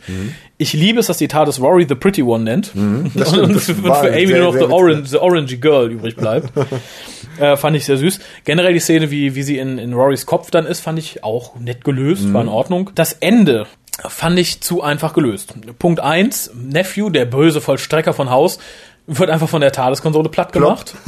Ich 0.59 0.74
liebe 0.74 1.00
es, 1.00 1.07
dass 1.07 1.18
die 1.18 1.29
TARDIS 1.29 1.61
Rory 1.61 1.87
the 1.88 1.94
Pretty 1.94 2.22
One 2.22 2.44
nennt. 2.44 2.72
und 2.74 3.11
Das 3.16 3.64
für, 3.64 4.12
Amy 4.12 4.26
nur 4.26 4.52
noch 4.52 4.57
the, 4.57 4.64
orange, 4.64 5.09
the 5.09 5.18
Orangey 5.18 5.57
Girl 5.57 5.90
übrig 5.90 6.16
bleibt. 6.16 6.52
äh, 7.40 7.57
fand 7.57 7.76
ich 7.76 7.85
sehr 7.85 7.96
süß. 7.96 8.20
Generell 8.44 8.74
die 8.74 8.81
Szene, 8.81 9.11
wie, 9.11 9.35
wie 9.35 9.42
sie 9.42 9.59
in, 9.59 9.79
in 9.79 9.92
Rorys 9.92 10.26
Kopf 10.26 10.50
dann 10.50 10.66
ist, 10.66 10.81
fand 10.81 10.98
ich 10.98 11.24
auch 11.24 11.57
nett 11.59 11.85
gelöst, 11.85 12.33
war 12.33 12.42
in 12.42 12.48
Ordnung. 12.48 12.90
Das 12.94 13.12
Ende 13.14 13.66
fand 14.09 14.39
ich 14.39 14.61
zu 14.61 14.83
einfach 14.83 15.13
gelöst. 15.15 15.55
Punkt 15.79 16.01
eins: 16.01 16.51
Nephew, 16.55 17.11
der 17.11 17.25
böse 17.25 17.61
Vollstrecker 17.61 18.13
von 18.13 18.31
Haus, 18.31 18.59
wird 19.07 19.31
einfach 19.31 19.49
von 19.49 19.61
der 19.61 19.73
TARDIS-Konsole 19.73 20.29
platt 20.29 20.53
gemacht. 20.53 20.95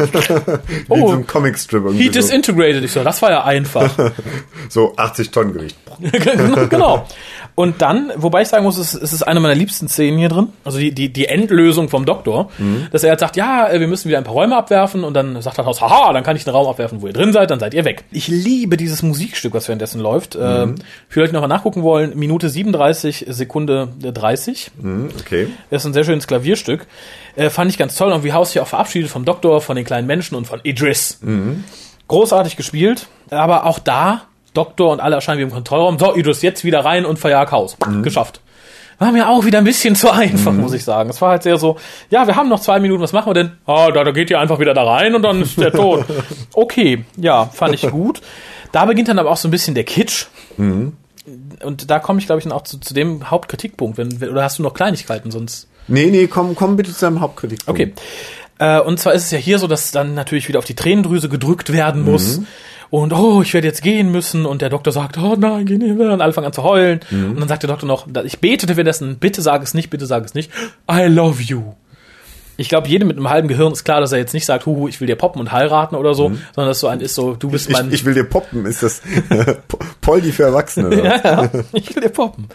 So 0.88 0.94
oh, 0.94 1.12
einem 1.12 1.26
Comicstrip 1.26 1.82
he 1.82 1.88
irgendwie 1.88 2.06
so, 2.06 2.12
disintegrated. 2.12 2.82
Ich 2.84 2.92
so, 2.92 3.04
das 3.04 3.20
war 3.20 3.30
ja 3.30 3.44
einfach. 3.44 3.90
so 4.68 4.94
80 4.96 5.30
Tonnen 5.30 5.52
Gewicht. 5.52 5.76
genau. 6.70 7.06
Und 7.58 7.82
dann, 7.82 8.12
wobei 8.14 8.42
ich 8.42 8.48
sagen 8.48 8.62
muss, 8.62 8.78
es, 8.78 8.94
es 8.94 9.12
ist 9.12 9.24
eine 9.24 9.40
meiner 9.40 9.56
liebsten 9.56 9.88
Szenen 9.88 10.16
hier 10.16 10.28
drin. 10.28 10.50
Also 10.62 10.78
die, 10.78 10.92
die, 10.94 11.12
die 11.12 11.26
Endlösung 11.26 11.88
vom 11.88 12.04
Doktor, 12.04 12.50
dass 12.92 13.02
er 13.02 13.10
jetzt 13.10 13.18
sagt, 13.18 13.34
ja, 13.34 13.68
äh, 13.68 13.80
wir 13.80 13.88
müssen 13.88 14.06
wieder 14.06 14.18
ein 14.18 14.22
paar 14.22 14.34
Räume 14.34 14.56
abwerfen 14.56 15.02
und 15.02 15.12
dann 15.14 15.42
sagt 15.42 15.58
das 15.58 15.66
Haus, 15.66 15.80
haha, 15.80 16.12
dann 16.12 16.22
kann 16.22 16.36
ich 16.36 16.44
den 16.44 16.52
Raum 16.52 16.68
abwerfen, 16.68 17.02
wo 17.02 17.08
ihr 17.08 17.12
drin 17.12 17.32
seid, 17.32 17.50
dann 17.50 17.58
seid 17.58 17.74
ihr 17.74 17.84
weg. 17.84 18.04
Ich 18.12 18.28
liebe 18.28 18.76
dieses 18.76 19.02
Musikstück, 19.02 19.54
was 19.54 19.66
währenddessen 19.66 20.00
läuft. 20.00 20.38
Ähm, 20.40 20.76
für 21.08 21.20
euch 21.20 21.32
nochmal 21.32 21.48
nachgucken 21.48 21.82
wollen, 21.82 22.16
Minute 22.16 22.48
37, 22.48 23.26
Sekunde 23.28 23.88
30. 24.00 24.70
Hm, 24.80 25.08
okay. 25.18 25.48
Das 25.70 25.82
ist 25.82 25.86
ein 25.86 25.94
sehr 25.94 26.04
schönes 26.04 26.28
Klavierstück. 26.28 26.86
Äh, 27.34 27.50
fand 27.50 27.72
ich 27.72 27.76
ganz 27.76 27.96
toll. 27.96 28.12
Und 28.12 28.22
wie 28.22 28.34
Haus 28.34 28.52
sich 28.52 28.62
auch 28.62 28.68
verabschiedet 28.68 29.10
vom 29.10 29.24
Doktor, 29.24 29.60
von 29.62 29.74
den 29.74 29.84
kleinen 29.84 30.06
Menschen 30.06 30.36
und 30.36 30.46
von 30.46 30.60
Idris. 30.62 31.18
Großartig 32.06 32.56
gespielt. 32.56 33.08
Aber 33.30 33.66
auch 33.66 33.80
da, 33.80 34.27
Doktor 34.58 34.90
und 34.90 35.00
alle 35.00 35.14
erscheinen 35.14 35.38
wie 35.38 35.44
im 35.44 35.52
Kontrollraum. 35.52 35.98
So, 35.98 36.16
Idris, 36.16 36.42
jetzt 36.42 36.64
wieder 36.64 36.84
rein 36.84 37.06
und 37.06 37.18
verjag 37.18 37.52
Haus. 37.52 37.76
Geschafft. 38.02 38.40
War 38.98 39.12
mir 39.12 39.28
auch 39.28 39.44
wieder 39.44 39.58
ein 39.58 39.64
bisschen 39.64 39.94
zu 39.94 40.10
einfach, 40.10 40.52
muss 40.52 40.72
ich 40.72 40.82
sagen. 40.82 41.08
Es 41.10 41.22
war 41.22 41.30
halt 41.30 41.44
sehr 41.44 41.56
so, 41.56 41.76
ja, 42.10 42.26
wir 42.26 42.34
haben 42.34 42.48
noch 42.48 42.58
zwei 42.58 42.80
Minuten, 42.80 43.00
was 43.00 43.12
machen 43.12 43.30
wir 43.30 43.34
denn? 43.34 43.52
Ah, 43.64 43.92
da, 43.92 44.02
da 44.02 44.10
geht 44.10 44.28
ihr 44.28 44.40
einfach 44.40 44.58
wieder 44.58 44.74
da 44.74 44.82
rein 44.82 45.14
und 45.14 45.22
dann 45.22 45.42
ist 45.42 45.56
der 45.56 45.70
tot. 45.72 46.04
Okay, 46.52 47.04
ja, 47.16 47.46
fand 47.46 47.74
ich 47.74 47.88
gut. 47.88 48.20
Da 48.72 48.84
beginnt 48.86 49.06
dann 49.06 49.20
aber 49.20 49.30
auch 49.30 49.36
so 49.36 49.46
ein 49.46 49.52
bisschen 49.52 49.76
der 49.76 49.84
Kitsch. 49.84 50.26
Und 51.64 51.90
da 51.90 52.00
komme 52.00 52.18
ich, 52.18 52.26
glaube 52.26 52.40
ich, 52.40 52.44
dann 52.44 52.52
auch 52.52 52.62
zu, 52.62 52.80
zu 52.80 52.92
dem 52.92 53.30
Hauptkritikpunkt. 53.30 53.98
Wenn, 53.98 54.28
oder 54.28 54.42
hast 54.42 54.58
du 54.58 54.64
noch 54.64 54.74
Kleinigkeiten 54.74 55.30
sonst? 55.30 55.68
Nee, 55.86 56.06
nee, 56.06 56.26
komm, 56.26 56.56
komm 56.56 56.76
bitte 56.76 56.92
zu 56.92 57.00
deinem 57.00 57.20
Hauptkritik. 57.20 57.60
Okay. 57.66 57.94
Äh, 58.58 58.80
und 58.80 58.98
zwar 58.98 59.14
ist 59.14 59.24
es 59.26 59.30
ja 59.30 59.38
hier 59.38 59.58
so, 59.58 59.68
dass 59.68 59.92
dann 59.92 60.14
natürlich 60.14 60.48
wieder 60.48 60.58
auf 60.58 60.64
die 60.64 60.74
Tränendrüse 60.74 61.28
gedrückt 61.28 61.72
werden 61.72 62.02
muss. 62.02 62.40
Und 62.90 63.12
oh, 63.12 63.42
ich 63.42 63.52
werde 63.54 63.66
jetzt 63.66 63.82
gehen 63.82 64.10
müssen. 64.10 64.46
Und 64.46 64.62
der 64.62 64.70
Doktor 64.70 64.92
sagt, 64.92 65.18
oh 65.18 65.36
nein, 65.38 65.66
geh 65.66 65.76
nicht 65.76 65.96
mehr. 65.96 66.12
Und 66.12 66.20
alle 66.20 66.32
fangen 66.32 66.46
an 66.46 66.52
zu 66.52 66.62
heulen. 66.62 67.00
Und 67.10 67.38
dann 67.40 67.48
sagt 67.48 67.62
der 67.62 67.68
Doktor 67.68 67.86
noch, 67.86 68.06
ich 68.24 68.38
betete 68.40 68.76
währenddessen, 68.76 69.18
bitte 69.18 69.42
sag 69.42 69.62
es 69.62 69.74
nicht, 69.74 69.90
bitte 69.90 70.06
sag 70.06 70.24
es 70.24 70.34
nicht. 70.34 70.50
I 70.90 71.02
love 71.06 71.42
you. 71.42 71.62
Ich 72.60 72.68
glaube, 72.68 72.88
jedem 72.88 73.06
mit 73.06 73.16
einem 73.16 73.30
halben 73.30 73.46
Gehirn 73.46 73.70
ist 73.72 73.84
klar, 73.84 74.00
dass 74.00 74.10
er 74.10 74.18
jetzt 74.18 74.34
nicht 74.34 74.44
sagt, 74.44 74.66
huhu, 74.66 74.88
ich 74.88 75.00
will 75.00 75.06
dir 75.06 75.14
poppen 75.14 75.40
und 75.40 75.52
heiraten 75.52 75.94
oder 75.94 76.14
so, 76.14 76.30
Mhm. 76.30 76.38
sondern 76.56 76.70
dass 76.70 76.80
so 76.80 76.88
ein 76.88 77.00
ist 77.00 77.14
so, 77.14 77.34
du 77.34 77.50
bist 77.50 77.68
Ich, 77.68 77.72
mein. 77.72 77.92
ich 77.92 78.04
will 78.04 78.14
dir 78.14 78.24
poppen, 78.24 78.66
ist 78.66 78.82
das 78.82 79.00
Poldi 80.00 80.32
für 80.32 80.42
Erwachsene? 80.42 80.96
Ja, 81.04 81.20
ja, 81.22 81.50
ich 81.72 81.94
will 81.94 82.02
dir 82.02 82.08
poppen. 82.08 82.48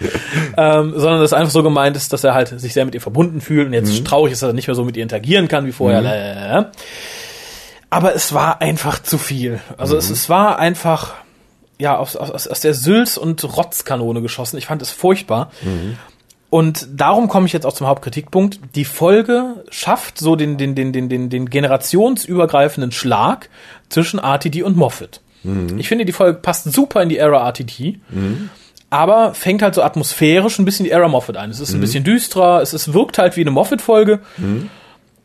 ähm, 0.58 0.91
sondern 0.98 1.22
dass 1.22 1.32
einfach 1.32 1.52
so 1.52 1.63
gemeint 1.63 1.96
ist, 1.96 2.12
dass 2.12 2.26
er 2.26 2.34
halt 2.34 2.50
sich 2.60 2.74
sehr 2.74 2.84
mit 2.84 2.96
ihr 2.96 3.00
verbunden 3.02 3.39
fühlt 3.39 3.67
und 3.67 3.72
jetzt 3.74 3.98
Mhm. 3.98 4.04
traurig 4.04 4.34
ist, 4.34 4.41
dass 4.43 4.50
er 4.50 4.54
nicht 4.54 4.67
mehr 4.67 4.76
so 4.76 4.84
mit 4.84 4.98
ihr 4.98 5.04
interagieren 5.04 5.48
kann 5.48 5.65
wie 5.65 5.72
vorher. 5.72 6.02
Lalalala. 6.02 6.72
Aber 7.93 8.15
es 8.15 8.34
war 8.34 8.62
einfach 8.62 9.01
zu 9.01 9.17
viel. 9.17 9.60
Also 9.77 9.93
Mhm. 9.93 9.99
es, 9.99 10.10
es 10.10 10.29
war 10.29 10.60
einfach 10.60 11.13
ja 11.79 11.97
aus, 11.97 12.15
aus, 12.15 12.47
aus 12.47 12.60
der 12.60 12.73
Sülz- 12.73 13.17
und 13.17 13.43
Rotzkanone 13.43 14.21
geschossen. 14.21 14.58
Ich 14.58 14.65
fand 14.67 14.82
es 14.82 14.89
furchtbar. 14.91 15.51
Mhm. 15.63 15.97
Und 16.49 16.88
darum 16.95 17.29
komme 17.29 17.47
ich 17.47 17.53
jetzt 17.53 17.65
auch 17.65 17.73
zum 17.73 17.88
Hauptkritikpunkt. 17.88 18.60
Die 18.75 18.86
Folge 18.86 19.63
schafft 19.71 20.19
so 20.19 20.36
den, 20.36 20.58
den, 20.58 20.75
den, 20.75 20.93
den, 20.93 21.10
den, 21.10 21.29
den 21.29 21.49
generationsübergreifenden 21.49 22.91
Schlag 22.91 23.49
zwischen 23.89 24.19
RTD 24.19 24.62
und 24.63 24.77
Moffat. 24.77 25.21
Ich 25.77 25.89
finde, 25.89 26.06
die 26.06 26.13
Folge 26.13 26.39
passt 26.39 26.71
super 26.71 27.01
in 27.03 27.10
die 27.10 27.17
Era 27.17 27.45
RTD. 27.45 27.99
Aber 28.89 29.34
fängt 29.34 29.62
halt 29.63 29.73
so 29.75 29.82
atmosphärisch 29.82 30.60
ein 30.60 30.65
bisschen 30.65 30.86
die 30.86 30.91
Era 30.91 31.08
Moffat 31.08 31.36
ein. 31.38 31.49
Es 31.49 31.60
ist 31.60 31.73
ein 31.73 31.82
bisschen 31.82 32.03
düsterer, 32.03 32.62
es, 32.62 32.71
es 32.73 32.93
wirkt 32.93 33.17
halt 33.17 33.36
wie 33.36 33.41
eine 33.41 33.51
Moffat-Folge, 33.51 34.19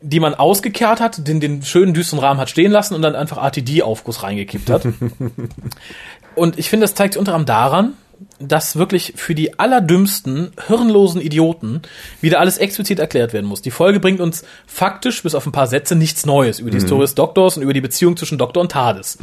die 0.01 0.19
man 0.19 0.33
ausgekehrt 0.33 1.01
hat, 1.01 1.27
den, 1.27 1.39
den 1.39 1.63
schönen 1.63 1.93
düsteren 1.93 2.19
Rahmen 2.19 2.39
hat 2.39 2.49
stehen 2.49 2.71
lassen 2.71 2.93
und 2.93 3.01
dann 3.01 3.15
einfach 3.15 3.37
RTD-Aufguss 3.37 4.23
reingekippt 4.23 4.69
hat. 4.69 4.87
Und 6.35 6.57
ich 6.57 6.69
finde, 6.69 6.85
das 6.85 6.95
zeigt 6.95 7.13
sich 7.13 7.19
unter 7.19 7.33
anderem 7.33 7.45
daran, 7.45 7.93
dass 8.39 8.77
wirklich 8.77 9.13
für 9.17 9.35
die 9.35 9.59
allerdümmsten, 9.59 10.51
hirnlosen 10.67 11.21
Idioten 11.21 11.81
wieder 12.21 12.39
alles 12.39 12.57
explizit 12.57 12.99
erklärt 12.99 13.33
werden 13.33 13.45
muss. 13.45 13.61
Die 13.61 13.71
Folge 13.71 13.99
bringt 13.99 14.21
uns 14.21 14.43
faktisch 14.65 15.23
bis 15.23 15.35
auf 15.35 15.45
ein 15.45 15.51
paar 15.51 15.67
Sätze 15.67 15.95
nichts 15.95 16.25
Neues 16.25 16.59
über 16.59 16.69
die 16.69 16.77
Historie 16.77 17.01
des 17.01 17.15
Doktors 17.15 17.57
und 17.57 17.63
über 17.63 17.73
die 17.73 17.81
Beziehung 17.81 18.15
zwischen 18.15 18.37
Doktor 18.37 18.61
und 18.61 18.71
TARDIS. 18.71 19.17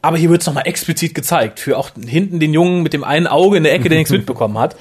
Aber 0.00 0.16
hier 0.16 0.30
wird 0.30 0.42
es 0.42 0.46
nochmal 0.46 0.66
explizit 0.66 1.14
gezeigt, 1.14 1.58
für 1.58 1.76
auch 1.76 1.90
hinten 2.06 2.38
den 2.38 2.54
Jungen 2.54 2.82
mit 2.82 2.92
dem 2.92 3.02
einen 3.02 3.26
Auge 3.26 3.56
in 3.56 3.64
der 3.64 3.72
Ecke, 3.72 3.88
der 3.88 3.98
nichts 3.98 4.12
mitbekommen 4.12 4.58
hat. 4.58 4.76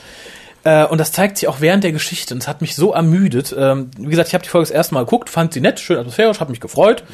Äh, 0.67 0.85
und 0.85 0.97
das 0.97 1.13
zeigt 1.13 1.37
sich 1.37 1.47
auch 1.47 1.61
während 1.61 1.85
der 1.85 1.93
Geschichte. 1.93 2.33
Und 2.33 2.41
es 2.41 2.47
hat 2.47 2.59
mich 2.59 2.75
so 2.75 2.91
ermüdet. 2.91 3.55
Ähm, 3.57 3.89
wie 3.97 4.09
gesagt, 4.09 4.27
ich 4.27 4.33
habe 4.33 4.43
die 4.43 4.49
Folge 4.49 4.67
das 4.67 4.75
erste 4.75 4.95
Mal 4.95 5.05
geguckt, 5.05 5.29
fand 5.29 5.53
sie 5.53 5.61
nett, 5.61 5.79
schön 5.79 5.97
atmosphärisch, 5.97 6.41
hat 6.41 6.49
mich 6.49 6.59
gefreut. 6.59 7.05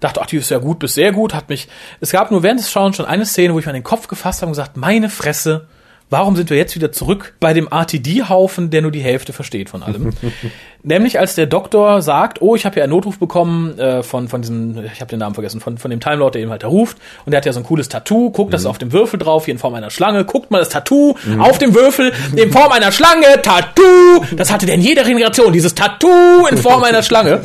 Dachte, 0.00 0.22
ach, 0.22 0.26
die 0.26 0.38
ist 0.38 0.50
ja 0.50 0.56
gut 0.56 0.78
bis 0.78 0.94
sehr 0.94 1.12
gut. 1.12 1.34
Hat 1.34 1.50
mich. 1.50 1.68
Es 2.00 2.12
gab 2.12 2.30
nur 2.30 2.42
während 2.42 2.60
des 2.60 2.70
Schauens 2.70 2.96
schon 2.96 3.04
eine 3.04 3.26
Szene, 3.26 3.52
wo 3.52 3.58
ich 3.58 3.66
mir 3.66 3.74
den 3.74 3.84
Kopf 3.84 4.08
gefasst 4.08 4.40
habe 4.40 4.48
und 4.48 4.52
gesagt, 4.52 4.78
meine 4.78 5.10
Fresse, 5.10 5.66
warum 6.14 6.36
sind 6.36 6.48
wir 6.48 6.56
jetzt 6.56 6.76
wieder 6.76 6.92
zurück 6.92 7.34
bei 7.40 7.52
dem 7.54 7.66
RTD-Haufen, 7.66 8.70
der 8.70 8.82
nur 8.82 8.92
die 8.92 9.00
Hälfte 9.00 9.32
versteht 9.32 9.68
von 9.68 9.82
allem? 9.82 10.10
Nämlich 10.84 11.18
als 11.18 11.34
der 11.34 11.46
Doktor 11.46 12.02
sagt, 12.02 12.40
oh, 12.40 12.54
ich 12.54 12.64
habe 12.64 12.76
ja 12.76 12.84
einen 12.84 12.92
Notruf 12.92 13.18
bekommen 13.18 13.76
äh, 13.80 14.04
von 14.04 14.28
von 14.28 14.40
diesem, 14.40 14.84
ich 14.84 15.00
habe 15.00 15.10
den 15.10 15.18
Namen 15.18 15.34
vergessen, 15.34 15.60
von 15.60 15.76
von 15.76 15.90
dem 15.90 15.98
Time 15.98 16.16
Lord, 16.16 16.36
der 16.36 16.42
eben 16.42 16.52
halt 16.52 16.62
da 16.62 16.68
ruft 16.68 16.98
und 17.26 17.32
der 17.32 17.38
hat 17.38 17.46
ja 17.46 17.52
so 17.52 17.58
ein 17.58 17.64
cooles 17.64 17.88
Tattoo, 17.88 18.30
guckt 18.30 18.54
das 18.54 18.64
auf 18.64 18.78
dem 18.78 18.92
Würfel 18.92 19.18
drauf, 19.18 19.46
hier 19.46 19.54
in 19.54 19.58
Form 19.58 19.74
einer 19.74 19.90
Schlange, 19.90 20.24
guckt 20.24 20.52
mal 20.52 20.60
das 20.60 20.68
Tattoo 20.68 21.16
auf 21.40 21.58
dem 21.58 21.74
Würfel 21.74 22.12
in 22.36 22.52
Form 22.52 22.70
einer 22.70 22.92
Schlange, 22.92 23.42
Tattoo, 23.42 24.24
das 24.36 24.52
hatte 24.52 24.66
der 24.66 24.76
in 24.76 24.82
jeder 24.82 25.02
Generation, 25.02 25.52
dieses 25.52 25.74
Tattoo 25.74 26.46
in 26.48 26.58
Form 26.58 26.84
einer 26.84 27.02
Schlange. 27.02 27.40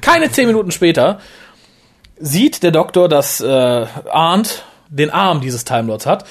Keine 0.00 0.30
zehn 0.30 0.46
Minuten 0.46 0.70
später 0.70 1.20
sieht 2.18 2.62
der 2.62 2.70
Doktor, 2.70 3.10
dass 3.10 3.42
äh, 3.42 3.86
Arndt 4.10 4.64
den 4.88 5.10
Arm 5.10 5.42
dieses 5.42 5.64
Time 5.66 5.88
Lords 5.88 6.06
hat. 6.06 6.24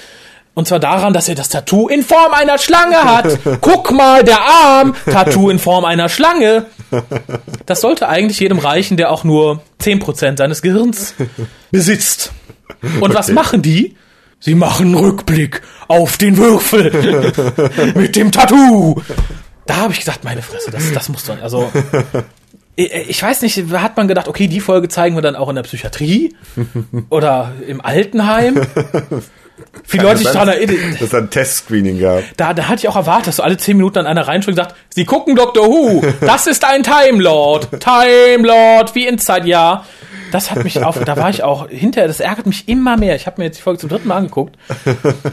Und 0.54 0.68
zwar 0.68 0.80
daran, 0.80 1.14
dass 1.14 1.30
er 1.30 1.36
das 1.36 1.48
Tattoo 1.50 1.88
in 1.88 2.04
Form 2.04 2.34
einer 2.34 2.58
Schlange 2.58 3.02
hat. 3.04 3.40
Guck 3.62 3.92
mal, 3.92 4.24
der 4.24 4.42
Arm, 4.42 4.94
Tattoo 5.06 5.50
in 5.50 5.60
Form 5.60 5.86
einer 5.86 6.10
Schlange. 6.10 6.66
Das 7.66 7.80
sollte 7.82 8.10
eigentlich 8.10 8.40
jedem 8.42 8.60
reichen, 8.60 8.98
der 8.98 9.12
auch 9.12 9.24
nur 9.24 9.62
10% 9.82 10.38
seines 10.38 10.62
Gehirns 10.62 11.14
besitzt. 11.72 12.32
Und 13.00 13.14
was 13.14 13.28
Okay. 13.28 13.34
machen 13.34 13.62
die? 13.62 13.96
Sie 14.40 14.56
machen 14.56 14.88
einen 14.88 14.96
Rückblick 14.96 15.62
auf 15.88 16.18
den 16.18 16.36
Würfel 16.38 17.32
mit 17.96 18.16
dem 18.16 18.32
Tattoo. 18.32 19.02
Da 19.68 19.76
habe 19.78 19.94
ich 19.94 20.00
gesagt, 20.00 20.24
meine 20.24 20.42
Fresse, 20.42 20.72
das, 20.72 20.92
das 20.92 21.08
muss 21.10 21.24
doch. 21.26 21.40
Also 21.42 21.72
ich 22.76 22.92
ich 22.92 23.22
weiß 23.24 23.44
nicht, 23.44 23.64
hat 23.74 23.96
man 23.98 24.08
gedacht, 24.08 24.28
okay, 24.28 24.48
die 24.48 24.60
Folge 24.60 24.90
zeigen 24.90 25.16
wir 25.16 25.22
dann 25.22 25.36
auch 25.36 25.48
in 25.50 25.56
der 25.56 25.64
Psychiatrie 25.64 26.36
oder 27.10 27.52
im 27.68 27.82
Altenheim? 27.82 28.66
Viele 29.84 30.04
Leute 30.04 30.20
sich 30.20 30.28
daran 30.28 30.48
erinnern, 30.50 30.92
Dass 30.94 31.02
es 31.02 31.14
ein 31.14 31.30
Testscreening 31.30 32.00
gab. 32.00 32.24
da, 32.38 32.54
da 32.54 32.68
hatte 32.68 32.80
ich 32.80 32.88
auch 32.88 32.96
erwartet, 32.96 33.28
dass 33.28 33.36
so 33.38 33.44
alle 33.44 33.58
zehn 33.58 33.78
Minuten 33.78 33.96
dann 33.96 34.08
einer 34.08 34.28
reinspringt 34.28 34.58
und 34.58 34.66
sagt, 34.66 34.76
Sie 34.90 35.06
gucken 35.06 35.36
Doctor 35.36 35.68
Who, 35.68 36.04
das 36.22 36.48
ist 36.48 36.66
ein 36.66 36.84
Time 36.84 37.22
Lord, 37.22 37.70
Time 37.80 38.48
Lord, 38.48 38.96
wie 38.96 39.08
in 39.08 39.18
Zeit, 39.20 39.46
ja. 39.46 39.86
Das 40.32 40.50
hat 40.50 40.64
mich 40.64 40.82
auf, 40.84 40.98
da 41.04 41.18
war 41.18 41.30
ich 41.30 41.44
auch 41.44 41.68
hinterher, 41.68 42.08
das 42.08 42.22
ärgert 42.22 42.46
mich 42.46 42.70
immer 42.70 42.96
mehr. 42.96 43.16
Ich 43.18 43.28
habe 43.28 43.42
mir 43.42 43.46
jetzt 43.46 43.58
die 43.58 43.62
Folge 43.64 43.80
zum 43.80 43.90
dritten 43.90 44.08
Mal 44.08 44.16
angeguckt 44.16 44.58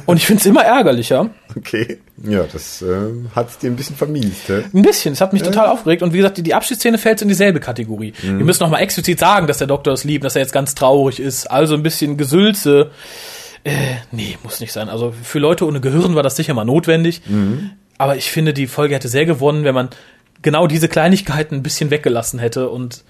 und 0.07 0.16
ich 0.16 0.26
finde 0.26 0.40
es 0.40 0.46
immer 0.46 0.64
ärgerlicher. 0.64 1.31
Okay. 1.57 1.98
Ja, 2.24 2.44
das 2.52 2.83
äh, 2.83 2.87
hat 3.35 3.62
dir 3.62 3.70
ein 3.70 3.76
bisschen 3.76 3.94
vermiest. 3.94 4.48
Hä? 4.48 4.64
Ein 4.74 4.83
bisschen, 4.83 5.12
es 5.12 5.20
hat 5.20 5.33
mich 5.33 5.42
total 5.44 5.68
aufgeregt 5.68 6.02
und 6.02 6.12
wie 6.12 6.16
gesagt, 6.16 6.37
die, 6.37 6.42
die 6.42 6.52
Abschiedsszene 6.52 6.98
fällt 6.98 7.22
in 7.22 7.28
dieselbe 7.28 7.61
Kategorie. 7.61 8.12
Wir 8.22 8.33
müssen 8.44 8.62
noch 8.64 8.70
mal 8.70 8.81
explizit 8.81 9.20
sagen, 9.20 9.46
dass 9.46 9.59
der 9.59 9.68
Doktor 9.68 9.92
es 9.92 10.02
liebt, 10.02 10.24
dass 10.24 10.35
er 10.35 10.42
jetzt 10.42 10.52
ganz 10.52 10.74
traurig 10.74 11.20
ist, 11.20 11.48
also 11.48 11.74
ein 11.74 11.85
bisschen 11.85 12.16
Gesülze. 12.16 12.90
Äh, 13.64 13.97
nee, 14.12 14.38
muss 14.42 14.61
nicht 14.61 14.73
sein. 14.73 14.88
Also 14.88 15.12
für 15.12 15.38
Leute 15.38 15.66
ohne 15.66 15.81
Gehirn 15.81 16.14
war 16.14 16.23
das 16.23 16.37
sicher 16.37 16.55
mal 16.55 16.64
notwendig. 16.64 17.23
Aber 17.99 18.16
ich 18.16 18.31
finde, 18.31 18.55
die 18.55 18.66
Folge 18.66 18.94
hätte 18.94 19.09
sehr 19.09 19.27
gewonnen, 19.27 19.64
wenn 19.64 19.75
man 19.75 19.88
genau 20.42 20.66
diese 20.66 20.88
Kleinigkeiten 20.88 21.57
ein 21.57 21.62
bisschen 21.62 21.90
weggelassen 21.90 22.38
hätte 22.38 22.68
und 22.68 23.05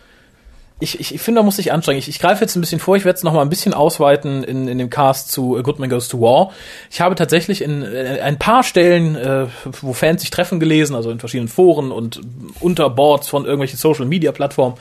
ich, 0.81 1.01
ich, 1.01 1.13
ich 1.15 1.21
finde, 1.21 1.41
da 1.41 1.45
muss 1.45 1.59
ich 1.59 1.73
anstrengen. 1.73 1.99
Ich, 1.99 2.09
ich 2.09 2.21
greife 2.21 2.43
jetzt 2.43 2.55
ein 2.55 2.61
bisschen 2.61 2.79
vor, 2.79 2.97
ich 2.97 3.05
werde 3.05 3.17
es 3.17 3.25
noch 3.25 3.33
mal 3.33 3.43
ein 3.43 3.49
bisschen 3.49 3.75
ausweiten 3.75 4.45
in, 4.45 4.69
in 4.69 4.79
dem 4.79 4.91
Cast 4.91 5.33
zu 5.33 5.57
A 5.57 5.63
Good 5.63 5.81
Man 5.81 5.91
Goes 5.91 6.07
to 6.07 6.21
War. 6.21 6.53
Ich 6.91 7.01
habe 7.01 7.17
tatsächlich 7.17 7.63
in 7.63 7.83
äh, 7.83 8.21
ein 8.23 8.39
paar 8.39 8.63
Stellen, 8.63 9.17
äh, 9.17 9.47
wo 9.65 9.93
Fans 9.93 10.21
sich 10.21 10.31
treffen, 10.31 10.61
gelesen, 10.61 10.95
also 10.95 11.11
in 11.11 11.19
verschiedenen 11.19 11.49
Foren 11.49 11.91
und 11.91 12.21
unter 12.61 12.91
Boards 12.91 13.29
von 13.29 13.45
irgendwelchen 13.45 13.77
Social-Media-Plattformen, 13.77 14.77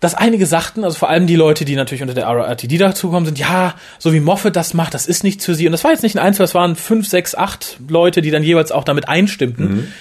dass 0.00 0.14
einige 0.14 0.46
sagten, 0.46 0.82
also 0.82 0.98
vor 0.98 1.10
allem 1.10 1.26
die 1.26 1.36
Leute, 1.36 1.64
die 1.64 1.76
natürlich 1.76 2.02
unter 2.02 2.14
der 2.14 2.24
RTD 2.24 2.78
dazukommen, 2.78 3.26
sind, 3.26 3.38
ja, 3.38 3.74
so 3.98 4.12
wie 4.12 4.20
Moffat 4.20 4.56
das 4.56 4.72
macht, 4.74 4.94
das 4.94 5.06
ist 5.06 5.22
nichts 5.24 5.44
für 5.44 5.54
sie. 5.54 5.66
Und 5.66 5.72
das 5.72 5.84
war 5.84 5.90
jetzt 5.90 6.02
nicht 6.02 6.16
ein 6.16 6.24
Einzel, 6.24 6.42
das 6.42 6.54
waren 6.54 6.74
fünf, 6.74 7.06
sechs, 7.06 7.34
acht 7.34 7.78
Leute, 7.86 8.22
die 8.22 8.30
dann 8.30 8.42
jeweils 8.42 8.72
auch 8.72 8.84
damit 8.84 9.08
einstimmten. 9.08 9.92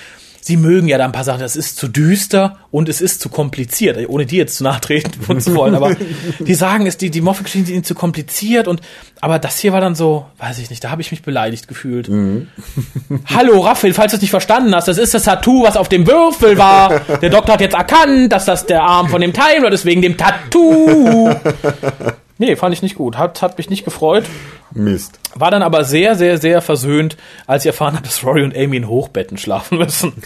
Sie 0.50 0.58
mögen 0.58 0.88
ja 0.88 0.98
da 0.98 1.06
ein 1.06 1.12
paar 1.12 1.24
Sachen, 1.24 1.42
das 1.42 1.56
ist 1.56 1.78
zu 1.78 1.88
düster 1.88 2.58
und 2.72 2.90
es 2.90 3.02
ist 3.02 3.22
zu 3.22 3.30
kompliziert, 3.30 4.00
ohne 4.10 4.26
die 4.26 4.38
jetzt 4.38 4.58
zu 4.58 4.64
nachtreten 4.64 5.40
zu 5.40 5.54
wollen, 5.54 5.76
aber 5.76 5.96
die 6.40 6.56
sagen, 6.56 6.88
es, 6.88 6.98
die, 6.98 7.12
die 7.12 7.22
Moffat-Geschichten 7.22 7.68
sind 7.68 7.76
ihnen 7.76 7.84
zu 7.84 7.94
kompliziert 7.94 8.68
und, 8.68 8.82
aber 9.22 9.38
das 9.38 9.60
hier 9.60 9.74
war 9.74 9.80
dann 9.80 9.94
so, 9.94 10.26
weiß 10.40 10.58
ich 10.58 10.72
nicht, 10.72 10.84
da 10.84 10.90
habe 10.90 11.04
ich 11.04 11.12
mich 11.12 11.22
beleidigt 11.22 11.68
gefühlt. 11.68 12.10
Hallo 13.28 13.60
Raphael, 13.60 13.94
falls 13.94 14.12
du 14.12 14.16
es 14.16 14.24
nicht 14.24 14.32
verstanden 14.32 14.74
hast, 14.74 14.88
das 14.88 14.98
ist 14.98 15.14
das 15.14 15.26
Tattoo, 15.26 15.66
was 15.66 15.78
auf 15.78 15.88
dem 15.88 16.08
Würfel 16.08 16.58
war. 16.58 17.00
Der 17.22 17.30
Doktor 17.30 17.54
hat 17.54 17.62
jetzt 17.62 17.76
erkannt, 17.76 18.34
dass 18.34 18.46
das 18.46 18.66
der 18.66 18.82
Arm 18.82 19.08
von 19.08 19.22
dem 19.22 19.34
Time 19.34 19.62
Lord 19.62 19.76
ist, 19.76 19.86
wegen 19.86 20.02
dem 20.02 20.18
Tattoo. 20.18 21.30
Nee, 22.40 22.56
fand 22.56 22.74
ich 22.74 22.82
nicht 22.82 22.96
gut. 22.96 23.18
Hat, 23.18 23.42
hat 23.44 23.58
mich 23.58 23.70
nicht 23.70 23.84
gefreut. 23.86 24.24
Mist. 24.74 25.20
War 25.36 25.52
dann 25.52 25.62
aber 25.62 25.84
sehr, 25.84 26.16
sehr, 26.16 26.38
sehr 26.40 26.62
versöhnt, 26.62 27.18
als 27.46 27.64
ich 27.66 27.68
erfahren 27.68 27.94
habe, 27.96 28.06
dass 28.06 28.24
Rory 28.24 28.44
und 28.44 28.56
Amy 28.58 28.78
in 28.78 28.88
Hochbetten 28.88 29.38
schlafen 29.38 29.78
müssen. 29.78 30.14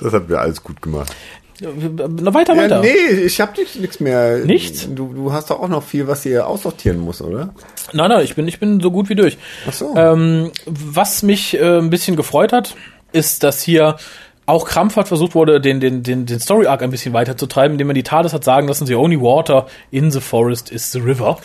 Das 0.00 0.12
hat 0.12 0.28
mir 0.28 0.38
alles 0.38 0.62
gut 0.62 0.82
gemacht. 0.82 1.14
Na, 1.60 2.34
weiter, 2.34 2.54
Ja, 2.56 2.62
weiter. 2.62 2.80
nee, 2.80 2.88
ich 3.24 3.40
hab 3.40 3.56
nichts 3.56 4.00
mehr. 4.00 4.38
Nichts? 4.38 4.88
Du, 4.92 5.12
du 5.14 5.32
hast 5.32 5.50
doch 5.50 5.60
auch 5.60 5.68
noch 5.68 5.84
viel, 5.84 6.08
was 6.08 6.26
ihr 6.26 6.46
aussortieren 6.46 6.98
muss, 6.98 7.22
oder? 7.22 7.54
Nein, 7.92 8.08
nein, 8.08 8.24
ich 8.24 8.34
bin, 8.34 8.48
ich 8.48 8.58
bin 8.58 8.80
so 8.80 8.90
gut 8.90 9.08
wie 9.10 9.14
durch. 9.14 9.38
Ach 9.68 9.72
so. 9.72 9.94
Ähm, 9.96 10.50
was 10.66 11.22
mich 11.22 11.54
äh, 11.54 11.78
ein 11.78 11.90
bisschen 11.90 12.16
gefreut 12.16 12.52
hat, 12.52 12.74
ist, 13.12 13.44
dass 13.44 13.62
hier 13.62 13.96
auch 14.46 14.66
krampfhaft 14.66 15.08
versucht 15.08 15.34
wurde, 15.34 15.60
den, 15.60 15.80
den, 15.80 16.02
den, 16.02 16.26
den 16.26 16.40
Story 16.40 16.66
Arc 16.66 16.82
ein 16.82 16.90
bisschen 16.90 17.12
weiterzutreiben, 17.12 17.72
indem 17.72 17.86
man 17.86 17.94
die 17.94 18.02
TARDIS 18.02 18.32
hat 18.32 18.44
sagen 18.44 18.68
lassen, 18.68 18.86
the 18.86 18.94
only 18.94 19.20
water 19.20 19.66
in 19.90 20.10
the 20.10 20.20
forest 20.20 20.70
is 20.70 20.90
the 20.92 20.98
river. 20.98 21.38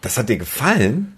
Das 0.00 0.16
hat 0.16 0.28
dir 0.28 0.38
gefallen? 0.38 1.16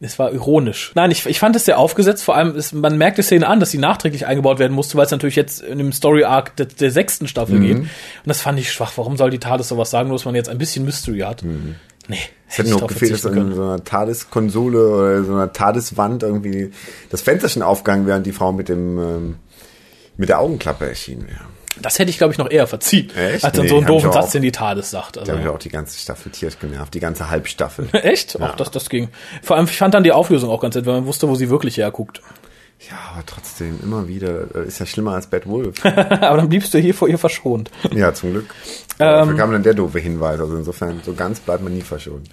Es 0.00 0.18
war 0.18 0.32
ironisch. 0.32 0.92
Nein, 0.94 1.10
ich, 1.10 1.26
ich 1.26 1.40
fand 1.40 1.56
es 1.56 1.64
sehr 1.64 1.78
aufgesetzt. 1.78 2.22
Vor 2.22 2.36
allem, 2.36 2.54
ist, 2.54 2.72
man 2.72 2.96
merkt 2.96 3.18
die 3.18 3.22
Szene 3.22 3.48
an, 3.48 3.58
dass 3.58 3.72
sie 3.72 3.78
nachträglich 3.78 4.26
eingebaut 4.26 4.60
werden 4.60 4.72
musste, 4.72 4.96
weil 4.96 5.06
es 5.06 5.10
natürlich 5.10 5.34
jetzt 5.34 5.60
in 5.60 5.78
dem 5.78 5.92
Story 5.92 6.22
Arc 6.22 6.54
der, 6.56 6.66
der 6.66 6.92
sechsten 6.92 7.26
Staffel 7.26 7.58
geht. 7.58 7.78
Und 7.78 7.88
das 8.24 8.40
fand 8.40 8.60
ich 8.60 8.72
schwach. 8.72 8.92
Warum 8.94 9.16
soll 9.16 9.30
die 9.30 9.40
TARDIS 9.40 9.68
sowas 9.68 9.90
sagen, 9.90 10.08
nur 10.08 10.16
dass 10.16 10.24
man 10.24 10.36
jetzt 10.36 10.48
ein 10.48 10.58
bisschen 10.58 10.84
Mystery 10.84 11.20
hat? 11.20 11.42
Nee. 12.06 12.18
Es 12.48 12.58
hätte 12.58 12.70
noch 12.70 12.86
gefehlt, 12.86 13.12
dass 13.12 13.24
in 13.24 13.54
so 13.54 13.62
einer 13.62 13.84
TARDIS-Konsole 13.84 14.88
oder 14.88 15.24
so 15.24 15.32
einer 15.34 15.52
TARDIS-Wand 15.52 16.22
irgendwie 16.22 16.70
das 17.10 17.20
Fensterchen 17.20 17.62
aufgegangen 17.62 18.06
wäre 18.06 18.16
und 18.18 18.24
die 18.24 18.32
Frau 18.32 18.52
mit 18.52 18.68
dem 18.68 18.98
ähm, 18.98 19.34
mit 20.18 20.28
der 20.28 20.40
Augenklappe 20.40 20.86
erschienen 20.86 21.26
wäre. 21.26 21.40
Das 21.80 21.98
hätte 21.98 22.10
ich, 22.10 22.18
glaube 22.18 22.32
ich, 22.32 22.38
noch 22.38 22.50
eher 22.50 22.66
verziehen, 22.66 23.10
Echt? 23.16 23.44
als 23.44 23.54
dann 23.54 23.62
Nee, 23.62 23.68
so 23.68 23.76
einen 23.76 23.86
doofen 23.86 24.10
auch. 24.10 24.14
Satz, 24.14 24.32
den 24.32 24.42
die 24.42 24.50
TARDIS 24.50 24.90
sagt. 24.90 25.16
Also. 25.16 25.30
Da 25.30 25.38
habe 25.38 25.46
ich 25.46 25.54
auch 25.54 25.60
die 25.60 25.68
ganze 25.68 25.96
Staffel 25.98 26.32
tierisch 26.32 26.58
genervt, 26.58 26.92
die 26.92 27.00
ganze 27.00 27.30
Halbstaffel. 27.30 27.88
Echt? 27.92 28.40
Auch 28.42 28.56
das, 28.56 28.70
das 28.72 28.90
ging. 28.90 29.10
Vor 29.42 29.56
allem, 29.56 29.66
ich 29.66 29.76
fand 29.76 29.94
dann 29.94 30.02
die 30.02 30.10
Auflösung 30.12 30.50
auch 30.50 30.60
ganz 30.60 30.74
nett, 30.74 30.86
weil 30.86 30.94
man 30.94 31.06
wusste, 31.06 31.28
wo 31.28 31.36
sie 31.36 31.50
wirklich 31.50 31.76
herguckt. 31.76 32.20
Ja, 32.88 32.96
aber 33.14 33.26
trotzdem, 33.26 33.80
immer 33.82 34.06
wieder. 34.06 34.46
Das 34.52 34.66
Ist 34.66 34.78
ja 34.78 34.86
schlimmer 34.86 35.14
als 35.14 35.26
Bad 35.26 35.46
Wolf. 35.48 35.74
aber 35.84 36.36
dann 36.36 36.48
bliebst 36.48 36.72
du 36.72 36.78
hier 36.78 36.94
vor 36.94 37.08
ihr 37.08 37.18
verschont. 37.18 37.70
ja, 37.92 38.14
zum 38.14 38.30
Glück. 38.30 38.46
Ähm, 39.00 39.06
Dafür 39.06 39.36
kam 39.36 39.50
dann 39.52 39.62
der 39.64 39.74
doofe 39.74 39.98
Hinweis. 39.98 40.38
Also 40.40 40.56
insofern, 40.56 41.00
so 41.04 41.12
ganz 41.12 41.40
bleibt 41.40 41.62
man 41.62 41.74
nie 41.74 41.80
verschont. 41.82 42.28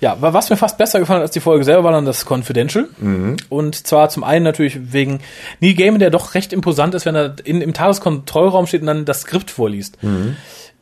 Ja, 0.00 0.16
wa- 0.22 0.32
was 0.32 0.48
mir 0.50 0.56
fast 0.56 0.78
besser 0.78 1.00
gefallen 1.00 1.18
hat 1.18 1.22
als 1.24 1.32
die 1.32 1.40
Folge 1.40 1.64
selber, 1.64 1.84
war 1.84 1.92
dann 1.92 2.04
das 2.06 2.24
Confidential. 2.24 2.86
Und 3.48 3.86
zwar 3.86 4.08
zum 4.10 4.22
einen 4.22 4.44
natürlich 4.44 4.92
wegen 4.92 5.20
Neil 5.60 5.74
Gaiman, 5.74 5.98
der 5.98 6.10
doch 6.10 6.34
recht 6.34 6.52
imposant 6.52 6.94
ist, 6.94 7.04
wenn 7.04 7.16
er 7.16 7.34
in, 7.44 7.60
im 7.60 7.74
Tageskontrollraum 7.74 8.66
steht 8.68 8.82
und 8.82 8.86
dann 8.86 9.04
das 9.04 9.22
Skript 9.22 9.50
vorliest. 9.50 9.98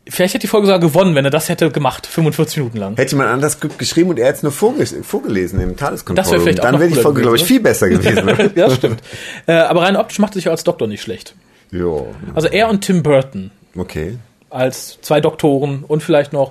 Vielleicht 0.09 0.34
hätte 0.34 0.42
die 0.42 0.48
Folge 0.48 0.66
sogar 0.66 0.80
gewonnen, 0.80 1.14
wenn 1.14 1.24
er 1.24 1.30
das 1.30 1.48
hätte 1.48 1.70
gemacht, 1.70 2.07
45 2.07 2.57
Minuten 2.59 2.78
lang. 2.78 2.96
Hätte 2.96 3.12
jemand 3.12 3.30
anders 3.30 3.59
geschrieben 3.61 4.11
und 4.11 4.18
er 4.18 4.26
hätte 4.26 4.38
es 4.38 4.42
nur 4.42 4.50
vorges 4.50 4.94
vorgelesen 5.03 5.61
im 5.61 5.76
Tageskontroll. 5.76 6.22
Das 6.22 6.32
wäre 6.32 6.42
vielleicht 6.42 6.61
auch 6.61 6.64
Dann 6.64 6.80
wäre 6.80 6.90
die 6.90 6.96
Folge, 6.96 7.22
glaube 7.22 7.36
ich, 7.36 7.44
viel 7.44 7.61
besser 7.61 7.88
gewesen. 7.88 8.50
ja, 8.57 8.68
stimmt. 8.70 9.00
Äh, 9.46 9.53
aber 9.53 9.82
rein 9.82 9.96
optisch 9.96 10.18
macht 10.18 10.32
er 10.32 10.34
sich 10.36 10.50
als 10.50 10.64
Doktor 10.64 10.88
nicht 10.88 11.03
schlecht. 11.03 11.36
jo, 11.70 12.12
Also 12.34 12.48
er 12.48 12.68
und 12.68 12.80
Tim 12.80 13.05
Burton 13.05 13.53
okay. 13.76 14.18
als 14.50 14.98
zwei 15.03 15.20
Doktoren 15.20 15.84
und 15.86 16.03
vielleicht 16.03 16.32
noch, 16.32 16.50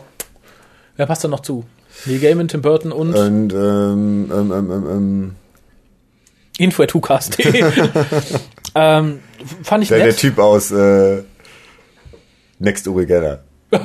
wer 0.95 1.05
passt 1.05 1.25
da 1.25 1.27
noch 1.27 1.41
zu? 1.41 1.65
Neil 2.05 2.19
Gaiman, 2.19 2.47
Tim 2.47 2.61
Burton 2.61 2.93
und 2.93 3.13
Und 3.13 3.53
ähm, 3.53 4.31
ähm, 4.31 4.51
ähm, 4.51 4.71
ähm, 4.71 4.85
ähm, 4.89 5.35
info.tucast.de. 6.57 7.63
ähm, 8.75 9.19
fand 9.63 9.83
ich 9.83 9.89
der, 9.89 9.97
der 9.97 10.07
nett. 10.07 10.17
Typ 10.17 10.39
aus 10.39 10.71
äh, 10.71 11.23
Next 12.61 12.87
Uri 12.87 13.05
Geller. 13.05 13.39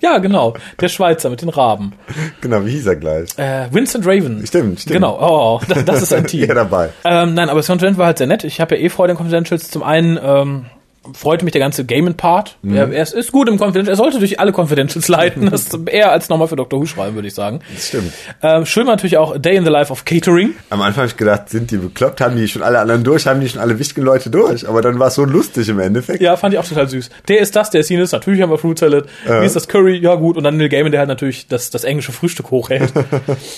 Ja, 0.00 0.18
genau. 0.18 0.54
Der 0.80 0.88
Schweizer 0.88 1.30
mit 1.30 1.40
den 1.40 1.48
Raben. 1.48 1.94
Genau, 2.42 2.64
wie 2.66 2.72
hieß 2.72 2.86
er 2.86 2.96
gleich? 2.96 3.30
Äh, 3.38 3.72
Vincent 3.72 4.06
Raven. 4.06 4.46
Stimmt, 4.46 4.80
stimmt. 4.80 4.94
Genau, 4.94 5.18
oh, 5.20 5.60
das, 5.66 5.84
das 5.84 6.02
ist 6.02 6.12
ein 6.12 6.26
Team. 6.26 6.46
Ja, 6.46 6.54
dabei. 6.54 6.90
ähm, 7.04 7.32
nein, 7.34 7.48
aber 7.48 7.60
das 7.60 7.68
Confidential 7.68 7.96
war 7.98 8.06
halt 8.06 8.18
sehr 8.18 8.26
nett. 8.26 8.44
Ich 8.44 8.60
habe 8.60 8.76
ja 8.76 8.82
eh 8.82 8.88
Freude 8.90 9.12
an 9.12 9.16
Confidentials. 9.16 9.70
Zum 9.70 9.82
einen 9.82 10.18
ähm, 10.22 10.66
freute 11.12 11.44
mich 11.44 11.52
der 11.52 11.60
ganze 11.60 11.84
Gaiman-Part. 11.84 12.56
Mhm. 12.62 12.76
Er, 12.76 12.92
er 12.92 13.02
ist, 13.02 13.32
gut 13.32 13.48
im 13.48 13.58
Confidential. 13.58 13.92
Er 13.92 13.96
sollte 13.96 14.18
durch 14.18 14.38
alle 14.38 14.52
Confidentials 14.52 15.08
leiten. 15.08 15.50
Das 15.50 15.62
ist 15.62 15.78
eher 15.86 16.12
als 16.12 16.28
nochmal 16.28 16.48
für 16.48 16.56
Dr. 16.56 16.80
Who 16.80 16.86
schreiben, 16.86 17.14
würde 17.14 17.28
ich 17.28 17.34
sagen. 17.34 17.60
Das 17.74 17.88
stimmt. 17.88 18.12
Ähm, 18.42 18.64
schön 18.66 18.86
war 18.86 18.94
natürlich 18.94 19.16
auch 19.16 19.36
Day 19.36 19.56
in 19.56 19.64
the 19.64 19.70
Life 19.70 19.92
of 19.92 20.04
Catering. 20.04 20.54
Am 20.70 20.80
Anfang 20.80 21.02
habe 21.02 21.08
ich 21.08 21.16
gedacht, 21.16 21.48
sind 21.48 21.70
die 21.70 21.76
bekloppt, 21.76 22.20
haben 22.20 22.36
die 22.36 22.46
schon 22.48 22.62
alle 22.62 22.78
anderen 22.78 23.04
durch, 23.04 23.26
haben 23.26 23.40
die 23.40 23.48
schon 23.48 23.60
alle 23.60 23.78
wichtigen 23.78 24.02
Leute 24.02 24.30
durch. 24.30 24.68
Aber 24.68 24.82
dann 24.82 24.98
war 24.98 25.08
es 25.08 25.14
so 25.14 25.24
lustig 25.24 25.68
im 25.68 25.80
Endeffekt. 25.80 26.20
Ja, 26.20 26.36
fand 26.36 26.54
ich 26.54 26.60
auch 26.60 26.66
total 26.66 26.88
süß. 26.88 27.10
Der 27.28 27.40
ist 27.40 27.56
das, 27.56 27.70
der 27.70 27.80
ist 27.80 27.88
jenes. 27.88 28.12
Natürlich 28.12 28.40
haben 28.40 28.50
wir 28.50 28.58
Fruit 28.58 28.78
Salad. 28.78 29.06
Wie 29.26 29.44
ist 29.44 29.56
das 29.56 29.68
Curry? 29.68 29.96
Ja, 29.98 30.14
gut. 30.14 30.36
Und 30.36 30.44
dann 30.44 30.56
Neil 30.56 30.68
Gaiman, 30.68 30.92
der 30.92 31.00
halt 31.00 31.08
natürlich 31.08 31.48
das, 31.48 31.70
das 31.70 31.84
englische 31.84 32.12
Frühstück 32.12 32.50
hochhält. 32.50 32.92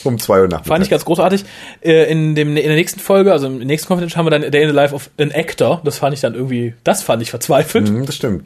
Um 0.04 0.18
zwei 0.18 0.40
Uhr 0.40 0.48
nachts. 0.48 0.68
Fand 0.68 0.84
ich 0.84 0.90
ganz 0.90 1.04
großartig. 1.04 1.44
Äh, 1.80 2.10
in, 2.10 2.34
dem, 2.34 2.56
in 2.56 2.66
der 2.66 2.74
nächsten 2.74 3.00
Folge, 3.00 3.32
also 3.32 3.46
im 3.46 3.58
nächsten 3.58 3.88
Confidential, 3.88 4.18
haben 4.18 4.26
wir 4.26 4.38
dann 4.38 4.50
Day 4.50 4.62
in 4.62 4.68
the 4.68 4.74
Life 4.74 4.94
of 4.94 5.10
an 5.18 5.30
Actor. 5.32 5.80
Das 5.84 5.98
fand 5.98 6.14
ich 6.14 6.20
dann 6.20 6.34
irgendwie, 6.34 6.74
das 6.84 7.02
fand 7.02 7.22
ich 7.22 7.33
verzweifelt. 7.34 7.90
Mhm, 7.90 8.06
das 8.06 8.14
stimmt. 8.14 8.44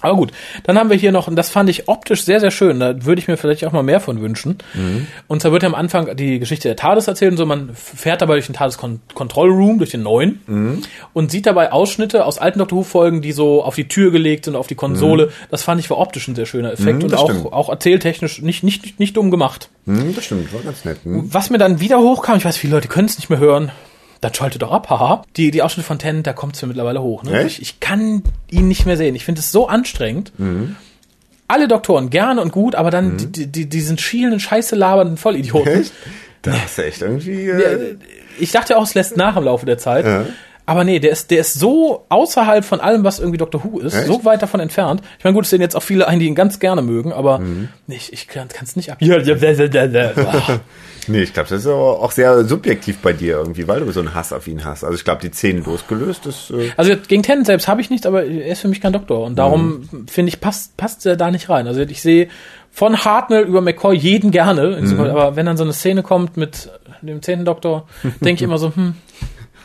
Aber 0.00 0.16
gut, 0.16 0.32
dann 0.64 0.76
haben 0.78 0.90
wir 0.90 0.96
hier 0.96 1.12
noch, 1.12 1.28
und 1.28 1.36
das 1.36 1.48
fand 1.50 1.70
ich 1.70 1.86
optisch 1.86 2.24
sehr, 2.24 2.40
sehr 2.40 2.50
schön, 2.50 2.80
da 2.80 3.04
würde 3.04 3.20
ich 3.20 3.28
mir 3.28 3.36
vielleicht 3.36 3.64
auch 3.64 3.70
mal 3.70 3.84
mehr 3.84 4.00
von 4.00 4.20
wünschen. 4.20 4.58
Und 5.28 5.42
zwar 5.42 5.52
wird 5.52 5.62
am 5.62 5.76
Anfang 5.76 6.16
die 6.16 6.40
Geschichte 6.40 6.66
der 6.66 6.74
TARDIS 6.76 7.06
erzählt 7.06 7.30
und 7.30 7.36
so, 7.36 7.46
man 7.46 7.70
fährt 7.74 8.20
dabei 8.20 8.34
durch 8.34 8.46
den 8.46 8.54
TARDIS 8.56 8.78
Con 8.78 8.98
Control 9.14 9.50
Room, 9.50 9.78
durch 9.78 9.90
den 9.90 10.02
neuen, 10.02 10.82
und 11.12 11.30
sieht 11.30 11.46
dabei 11.46 11.70
Ausschnitte 11.70 12.24
aus 12.24 12.38
alten 12.38 12.58
Doctor 12.58 12.78
Who-Folgen, 12.78 13.22
die 13.22 13.30
so 13.30 13.62
auf 13.62 13.76
die 13.76 13.86
Tür 13.86 14.10
gelegt 14.10 14.46
sind, 14.46 14.56
auf 14.56 14.66
die 14.66 14.74
Konsole. 14.74 15.30
Das 15.52 15.62
fand 15.62 15.78
ich 15.78 15.88
war 15.88 15.98
optisch 15.98 16.26
ein 16.26 16.34
sehr 16.34 16.46
schöner 16.46 16.72
Effekt 16.72 16.98
Mhm, 16.98 17.04
und 17.04 17.14
auch, 17.14 17.30
stimmt. 17.30 17.52
auch 17.52 17.68
erzähltechnisch 17.68 18.42
nicht, 18.42 18.64
nicht, 18.64 18.82
nicht, 18.82 18.98
nicht 18.98 19.16
dumm 19.16 19.30
gemacht. 19.30 19.68
Mhm, 19.84 20.16
das 20.16 20.24
stimmt, 20.24 20.52
war 20.52 20.62
ganz 20.62 20.84
nett. 20.84 21.06
Mhm. 21.06 21.32
Was 21.32 21.50
mir 21.50 21.58
dann 21.58 21.78
wieder 21.78 22.00
hochkam, 22.00 22.38
ich 22.38 22.44
weiß, 22.44 22.56
viele 22.56 22.74
Leute 22.74 22.88
können 22.88 23.06
es 23.06 23.18
nicht 23.18 23.30
mehr 23.30 23.38
hören, 23.38 23.70
dann 24.22 24.32
schalte 24.32 24.58
doch 24.58 24.70
ab, 24.72 24.88
haha. 24.88 25.22
Die, 25.36 25.50
die 25.50 25.60
Ausschnitte 25.62 25.86
von 25.86 25.98
Tennant, 25.98 26.26
da 26.26 26.32
kommt 26.32 26.54
es 26.56 26.62
mir 26.62 26.68
mittlerweile 26.68 27.02
hoch. 27.02 27.22
Ne? 27.24 27.42
Ich, 27.44 27.60
ich 27.60 27.80
kann 27.80 28.22
ihn 28.50 28.68
nicht 28.68 28.86
mehr 28.86 28.96
sehen. 28.96 29.14
Ich 29.14 29.24
finde 29.26 29.40
es 29.40 29.52
so 29.52 29.66
anstrengend. 29.68 30.32
Alle 31.48 31.68
Doktoren 31.68 32.08
gerne 32.08 32.40
und 32.40 32.52
gut, 32.52 32.74
aber 32.74 32.90
dann 32.90 33.18
die, 33.18 33.26
die, 33.26 33.46
die, 33.48 33.68
diesen 33.68 33.98
schielenden, 33.98 34.40
scheiße 34.40 34.74
labernden 34.76 35.18
Vollidioten. 35.18 35.82
Echt? 35.82 35.92
Da 36.40 36.52
hast 36.52 36.78
du 36.78 36.84
echt 36.84 37.02
irgendwie. 37.02 37.48
Äh, 37.48 37.96
Ich 38.40 38.52
dachte 38.52 38.78
auch, 38.78 38.84
es 38.84 38.94
lässt 38.94 39.16
nach 39.16 39.36
im 39.36 39.44
Laufe 39.44 39.66
der 39.66 39.76
Zeit. 39.76 40.26
Aber 40.64 40.84
nee, 40.84 41.00
der 41.00 41.10
ist, 41.10 41.30
der 41.32 41.40
ist 41.40 41.54
so 41.54 42.06
außerhalb 42.08 42.64
von 42.64 42.80
allem, 42.80 43.02
was 43.04 43.18
irgendwie 43.18 43.38
Doctor 43.38 43.64
Who 43.64 43.80
ist, 43.80 43.94
Echt? 43.94 44.06
so 44.06 44.24
weit 44.24 44.40
davon 44.42 44.60
entfernt. 44.60 45.02
Ich 45.18 45.24
meine, 45.24 45.34
gut, 45.34 45.44
es 45.44 45.50
sind 45.50 45.60
jetzt 45.60 45.74
auch 45.74 45.82
viele 45.82 46.06
ein, 46.06 46.20
die 46.20 46.26
ihn 46.26 46.36
ganz 46.36 46.60
gerne 46.60 46.82
mögen, 46.82 47.12
aber 47.12 47.40
ich, 47.88 48.12
ich 48.12 48.28
kann 48.28 48.46
es 48.62 48.76
nicht 48.76 48.90
ab. 48.92 48.98
Ja, 49.00 49.18
ja, 49.18 49.34
ja, 49.34 49.50
ja, 49.50 49.64
ja, 49.84 49.84
ja. 49.86 50.60
Nee, 51.08 51.22
ich 51.22 51.32
glaube, 51.32 51.48
das 51.48 51.60
ist 51.60 51.66
aber 51.66 52.00
auch 52.00 52.10
sehr 52.12 52.44
subjektiv 52.44 52.98
bei 52.98 53.12
dir 53.12 53.36
irgendwie, 53.38 53.66
weil 53.68 53.80
du 53.80 53.90
so 53.92 54.00
einen 54.00 54.14
Hass 54.14 54.32
auf 54.32 54.46
ihn 54.46 54.64
hast. 54.64 54.84
Also 54.84 54.94
ich 54.96 55.04
glaube, 55.04 55.20
die 55.22 55.32
Szene 55.32 55.60
losgelöst 55.60 56.26
ist. 56.26 56.50
Äh, 56.50 56.70
Also 56.76 56.94
gegen 57.08 57.22
Tennant 57.22 57.46
selbst 57.46 57.68
habe 57.68 57.80
ich 57.80 57.90
nicht, 57.90 58.06
aber 58.06 58.24
er 58.24 58.52
ist 58.52 58.60
für 58.60 58.68
mich 58.68 58.80
kein 58.80 58.92
Doktor. 58.92 59.24
Und 59.24 59.36
darum 59.36 59.88
finde 60.08 60.28
ich, 60.30 60.40
passt, 60.40 60.76
passt 60.76 61.04
er 61.06 61.16
da 61.16 61.30
nicht 61.30 61.48
rein. 61.48 61.66
Also 61.66 61.80
ich 61.82 62.02
sehe 62.02 62.28
von 62.70 63.04
Hartnell 63.04 63.44
über 63.44 63.60
McCoy 63.60 63.94
jeden 63.96 64.30
gerne. 64.30 64.86
so- 64.86 64.96
Aber 65.04 65.36
wenn 65.36 65.46
dann 65.46 65.56
so 65.56 65.64
eine 65.64 65.72
Szene 65.72 66.02
kommt 66.02 66.36
mit 66.36 66.70
dem 67.02 67.20
zehnten 67.20 67.44
Doktor, 67.44 67.86
denke 68.20 68.36
ich 68.40 68.42
immer 68.42 68.58
so, 68.58 68.74
hm. 68.74 68.94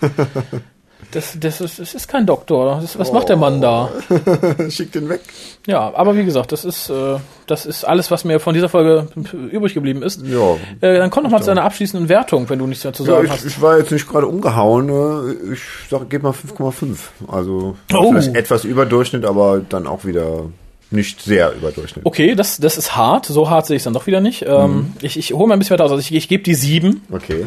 Das, 1.12 1.38
das, 1.40 1.62
ist, 1.62 1.80
das 1.80 1.94
ist 1.94 2.08
kein 2.10 2.26
Doktor. 2.26 2.80
Das, 2.82 3.00
was 3.00 3.14
macht 3.14 3.30
der 3.30 3.38
Mann 3.38 3.62
da? 3.62 3.90
schick 4.70 4.92
den 4.92 5.08
weg. 5.08 5.22
Ja, 5.66 5.94
aber 5.96 6.16
wie 6.18 6.26
gesagt, 6.26 6.52
das 6.52 6.66
ist, 6.66 6.90
äh, 6.90 7.16
das 7.48 7.66
ist 7.66 7.86
alles, 7.86 8.12
was 8.12 8.26
mir 8.26 8.40
von 8.42 8.54
dieser 8.54 8.68
Folge 8.68 9.08
übrig 9.52 9.74
geblieben 9.74 10.04
ist. 10.04 10.22
Ja. 10.26 10.56
Äh, 10.82 10.98
dann 10.98 11.10
komm 11.10 11.24
noch 11.24 11.32
mal 11.32 11.40
zu 11.40 11.48
deiner 11.48 11.64
abschließenden 11.64 12.10
Wertung, 12.10 12.50
wenn 12.50 12.60
du 12.60 12.68
nichts 12.68 12.84
mehr 12.84 12.92
zu 12.94 13.04
Ja, 13.06 13.12
sagen 13.14 13.26
ich, 13.26 13.32
hast. 13.32 13.46
ich 13.46 13.62
war 13.62 13.78
jetzt 13.78 13.92
nicht 13.92 14.08
gerade 14.10 14.28
umgehauen. 14.28 14.90
äh, 14.90 15.54
Ich 15.54 15.62
sag, 15.90 16.10
gebe 16.10 16.24
mal 16.24 16.34
5,5. 16.34 16.98
Also 17.28 17.76
Oh. 17.94 18.12
vielleicht 18.12 18.36
etwas 18.36 18.66
über 18.66 18.86
Durchschnitt, 18.86 19.24
aber 19.26 19.62
dann 19.68 19.88
auch 19.88 20.04
wieder 20.04 20.42
nicht 20.92 21.22
sehr 21.22 21.54
über 21.54 21.72
Durchschnitt. 21.72 22.06
Okay, 22.06 22.36
das, 22.36 22.58
das 22.60 22.78
ist 22.78 22.96
hart. 22.98 23.26
So 23.28 23.50
hart 23.50 23.66
sehe 23.66 23.76
ich 23.78 23.82
es 23.82 23.84
dann 23.86 23.94
doch 23.94 24.08
wieder 24.08 24.20
nicht. 24.22 24.46
Ähm, 24.48 24.94
Ich, 25.02 25.18
ich 25.18 25.34
hole 25.34 25.48
mal 25.48 25.54
ein 25.56 25.60
bisschen 25.60 25.74
weiter 25.76 25.86
aus. 25.86 25.92
Also 25.92 26.02
ich, 26.02 26.14
ich 26.14 26.28
gebe 26.28 26.44
die 26.44 26.54
sieben. 26.56 27.02
Okay. 27.12 27.46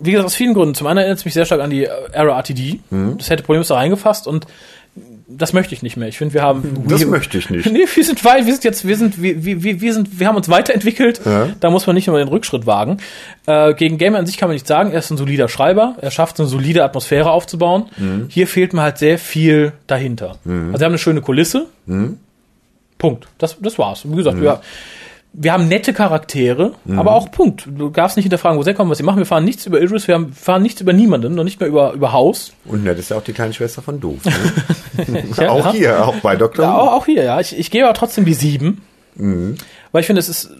Wie 0.00 0.12
gesagt, 0.12 0.26
aus 0.26 0.34
vielen 0.34 0.54
Gründen. 0.54 0.74
Zum 0.74 0.86
einen 0.86 0.98
erinnert 0.98 1.18
es 1.18 1.24
mich 1.24 1.34
sehr 1.34 1.44
stark 1.44 1.60
an 1.60 1.70
die 1.70 1.84
äh, 1.84 1.90
Era 2.12 2.36
RTD. 2.36 2.80
Das 3.18 3.30
hätte 3.30 3.42
Problems 3.42 3.68
da 3.68 3.74
reingefasst 3.74 4.26
und 4.26 4.46
das 5.30 5.52
möchte 5.52 5.74
ich 5.74 5.82
nicht 5.82 5.96
mehr. 5.96 6.08
Ich 6.08 6.16
finde, 6.16 6.34
wir 6.34 6.42
haben. 6.42 6.84
Das 6.88 7.00
wir, 7.00 7.06
möchte 7.06 7.36
ich 7.36 7.50
nicht. 7.50 7.70
Nee, 7.72 7.84
wir 7.92 8.04
sind 8.04 8.24
weit, 8.24 8.46
wir 8.46 8.52
sind 8.52 8.64
jetzt, 8.64 8.86
wir 8.86 8.96
sind, 8.96 9.22
wir, 9.22 9.44
wir, 9.44 9.80
wir 9.80 9.92
sind, 9.92 10.18
wir 10.18 10.26
haben 10.26 10.36
uns 10.36 10.48
weiterentwickelt. 10.48 11.20
Ja. 11.24 11.48
Da 11.60 11.70
muss 11.70 11.86
man 11.86 11.94
nicht 11.94 12.08
immer 12.08 12.18
den 12.18 12.28
Rückschritt 12.28 12.66
wagen. 12.66 12.96
Äh, 13.46 13.74
gegen 13.74 13.98
Gamer 13.98 14.18
an 14.18 14.26
sich 14.26 14.38
kann 14.38 14.48
man 14.48 14.54
nicht 14.54 14.66
sagen, 14.66 14.90
er 14.90 15.00
ist 15.00 15.10
ein 15.10 15.18
solider 15.18 15.48
Schreiber. 15.48 15.96
Er 16.00 16.10
schafft 16.10 16.40
eine 16.40 16.48
solide 16.48 16.82
Atmosphäre 16.82 17.30
aufzubauen. 17.30 17.86
Hier 18.28 18.46
fehlt 18.46 18.72
mir 18.72 18.82
halt 18.82 18.98
sehr 18.98 19.18
viel 19.18 19.72
dahinter. 19.86 20.36
Also 20.44 20.46
wir 20.46 20.72
haben 20.72 20.82
eine 20.82 20.98
schöne 20.98 21.20
Kulisse. 21.20 21.66
Punkt. 22.96 23.28
Das, 23.38 23.56
das 23.60 23.78
war's. 23.78 24.02
Wie 24.04 24.16
gesagt, 24.16 24.40
wir, 24.40 24.60
wir 25.32 25.52
haben 25.52 25.68
nette 25.68 25.92
Charaktere, 25.92 26.72
aber 26.88 27.12
auch 27.12 27.30
Punkt. 27.30 27.66
Du 27.66 27.90
darfst 27.90 28.16
nicht 28.16 28.24
hinterfragen, 28.24 28.58
wo 28.58 28.62
sie 28.62 28.74
kommen, 28.74 28.90
was 28.90 28.98
sie 28.98 29.04
machen. 29.04 29.18
Wir 29.18 29.26
fahren 29.26 29.44
nichts 29.44 29.66
über 29.66 29.80
Idris, 29.80 30.08
wir 30.08 30.14
haben, 30.14 30.32
fahren 30.32 30.62
nichts 30.62 30.80
über 30.80 30.92
niemanden, 30.92 31.34
noch 31.34 31.44
nicht 31.44 31.60
mehr 31.60 31.68
über, 31.68 31.92
über 31.92 32.12
Haus. 32.12 32.52
Und 32.64 32.84
nett 32.84 32.98
ist 32.98 33.10
ja 33.10 33.16
auch 33.16 33.22
die 33.22 33.32
kleine 33.32 33.52
Schwester 33.52 33.82
von 33.82 34.00
Doof. 34.00 34.24
Ne? 34.24 34.32
Ja, 35.36 35.50
auch 35.50 35.66
ja. 35.66 35.72
hier, 35.72 36.06
auch 36.06 36.16
bei 36.16 36.34
Dr. 36.34 36.64
Ja, 36.64 36.76
auch, 36.76 36.92
auch 36.92 37.06
hier, 37.06 37.22
ja. 37.22 37.40
Ich, 37.40 37.56
ich 37.56 37.70
gebe 37.70 37.84
aber 37.84 37.94
trotzdem 37.94 38.24
die 38.24 38.34
sieben. 38.34 38.82
Weil 39.92 40.00
ich 40.00 40.06
finde, 40.06 40.20
es 40.20 40.28
ist 40.28 40.50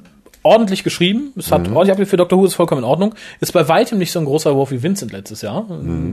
ordentlich 0.48 0.82
geschrieben. 0.82 1.32
Es 1.36 1.52
hat 1.52 1.60
ordentlich 1.68 1.90
abgeliefert 1.90 2.10
für 2.10 2.16
Dr. 2.16 2.38
Who, 2.38 2.46
ist 2.46 2.54
vollkommen 2.54 2.82
in 2.82 2.88
Ordnung. 2.88 3.14
Ist 3.40 3.52
bei 3.52 3.68
weitem 3.68 3.98
nicht 3.98 4.10
so 4.12 4.18
ein 4.18 4.24
großer 4.24 4.54
Wurf 4.54 4.70
wie 4.70 4.82
Vincent 4.82 5.12
letztes 5.12 5.42
Jahr. 5.42 5.66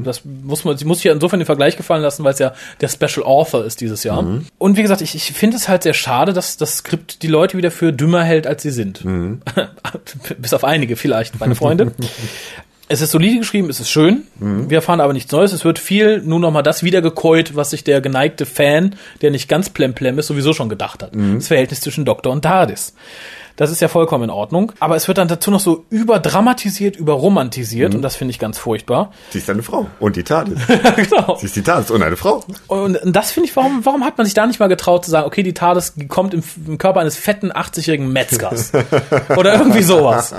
Das 0.03 0.23
muss 0.25 0.65
man, 0.65 0.77
sie 0.77 0.85
muss 0.85 0.97
sich 0.97 1.05
ja 1.05 1.13
insofern 1.13 1.39
den 1.39 1.45
Vergleich 1.45 1.77
gefallen 1.77 2.01
lassen, 2.01 2.23
weil 2.25 2.33
es 2.33 2.39
ja 2.39 2.53
der 2.81 2.89
Special 2.89 3.25
Author 3.25 3.63
ist 3.63 3.79
dieses 3.79 4.03
Jahr. 4.03 4.19
Und 4.57 4.77
wie 4.77 4.81
gesagt, 4.81 5.01
ich, 5.01 5.15
ich 5.15 5.31
finde 5.31 5.55
es 5.55 5.69
halt 5.69 5.83
sehr 5.83 5.93
schade, 5.93 6.33
dass 6.33 6.57
das 6.57 6.77
Skript 6.77 7.23
die 7.23 7.27
Leute 7.27 7.57
wieder 7.57 7.71
für 7.71 7.93
dümmer 7.93 8.23
hält, 8.23 8.45
als 8.45 8.61
sie 8.61 8.71
sind. 8.71 9.03
Bis 10.37 10.53
auf 10.53 10.63
einige 10.65 10.97
vielleicht, 10.97 11.39
meine 11.39 11.55
Freunde. 11.55 11.93
Es 12.87 13.01
ist 13.01 13.09
solide 13.09 13.39
geschrieben, 13.39 13.67
es 13.71 13.79
ist 13.79 13.89
schön. 13.89 14.25
Wir 14.69 14.75
erfahren 14.75 15.01
aber 15.01 15.11
nichts 15.11 15.31
Neues. 15.31 15.53
Es 15.53 15.65
wird 15.65 15.79
viel 15.79 16.21
nur 16.21 16.39
noch 16.39 16.51
mal 16.51 16.61
das 16.61 16.83
wiedergekäut, 16.83 17.55
was 17.55 17.71
sich 17.71 17.83
der 17.83 17.99
geneigte 17.99 18.45
Fan, 18.45 18.93
der 19.23 19.31
nicht 19.31 19.49
ganz 19.49 19.71
plemplem 19.71 20.19
ist, 20.19 20.27
sowieso 20.27 20.53
schon 20.53 20.69
gedacht 20.69 21.01
hat. 21.01 21.09
Das 21.15 21.47
Verhältnis 21.47 21.81
zwischen 21.81 22.05
Doktor 22.05 22.31
und 22.31 22.43
TARDIS. 22.43 22.93
Das 23.55 23.71
ist 23.71 23.81
ja 23.81 23.87
vollkommen 23.87 24.25
in 24.25 24.29
Ordnung. 24.29 24.73
Aber 24.79 24.95
es 24.95 25.07
wird 25.07 25.17
dann 25.17 25.27
dazu 25.27 25.49
noch 25.49 25.61
so 25.61 25.85
überdramatisiert, 25.89 26.97
überromantisiert 26.97 27.95
und 27.95 28.01
das 28.01 28.15
finde 28.17 28.31
ich 28.31 28.39
ganz 28.39 28.57
furchtbar. 28.57 29.11
Sie 29.29 29.37
ist 29.37 29.49
eine 29.49 29.63
Frau. 29.63 29.87
Und 29.99 30.17
die 30.17 30.23
Tat 30.23 30.49
ist. 30.49 30.67
genau. 31.09 31.37
Sie 31.37 31.45
ist 31.45 31.55
die 31.55 31.61
Tat 31.61 31.89
und 31.89 32.03
eine 32.03 32.17
Frau. 32.17 32.43
Und 32.67 32.99
das 33.05 33.31
finde 33.31 33.49
ich, 33.49 33.55
warum, 33.55 33.85
warum 33.85 34.03
hat 34.03 34.17
man 34.17 34.25
sich 34.25 34.33
da 34.33 34.45
nicht 34.45 34.59
mal 34.59 34.67
getraut 34.67 35.05
zu 35.05 35.11
sagen, 35.11 35.25
okay, 35.25 35.41
die 35.41 35.53
TARDIS 35.53 35.93
kommt 36.09 36.33
im, 36.33 36.43
im 36.67 36.77
Körper 36.77 36.99
eines 36.99 37.15
fetten 37.15 37.51
80-jährigen 37.51 38.11
Metzgers. 38.11 38.71
Oder 39.37 39.53
irgendwie 39.53 39.83
sowas. 39.83 40.33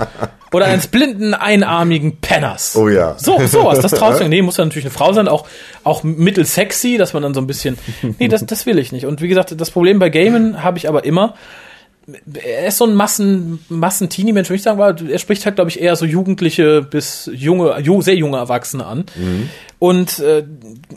Oder 0.53 0.65
eines 0.65 0.87
blinden, 0.87 1.33
einarmigen 1.33 2.17
Penners. 2.17 2.75
Oh 2.75 2.87
ja. 2.87 3.15
So, 3.17 3.39
sowas, 3.47 3.79
das 3.79 3.91
traut 3.91 4.17
sich. 4.17 4.27
Nee, 4.37 4.41
muss 4.41 4.57
ja 4.57 4.65
natürlich 4.65 4.85
eine 4.85 4.93
Frau 4.93 5.13
sein, 5.13 5.29
auch, 5.29 5.47
auch 5.85 6.03
mittelsexy, 6.03 6.97
dass 6.97 7.13
man 7.13 7.23
dann 7.23 7.33
so 7.33 7.39
ein 7.39 7.47
bisschen, 7.47 7.77
nee, 8.19 8.27
das, 8.27 8.45
das 8.45 8.65
will 8.65 8.77
ich 8.77 8.91
nicht. 8.91 9.05
Und 9.05 9.21
wie 9.21 9.29
gesagt, 9.29 9.59
das 9.59 9.71
Problem 9.71 9.99
bei 9.99 10.09
Gamen 10.09 10.63
habe 10.63 10.77
ich 10.77 10.89
aber 10.89 11.05
immer, 11.05 11.33
er 12.33 12.67
ist 12.67 12.77
so 12.77 12.85
ein 12.85 12.95
Massen, 12.95 13.59
Massen-Teenie-Mensch, 13.69 14.49
würde 14.49 14.55
ich 14.55 14.63
sagen, 14.63 14.79
aber 14.79 14.99
er 15.01 15.19
spricht 15.19 15.45
halt, 15.45 15.55
glaube 15.55 15.69
ich, 15.69 15.81
eher 15.81 15.95
so 15.95 16.05
Jugendliche 16.05 16.81
bis 16.81 17.29
junge, 17.33 17.77
ju, 17.81 18.01
sehr 18.01 18.15
junge 18.15 18.37
Erwachsene 18.37 18.85
an. 18.85 19.05
Mhm. 19.15 19.49
Und 19.79 20.19
äh, 20.19 20.45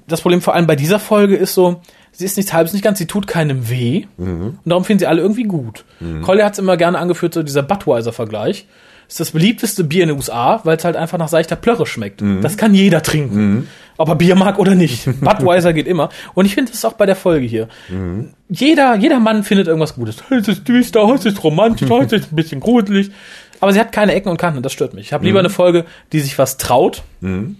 das 0.06 0.20
Problem 0.20 0.40
vor 0.40 0.54
allem 0.54 0.66
bei 0.66 0.76
dieser 0.76 1.00
Folge 1.00 1.36
ist 1.36 1.54
so, 1.54 1.82
sie 2.12 2.24
ist 2.24 2.36
nichts 2.36 2.52
halbes, 2.52 2.72
nicht 2.72 2.84
ganz, 2.84 2.98
sie 2.98 3.06
tut 3.06 3.26
keinem 3.26 3.68
weh. 3.68 4.04
Mhm. 4.18 4.58
Und 4.62 4.62
darum 4.64 4.84
finden 4.84 5.00
sie 5.00 5.06
alle 5.06 5.20
irgendwie 5.20 5.44
gut. 5.44 5.84
Mhm. 5.98 6.22
Collier 6.22 6.44
hat 6.44 6.52
es 6.52 6.58
immer 6.60 6.76
gerne 6.76 6.98
angeführt, 6.98 7.34
so 7.34 7.42
dieser 7.42 7.62
Budweiser-Vergleich 7.62 8.66
ist 9.10 9.18
das 9.18 9.32
beliebteste 9.32 9.82
Bier 9.82 10.04
in 10.04 10.10
den 10.10 10.16
USA, 10.16 10.60
weil 10.62 10.76
es 10.76 10.84
halt 10.84 10.94
einfach 10.94 11.18
nach 11.18 11.26
seichter 11.26 11.56
Plörre 11.56 11.84
schmeckt. 11.84 12.20
Mhm. 12.20 12.42
Das 12.42 12.56
kann 12.56 12.74
jeder 12.74 13.02
trinken. 13.02 13.50
Mhm. 13.50 13.68
Ob 13.96 14.08
er 14.08 14.14
Bier 14.14 14.36
mag 14.36 14.60
oder 14.60 14.76
nicht. 14.76 15.04
Budweiser 15.20 15.72
geht 15.72 15.88
immer. 15.88 16.10
Und 16.34 16.46
ich 16.46 16.54
finde 16.54 16.70
das 16.70 16.84
auch 16.84 16.92
bei 16.92 17.06
der 17.06 17.16
Folge 17.16 17.44
hier. 17.44 17.68
Mhm. 17.88 18.30
Jeder, 18.48 18.94
jeder 18.94 19.18
Mann 19.18 19.42
findet 19.42 19.66
irgendwas 19.66 19.96
Gutes. 19.96 20.22
Es 20.30 20.46
ist 20.46 20.68
düster, 20.68 21.12
es 21.12 21.26
ist 21.26 21.42
romantisch, 21.42 21.90
es 22.06 22.12
ist 22.12 22.32
ein 22.32 22.36
bisschen 22.36 22.60
gruselig. 22.60 23.10
Aber 23.58 23.72
sie 23.72 23.80
hat 23.80 23.90
keine 23.90 24.14
Ecken 24.14 24.28
und 24.28 24.36
Kanten, 24.36 24.62
das 24.62 24.72
stört 24.72 24.94
mich. 24.94 25.06
Ich 25.06 25.12
habe 25.12 25.24
lieber 25.24 25.40
mhm. 25.40 25.46
eine 25.46 25.50
Folge, 25.50 25.86
die 26.12 26.20
sich 26.20 26.38
was 26.38 26.56
traut. 26.56 27.02
Mhm. 27.20 27.56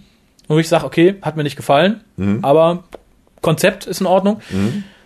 Wo 0.47 0.57
ich 0.57 0.69
sage, 0.69 0.85
okay, 0.85 1.15
hat 1.21 1.35
mir 1.35 1.43
nicht 1.43 1.57
gefallen, 1.57 2.01
mhm. 2.15 2.39
aber 2.43 2.85
Konzept 3.41 3.87
ist 3.87 4.01
in 4.01 4.07
Ordnung. 4.07 4.41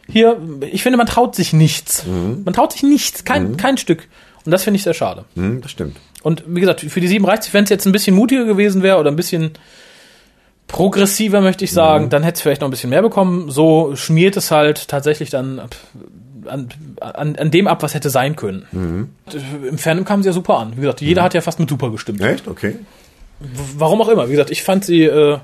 Hier, 0.08 0.40
ich 0.72 0.84
finde, 0.84 0.98
man 0.98 1.08
traut 1.08 1.36
sich 1.36 1.54
nichts. 1.54 2.06
Man 2.08 2.54
traut 2.54 2.72
sich 2.72 2.84
nichts, 2.84 3.26
kein, 3.26 3.58
kein 3.58 3.78
Stück. 3.78 4.08
Und 4.46 4.52
das 4.52 4.64
finde 4.64 4.78
ich 4.78 4.84
sehr 4.84 4.94
schade. 4.94 5.26
das 5.36 5.72
stimmt. 5.72 5.98
Und 6.26 6.44
wie 6.48 6.60
gesagt, 6.60 6.82
für 6.82 7.00
die 7.00 7.08
sieben 7.08 7.24
reicht 7.24 7.44
es, 7.44 7.54
wenn 7.54 7.66
es 7.66 7.70
jetzt 7.70 7.86
ein 7.86 7.92
bisschen 7.92 8.16
mutiger 8.16 8.46
gewesen 8.46 8.82
wäre 8.82 8.98
oder 8.98 9.12
ein 9.12 9.16
bisschen 9.16 9.52
progressiver, 10.66 11.40
möchte 11.40 11.64
ich 11.64 11.72
sagen, 11.72 12.06
mhm. 12.06 12.10
dann 12.10 12.24
hätte 12.24 12.38
es 12.38 12.42
vielleicht 12.42 12.62
noch 12.62 12.68
ein 12.68 12.72
bisschen 12.72 12.90
mehr 12.90 13.04
bekommen. 13.04 13.52
So 13.52 13.96
schmiert 13.96 14.36
es 14.36 14.50
halt 14.50 14.88
tatsächlich 14.88 15.30
dann 15.30 15.62
an, 16.48 16.70
an, 17.00 17.36
an 17.36 17.52
dem 17.52 17.68
ab, 17.68 17.84
was 17.84 17.94
hätte 17.94 18.10
sein 18.10 18.36
können. 18.36 18.66
Mhm. 18.72 19.10
Im 19.70 19.78
Fandom 19.78 20.04
kam 20.04 20.24
sie 20.24 20.30
ja 20.30 20.34
super 20.34 20.58
an. 20.58 20.74
Wie 20.76 20.82
gesagt, 20.82 21.02
jeder 21.02 21.22
mhm. 21.22 21.26
hat 21.26 21.36
ja 21.36 21.42
fast 21.42 21.60
mit 21.60 21.70
super 21.70 21.92
gestimmt. 21.92 22.22
Echt? 22.22 22.48
Okay. 22.48 22.80
Warum 23.78 24.02
auch 24.02 24.10
immer. 24.10 24.28
Wie 24.28 24.32
gesagt, 24.32 24.50
ich 24.50 24.64
fand 24.64 24.84
sie 24.84 25.04
äh, 25.04 25.38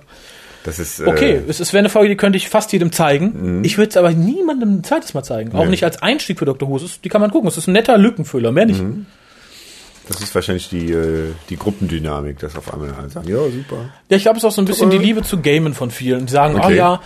das 0.63 0.79
ist, 0.79 0.99
äh 0.99 1.05
okay. 1.05 1.41
Es, 1.47 1.59
es 1.59 1.73
wäre 1.73 1.81
eine 1.81 1.89
Folge, 1.89 2.09
die 2.09 2.17
könnte 2.17 2.37
ich 2.37 2.49
fast 2.49 2.73
jedem 2.73 2.91
zeigen. 2.91 3.59
Mhm. 3.59 3.63
Ich 3.63 3.77
würde 3.77 3.91
es 3.91 3.97
aber 3.97 4.09
niemandem 4.13 4.77
ein 4.77 4.83
zweites 4.83 5.13
Mal 5.13 5.21
zeigen. 5.21 5.53
Auch 5.53 5.65
nee. 5.65 5.69
nicht 5.69 5.83
als 5.83 6.01
Einstieg 6.01 6.39
für 6.39 6.45
Dr. 6.45 6.67
Who. 6.67 6.79
Die 7.03 7.09
kann 7.09 7.21
man 7.21 7.29
gucken. 7.29 7.47
Es 7.47 7.57
ist 7.57 7.67
ein 7.67 7.73
netter 7.73 7.99
Lückenfüller, 7.99 8.51
mehr 8.51 8.65
nicht. 8.65 8.81
Das 10.11 10.21
ist 10.21 10.35
wahrscheinlich 10.35 10.69
die, 10.69 10.91
äh, 10.91 11.31
die 11.49 11.57
Gruppendynamik, 11.57 12.39
das 12.39 12.55
auf 12.55 12.73
einmal 12.73 12.93
alle 12.93 13.09
sagen, 13.09 13.29
ja, 13.29 13.43
super. 13.43 13.89
Ja, 14.09 14.17
ich 14.17 14.23
glaube, 14.23 14.37
es 14.37 14.43
ist 14.43 14.47
auch 14.47 14.51
so 14.53 14.61
ein 14.61 14.65
bisschen 14.65 14.89
die 14.89 14.97
Liebe 14.97 15.23
zu 15.23 15.41
Gamen 15.41 15.73
von 15.73 15.91
vielen. 15.91 16.25
Die 16.25 16.31
sagen, 16.31 16.55
oh 16.55 16.59
okay. 16.59 16.73
oh 16.73 16.75
ja, 16.75 17.01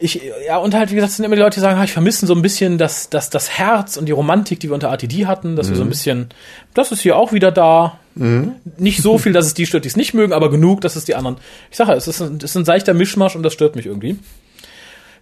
ich, 0.00 0.22
ja, 0.46 0.58
und 0.58 0.74
halt, 0.74 0.90
wie 0.90 0.94
gesagt, 0.94 1.10
es 1.10 1.16
sind 1.16 1.24
immer 1.24 1.34
die 1.34 1.42
Leute, 1.42 1.56
die 1.56 1.60
sagen, 1.60 1.78
ah, 1.78 1.84
ich 1.84 1.92
vermisse 1.92 2.26
so 2.26 2.34
ein 2.34 2.42
bisschen 2.42 2.78
das, 2.78 3.10
das, 3.10 3.30
das 3.30 3.58
Herz 3.58 3.96
und 3.96 4.06
die 4.06 4.12
Romantik, 4.12 4.60
die 4.60 4.68
wir 4.68 4.74
unter 4.74 4.88
RTD 4.88 5.26
hatten, 5.26 5.56
dass 5.56 5.66
mhm. 5.66 5.70
wir 5.70 5.76
so 5.76 5.82
ein 5.82 5.86
mhm. 5.86 5.90
bisschen, 5.90 6.28
das 6.74 6.92
ist 6.92 7.00
hier 7.00 7.16
auch 7.16 7.32
wieder 7.32 7.50
da. 7.50 7.98
Mhm. 8.14 8.52
Nicht 8.76 9.02
so 9.02 9.18
viel, 9.18 9.32
dass 9.32 9.46
es 9.46 9.54
die 9.54 9.66
stört, 9.66 9.84
die 9.84 9.88
es 9.88 9.96
nicht 9.96 10.14
mögen, 10.14 10.32
aber 10.32 10.50
genug, 10.50 10.80
dass 10.82 10.94
es 10.94 11.04
die 11.04 11.16
anderen. 11.16 11.36
Ich 11.70 11.76
sage, 11.76 11.92
es 11.92 12.06
ist 12.06 12.20
ein, 12.20 12.36
es 12.36 12.44
ist 12.44 12.56
ein 12.56 12.64
seichter 12.64 12.94
Mischmasch 12.94 13.34
und 13.34 13.42
das 13.42 13.52
stört 13.52 13.74
mich 13.74 13.86
irgendwie. 13.86 14.18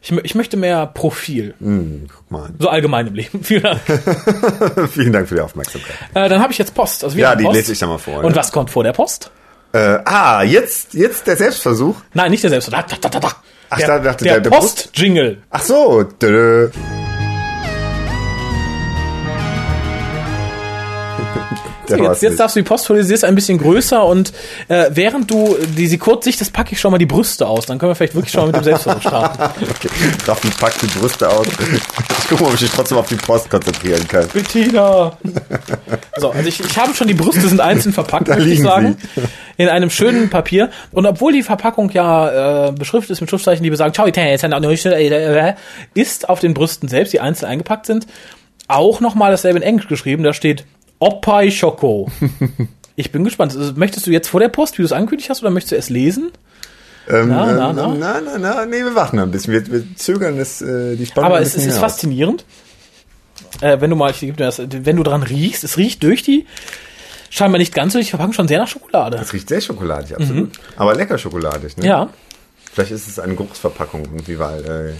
Ich, 0.00 0.12
ich 0.12 0.34
möchte 0.34 0.56
mehr 0.56 0.86
Profil. 0.86 1.54
Mm, 1.58 2.06
guck 2.14 2.30
mal. 2.30 2.50
So 2.58 2.68
allgemein 2.68 3.06
im 3.06 3.14
Leben. 3.14 3.40
Vielen 3.44 3.62
Dank. 3.62 3.80
Vielen 4.92 5.12
Dank 5.12 5.28
für 5.28 5.36
die 5.36 5.40
Aufmerksamkeit. 5.40 5.96
Äh, 6.14 6.28
dann 6.28 6.40
habe 6.40 6.52
ich 6.52 6.58
jetzt 6.58 6.74
Post. 6.74 7.04
Also 7.04 7.18
ja, 7.18 7.34
die 7.34 7.44
Post. 7.44 7.56
lese 7.56 7.72
ich 7.72 7.78
da 7.78 7.86
mal 7.86 7.98
vor. 7.98 8.24
Und 8.24 8.30
ja. 8.30 8.36
was 8.36 8.52
kommt 8.52 8.70
vor 8.70 8.84
der 8.84 8.92
Post? 8.92 9.30
Äh, 9.72 9.98
ah, 10.04 10.42
jetzt, 10.42 10.94
jetzt 10.94 11.26
der 11.26 11.36
Selbstversuch? 11.36 11.96
Nein, 12.14 12.30
nicht 12.30 12.42
der 12.42 12.50
Selbstversuch. 12.50 12.86
Da, 12.88 12.96
da, 12.96 13.08
da, 13.08 13.20
da. 13.20 13.32
Ach, 13.68 13.78
der, 13.78 14.00
dachte, 14.00 14.24
der, 14.24 14.40
der 14.40 14.50
Post-Jingle. 14.50 15.42
Ach 15.50 15.62
so. 15.62 16.02
Dö. 16.04 16.70
Jetzt, 21.88 22.22
jetzt 22.22 22.40
darfst 22.40 22.56
du 22.56 22.60
die 22.60 22.64
Post 22.64 22.88
ist 22.90 23.24
ein 23.24 23.34
bisschen 23.34 23.58
größer 23.58 24.04
und 24.04 24.32
äh, 24.68 24.90
während 24.90 25.30
du 25.30 25.56
die 25.76 25.86
sie 25.86 25.98
kurz 25.98 26.24
sichtest, 26.24 26.52
packe 26.52 26.72
ich 26.72 26.80
schon 26.80 26.90
mal 26.90 26.98
die 26.98 27.06
Brüste 27.06 27.46
aus. 27.46 27.66
Dann 27.66 27.78
können 27.78 27.90
wir 27.90 27.94
vielleicht 27.94 28.14
wirklich 28.14 28.32
schon 28.32 28.42
mal 28.42 28.46
mit 28.46 28.56
dem 28.56 28.64
Selbstversuch 28.64 29.00
starten. 29.00 29.42
okay. 29.70 29.88
Raffen 30.26 30.50
packt 30.58 30.82
die 30.82 30.98
Brüste 30.98 31.28
aus. 31.28 31.46
Ich 31.46 32.28
gucke 32.28 32.42
mal, 32.42 32.48
ob 32.48 32.54
ich 32.54 32.62
mich 32.62 32.70
trotzdem 32.70 32.98
auf 32.98 33.08
die 33.08 33.16
Post 33.16 33.50
konzentrieren 33.50 34.06
kann. 34.08 34.26
Bettina! 34.32 35.16
so, 36.16 36.30
also 36.30 36.48
ich, 36.48 36.60
ich 36.60 36.78
habe 36.78 36.94
schon 36.94 37.08
die 37.08 37.14
Brüste 37.14 37.48
sind 37.48 37.60
einzeln 37.60 37.92
verpackt, 37.92 38.28
würde 38.28 38.44
ich 38.44 38.60
sagen. 38.60 38.96
Sie. 39.14 39.22
In 39.58 39.68
einem 39.68 39.90
schönen 39.90 40.28
Papier. 40.28 40.70
Und 40.92 41.06
obwohl 41.06 41.32
die 41.32 41.42
Verpackung 41.42 41.90
ja 41.90 42.68
äh, 42.68 42.72
beschriftet 42.72 43.10
ist 43.10 43.20
mit 43.20 43.30
Schriftzeichen, 43.30 43.62
die 43.62 43.70
besagen, 43.70 43.94
ciao, 43.94 44.06
ist 45.94 46.28
auf 46.28 46.40
den 46.40 46.54
Brüsten 46.54 46.88
selbst, 46.88 47.12
die 47.12 47.20
einzeln 47.20 47.48
eingepackt 47.48 47.86
sind, 47.86 48.06
auch 48.68 49.00
nochmal 49.00 49.30
dasselbe 49.30 49.58
in 49.58 49.62
Englisch 49.62 49.88
geschrieben. 49.88 50.22
Da 50.22 50.32
steht 50.32 50.64
Oppai 50.98 51.50
Schoko. 51.50 52.10
ich 52.96 53.12
bin 53.12 53.24
gespannt. 53.24 53.56
Also, 53.56 53.72
möchtest 53.74 54.06
du 54.06 54.10
jetzt 54.10 54.28
vor 54.28 54.40
der 54.40 54.48
Post, 54.48 54.78
wie 54.78 54.82
du 54.82 54.86
es 54.86 54.92
angekündigt 54.92 55.30
hast, 55.30 55.42
oder 55.42 55.50
möchtest 55.50 55.72
du 55.72 55.76
es 55.76 55.90
lesen? 55.90 56.32
Ähm, 57.08 57.28
na, 57.28 57.52
na, 57.52 57.72
na, 57.72 57.94
na, 57.94 58.20
na, 58.20 58.38
na, 58.38 58.66
nee, 58.66 58.82
wir 58.82 58.94
warten 58.94 59.18
ein 59.18 59.30
bisschen. 59.30 59.52
Wir, 59.52 59.66
wir 59.70 59.96
zögern 59.96 60.38
das, 60.38 60.60
äh, 60.60 60.96
die 60.96 61.06
Spannung. 61.06 61.30
Aber 61.30 61.40
es, 61.40 61.54
es 61.56 61.66
ist 61.66 61.78
faszinierend. 61.78 62.44
Äh, 63.60 63.80
wenn 63.80 63.90
du 63.90 63.96
mal, 63.96 64.10
ich 64.10 64.20
gebe 64.20 64.36
dir 64.36 64.44
das, 64.44 64.58
wenn 64.58 64.96
du 64.96 65.02
dran 65.02 65.22
riechst, 65.22 65.62
es 65.64 65.76
riecht 65.76 66.02
durch 66.02 66.22
die, 66.22 66.46
scheinbar 67.30 67.58
nicht 67.58 67.74
ganz 67.74 67.92
so, 67.92 67.98
ich 67.98 68.10
verpacken 68.10 68.32
schon 68.32 68.48
sehr 68.48 68.58
nach 68.58 68.68
Schokolade. 68.68 69.18
Es 69.18 69.32
riecht 69.32 69.48
sehr 69.48 69.60
schokoladig, 69.60 70.16
absolut. 70.16 70.48
Mhm. 70.48 70.62
Aber 70.76 70.94
lecker 70.94 71.16
schokoladig, 71.16 71.76
ne? 71.76 71.86
Ja. 71.86 72.08
Vielleicht 72.72 72.90
ist 72.90 73.08
es 73.08 73.18
eine 73.18 73.34
Geruchsverpackung 73.34 74.04
irgendwie, 74.04 74.38
weil, 74.38 74.64
äh, 74.64 74.92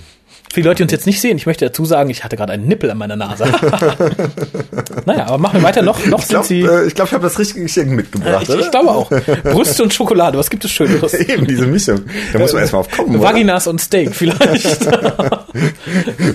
für 0.56 0.62
die 0.62 0.68
Leute, 0.68 0.78
die 0.78 0.82
uns 0.84 0.92
jetzt 0.92 1.04
nicht 1.04 1.20
sehen, 1.20 1.36
ich 1.36 1.44
möchte 1.44 1.66
dazu 1.66 1.84
sagen, 1.84 2.08
ich 2.08 2.24
hatte 2.24 2.34
gerade 2.34 2.54
einen 2.54 2.66
Nippel 2.66 2.90
an 2.90 2.96
meiner 2.96 3.14
Nase. 3.14 3.44
naja, 5.04 5.26
aber 5.26 5.36
machen 5.36 5.60
wir 5.60 5.64
weiter. 5.64 5.82
Noch, 5.82 6.02
noch 6.06 6.22
ich 6.22 6.28
glaub, 6.28 6.46
sind 6.46 6.62
sie. 6.62 6.66
Äh, 6.66 6.86
ich 6.86 6.94
glaube, 6.94 7.08
ich 7.08 7.12
habe 7.12 7.24
das 7.24 7.38
richtige 7.38 7.60
Geschenk 7.64 7.90
mitgebracht. 7.90 8.48
Äh, 8.48 8.54
ich, 8.54 8.60
ich 8.62 8.70
glaube 8.70 8.88
auch. 8.88 9.10
Brüste 9.42 9.82
und 9.82 9.92
Schokolade, 9.92 10.38
was 10.38 10.48
gibt 10.48 10.64
es 10.64 10.70
Schöneres? 10.70 11.12
Eben, 11.28 11.46
diese 11.46 11.66
Mischung. 11.66 12.06
Da 12.32 12.38
muss 12.38 12.54
man 12.54 12.62
erstmal 12.62 12.80
auf 12.80 12.90
kommen. 12.90 13.20
Vaginas 13.20 13.66
und 13.66 13.82
Steak 13.82 14.14
vielleicht. 14.14 14.88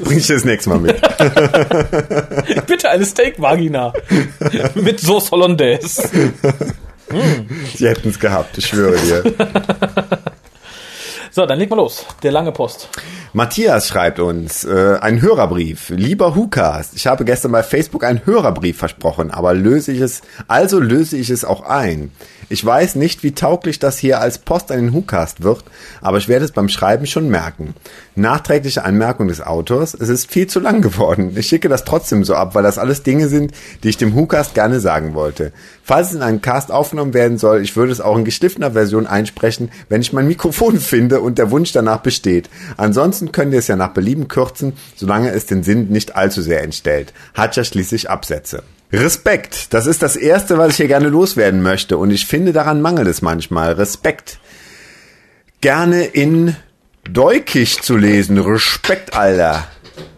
Bring 0.03 0.19
ich 0.19 0.27
das 0.27 0.45
nächste 0.45 0.69
Mal 0.69 0.81
mit. 0.81 1.01
Bitte 2.67 2.91
eine 2.91 3.05
Steak-Vagina. 3.05 3.91
mit 4.75 4.99
Sauce 4.99 5.31
Hollandaise. 5.31 6.07
Sie 7.75 7.87
hätten 7.87 8.09
es 8.09 8.19
gehabt, 8.19 8.55
ich 8.55 8.67
schwöre 8.67 8.97
dir. 8.99 10.27
So, 11.33 11.45
dann 11.45 11.59
leg 11.59 11.69
mal 11.69 11.77
los. 11.77 12.05
Der 12.23 12.33
lange 12.33 12.51
Post. 12.51 12.89
Matthias 13.31 13.87
schreibt 13.87 14.19
uns 14.19 14.65
äh, 14.65 14.97
ein 14.99 15.21
Hörerbrief. 15.21 15.89
Lieber 15.89 16.35
Hukas, 16.35 16.91
ich 16.93 17.07
habe 17.07 17.23
gestern 17.23 17.53
bei 17.53 17.63
Facebook 17.63 18.03
einen 18.03 18.25
Hörerbrief 18.25 18.77
versprochen, 18.77 19.31
aber 19.31 19.53
löse 19.53 19.93
ich 19.93 20.01
es, 20.01 20.23
also 20.49 20.81
löse 20.81 21.15
ich 21.15 21.29
es 21.29 21.45
auch 21.45 21.61
ein. 21.61 22.11
Ich 22.51 22.65
weiß 22.65 22.95
nicht, 22.95 23.23
wie 23.23 23.31
tauglich 23.31 23.79
das 23.79 23.97
hier 23.97 24.19
als 24.19 24.37
Post 24.37 24.73
an 24.73 24.77
den 24.81 24.93
WhoCast 24.93 25.41
wird, 25.41 25.63
aber 26.01 26.17
ich 26.17 26.27
werde 26.27 26.43
es 26.43 26.51
beim 26.51 26.67
Schreiben 26.67 27.05
schon 27.05 27.29
merken. 27.29 27.75
Nachträgliche 28.15 28.83
Anmerkung 28.83 29.29
des 29.29 29.39
Autors, 29.39 29.93
es 29.93 30.09
ist 30.09 30.29
viel 30.29 30.47
zu 30.47 30.59
lang 30.59 30.81
geworden. 30.81 31.31
Ich 31.37 31.47
schicke 31.47 31.69
das 31.69 31.85
trotzdem 31.85 32.25
so 32.25 32.35
ab, 32.35 32.53
weil 32.53 32.63
das 32.63 32.77
alles 32.77 33.03
Dinge 33.03 33.29
sind, 33.29 33.53
die 33.83 33.87
ich 33.87 33.95
dem 33.95 34.13
WhoCast 34.13 34.53
gerne 34.53 34.81
sagen 34.81 35.13
wollte. 35.13 35.53
Falls 35.81 36.09
es 36.09 36.15
in 36.15 36.23
einen 36.23 36.41
Cast 36.41 36.73
aufgenommen 36.73 37.13
werden 37.13 37.37
soll, 37.37 37.61
ich 37.61 37.77
würde 37.77 37.93
es 37.93 38.01
auch 38.01 38.17
in 38.17 38.25
geschliffener 38.25 38.71
Version 38.71 39.07
einsprechen, 39.07 39.71
wenn 39.87 40.01
ich 40.01 40.11
mein 40.11 40.27
Mikrofon 40.27 40.77
finde 40.81 41.21
und 41.21 41.37
der 41.37 41.51
Wunsch 41.51 41.71
danach 41.71 42.01
besteht. 42.01 42.49
Ansonsten 42.75 43.31
könnt 43.31 43.53
ihr 43.53 43.59
es 43.59 43.67
ja 43.67 43.77
nach 43.77 43.93
Belieben 43.93 44.27
kürzen, 44.27 44.73
solange 44.97 45.31
es 45.31 45.45
den 45.45 45.63
Sinn 45.63 45.87
nicht 45.87 46.17
allzu 46.17 46.41
sehr 46.41 46.63
entstellt. 46.63 47.13
Hat 47.33 47.55
ja 47.55 47.63
schließlich 47.63 48.09
Absätze. 48.09 48.63
Respekt, 48.93 49.73
das 49.73 49.85
ist 49.85 50.01
das 50.01 50.17
Erste, 50.17 50.57
was 50.57 50.71
ich 50.71 50.77
hier 50.77 50.87
gerne 50.87 51.07
loswerden 51.07 51.61
möchte. 51.61 51.97
Und 51.97 52.11
ich 52.11 52.25
finde, 52.25 52.51
daran 52.51 52.81
mangelt 52.81 53.07
es 53.07 53.21
manchmal. 53.21 53.73
Respekt. 53.73 54.39
Gerne 55.61 56.03
in 56.03 56.57
Deukig 57.09 57.81
zu 57.81 57.95
lesen. 57.95 58.37
Respekt, 58.37 59.15
Alter. 59.15 59.65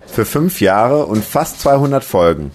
Für 0.08 0.26
fünf 0.26 0.60
Jahre 0.60 1.06
und 1.06 1.24
fast 1.24 1.62
200 1.62 2.04
Folgen. 2.04 2.52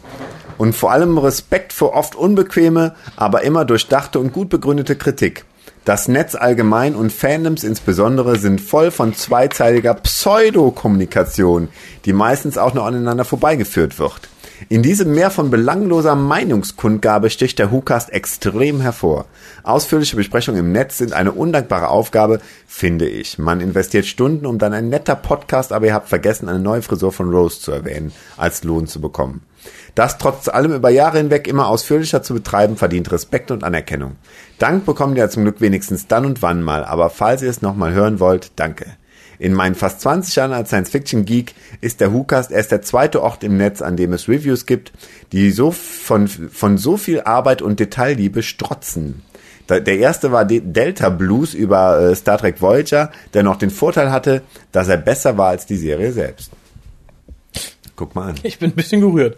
Und 0.57 0.75
vor 0.75 0.91
allem 0.91 1.19
Respekt 1.19 1.73
für 1.73 1.93
oft 1.93 2.17
unbequeme, 2.17 2.97
aber 3.15 3.43
immer 3.43 3.65
durchdachte 3.65 4.19
und 4.19 4.33
gut 4.33 4.49
begründete 4.49 4.97
Kritik. 4.97 5.45
Das 5.85 6.09
Netz 6.09 6.35
allgemein 6.35 6.97
und 6.97 7.13
Fandoms 7.13 7.63
insbesondere 7.63 8.37
sind 8.39 8.61
voll 8.61 8.91
von 8.91 9.15
zweizeiliger 9.15 9.95
Pseudokommunikation, 9.95 11.69
die 12.05 12.13
meistens 12.13 12.59
auch 12.59 12.75
noch 12.75 12.87
aneinander 12.87 13.25
vorbeigeführt 13.25 14.01
wird. 14.01 14.29
In 14.69 14.83
diesem 14.83 15.15
Meer 15.15 15.31
von 15.31 15.51
belangloser 15.51 16.17
Meinungskundgabe 16.17 17.31
sticht 17.31 17.59
der 17.61 17.71
WhoCast 17.71 18.13
extrem 18.13 18.81
hervor. 18.81 19.27
Ausführliche 19.63 20.17
Besprechungen 20.17 20.61
im 20.61 20.73
Netz 20.73 20.99
sind 20.99 21.13
eine 21.13 21.33
undankbare 21.33 21.89
Aufgabe, 21.89 22.41
finde 22.67 23.09
ich. 23.09 23.39
Man 23.39 23.61
investiert 23.61 24.07
Stunden, 24.07 24.47
um 24.47 24.59
dann 24.59 24.73
ein 24.73 24.89
netter 24.89 25.15
Podcast, 25.15 25.73
aber 25.73 25.87
ihr 25.87 25.95
habt 25.95 26.09
vergessen, 26.09 26.49
eine 26.49 26.59
neue 26.59 26.83
Frisur 26.83 27.13
von 27.13 27.31
Rose 27.31 27.61
zu 27.61 27.71
erwähnen, 27.71 28.13
als 28.37 28.65
Lohn 28.65 28.89
zu 28.89 29.01
bekommen. 29.01 29.43
Das 29.95 30.19
trotz 30.19 30.49
allem 30.49 30.73
über 30.73 30.91
Jahre 30.91 31.19
hinweg 31.19 31.47
immer 31.47 31.69
ausführlicher 31.69 32.23
zu 32.23 32.35
betreiben, 32.35 32.77
verdient 32.77 33.11
Respekt 33.13 33.51
und 33.51 33.65
Anerkennung. 33.65 34.17
Dank 34.59 34.87
bekommt 34.87 35.17
ihr 35.17 35.31
zum 35.31 35.45
Glück 35.45 35.61
wenigstens 35.61 36.09
dann 36.09 36.27
und 36.27 36.43
wann 36.43 36.63
mal, 36.63 36.85
aber 36.85 37.11
falls 37.11 37.43
ihr 37.43 37.51
es 37.51 37.63
nochmal 37.63 37.93
hören 37.93 38.21
wollt, 38.21 38.53
danke. 38.57 38.87
In 39.39 39.55
meinen 39.55 39.75
fast 39.75 40.01
20 40.01 40.35
Jahren 40.37 40.53
als 40.53 40.69
Science-Fiction-Geek 40.71 41.55
ist 41.81 42.01
der 42.01 42.13
WhoCast 42.13 42.51
erst 42.51 42.73
der 42.73 42.83
zweite 42.83 43.23
Ort 43.23 43.45
im 43.45 43.57
Netz, 43.57 43.83
an 43.83 43.97
dem 43.97 44.13
es 44.13 44.29
Reviews 44.29 44.67
gibt, 44.67 44.93
die 45.33 45.51
so 45.51 45.71
von, 45.71 46.27
von 46.29 46.77
so 46.79 46.97
viel 46.97 47.21
Arbeit 47.21 47.63
und 47.63 47.79
Detailliebe 47.79 48.43
strotzen. 48.43 49.23
Der 49.69 49.99
erste 49.99 50.33
war 50.33 50.47
Delta 50.47 51.11
Blues 51.11 51.53
über 51.53 52.01
äh, 52.01 52.15
Star 52.15 52.39
Trek 52.39 52.63
Voyager, 52.63 53.13
der 53.35 53.43
noch 53.43 53.57
den 53.57 53.71
Vorteil 53.71 54.11
hatte, 54.11 54.43
dass 54.73 54.89
er 54.89 54.97
besser 54.97 55.37
war 55.37 55.51
als 55.51 55.67
die 55.67 55.77
Serie 55.77 56.13
selbst. 56.13 56.51
Guck 57.95 58.15
mal 58.15 58.31
an. 58.31 58.37
Ich 58.45 58.59
bin 58.59 58.71
ein 58.71 58.75
bisschen 58.75 59.01
gerührt. 59.01 59.37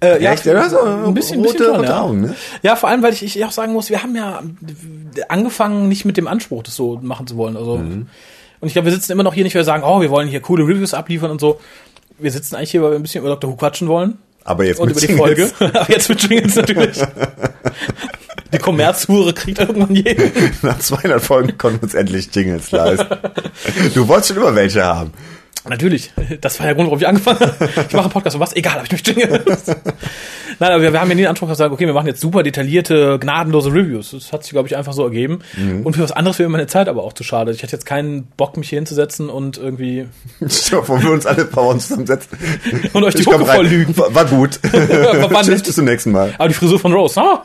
Äh, 0.00 0.22
ja, 0.22 0.32
Echt? 0.32 0.46
Ja, 0.46 0.66
auch 0.66 1.06
ein 1.06 1.14
bisschen, 1.14 1.40
rote, 1.40 1.52
bisschen 1.52 1.64
schon, 1.66 1.76
rote 1.76 1.88
ja. 1.88 2.00
Augen, 2.00 2.20
ne? 2.22 2.34
Ja, 2.62 2.74
vor 2.76 2.88
allem, 2.88 3.02
weil 3.02 3.12
ich, 3.12 3.22
ich 3.22 3.44
auch 3.44 3.50
sagen 3.52 3.72
muss, 3.72 3.90
wir 3.90 4.02
haben 4.02 4.16
ja 4.16 4.42
angefangen, 5.28 5.88
nicht 5.88 6.04
mit 6.04 6.16
dem 6.16 6.26
Anspruch, 6.26 6.62
das 6.62 6.74
so 6.74 6.98
machen 7.02 7.26
zu 7.26 7.36
wollen. 7.36 7.56
Also, 7.56 7.78
Mhm. 7.78 8.06
Und 8.60 8.68
ich 8.68 8.72
glaube, 8.74 8.86
wir 8.86 8.92
sitzen 8.92 9.12
immer 9.12 9.22
noch 9.22 9.34
hier 9.34 9.44
nicht, 9.44 9.54
weil 9.54 9.60
wir 9.60 9.64
sagen, 9.64 9.82
oh, 9.84 10.00
wir 10.00 10.10
wollen 10.10 10.28
hier 10.28 10.40
coole 10.40 10.64
Reviews 10.64 10.94
abliefern 10.94 11.30
und 11.30 11.40
so. 11.40 11.60
Wir 12.18 12.30
sitzen 12.32 12.56
eigentlich 12.56 12.72
hier, 12.72 12.82
weil 12.82 12.90
wir 12.90 12.96
ein 12.96 13.02
bisschen 13.02 13.20
über 13.20 13.30
Dr. 13.30 13.50
Who 13.50 13.56
quatschen 13.56 13.88
wollen. 13.88 14.18
Aber 14.44 14.64
jetzt 14.64 14.80
Und 14.80 14.88
mit 14.88 14.96
über 14.96 15.06
die 15.06 15.12
Jingles. 15.12 15.52
Folge. 15.52 15.78
Aber 15.78 15.92
jetzt 15.92 16.08
mit 16.08 16.22
Jingles 16.22 16.56
natürlich. 16.56 16.98
Die 18.52 18.58
Kommerzhure 18.58 19.34
kriegt 19.34 19.58
irgendwann 19.58 19.94
jeden. 19.94 20.32
Nach 20.62 20.78
200 20.78 21.22
Folgen 21.22 21.58
konnten 21.58 21.80
wir 21.80 21.82
uns 21.82 21.92
endlich 21.94 22.30
Jingles 22.34 22.70
leisten. 22.70 23.06
Du 23.92 24.08
wolltest 24.08 24.28
schon 24.28 24.38
immer 24.38 24.54
welche 24.54 24.82
haben. 24.84 25.12
Natürlich, 25.68 26.12
das 26.40 26.58
war 26.58 26.66
der 26.66 26.74
Grund, 26.74 26.86
warum 26.86 26.98
ich 26.98 27.06
angefangen 27.06 27.40
habe. 27.40 27.56
Ich 27.60 27.92
mache 27.92 28.04
einen 28.04 28.10
Podcast 28.10 28.36
und 28.36 28.40
was? 28.40 28.56
Egal, 28.56 28.74
habe 28.74 28.86
ich 28.86 28.92
mich 28.92 29.06
Jingles. 29.06 29.66
Nein, 30.60 30.72
aber 30.72 30.82
wir, 30.82 30.92
wir 30.92 31.00
haben 31.00 31.08
ja 31.08 31.14
nie 31.14 31.22
den 31.22 31.28
Anspruch 31.28 31.48
gesagt, 31.48 31.72
okay, 31.72 31.86
wir 31.86 31.92
machen 31.92 32.06
jetzt 32.08 32.20
super 32.20 32.42
detaillierte, 32.42 33.18
gnadenlose 33.20 33.72
Reviews. 33.72 34.10
Das 34.10 34.32
hat 34.32 34.42
sich, 34.42 34.52
glaube 34.52 34.66
ich, 34.66 34.76
einfach 34.76 34.92
so 34.92 35.04
ergeben. 35.04 35.40
Mhm. 35.56 35.86
Und 35.86 35.94
für 35.94 36.02
was 36.02 36.12
anderes 36.12 36.38
wäre 36.38 36.48
meine 36.48 36.66
Zeit 36.66 36.88
aber 36.88 37.04
auch 37.04 37.12
zu 37.12 37.22
schade. 37.22 37.52
Ich 37.52 37.62
hatte 37.62 37.72
jetzt 37.72 37.86
keinen 37.86 38.24
Bock, 38.36 38.56
mich 38.56 38.68
hier 38.68 38.78
hinzusetzen 38.78 39.28
und 39.28 39.58
irgendwie 39.58 40.06
So, 40.46 40.86
wo 40.88 41.00
wir 41.00 41.10
uns 41.10 41.26
alle 41.26 41.46
uns 41.46 41.88
zusammensetzen. 41.88 42.38
und 42.92 43.04
euch 43.04 43.14
die 43.14 43.24
Hucke 43.24 43.44
voll 43.44 43.66
lügen. 43.66 43.96
War, 43.96 44.14
war 44.14 44.24
gut. 44.24 44.60
Wann 44.62 45.44
Tschüss, 45.44 45.62
bis 45.62 45.74
zum 45.74 45.84
nächsten 45.84 46.12
Mal. 46.12 46.34
Aber 46.38 46.48
die 46.48 46.54
Frisur 46.54 46.78
von 46.78 46.92
Rose, 46.92 47.20
ah? 47.20 47.44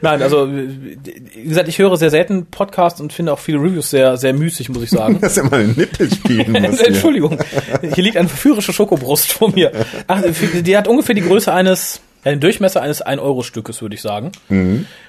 Nein, 0.00 0.22
also 0.22 0.48
wie 0.50 1.44
gesagt, 1.44 1.68
ich 1.68 1.78
höre 1.78 1.96
sehr 1.96 2.10
selten 2.10 2.46
Podcasts 2.46 3.00
und 3.00 3.12
finde 3.12 3.32
auch 3.32 3.38
viele 3.38 3.58
Reviews 3.58 3.90
sehr, 3.90 4.16
sehr 4.16 4.32
müßig, 4.32 4.68
muss 4.68 4.82
ich 4.82 4.90
sagen. 4.90 5.20
Dass 5.20 5.36
er 5.36 5.44
mal 5.44 5.60
einen 5.60 5.76
Nippel 5.76 6.10
spielen 6.12 6.52
muss. 6.52 6.80
Entschuldigung, 6.80 7.38
hier 7.94 8.04
liegt 8.04 8.16
eine 8.16 8.28
verführerische 8.28 8.72
Schokobrust 8.72 9.32
vor 9.32 9.50
mir. 9.50 9.72
Ach, 10.06 10.22
die 10.60 10.76
hat 10.76 10.88
ungefähr 10.88 11.14
die 11.14 11.22
Größe 11.22 11.52
eines, 11.52 12.00
ja, 12.24 12.30
den 12.32 12.40
Durchmesser 12.40 12.82
eines 12.82 13.04
1-Euro-Stückes, 13.04 13.82
würde 13.82 13.94
ich 13.94 14.02
sagen. 14.02 14.32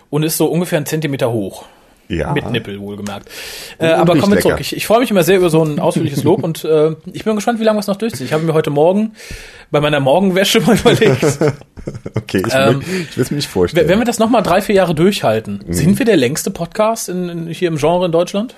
Und 0.10 0.24
ist 0.24 0.38
so 0.38 0.46
ungefähr 0.48 0.78
einen 0.78 0.86
Zentimeter 0.86 1.32
hoch. 1.32 1.64
Mhm. 1.64 1.68
Ja. 2.10 2.32
Mit 2.32 2.50
Nippel, 2.52 2.80
wohlgemerkt. 2.80 3.28
Äh, 3.80 3.88
aber 3.88 4.16
kommen 4.18 4.34
wir 4.36 4.40
zurück. 4.40 4.62
Ich, 4.62 4.74
ich 4.74 4.88
freue 4.88 5.02
mich 5.02 5.12
immer 5.12 5.24
sehr 5.24 5.36
über 5.36 5.50
so 5.50 5.62
ein 5.62 5.78
ausführliches 5.78 6.24
Lob 6.24 6.42
und 6.42 6.64
äh, 6.64 6.92
ich 7.12 7.26
bin 7.26 7.36
gespannt, 7.36 7.60
wie 7.60 7.66
lange 7.66 7.76
wir 7.76 7.82
es 7.82 7.88
noch 7.88 7.98
durchzieht. 7.98 8.26
Ich 8.28 8.32
habe 8.32 8.44
mir 8.44 8.54
heute 8.54 8.70
Morgen 8.70 9.12
bei 9.72 9.82
meiner 9.82 10.00
Morgenwäsche 10.00 10.62
mal 10.66 10.78
überlegt, 10.78 11.22
Okay, 12.16 12.44
ich, 12.48 12.54
Ähm, 12.56 12.82
will 12.86 13.22
es 13.24 13.30
mir 13.30 13.36
nicht 13.36 13.50
vorstellen. 13.50 13.90
wenn 13.90 14.00
wir 14.00 14.06
das 14.06 14.20
nochmal 14.20 14.42
drei, 14.42 14.62
vier 14.62 14.76
Jahre 14.76 14.96
durchhalten, 14.96 15.60
Mhm. 15.68 15.74
sind 15.74 16.00
wir 16.00 16.06
der 16.06 16.16
längste 16.16 16.50
Podcast 16.50 17.10
in, 17.10 17.28
in, 17.28 17.48
hier 17.48 17.68
im 17.68 17.76
Genre 17.78 18.06
in 18.06 18.14
Deutschland? 18.14 18.56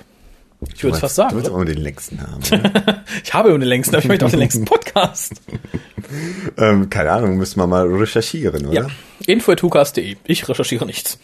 Ich 0.74 0.82
würde 0.84 0.94
es 0.94 1.00
fast 1.00 1.16
Du 1.16 1.22
sagen. 1.22 1.36
willst 1.36 1.50
oder? 1.50 1.60
auch 1.60 1.64
den 1.64 1.78
längsten 1.78 2.20
haben. 2.20 2.42
Ich 3.24 3.34
habe 3.34 3.48
immer 3.50 3.58
den 3.58 3.68
längsten, 3.68 3.94
aber 3.94 4.02
ich 4.02 4.08
möchte 4.08 4.26
auch 4.26 4.30
den 4.30 4.38
längsten 4.38 4.64
Podcast. 4.64 5.34
ähm, 6.58 6.88
keine 6.90 7.12
Ahnung, 7.12 7.36
müssen 7.36 7.58
wir 7.58 7.66
mal 7.66 7.86
recherchieren, 7.86 8.66
oder? 8.66 8.82
Ja. 8.82 8.86
Info.hukas.de. 9.26 10.16
Ich 10.24 10.48
recherchiere 10.48 10.86
nichts. 10.86 11.18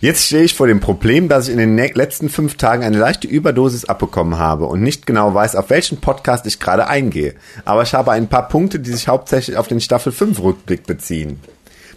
Jetzt 0.00 0.26
stehe 0.26 0.42
ich 0.42 0.54
vor 0.54 0.66
dem 0.66 0.80
Problem, 0.80 1.28
dass 1.28 1.48
ich 1.48 1.56
in 1.56 1.58
den 1.58 1.76
letzten 1.94 2.28
fünf 2.28 2.56
Tagen 2.56 2.84
eine 2.84 2.98
leichte 2.98 3.26
Überdosis 3.26 3.86
abbekommen 3.86 4.38
habe 4.38 4.66
und 4.66 4.82
nicht 4.82 5.06
genau 5.06 5.32
weiß, 5.32 5.56
auf 5.56 5.70
welchen 5.70 5.98
Podcast 6.02 6.46
ich 6.46 6.60
gerade 6.60 6.86
eingehe. 6.86 7.34
Aber 7.64 7.82
ich 7.82 7.94
habe 7.94 8.12
ein 8.12 8.28
paar 8.28 8.48
Punkte, 8.48 8.78
die 8.78 8.92
sich 8.92 9.08
hauptsächlich 9.08 9.56
auf 9.56 9.68
den 9.68 9.80
Staffel 9.80 10.12
5 10.12 10.40
Rückblick 10.42 10.86
beziehen. 10.86 11.40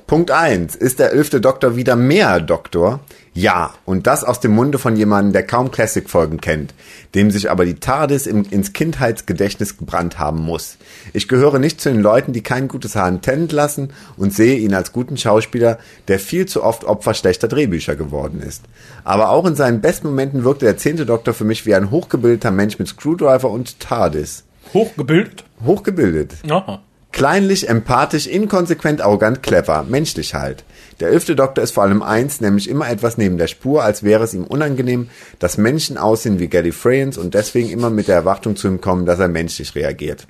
Punkt 0.07 0.31
eins: 0.31 0.75
Ist 0.75 0.99
der 0.99 1.11
elfte 1.11 1.41
Doktor 1.41 1.75
wieder 1.75 1.95
mehr 1.95 2.39
Doktor? 2.39 3.01
Ja, 3.39 3.73
und 3.85 4.05
das 4.05 4.25
aus 4.25 4.41
dem 4.41 4.51
Munde 4.51 4.79
von 4.79 4.97
jemandem, 4.97 5.31
der 5.31 5.47
kaum 5.47 5.71
Classic-Folgen 5.71 6.41
kennt, 6.41 6.73
dem 7.15 7.31
sich 7.31 7.49
aber 7.49 7.63
die 7.63 7.75
TARDIS 7.75 8.27
im, 8.27 8.43
ins 8.49 8.73
Kindheitsgedächtnis 8.73 9.77
gebrannt 9.77 10.19
haben 10.19 10.41
muss. 10.41 10.75
Ich 11.13 11.29
gehöre 11.29 11.57
nicht 11.57 11.79
zu 11.79 11.89
den 11.89 12.01
Leuten, 12.01 12.33
die 12.33 12.43
kein 12.43 12.67
gutes 12.67 12.97
Haar 12.97 13.21
Tennant 13.21 13.53
lassen 13.53 13.93
und 14.17 14.33
sehe 14.33 14.57
ihn 14.57 14.73
als 14.73 14.91
guten 14.91 15.15
Schauspieler, 15.15 15.79
der 16.09 16.19
viel 16.19 16.47
zu 16.47 16.65
oft 16.65 16.83
Opfer 16.83 17.13
schlechter 17.13 17.47
Drehbücher 17.47 17.95
geworden 17.95 18.41
ist. 18.41 18.65
Aber 19.05 19.29
auch 19.29 19.45
in 19.45 19.55
seinen 19.55 19.79
besten 19.79 20.07
Momenten 20.07 20.43
wirkte 20.43 20.65
der 20.65 20.75
zehnte 20.75 21.05
Doktor 21.05 21.33
für 21.33 21.45
mich 21.45 21.65
wie 21.65 21.75
ein 21.75 21.91
hochgebildeter 21.91 22.51
Mensch 22.51 22.77
mit 22.77 22.89
Screwdriver 22.89 23.49
und 23.49 23.79
TARDIS. 23.79 24.43
Hochgebildet. 24.73 25.45
Hochgebildet. 25.65 26.33
Aha. 26.49 26.81
Kleinlich, 27.13 27.69
empathisch, 27.69 28.27
inkonsequent, 28.27 28.99
arrogant, 28.99 29.41
clever, 29.41 29.85
menschlich 29.87 30.35
halt. 30.35 30.65
Der 30.99 31.09
elfte 31.09 31.35
Doktor 31.35 31.63
ist 31.63 31.71
vor 31.71 31.83
allem 31.83 32.01
eins, 32.01 32.41
nämlich 32.41 32.69
immer 32.69 32.89
etwas 32.89 33.17
neben 33.17 33.37
der 33.37 33.47
Spur, 33.47 33.83
als 33.83 34.03
wäre 34.03 34.23
es 34.23 34.33
ihm 34.33 34.43
unangenehm, 34.43 35.09
dass 35.39 35.57
Menschen 35.57 35.97
aussehen 35.97 36.39
wie 36.39 36.49
Gallifreyans 36.49 37.17
und 37.17 37.35
deswegen 37.35 37.69
immer 37.69 37.89
mit 37.89 38.09
der 38.09 38.15
Erwartung 38.15 38.57
zu 38.57 38.67
ihm 38.67 38.81
kommen, 38.81 39.05
dass 39.05 39.19
er 39.19 39.29
menschlich 39.29 39.75
reagiert. 39.75 40.27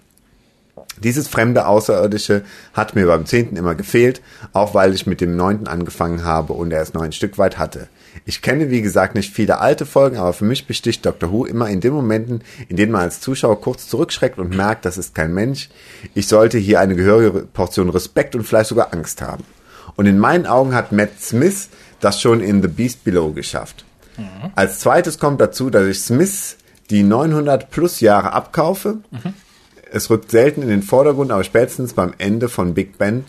Dieses 1.03 1.27
fremde 1.27 1.65
Außerirdische 1.65 2.43
hat 2.73 2.93
mir 2.93 3.07
beim 3.07 3.25
zehnten 3.25 3.55
immer 3.55 3.73
gefehlt, 3.73 4.21
auch 4.51 4.73
weil 4.73 4.93
ich 4.93 5.07
mit 5.07 5.21
dem 5.21 5.35
neunten 5.35 5.67
angefangen 5.67 6.25
habe 6.25 6.53
und 6.53 6.71
er 6.71 6.81
es 6.81 6.93
noch 6.93 7.01
ein 7.01 7.13
Stück 7.13 7.37
weit 7.37 7.57
hatte. 7.57 7.87
Ich 8.25 8.41
kenne, 8.41 8.69
wie 8.69 8.81
gesagt, 8.81 9.15
nicht 9.15 9.33
viele 9.33 9.59
alte 9.59 9.85
Folgen, 9.85 10.17
aber 10.17 10.33
für 10.33 10.45
mich 10.45 10.67
besticht 10.67 11.05
Doctor 11.05 11.31
Who 11.31 11.45
immer 11.45 11.69
in 11.69 11.79
den 11.79 11.93
Momenten, 11.93 12.41
in 12.67 12.75
denen 12.75 12.91
man 12.91 13.01
als 13.01 13.21
Zuschauer 13.21 13.61
kurz 13.61 13.87
zurückschreckt 13.87 14.37
und 14.37 14.55
merkt, 14.55 14.85
das 14.85 14.97
ist 14.97 15.15
kein 15.15 15.33
Mensch. 15.33 15.69
Ich 16.15 16.27
sollte 16.27 16.57
hier 16.57 16.79
eine 16.79 16.95
gehörige 16.95 17.47
Portion 17.53 17.89
Respekt 17.89 18.35
und 18.35 18.43
vielleicht 18.43 18.69
sogar 18.69 18.93
Angst 18.93 19.21
haben. 19.21 19.43
Und 19.95 20.05
in 20.05 20.19
meinen 20.19 20.45
Augen 20.45 20.73
hat 20.73 20.91
Matt 20.91 21.19
Smith 21.19 21.69
das 21.99 22.21
schon 22.21 22.41
in 22.41 22.61
The 22.61 22.67
Beast 22.67 23.03
Below 23.03 23.33
geschafft. 23.33 23.85
Als 24.55 24.79
zweites 24.79 25.17
kommt 25.19 25.39
dazu, 25.39 25.69
dass 25.69 25.87
ich 25.87 25.99
Smith 26.01 26.57
die 26.89 27.03
900 27.03 27.69
plus 27.69 27.99
Jahre 27.99 28.33
abkaufe. 28.33 28.97
Es 29.91 30.09
rückt 30.09 30.31
selten 30.31 30.61
in 30.61 30.69
den 30.69 30.83
Vordergrund, 30.83 31.31
aber 31.31 31.43
spätestens 31.43 31.93
beim 31.93 32.13
Ende 32.17 32.49
von 32.49 32.73
Big 32.73 32.97
Ben, 32.97 33.23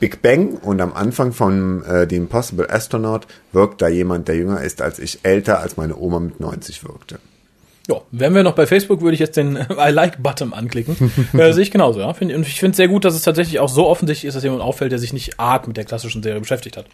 Big 0.00 0.20
Bang 0.20 0.54
und 0.54 0.80
am 0.80 0.94
Anfang 0.94 1.32
von 1.32 1.84
äh, 1.84 2.08
The 2.10 2.16
Impossible 2.16 2.68
Astronaut 2.68 3.28
wirkt 3.52 3.80
da 3.80 3.88
jemand, 3.88 4.26
der 4.26 4.36
jünger 4.36 4.60
ist 4.60 4.82
als 4.82 4.98
ich, 4.98 5.20
älter 5.22 5.60
als 5.60 5.76
meine 5.76 5.96
Oma 5.96 6.18
mit 6.18 6.40
90 6.40 6.82
wirkte. 6.82 7.20
Ja, 7.88 8.00
wären 8.12 8.34
wir 8.34 8.42
noch 8.44 8.54
bei 8.54 8.66
Facebook, 8.66 9.00
würde 9.00 9.14
ich 9.14 9.20
jetzt 9.20 9.36
den 9.36 9.56
I 9.70 9.90
like-Button 9.90 10.52
anklicken. 10.52 10.96
äh, 11.32 11.52
sehe 11.52 11.62
ich 11.62 11.70
genauso, 11.70 12.00
ja. 12.00 12.12
Find, 12.14 12.32
und 12.32 12.46
ich 12.46 12.60
finde 12.60 12.72
es 12.72 12.76
sehr 12.76 12.88
gut, 12.88 13.04
dass 13.04 13.14
es 13.14 13.22
tatsächlich 13.22 13.58
auch 13.58 13.68
so 13.68 13.86
offensichtlich 13.86 14.28
ist, 14.28 14.34
dass 14.34 14.44
jemand 14.44 14.62
auffällt, 14.62 14.92
der 14.92 14.98
sich 14.98 15.12
nicht 15.12 15.40
arg 15.40 15.66
mit 15.66 15.76
der 15.76 15.84
klassischen 15.84 16.22
Serie 16.22 16.40
beschäftigt 16.40 16.76
hat. 16.76 16.86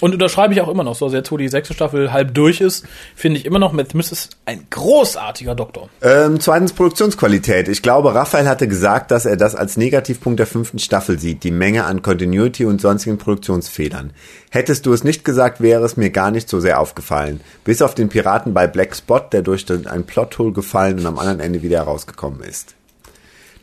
Und 0.00 0.12
unterschreibe 0.12 0.52
ich 0.52 0.60
auch 0.60 0.68
immer 0.68 0.82
noch 0.82 0.94
so, 0.94 1.08
jetzt 1.08 1.30
wo 1.30 1.36
die 1.36 1.48
sechste 1.48 1.74
Staffel 1.74 2.12
halb 2.12 2.34
durch 2.34 2.60
ist, 2.60 2.84
finde 3.14 3.38
ich 3.38 3.46
immer 3.46 3.58
noch, 3.58 3.72
Matt 3.72 3.92
Smith 3.92 4.10
ist 4.10 4.36
ein 4.44 4.66
großartiger 4.70 5.54
Doktor. 5.54 5.88
Ähm, 6.02 6.40
zweitens 6.40 6.72
Produktionsqualität. 6.72 7.68
Ich 7.68 7.80
glaube, 7.80 8.14
Raphael 8.14 8.48
hatte 8.48 8.66
gesagt, 8.66 9.10
dass 9.10 9.24
er 9.24 9.36
das 9.36 9.54
als 9.54 9.76
Negativpunkt 9.76 10.38
der 10.38 10.46
fünften 10.46 10.78
Staffel 10.78 11.18
sieht, 11.18 11.44
die 11.44 11.52
Menge 11.52 11.84
an 11.84 12.02
Continuity 12.02 12.64
und 12.64 12.80
sonstigen 12.80 13.18
Produktionsfehlern. 13.18 14.12
Hättest 14.50 14.86
du 14.86 14.92
es 14.92 15.04
nicht 15.04 15.24
gesagt, 15.24 15.60
wäre 15.60 15.84
es 15.84 15.96
mir 15.96 16.10
gar 16.10 16.30
nicht 16.30 16.48
so 16.48 16.60
sehr 16.60 16.80
aufgefallen. 16.80 17.40
Bis 17.64 17.80
auf 17.80 17.94
den 17.94 18.08
Piraten 18.08 18.52
bei 18.52 18.66
Black 18.66 18.96
Spot, 18.96 19.20
der 19.20 19.42
durch 19.42 19.64
ein 19.70 20.04
Plothole 20.04 20.52
gefallen 20.52 20.98
und 20.98 21.06
am 21.06 21.18
anderen 21.18 21.40
Ende 21.40 21.62
wieder 21.62 21.78
herausgekommen 21.78 22.40
ist. 22.40 22.74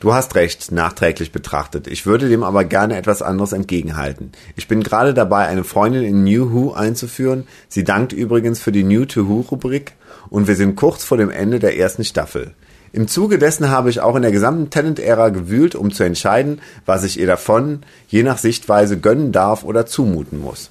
Du 0.02 0.16
hast 0.16 0.34
recht, 0.34 0.72
nachträglich 0.72 1.32
betrachtet. 1.32 1.86
Ich 1.86 2.08
würde 2.08 2.28
dem 2.28 2.42
aber 2.42 2.64
gerne 2.64 2.98
etwas 2.98 3.22
anderes 3.22 3.54
entgegenhalten. 3.54 4.32
Ich 4.56 4.68
bin 4.68 4.82
gerade 4.82 5.14
dabei, 5.14 5.46
eine 5.46 5.64
Freundin 5.64 6.02
in 6.02 6.24
New 6.24 6.52
Who 6.52 6.74
einzuführen. 6.74 7.48
Sie 7.70 7.84
dankt 7.84 8.12
übrigens 8.12 8.60
für 8.60 8.72
die 8.72 8.84
New 8.84 9.06
to 9.06 9.30
Who 9.30 9.42
Rubrik 9.42 9.94
und 10.32 10.48
wir 10.48 10.56
sind 10.56 10.76
kurz 10.76 11.04
vor 11.04 11.18
dem 11.18 11.30
Ende 11.30 11.60
der 11.60 11.78
ersten 11.78 12.04
Staffel. 12.04 12.56
Im 12.92 13.08
Zuge 13.08 13.38
dessen 13.38 13.70
habe 13.70 13.92
ich 13.92 14.02
auch 14.02 14.16
in 14.16 14.24
der 14.24 14.32
gesamten 14.32 14.72
Tenant-Ära 14.72 15.30
gewühlt, 15.30 15.76
um 15.76 15.92
zu 15.92 16.04
entscheiden, 16.04 16.62
was 16.88 17.04
ich 17.04 17.20
ihr 17.20 17.28
davon, 17.28 17.82
je 18.08 18.24
nach 18.24 18.40
Sichtweise, 18.40 18.98
gönnen 18.98 19.32
darf 19.32 19.64
oder 19.64 19.86
zumuten 19.86 20.40
muss. 20.40 20.71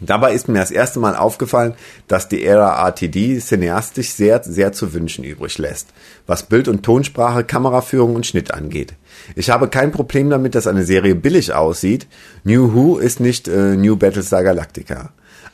Dabei 0.00 0.32
ist 0.32 0.48
mir 0.48 0.58
das 0.58 0.70
erste 0.70 0.98
Mal 0.98 1.14
aufgefallen, 1.14 1.74
dass 2.08 2.28
die 2.28 2.44
Ära 2.44 2.86
RTD 2.88 3.38
cineastisch 3.38 4.10
sehr, 4.10 4.42
sehr 4.42 4.72
zu 4.72 4.94
wünschen 4.94 5.24
übrig 5.24 5.58
lässt, 5.58 5.88
was 6.26 6.44
Bild- 6.44 6.68
und 6.68 6.82
Tonsprache, 6.82 7.44
Kameraführung 7.44 8.14
und 8.14 8.26
Schnitt 8.26 8.52
angeht. 8.52 8.94
Ich 9.36 9.50
habe 9.50 9.68
kein 9.68 9.92
Problem 9.92 10.30
damit, 10.30 10.54
dass 10.54 10.66
eine 10.66 10.84
Serie 10.84 11.14
billig 11.14 11.52
aussieht. 11.52 12.06
New 12.44 12.74
Who 12.74 12.98
ist 12.98 13.20
nicht 13.20 13.48
äh, 13.48 13.76
New 13.76 13.96
Battlestar 13.96 14.42
Galactica. 14.42 15.10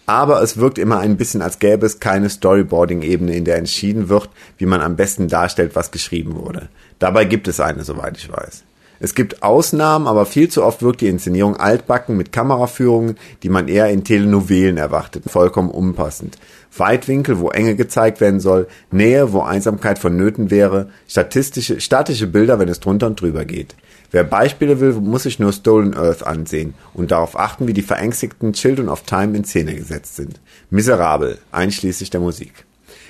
Aber 0.06 0.40
es 0.40 0.56
wirkt 0.56 0.78
immer 0.78 1.00
ein 1.00 1.16
bisschen, 1.16 1.42
als 1.42 1.58
gäbe 1.58 1.84
es 1.84 1.98
keine 1.98 2.30
Storyboarding-Ebene, 2.30 3.34
in 3.34 3.44
der 3.44 3.56
entschieden 3.56 4.08
wird, 4.08 4.30
wie 4.56 4.66
man 4.66 4.80
am 4.80 4.94
besten 4.94 5.26
darstellt, 5.26 5.74
was 5.74 5.90
geschrieben 5.90 6.36
wurde. 6.36 6.68
Dabei 7.00 7.24
gibt 7.24 7.48
es 7.48 7.58
eine, 7.58 7.82
soweit 7.82 8.16
ich 8.16 8.30
weiß. 8.30 8.62
Es 8.98 9.14
gibt 9.14 9.42
Ausnahmen, 9.42 10.06
aber 10.06 10.26
viel 10.26 10.48
zu 10.48 10.64
oft 10.64 10.82
wirkt 10.82 11.00
die 11.00 11.08
Inszenierung 11.08 11.56
altbacken 11.56 12.16
mit 12.16 12.32
Kameraführungen, 12.32 13.16
die 13.42 13.48
man 13.48 13.68
eher 13.68 13.90
in 13.90 14.04
Telenovelen 14.04 14.76
erwartet, 14.76 15.24
vollkommen 15.26 15.70
unpassend. 15.70 16.38
Weitwinkel, 16.76 17.38
wo 17.38 17.50
Enge 17.50 17.74
gezeigt 17.74 18.20
werden 18.20 18.40
soll, 18.40 18.66
Nähe, 18.90 19.32
wo 19.32 19.40
Einsamkeit 19.40 19.98
vonnöten 19.98 20.50
wäre, 20.50 20.90
statistische, 21.08 21.80
statische 21.80 22.26
Bilder, 22.26 22.58
wenn 22.58 22.68
es 22.68 22.80
drunter 22.80 23.06
und 23.06 23.20
drüber 23.20 23.44
geht. 23.44 23.74
Wer 24.10 24.24
Beispiele 24.24 24.80
will, 24.80 24.92
muss 24.92 25.24
sich 25.24 25.38
nur 25.38 25.52
Stolen 25.52 25.94
Earth 25.94 26.26
ansehen 26.26 26.74
und 26.94 27.10
darauf 27.10 27.38
achten, 27.38 27.66
wie 27.66 27.72
die 27.72 27.82
verängstigten 27.82 28.52
Children 28.52 28.88
of 28.88 29.02
Time 29.02 29.36
in 29.36 29.44
Szene 29.44 29.74
gesetzt 29.74 30.16
sind. 30.16 30.40
Miserabel, 30.70 31.38
einschließlich 31.50 32.10
der 32.10 32.20
Musik. 32.20 32.65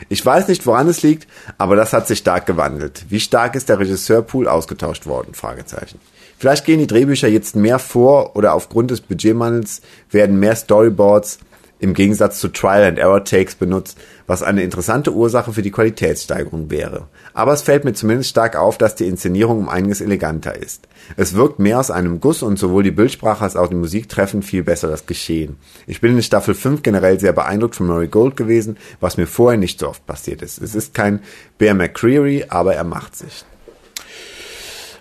Ich 0.08 0.24
weiß 0.24 0.48
nicht, 0.48 0.66
woran 0.66 0.88
es 0.88 1.02
liegt, 1.02 1.26
aber 1.58 1.76
das 1.76 1.92
hat 1.92 2.06
sich 2.06 2.18
stark 2.18 2.46
gewandelt. 2.46 3.04
Wie 3.08 3.20
stark 3.20 3.54
ist 3.54 3.68
der 3.68 3.78
Regisseurpool 3.78 4.48
ausgetauscht 4.48 5.06
worden? 5.06 5.34
Fragezeichen. 5.34 6.00
Vielleicht 6.38 6.66
gehen 6.66 6.78
die 6.78 6.86
Drehbücher 6.86 7.28
jetzt 7.28 7.56
mehr 7.56 7.78
vor 7.78 8.36
oder 8.36 8.52
aufgrund 8.52 8.90
des 8.90 9.00
Budgetmangels 9.00 9.80
werden 10.10 10.38
mehr 10.38 10.54
Storyboards 10.54 11.38
im 11.78 11.94
Gegensatz 11.94 12.40
zu 12.40 12.48
Trial 12.48 12.84
and 12.84 12.98
Error 12.98 13.24
Takes 13.24 13.54
benutzt, 13.54 13.98
was 14.26 14.42
eine 14.42 14.62
interessante 14.62 15.12
Ursache 15.12 15.52
für 15.52 15.62
die 15.62 15.70
Qualitätssteigerung 15.70 16.70
wäre. 16.70 17.08
Aber 17.34 17.52
es 17.52 17.62
fällt 17.62 17.84
mir 17.84 17.92
zumindest 17.92 18.30
stark 18.30 18.56
auf, 18.56 18.78
dass 18.78 18.94
die 18.94 19.06
Inszenierung 19.06 19.58
um 19.58 19.68
einiges 19.68 20.00
eleganter 20.00 20.56
ist. 20.56 20.88
Es 21.16 21.34
wirkt 21.34 21.58
mehr 21.58 21.78
aus 21.78 21.90
einem 21.90 22.20
Guss 22.20 22.42
und 22.42 22.58
sowohl 22.58 22.82
die 22.82 22.90
Bildsprache 22.90 23.44
als 23.44 23.56
auch 23.56 23.68
die 23.68 23.74
Musik 23.74 24.08
treffen 24.08 24.42
viel 24.42 24.62
besser 24.62 24.88
das 24.88 25.06
Geschehen. 25.06 25.56
Ich 25.86 26.00
bin 26.00 26.16
in 26.16 26.22
Staffel 26.22 26.54
5 26.54 26.82
generell 26.82 27.20
sehr 27.20 27.32
beeindruckt 27.32 27.76
von 27.76 27.86
Murray 27.86 28.08
Gold 28.08 28.36
gewesen, 28.36 28.78
was 29.00 29.16
mir 29.16 29.26
vorher 29.26 29.58
nicht 29.58 29.78
so 29.78 29.88
oft 29.88 30.06
passiert 30.06 30.42
ist. 30.42 30.60
Es 30.60 30.74
ist 30.74 30.94
kein 30.94 31.20
Bear 31.58 31.74
McCreary, 31.74 32.46
aber 32.48 32.74
er 32.74 32.84
macht 32.84 33.16
sich. 33.16 33.44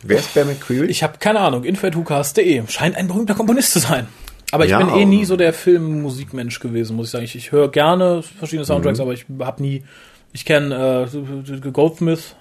Wer 0.03 0.19
ist 0.19 0.33
Bear 0.35 0.45
McCreary? 0.45 0.85
Ich 0.85 1.01
habe 1.01 1.17
keine 1.19 1.39
Ahnung. 1.39 1.63
info.hukas.de. 1.63 2.61
Scheint 2.67 2.95
ein 2.95 3.07
berühmter 3.07 3.33
Komponist 3.33 3.71
zu 3.71 3.79
sein. 3.79 4.07
Aber 4.55 4.63
ich 4.65 4.71
ja, 4.71 4.77
bin 4.77 4.89
eh 4.95 5.05
nie 5.05 5.25
so 5.25 5.35
der 5.35 5.51
Film-Musikmensch 5.51 6.61
gewesen, 6.61 6.95
muss 6.95 7.07
ich 7.07 7.11
sagen. 7.11 7.25
Ich, 7.25 7.35
ich 7.35 7.51
höre 7.51 7.69
gerne 7.69 8.23
verschiedene 8.23 8.65
Soundtracks, 8.65 8.99
mhm. 8.99 9.03
aber 9.03 9.13
ich 9.13 9.25
habe 9.39 9.61
nie. 9.61 9.83
Ich 10.31 10.45
kenne 10.45 11.07
äh, 11.09 11.71
Goldsmith. 11.71 12.35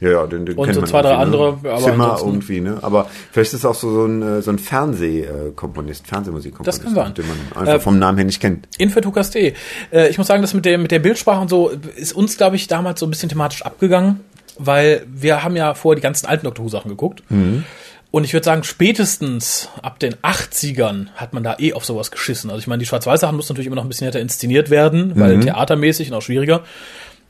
Ja, 0.00 0.10
ja, 0.10 0.26
den, 0.26 0.46
den 0.46 0.56
und 0.56 0.74
so 0.74 0.82
zwei, 0.82 1.02
drei 1.02 1.12
ne? 1.12 1.18
andere. 1.18 1.58
Aber 1.62 1.78
Zimmer 1.78 2.18
irgendwie, 2.20 2.60
ne? 2.60 2.78
Aber 2.82 3.08
vielleicht 3.30 3.52
ist 3.52 3.60
es 3.60 3.64
auch 3.64 3.74
so, 3.74 3.92
so 3.92 4.04
ein, 4.04 4.22
äh, 4.22 4.42
so 4.42 4.50
ein 4.50 4.58
Fernsehkomponist, 4.58 6.06
Fernsehmusikkomponist, 6.08 6.78
das 6.78 6.84
kann 6.84 6.94
sein. 6.94 7.14
den 7.14 7.26
man 7.26 7.36
einfach 7.62 7.74
äh, 7.74 7.80
vom 7.80 7.98
Namen 8.00 8.18
her 8.18 8.24
nicht 8.24 8.40
kennt. 8.40 8.68
Infetukas.de. 8.78 9.54
Äh, 9.92 10.08
ich 10.08 10.18
muss 10.18 10.26
sagen, 10.26 10.42
das 10.42 10.54
mit 10.54 10.64
der, 10.64 10.78
mit 10.78 10.90
der 10.90 10.98
Bildsprache 10.98 11.40
und 11.40 11.50
so 11.50 11.70
ist 11.96 12.12
uns, 12.12 12.36
glaube 12.36 12.56
ich, 12.56 12.66
damals 12.66 12.98
so 12.98 13.06
ein 13.06 13.10
bisschen 13.10 13.28
thematisch 13.28 13.62
abgegangen 13.62 14.20
weil 14.58 15.04
wir 15.12 15.42
haben 15.42 15.56
ja 15.56 15.74
vorher 15.74 15.96
die 15.96 16.02
ganzen 16.02 16.26
alten 16.26 16.44
Doctor 16.44 16.64
Who 16.64 16.68
Sachen 16.68 16.88
geguckt. 16.88 17.22
Mhm. 17.28 17.64
Und 18.14 18.22
ich 18.22 18.32
würde 18.32 18.44
sagen, 18.44 18.62
spätestens 18.62 19.70
ab 19.82 19.98
den 19.98 20.14
80ern 20.14 21.08
hat 21.16 21.32
man 21.32 21.42
da 21.42 21.56
eh 21.58 21.72
auf 21.72 21.84
sowas 21.84 22.12
geschissen. 22.12 22.48
Also 22.48 22.60
ich 22.60 22.68
meine, 22.68 22.78
die 22.78 22.86
Schwarz-Weiß-Sachen 22.86 23.34
mussten 23.34 23.54
natürlich 23.54 23.66
immer 23.66 23.74
noch 23.74 23.82
ein 23.82 23.88
bisschen 23.88 24.06
netter 24.06 24.20
inszeniert 24.20 24.70
werden, 24.70 25.14
weil 25.16 25.38
mhm. 25.38 25.40
theatermäßig 25.40 26.12
und 26.12 26.18
auch 26.18 26.22
schwieriger. 26.22 26.62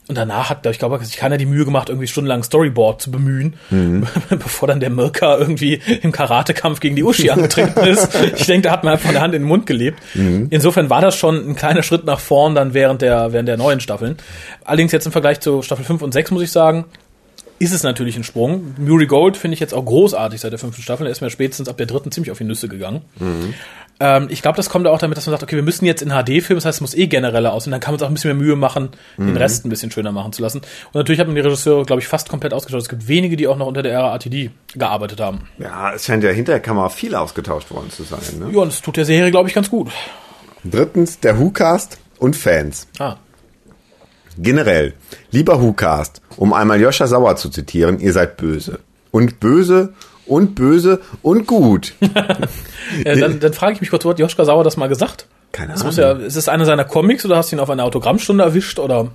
Und 0.07 0.15
danach 0.15 0.51
hat, 0.51 0.63
ich 0.67 0.77
glaube, 0.77 1.03
sich 1.03 1.17
keiner 1.17 1.39
die 1.39 1.47
Mühe 1.47 1.65
gemacht, 1.65 1.89
irgendwie 1.89 2.05
stundenlang 2.05 2.43
Storyboard 2.43 3.01
zu 3.01 3.09
bemühen, 3.09 3.55
mhm. 3.71 4.05
bevor 4.29 4.67
dann 4.67 4.79
der 4.79 4.91
Mirka 4.91 5.39
irgendwie 5.39 5.81
im 6.03 6.11
Karatekampf 6.11 6.81
gegen 6.81 6.95
die 6.95 7.03
Uschi 7.03 7.31
angetreten 7.31 7.79
ist. 7.79 8.15
Ich 8.35 8.45
denke, 8.45 8.67
da 8.67 8.73
hat 8.73 8.83
man 8.83 8.93
einfach 8.93 9.05
von 9.05 9.13
der 9.13 9.23
Hand 9.23 9.33
in 9.33 9.41
den 9.41 9.47
Mund 9.47 9.65
gelebt. 9.65 9.99
Mhm. 10.13 10.49
Insofern 10.51 10.91
war 10.91 11.01
das 11.01 11.15
schon 11.15 11.49
ein 11.49 11.55
kleiner 11.55 11.81
Schritt 11.81 12.05
nach 12.05 12.19
vorn 12.19 12.53
dann 12.53 12.75
während 12.75 13.01
der, 13.01 13.33
während 13.33 13.49
der 13.49 13.57
neuen 13.57 13.79
Staffeln. 13.79 14.17
Allerdings 14.63 14.91
jetzt 14.91 15.07
im 15.07 15.11
Vergleich 15.11 15.39
zu 15.39 15.63
Staffel 15.63 15.83
5 15.83 16.03
und 16.03 16.11
6 16.11 16.29
muss 16.29 16.43
ich 16.43 16.51
sagen, 16.51 16.85
ist 17.59 17.73
es 17.73 17.83
natürlich 17.83 18.17
ein 18.17 18.23
Sprung. 18.23 18.75
Murray 18.77 19.05
Gold 19.05 19.37
finde 19.37 19.53
ich 19.53 19.59
jetzt 19.59 19.73
auch 19.73 19.85
großartig 19.85 20.41
seit 20.41 20.51
der 20.51 20.59
fünften 20.59 20.81
Staffel. 20.81 21.05
Er 21.07 21.11
ist 21.11 21.21
mir 21.21 21.29
spätestens 21.29 21.69
ab 21.69 21.77
der 21.77 21.85
dritten 21.85 22.11
ziemlich 22.11 22.31
auf 22.31 22.37
die 22.37 22.43
Nüsse 22.43 22.67
gegangen. 22.67 23.01
Mhm. 23.17 23.53
Ähm, 23.99 24.27
ich 24.29 24.41
glaube, 24.41 24.57
das 24.57 24.69
kommt 24.69 24.87
auch 24.87 24.99
damit, 24.99 25.17
dass 25.17 25.25
man 25.25 25.31
sagt, 25.31 25.43
okay, 25.43 25.55
wir 25.55 25.63
müssen 25.63 25.85
jetzt 25.85 26.01
in 26.01 26.09
HD 26.09 26.43
filmen, 26.43 26.57
das 26.57 26.65
heißt, 26.65 26.77
es 26.77 26.81
muss 26.81 26.93
eh 26.95 27.07
genereller 27.07 27.53
aussehen. 27.53 27.71
Dann 27.71 27.79
kann 27.79 27.93
man 27.93 27.95
uns 27.95 28.03
auch 28.03 28.09
ein 28.09 28.13
bisschen 28.13 28.37
mehr 28.37 28.45
Mühe 28.45 28.55
machen, 28.57 28.89
mhm. 29.17 29.27
den 29.27 29.37
Rest 29.37 29.65
ein 29.65 29.69
bisschen 29.69 29.89
schöner 29.89 30.11
machen 30.11 30.33
zu 30.33 30.41
lassen. 30.41 30.59
Und 30.59 30.95
natürlich 30.95 31.19
hat 31.19 31.27
man 31.27 31.35
die 31.35 31.41
Regisseure, 31.41 31.85
glaube 31.85 32.01
ich, 32.01 32.07
fast 32.07 32.27
komplett 32.27 32.53
ausgetauscht. 32.53 32.83
Es 32.83 32.89
gibt 32.89 33.07
wenige, 33.07 33.37
die 33.37 33.47
auch 33.47 33.57
noch 33.57 33.67
unter 33.67 33.83
der 33.83 33.93
Ära 33.93 34.11
RTD 34.11 34.51
gearbeitet 34.73 35.21
haben. 35.21 35.47
Ja, 35.57 35.93
es 35.93 36.05
scheint 36.05 36.23
ja 36.23 36.31
hinter 36.31 36.53
der 36.53 36.61
Kamera 36.61 36.89
viel 36.89 37.15
ausgetauscht 37.15 37.71
worden 37.71 37.89
zu 37.89 38.03
sein. 38.03 38.19
Ne? 38.37 38.49
Ja, 38.51 38.61
und 38.61 38.71
das 38.71 38.81
tut 38.81 38.97
der 38.97 39.05
Serie, 39.05 39.31
glaube 39.31 39.47
ich, 39.47 39.55
ganz 39.55 39.69
gut. 39.69 39.91
Drittens, 40.65 41.19
der 41.19 41.39
WhoCast 41.39 41.97
und 42.17 42.35
Fans. 42.35 42.87
Ah. 42.99 43.15
Generell, 44.37 44.93
lieber 45.31 45.61
WhoCast, 45.61 46.21
um 46.37 46.53
einmal 46.53 46.81
Joscha 46.81 47.07
Sauer 47.07 47.35
zu 47.35 47.49
zitieren, 47.49 47.99
ihr 47.99 48.13
seid 48.13 48.37
böse. 48.37 48.79
Und 49.11 49.39
böse 49.39 49.93
und 50.25 50.55
böse 50.55 51.01
und 51.21 51.47
gut. 51.47 51.93
ja, 53.05 53.15
dann, 53.15 53.39
dann 53.39 53.53
frage 53.53 53.73
ich 53.73 53.81
mich 53.81 53.89
kurz, 53.89 54.05
wo 54.05 54.09
hat 54.09 54.19
Joschka 54.19 54.45
Sauer 54.45 54.63
das 54.63 54.77
mal 54.77 54.87
gesagt? 54.87 55.27
Keine 55.51 55.73
das 55.73 55.81
Ahnung. 55.81 55.95
Ja, 55.95 56.11
ist 56.13 56.35
es 56.35 56.49
einer 56.49 56.65
seiner 56.65 56.83
Comics 56.83 57.25
oder 57.25 57.37
hast 57.37 57.51
du 57.51 57.55
ihn 57.55 57.59
auf 57.59 57.69
einer 57.69 57.83
Autogrammstunde 57.83 58.43
erwischt 58.43 58.79
oder? 58.79 59.11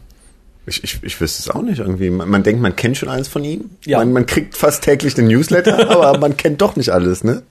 Ich, 0.66 0.84
ich, 0.84 1.02
ich 1.02 1.20
wüsste 1.20 1.42
es 1.42 1.50
auch 1.50 1.62
nicht 1.62 1.80
irgendwie. 1.80 2.10
Man, 2.10 2.28
man, 2.28 2.42
denkt, 2.42 2.62
man 2.62 2.76
kennt 2.76 2.96
schon 2.96 3.08
alles 3.08 3.28
von 3.28 3.42
ihm. 3.42 3.70
Ja. 3.84 3.98
Man, 3.98 4.12
man 4.12 4.26
kriegt 4.26 4.56
fast 4.56 4.84
täglich 4.84 5.14
den 5.14 5.26
Newsletter, 5.26 5.90
aber 5.90 6.18
man 6.18 6.36
kennt 6.36 6.60
doch 6.60 6.76
nicht 6.76 6.90
alles, 6.90 7.24
ne? 7.24 7.42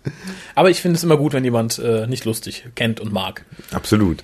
Aber 0.55 0.69
ich 0.69 0.81
finde 0.81 0.97
es 0.97 1.03
immer 1.03 1.17
gut, 1.17 1.33
wenn 1.33 1.43
jemand 1.43 1.79
äh, 1.79 2.07
nicht 2.07 2.25
lustig 2.25 2.65
kennt 2.75 2.99
und 2.99 3.11
mag. 3.11 3.45
Absolut. 3.71 4.23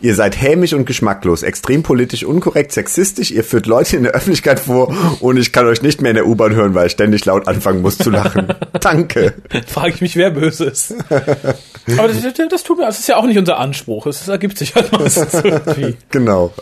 Ihr 0.00 0.14
seid 0.14 0.40
hämisch 0.40 0.74
und 0.74 0.84
geschmacklos, 0.84 1.42
extrem 1.42 1.82
politisch 1.82 2.24
unkorrekt, 2.24 2.72
sexistisch, 2.72 3.30
ihr 3.30 3.42
führt 3.42 3.66
Leute 3.66 3.96
in 3.96 4.04
der 4.04 4.12
Öffentlichkeit 4.12 4.60
vor 4.60 4.94
und 5.20 5.36
ich 5.36 5.52
kann 5.52 5.66
euch 5.66 5.82
nicht 5.82 6.00
mehr 6.00 6.12
in 6.12 6.16
der 6.16 6.26
U-Bahn 6.26 6.54
hören, 6.54 6.74
weil 6.74 6.86
ich 6.86 6.92
ständig 6.92 7.24
laut 7.24 7.48
anfangen 7.48 7.82
muss 7.82 7.98
zu 7.98 8.10
lachen. 8.10 8.48
Danke. 8.80 9.34
Frage 9.66 9.94
ich 9.94 10.00
mich, 10.00 10.16
wer 10.16 10.30
böse 10.30 10.66
ist. 10.66 10.94
Aber 11.10 12.08
das, 12.08 12.22
das, 12.50 12.62
tut 12.62 12.78
mir, 12.78 12.86
das 12.86 13.00
ist 13.00 13.08
ja 13.08 13.16
auch 13.16 13.26
nicht 13.26 13.38
unser 13.38 13.58
Anspruch. 13.58 14.06
Es 14.06 14.28
ergibt 14.28 14.58
sich 14.58 14.74
halt 14.74 14.92
meistens 14.92 15.34
irgendwie. 15.44 15.96
Genau. 16.10 16.52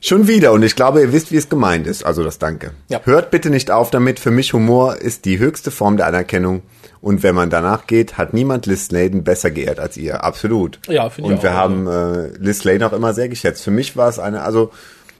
Schon 0.00 0.26
wieder 0.26 0.52
und 0.52 0.62
ich 0.62 0.74
glaube, 0.74 1.00
ihr 1.00 1.12
wisst, 1.12 1.32
wie 1.32 1.36
es 1.36 1.48
gemeint 1.48 1.86
ist. 1.86 2.04
Also 2.04 2.24
das 2.24 2.38
Danke. 2.38 2.72
Ja. 2.88 3.00
Hört 3.04 3.30
bitte 3.30 3.50
nicht 3.50 3.70
auf 3.70 3.90
damit. 3.90 4.18
Für 4.20 4.30
mich 4.30 4.52
Humor 4.52 4.96
ist 4.96 5.24
die 5.24 5.38
höchste 5.38 5.70
Form 5.70 5.96
der 5.96 6.06
Anerkennung. 6.06 6.62
Und 7.02 7.24
wenn 7.24 7.34
man 7.34 7.50
danach 7.50 7.88
geht, 7.88 8.16
hat 8.16 8.32
niemand 8.32 8.66
Liz 8.66 8.86
Sladen 8.86 9.24
besser 9.24 9.50
geehrt 9.50 9.80
als 9.80 9.96
ihr. 9.96 10.22
Absolut. 10.22 10.78
Ja, 10.88 11.10
finde 11.10 11.30
ich 11.30 11.36
Und 11.36 11.42
wir 11.42 11.52
haben 11.52 11.88
äh, 11.88 12.28
Liz 12.38 12.60
Sladen 12.60 12.84
auch 12.84 12.92
immer 12.92 13.12
sehr 13.12 13.28
geschätzt. 13.28 13.64
Für 13.64 13.72
mich 13.72 13.96
war 13.96 14.08
es 14.08 14.20
eine, 14.20 14.42
also 14.42 14.70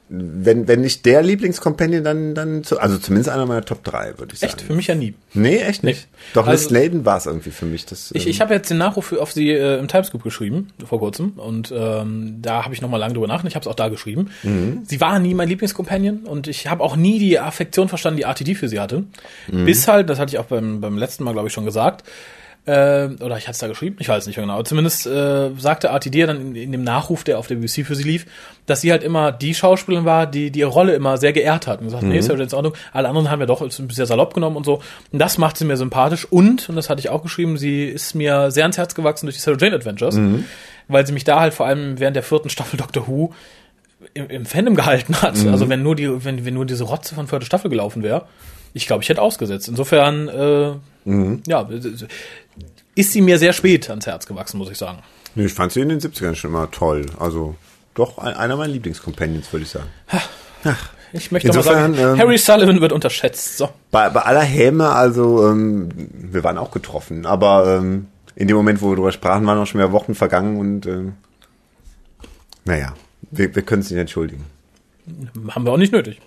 wenn, 0.09 0.67
wenn 0.67 0.81
nicht 0.81 1.05
der 1.05 1.23
Lieblingscompanion, 1.23 2.03
dann, 2.03 2.35
dann 2.35 2.63
zu, 2.63 2.79
also 2.79 2.97
zumindest 2.97 3.29
einer 3.29 3.45
meiner 3.45 3.63
Top 3.63 3.83
3, 3.83 4.19
würde 4.19 4.33
ich 4.33 4.39
sagen. 4.39 4.53
Echt? 4.53 4.61
Für 4.61 4.73
mich 4.73 4.87
ja 4.87 4.95
nie. 4.95 5.15
Nee, 5.33 5.57
echt 5.57 5.83
nicht. 5.83 6.07
Nee. 6.11 6.17
Doch, 6.33 6.45
also, 6.45 6.51
Liz 6.51 6.69
Sladen 6.69 7.05
war 7.05 7.17
es 7.17 7.25
irgendwie 7.25 7.51
für 7.51 7.65
mich. 7.65 7.85
Das, 7.85 8.11
ich 8.13 8.27
ich 8.27 8.35
ähm, 8.35 8.41
habe 8.41 8.53
jetzt 8.53 8.69
den 8.69 8.77
Nachruf 8.77 9.13
auf 9.13 9.31
sie 9.31 9.49
äh, 9.49 9.79
im 9.79 9.87
Timescoop 9.87 10.21
geschrieben, 10.21 10.69
vor 10.85 10.99
kurzem. 10.99 11.31
Und 11.31 11.73
ähm, 11.75 12.37
da 12.41 12.63
habe 12.65 12.73
ich 12.73 12.81
nochmal 12.81 12.99
lange 12.99 13.13
drüber 13.13 13.27
nachgedacht. 13.27 13.51
Ich 13.51 13.55
habe 13.55 13.63
es 13.63 13.67
auch 13.67 13.75
da 13.75 13.87
geschrieben. 13.87 14.29
Mhm. 14.43 14.81
Sie 14.83 15.01
war 15.01 15.17
nie 15.19 15.33
mein 15.33 15.49
Lieblingscompanion 15.49 16.25
und 16.25 16.47
ich 16.47 16.67
habe 16.67 16.83
auch 16.83 16.95
nie 16.95 17.17
die 17.17 17.39
Affektion 17.39 17.87
verstanden, 17.87 18.17
die 18.17 18.23
RTD 18.23 18.55
für 18.55 18.67
sie 18.67 18.79
hatte. 18.79 19.05
Mhm. 19.51 19.65
Bis 19.65 19.87
halt, 19.87 20.09
das 20.09 20.19
hatte 20.19 20.33
ich 20.33 20.39
auch 20.39 20.45
beim, 20.45 20.81
beim 20.81 20.97
letzten 20.97 21.23
Mal, 21.23 21.31
glaube 21.31 21.47
ich, 21.47 21.53
schon 21.53 21.65
gesagt, 21.65 22.03
äh, 22.65 23.09
oder 23.19 23.37
ich 23.37 23.43
hatte 23.43 23.51
es 23.51 23.57
da 23.57 23.67
geschrieben, 23.67 23.97
ich 23.99 24.07
weiß 24.07 24.25
nicht 24.25 24.37
mehr 24.37 24.45
genau, 24.45 24.53
aber 24.53 24.63
zumindest 24.63 25.05
äh, 25.05 25.49
sagte 25.57 25.87
RTD 25.87 26.25
dann 26.25 26.39
in, 26.39 26.55
in, 26.55 26.71
dem 26.71 26.83
Nachruf, 26.83 27.25
der 27.25 27.37
auf 27.37 27.47
der 27.47 27.55
BBC 27.55 27.85
für 27.85 27.95
sie 27.95 28.03
lief, 28.03 28.25
dass 28.65 28.79
sie 28.79 28.91
halt 28.91 29.03
immer 29.03 29.33
die 29.33 29.53
Schauspielerin 29.53 30.05
war, 30.05 30.27
die, 30.27 30.49
die 30.49 30.59
ihre 30.59 30.69
Rolle 30.69 30.93
immer 30.95 31.17
sehr 31.17 31.33
geehrt 31.33 31.67
hat 31.67 31.79
und 31.79 31.87
gesagt, 31.87 32.03
mhm. 32.03 32.09
nee, 32.09 32.19
ist 32.19 32.29
ja 32.29 32.35
in 32.35 32.53
Ordnung, 32.53 32.73
alle 32.93 33.09
anderen 33.09 33.29
haben 33.29 33.41
ja 33.41 33.45
doch 33.47 33.69
sehr 33.69 34.05
salopp 34.05 34.33
genommen 34.33 34.55
und 34.55 34.65
so. 34.65 34.81
Und 35.11 35.19
das 35.19 35.37
macht 35.37 35.57
sie 35.57 35.65
mir 35.65 35.75
sympathisch 35.75 36.25
und, 36.29 36.69
und 36.69 36.75
das 36.77 36.89
hatte 36.89 37.01
ich 37.01 37.09
auch 37.09 37.21
geschrieben, 37.21 37.57
sie 37.57 37.83
ist 37.83 38.15
mir 38.15 38.49
sehr 38.49 38.63
ans 38.63 38.77
Herz 38.77 38.95
gewachsen 38.95 39.25
durch 39.25 39.35
die 39.35 39.41
Sarah 39.41 39.57
Jane 39.59 39.75
Adventures, 39.75 40.15
mhm. 40.15 40.45
weil 40.87 41.05
sie 41.05 41.11
mich 41.11 41.25
da 41.25 41.41
halt 41.41 41.53
vor 41.53 41.65
allem 41.65 41.99
während 41.99 42.15
der 42.15 42.23
vierten 42.23 42.49
Staffel 42.49 42.77
Doctor 42.77 43.07
Who 43.07 43.33
im, 44.13 44.29
im 44.29 44.45
Fandom 44.45 44.75
gehalten 44.75 45.21
hat. 45.21 45.35
Mhm. 45.35 45.49
Also 45.49 45.67
wenn 45.67 45.83
nur 45.83 45.97
die, 45.97 46.23
wenn, 46.23 46.45
wenn 46.45 46.53
nur 46.53 46.65
diese 46.65 46.85
Rotze 46.85 47.13
von 47.15 47.27
vierter 47.27 47.45
Staffel 47.45 47.69
gelaufen 47.69 48.03
wäre, 48.03 48.25
ich 48.73 48.87
glaube, 48.87 49.03
ich 49.03 49.09
hätte 49.09 49.21
ausgesetzt. 49.21 49.67
Insofern, 49.67 50.27
äh, 50.27 50.73
mhm. 51.05 51.43
ja, 51.47 51.67
ist 52.95 53.11
sie 53.11 53.21
mir 53.21 53.37
sehr 53.37 53.53
spät 53.53 53.89
ans 53.89 54.05
Herz 54.05 54.25
gewachsen, 54.25 54.57
muss 54.57 54.69
ich 54.69 54.77
sagen. 54.77 54.99
Nee, 55.35 55.45
ich 55.45 55.53
fand 55.53 55.71
sie 55.71 55.81
in 55.81 55.89
den 55.89 55.99
70ern 55.99 56.35
schon 56.35 56.51
immer 56.51 56.69
toll. 56.71 57.05
Also 57.19 57.55
doch 57.93 58.17
einer 58.17 58.55
meiner 58.55 58.73
Lieblingscompanions, 58.73 59.51
würde 59.51 59.63
ich 59.63 59.69
sagen. 59.69 59.89
Ach, 60.63 60.89
ich 61.11 61.31
möchte 61.31 61.49
Insofern, 61.49 61.91
mal 61.91 61.97
sagen, 61.97 62.13
ähm, 62.13 62.19
Harry 62.19 62.37
Sullivan 62.37 62.81
wird 62.81 62.91
unterschätzt. 62.91 63.57
So. 63.57 63.69
Bei, 63.91 64.09
bei 64.09 64.21
aller 64.21 64.41
Häme, 64.41 64.89
also 64.89 65.47
ähm, 65.47 65.89
wir 66.11 66.43
waren 66.43 66.57
auch 66.57 66.71
getroffen, 66.71 67.25
aber 67.25 67.77
ähm, 67.77 68.07
in 68.35 68.47
dem 68.47 68.57
Moment, 68.57 68.81
wo 68.81 68.89
wir 68.89 68.95
darüber 68.95 69.11
sprachen, 69.11 69.45
waren 69.45 69.59
auch 69.59 69.67
schon 69.67 69.79
mehr 69.79 69.91
Wochen 69.91 70.15
vergangen 70.15 70.57
und 70.59 70.87
ähm, 70.87 71.13
naja, 72.65 72.93
wir, 73.29 73.53
wir 73.55 73.61
können 73.61 73.81
es 73.81 73.91
nicht 73.91 73.99
entschuldigen. 73.99 74.45
Haben 75.49 75.65
wir 75.65 75.71
auch 75.71 75.77
nicht 75.77 75.91
nötig. 75.91 76.19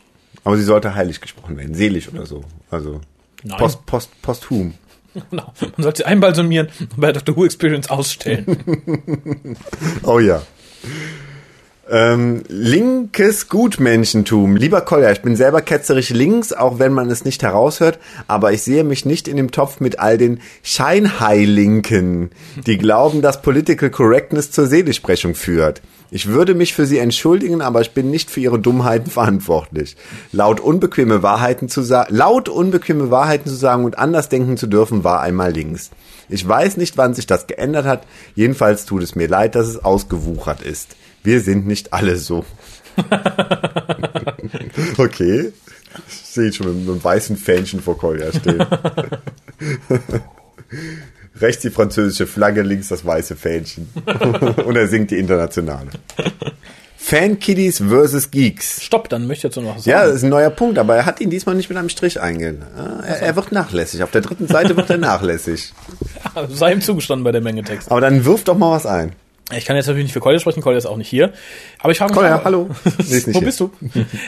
Aber 0.46 0.56
sie 0.56 0.62
sollte 0.62 0.94
heilig 0.94 1.20
gesprochen 1.20 1.56
werden, 1.56 1.74
selig 1.74 2.08
oder 2.14 2.24
so. 2.24 2.44
Also 2.70 3.00
Nein. 3.42 3.58
Post, 3.58 3.84
post, 3.84 4.22
posthum. 4.22 4.74
Genau. 5.30 5.50
Man 5.60 5.82
sollte 5.82 5.98
sie 5.98 6.04
einbalsamieren 6.04 6.68
und 6.78 7.00
bei 7.00 7.10
Dr. 7.10 7.34
Who 7.34 7.46
Experience 7.46 7.88
ausstellen. 7.88 9.56
oh 10.02 10.18
ja. 10.18 10.42
Ähm, 11.88 12.42
linkes 12.48 13.48
Gutmenschentum. 13.48 14.56
Lieber 14.56 14.80
Kolja, 14.80 15.12
ich 15.12 15.22
bin 15.22 15.36
selber 15.36 15.62
ketzerisch 15.62 16.10
links, 16.10 16.52
auch 16.52 16.80
wenn 16.80 16.92
man 16.92 17.08
es 17.10 17.24
nicht 17.24 17.44
heraushört, 17.44 18.00
aber 18.26 18.52
ich 18.52 18.62
sehe 18.62 18.82
mich 18.82 19.04
nicht 19.04 19.28
in 19.28 19.36
dem 19.36 19.52
Topf 19.52 19.78
mit 19.78 20.00
all 20.00 20.18
den 20.18 20.40
Scheinheilinken, 20.64 22.30
die 22.66 22.78
glauben, 22.78 23.22
dass 23.22 23.40
Political 23.40 23.90
Correctness 23.90 24.50
zur 24.50 24.66
Seligsprechung 24.66 25.36
führt. 25.36 25.80
Ich 26.10 26.26
würde 26.26 26.56
mich 26.56 26.74
für 26.74 26.86
sie 26.86 26.98
entschuldigen, 26.98 27.62
aber 27.62 27.82
ich 27.82 27.92
bin 27.92 28.10
nicht 28.10 28.32
für 28.32 28.40
ihre 28.40 28.58
Dummheiten 28.58 29.10
verantwortlich. 29.12 29.96
Laut 30.32 30.58
unbequeme 30.58 31.22
Wahrheiten 31.22 31.68
zu 31.68 31.82
sagen, 31.82 32.12
laut 32.12 32.48
unbequeme 32.48 33.12
Wahrheiten 33.12 33.48
zu 33.48 33.54
sagen 33.54 33.84
und 33.84 33.96
anders 33.96 34.28
denken 34.28 34.56
zu 34.56 34.66
dürfen, 34.66 35.04
war 35.04 35.20
einmal 35.20 35.52
links. 35.52 35.90
Ich 36.28 36.46
weiß 36.46 36.78
nicht, 36.78 36.96
wann 36.96 37.14
sich 37.14 37.28
das 37.28 37.46
geändert 37.46 37.86
hat. 37.86 38.06
Jedenfalls 38.34 38.86
tut 38.86 39.04
es 39.04 39.14
mir 39.14 39.28
leid, 39.28 39.54
dass 39.54 39.68
es 39.68 39.84
ausgewuchert 39.84 40.62
ist. 40.62 40.96
Wir 41.26 41.40
sind 41.40 41.66
nicht 41.66 41.92
alle 41.92 42.16
so. 42.18 42.44
okay. 44.96 45.52
Ich 46.08 46.14
sehe 46.14 46.52
schon 46.52 46.78
mit 46.78 46.88
einem 46.88 47.02
weißen 47.02 47.36
Fähnchen 47.36 47.80
vor 47.80 47.98
Kolja 47.98 48.32
stehen. 48.32 48.60
Rechts 51.40 51.62
die 51.62 51.70
französische 51.70 52.28
Flagge, 52.28 52.62
links 52.62 52.86
das 52.88 53.04
weiße 53.04 53.34
Fähnchen. 53.34 53.88
Und 54.64 54.76
er 54.76 54.86
singt 54.86 55.10
die 55.10 55.18
internationale. 55.18 55.88
Fankiddies 56.96 57.78
versus 57.78 58.30
Geeks. 58.30 58.84
Stopp, 58.84 59.08
dann 59.08 59.26
möchte 59.26 59.48
ich 59.48 59.54
jetzt 59.54 59.64
noch 59.64 59.74
was 59.74 59.82
sagen. 59.82 59.90
Ja, 59.90 60.06
das 60.06 60.18
ist 60.18 60.22
ein 60.22 60.30
neuer 60.30 60.50
Punkt, 60.50 60.78
aber 60.78 60.94
er 60.94 61.06
hat 61.06 61.20
ihn 61.20 61.30
diesmal 61.30 61.56
nicht 61.56 61.68
mit 61.68 61.76
einem 61.76 61.88
Strich 61.88 62.20
eingehen. 62.20 62.62
Er, 63.04 63.20
er 63.20 63.34
wird 63.34 63.50
nachlässig. 63.50 64.04
Auf 64.04 64.12
der 64.12 64.20
dritten 64.20 64.46
Seite 64.46 64.76
wird 64.76 64.90
er 64.90 64.98
nachlässig. 64.98 65.72
Ja, 66.36 66.46
sei 66.48 66.72
ihm 66.72 66.82
zugestanden 66.82 67.24
bei 67.24 67.32
der 67.32 67.40
Menge 67.40 67.64
Text. 67.64 67.90
Aber 67.90 68.00
dann 68.00 68.24
wirf 68.24 68.44
doch 68.44 68.56
mal 68.56 68.70
was 68.70 68.86
ein. 68.86 69.10
Ich 69.54 69.64
kann 69.64 69.76
jetzt 69.76 69.86
natürlich 69.86 70.06
nicht 70.06 70.12
für 70.12 70.20
Kolja 70.20 70.40
sprechen, 70.40 70.60
Kolja 70.60 70.76
ist 70.76 70.86
auch 70.86 70.96
nicht 70.96 71.08
hier. 71.08 71.32
Aber 71.78 71.92
ich 71.92 71.98
frage 71.98 72.12
mich 72.12 72.18
Kolja, 72.18 72.40
auch, 72.40 72.44
hallo. 72.44 72.68
Ist 72.98 73.32
Wo 73.32 73.40
bist 73.40 73.60
du? 73.60 73.70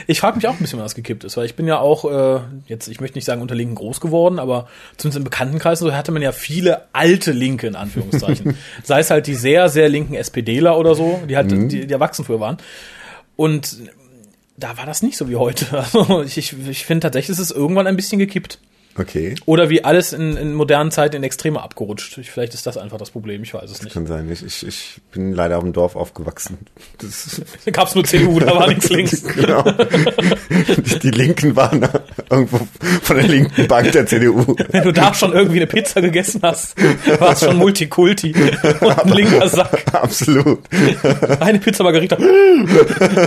Ich 0.07 0.21
frage 0.21 0.37
mich 0.37 0.47
auch 0.47 0.53
ein 0.53 0.59
bisschen, 0.59 0.79
was 0.79 0.95
gekippt 0.95 1.25
ist, 1.25 1.35
weil 1.35 1.45
ich 1.45 1.55
bin 1.55 1.67
ja 1.67 1.77
auch 1.77 2.05
äh, 2.05 2.39
jetzt, 2.67 2.87
ich 2.87 3.01
möchte 3.01 3.17
nicht 3.17 3.25
sagen 3.25 3.41
unter 3.41 3.53
Linken 3.53 3.75
groß 3.75 3.99
geworden, 3.99 4.39
aber 4.39 4.69
zumindest 4.95 5.17
im 5.17 5.23
Bekanntenkreis 5.25 5.79
so 5.79 5.91
hatte 5.93 6.13
man 6.13 6.21
ja 6.21 6.31
viele 6.31 6.85
alte 6.93 7.33
Linke 7.33 7.67
in 7.67 7.75
Anführungszeichen. 7.75 8.55
Sei 8.83 8.99
es 9.01 9.09
halt 9.09 9.27
die 9.27 9.35
sehr, 9.35 9.67
sehr 9.67 9.89
linken 9.89 10.15
SPDler 10.15 10.77
oder 10.77 10.95
so, 10.95 11.19
die 11.27 11.35
halt 11.35 11.51
die, 11.51 11.85
die 11.85 11.91
erwachsen 11.91 12.23
früher 12.23 12.39
waren. 12.39 12.57
Und 13.35 13.77
da 14.55 14.77
war 14.77 14.85
das 14.85 15.01
nicht 15.01 15.17
so 15.17 15.29
wie 15.29 15.35
heute. 15.35 15.65
Also 15.71 16.21
ich, 16.21 16.37
ich, 16.37 16.55
ich 16.69 16.85
finde 16.85 17.01
tatsächlich, 17.01 17.37
ist 17.37 17.43
es 17.43 17.51
irgendwann 17.51 17.87
ein 17.87 17.95
bisschen 17.97 18.19
gekippt. 18.19 18.59
Okay. 18.99 19.35
Oder 19.45 19.69
wie 19.69 19.83
alles 19.83 20.11
in, 20.11 20.35
in 20.35 20.53
modernen 20.53 20.91
Zeiten 20.91 21.15
in 21.15 21.23
Extreme 21.23 21.61
abgerutscht. 21.61 22.17
Ich, 22.17 22.29
vielleicht 22.29 22.53
ist 22.53 22.67
das 22.67 22.77
einfach 22.77 22.97
das 22.97 23.11
Problem, 23.11 23.43
ich 23.43 23.53
weiß 23.53 23.71
es 23.71 23.81
nicht. 23.81 23.93
Kann 23.93 24.07
sein. 24.07 24.29
Ich, 24.29 24.43
ich, 24.45 24.67
ich 24.67 24.97
bin 25.11 25.31
leider 25.31 25.57
auf 25.57 25.63
dem 25.63 25.71
Dorf 25.71 25.95
aufgewachsen. 25.95 26.57
Das, 26.97 27.41
Da 27.63 27.71
gab's 27.71 27.95
nur 27.95 28.03
CDU, 28.03 28.39
da 28.39 28.47
war 28.47 28.67
nichts 28.67 28.89
links. 28.89 29.23
genau. 29.35 29.63
Die, 31.03 31.11
Linken 31.11 31.55
waren 31.55 31.87
irgendwo 32.29 32.59
von 33.01 33.15
der 33.15 33.27
linken 33.27 33.67
Bank 33.67 33.91
der 33.91 34.05
CDU. 34.05 34.55
Wenn 34.69 34.83
du 34.83 34.91
da 34.91 35.13
schon 35.13 35.33
irgendwie 35.33 35.57
eine 35.57 35.67
Pizza 35.67 36.01
gegessen 36.01 36.41
hast, 36.43 36.75
war 37.19 37.33
es 37.33 37.39
schon 37.39 37.57
Multikulti 37.57 38.33
und 38.81 38.99
ein 38.99 39.09
linker 39.09 39.47
Sack. 39.47 39.83
Absolut. 39.93 40.59
Eine 41.39 41.59
Pizza 41.59 41.83
Margarita. 41.83 42.17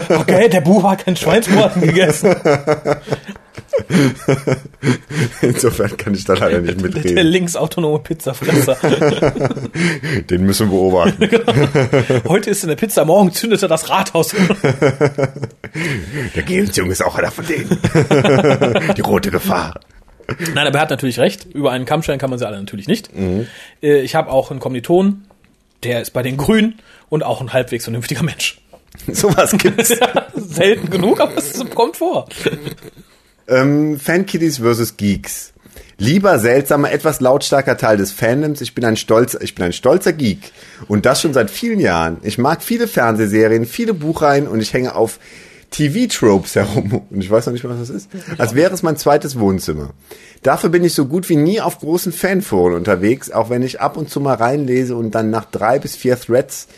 Okay, 0.09 0.49
der 0.49 0.61
Buch 0.61 0.85
hat 0.85 1.05
keinen 1.05 1.17
Schweinsbraten 1.17 1.83
gegessen. 1.83 2.35
Insofern 5.43 5.97
kann 5.97 6.15
ich 6.15 6.25
da 6.25 6.35
leider 6.35 6.61
nicht 6.61 6.81
Der 6.81 6.91
mitreden. 6.91 7.27
linksautonome 7.27 7.99
Pizzafresser. 8.01 8.77
Den 10.31 10.45
müssen 10.45 10.71
wir 10.71 10.77
beobachten. 10.79 11.29
Heute 12.29 12.51
ist 12.51 12.65
eine 12.65 12.77
Pizza, 12.77 13.05
morgen 13.05 13.33
zündet 13.33 13.63
er 13.63 13.69
das 13.69 13.89
Rathaus. 13.89 14.35
Der 16.35 16.43
Gehensjunge 16.43 16.93
ist 16.93 17.03
auch 17.05 17.17
einer 17.17 17.31
von 17.31 17.47
denen. 17.47 17.79
Die 18.97 19.01
rote 19.01 19.31
Gefahr. 19.31 19.81
Nein, 20.55 20.67
aber 20.67 20.79
er 20.79 20.83
hat 20.83 20.91
natürlich 20.91 21.19
recht. 21.19 21.45
Über 21.53 21.73
einen 21.73 21.85
Kamm 21.85 22.03
stellen 22.03 22.19
kann 22.19 22.31
man 22.31 22.39
sie 22.39 22.47
alle 22.47 22.59
natürlich 22.59 22.89
nicht. 22.89 23.11
Äh, 23.83 24.01
Ich 24.03 24.15
habe 24.15 24.31
auch 24.31 24.51
einen 24.51 24.61
Kommiliton, 24.61 25.25
der 25.83 26.01
ist 26.01 26.13
bei 26.13 26.23
den 26.23 26.37
Grünen 26.37 26.79
und 27.09 27.23
auch 27.23 27.41
ein 27.41 27.53
halbwegs 27.53 27.85
vernünftiger 27.85 28.23
Mensch. 28.23 28.61
Sowas 29.11 29.53
gibt's. 29.59 29.93
Selten 30.35 30.91
genug, 30.91 31.21
aber 31.21 31.37
es 31.37 31.63
kommt 31.75 31.97
vor. 31.97 32.29
Ähm, 33.49 33.99
Fankiddies 33.99 34.59
versus 34.59 34.97
Geeks. 34.97 35.53
Lieber 35.99 36.39
seltsamer, 36.39 36.91
etwas 36.91 37.21
lautstarker 37.21 37.77
Teil 37.77 37.97
des 37.97 38.13
Fandoms. 38.13 38.61
Ich 38.61 38.75
bin 38.75 38.85
ein 38.85 38.97
stolzer, 38.97 39.41
ich 39.41 39.55
bin 39.55 39.65
ein 39.65 39.73
stolzer 39.73 40.13
Geek. 40.13 40.53
Und 40.89 41.07
das 41.07 41.21
schon 41.21 41.33
seit 41.33 41.51
vielen 41.51 41.79
Jahren. 41.79 42.17
Ich 42.23 42.39
mag 42.39 42.63
viele 42.63 42.89
Fernsehserien, 42.89 43.67
viele 43.67 43.95
Buchreihen 43.95 44.49
und 44.49 44.61
ich 44.61 44.73
hänge 44.73 44.95
auf 44.95 45.19
TV-Tropes 45.71 46.57
herum. 46.57 47.03
Und 47.11 47.21
ich 47.21 47.31
weiß 47.31 47.47
noch 47.47 47.53
nicht 47.53 47.65
mal, 47.65 47.71
was 47.71 47.89
das 47.89 47.91
ist. 47.91 48.09
Als 48.39 48.55
wäre 48.55 48.73
es 48.73 48.83
mein 48.83 48.97
zweites 48.97 49.39
Wohnzimmer. 49.39 49.91
Dafür 50.43 50.71
bin 50.71 50.85
ich 50.85 50.95
so 50.95 51.07
gut 51.07 51.29
wie 51.29 51.37
nie 51.37 51.61
auf 51.61 51.79
großen 51.79 52.13
Fanforen 52.13 52.75
unterwegs, 52.75 53.31
auch 53.31 53.51
wenn 53.51 53.63
ich 53.63 53.81
ab 53.81 53.97
und 53.97 54.11
zu 54.11 54.21
mal 54.21 54.35
reinlese 54.35 54.97
und 54.97 55.13
dann 55.15 55.31
nach 55.31 55.45
drei 55.45 55.79
bis 55.79 55.97
vier 55.97 56.19
Threads 56.19 56.69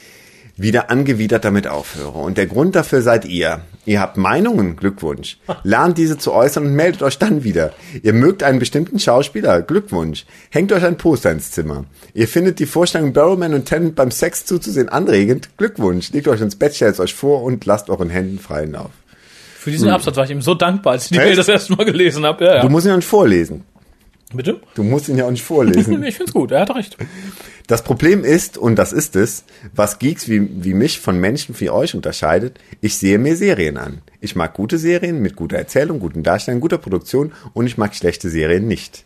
wieder 0.56 0.90
angewidert 0.90 1.44
damit 1.44 1.66
aufhöre. 1.66 2.18
Und 2.18 2.38
der 2.38 2.46
Grund 2.46 2.76
dafür 2.76 3.02
seid 3.02 3.24
ihr. 3.24 3.60
Ihr 3.86 4.00
habt 4.00 4.16
Meinungen, 4.16 4.76
Glückwunsch. 4.76 5.38
Lernt 5.62 5.98
diese 5.98 6.16
zu 6.16 6.32
äußern 6.32 6.66
und 6.66 6.74
meldet 6.74 7.02
euch 7.02 7.18
dann 7.18 7.44
wieder. 7.44 7.72
Ihr 8.02 8.12
mögt 8.12 8.42
einen 8.42 8.58
bestimmten 8.58 8.98
Schauspieler, 8.98 9.62
Glückwunsch. 9.62 10.24
Hängt 10.50 10.72
euch 10.72 10.84
ein 10.84 10.96
Poster 10.96 11.32
ins 11.32 11.50
Zimmer. 11.50 11.84
Ihr 12.14 12.28
findet 12.28 12.58
die 12.60 12.66
Vorstellung, 12.66 13.12
Barrowman 13.12 13.54
und 13.54 13.66
Tennant 13.66 13.94
beim 13.94 14.10
Sex 14.10 14.46
zuzusehen 14.46 14.88
anregend, 14.88 15.50
Glückwunsch. 15.58 16.12
Legt 16.12 16.28
euch 16.28 16.40
ins 16.40 16.56
Bett, 16.56 16.74
stellt 16.74 16.94
es 16.94 17.00
euch 17.00 17.14
vor 17.14 17.42
und 17.42 17.66
lasst 17.66 17.90
euren 17.90 18.08
Händen 18.08 18.38
freien 18.38 18.72
Lauf. 18.72 18.90
Für 19.64 19.70
diesen 19.70 19.88
Absatz 19.88 20.16
war 20.16 20.24
ich 20.24 20.30
ihm 20.30 20.42
so 20.42 20.54
dankbar, 20.54 20.92
als 20.92 21.04
ich 21.04 21.12
die 21.12 21.16
Echt? 21.16 21.26
Mail 21.26 21.36
das 21.36 21.48
erste 21.48 21.74
Mal 21.74 21.86
gelesen 21.86 22.24
habe. 22.26 22.44
Ja, 22.44 22.56
ja. 22.56 22.62
Du 22.62 22.68
musst 22.68 22.86
ihn 22.86 22.94
nicht 22.94 23.08
vorlesen. 23.08 23.64
Bitte? 24.34 24.60
Du 24.74 24.82
musst 24.82 25.08
ihn 25.08 25.18
ja 25.18 25.26
auch 25.26 25.30
nicht 25.30 25.42
vorlesen. 25.42 26.02
Ich 26.04 26.16
find's 26.16 26.32
gut, 26.32 26.50
er 26.50 26.60
hat 26.60 26.74
recht. 26.74 26.96
Das 27.66 27.82
Problem 27.82 28.24
ist, 28.24 28.58
und 28.58 28.76
das 28.76 28.92
ist 28.92 29.16
es, 29.16 29.44
was 29.74 29.98
Geeks 29.98 30.28
wie, 30.28 30.64
wie 30.64 30.74
mich 30.74 31.00
von 31.00 31.18
Menschen 31.18 31.54
wie 31.58 31.70
euch 31.70 31.94
unterscheidet, 31.94 32.58
ich 32.80 32.96
sehe 32.96 33.18
mir 33.18 33.36
Serien 33.36 33.78
an. 33.78 34.02
Ich 34.20 34.36
mag 34.36 34.52
gute 34.54 34.76
Serien 34.76 35.22
mit 35.22 35.34
guter 35.34 35.56
Erzählung, 35.56 35.98
guten 35.98 36.22
Darstellung, 36.22 36.60
guter 36.60 36.78
Produktion 36.78 37.32
und 37.54 37.66
ich 37.66 37.78
mag 37.78 37.94
schlechte 37.94 38.28
Serien 38.28 38.68
nicht. 38.68 39.04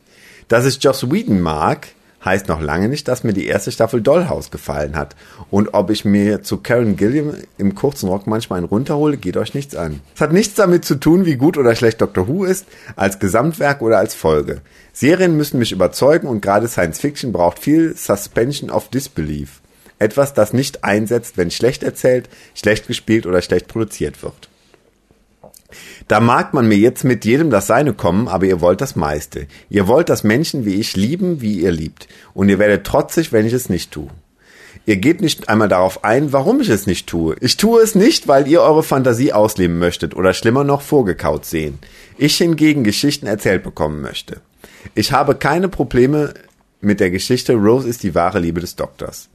Dass 0.48 0.66
ich 0.66 0.82
Joss 0.82 1.10
Whedon 1.10 1.40
mag, 1.40 1.88
heißt 2.28 2.48
noch 2.48 2.60
lange 2.60 2.88
nicht, 2.88 3.08
dass 3.08 3.24
mir 3.24 3.32
die 3.32 3.46
erste 3.46 3.72
Staffel 3.72 4.00
Dollhouse 4.00 4.50
gefallen 4.50 4.96
hat. 4.96 5.16
Und 5.50 5.74
ob 5.74 5.90
ich 5.90 6.04
mir 6.04 6.42
zu 6.42 6.58
Karen 6.58 6.96
Gilliam 6.96 7.34
im 7.56 7.74
kurzen 7.74 8.08
Rock 8.08 8.26
manchmal 8.26 8.58
einen 8.58 8.68
runterhole, 8.68 9.16
geht 9.16 9.36
euch 9.36 9.54
nichts 9.54 9.74
an. 9.74 10.00
Es 10.14 10.20
hat 10.20 10.32
nichts 10.32 10.54
damit 10.54 10.84
zu 10.84 10.96
tun, 10.96 11.26
wie 11.26 11.36
gut 11.36 11.58
oder 11.58 11.74
schlecht 11.74 12.00
Doctor 12.00 12.28
Who 12.28 12.44
ist, 12.44 12.66
als 12.96 13.18
Gesamtwerk 13.18 13.82
oder 13.82 13.98
als 13.98 14.14
Folge. 14.14 14.60
Serien 14.92 15.36
müssen 15.36 15.58
mich 15.58 15.72
überzeugen 15.72 16.28
und 16.28 16.40
gerade 16.40 16.68
Science 16.68 17.00
Fiction 17.00 17.32
braucht 17.32 17.58
viel 17.58 17.96
Suspension 17.96 18.70
of 18.70 18.88
Disbelief. 18.88 19.60
Etwas, 19.98 20.32
das 20.32 20.52
nicht 20.52 20.84
einsetzt, 20.84 21.36
wenn 21.36 21.50
schlecht 21.50 21.82
erzählt, 21.82 22.28
schlecht 22.54 22.86
gespielt 22.86 23.26
oder 23.26 23.42
schlecht 23.42 23.66
produziert 23.66 24.22
wird. 24.22 24.47
Da 26.08 26.20
mag 26.20 26.54
man 26.54 26.66
mir 26.66 26.78
jetzt 26.78 27.04
mit 27.04 27.26
jedem 27.26 27.50
das 27.50 27.66
Seine 27.66 27.92
kommen, 27.92 28.28
aber 28.28 28.46
ihr 28.46 28.62
wollt 28.62 28.80
das 28.80 28.96
meiste. 28.96 29.46
Ihr 29.68 29.86
wollt, 29.86 30.08
dass 30.08 30.24
Menschen 30.24 30.64
wie 30.64 30.76
ich 30.76 30.96
lieben, 30.96 31.42
wie 31.42 31.60
ihr 31.60 31.70
liebt. 31.70 32.08
Und 32.32 32.48
ihr 32.48 32.58
werdet 32.58 32.86
trotzig, 32.86 33.30
wenn 33.32 33.46
ich 33.46 33.52
es 33.52 33.68
nicht 33.68 33.90
tue. 33.90 34.08
Ihr 34.86 34.96
geht 34.96 35.20
nicht 35.20 35.50
einmal 35.50 35.68
darauf 35.68 36.04
ein, 36.04 36.32
warum 36.32 36.62
ich 36.62 36.70
es 36.70 36.86
nicht 36.86 37.06
tue. 37.06 37.36
Ich 37.40 37.58
tue 37.58 37.82
es 37.82 37.94
nicht, 37.94 38.26
weil 38.26 38.48
ihr 38.48 38.62
eure 38.62 38.82
Fantasie 38.82 39.34
ausleben 39.34 39.78
möchtet 39.78 40.16
oder 40.16 40.32
schlimmer 40.32 40.64
noch 40.64 40.80
vorgekaut 40.80 41.44
sehen. 41.44 41.78
Ich 42.16 42.38
hingegen 42.38 42.84
Geschichten 42.84 43.26
erzählt 43.26 43.62
bekommen 43.62 44.00
möchte. 44.00 44.40
Ich 44.94 45.12
habe 45.12 45.34
keine 45.34 45.68
Probleme 45.68 46.32
mit 46.80 47.00
der 47.00 47.10
Geschichte 47.10 47.54
Rose 47.54 47.88
ist 47.88 48.02
die 48.02 48.14
wahre 48.14 48.38
Liebe 48.38 48.60
des 48.60 48.76
Doktors. 48.76 49.28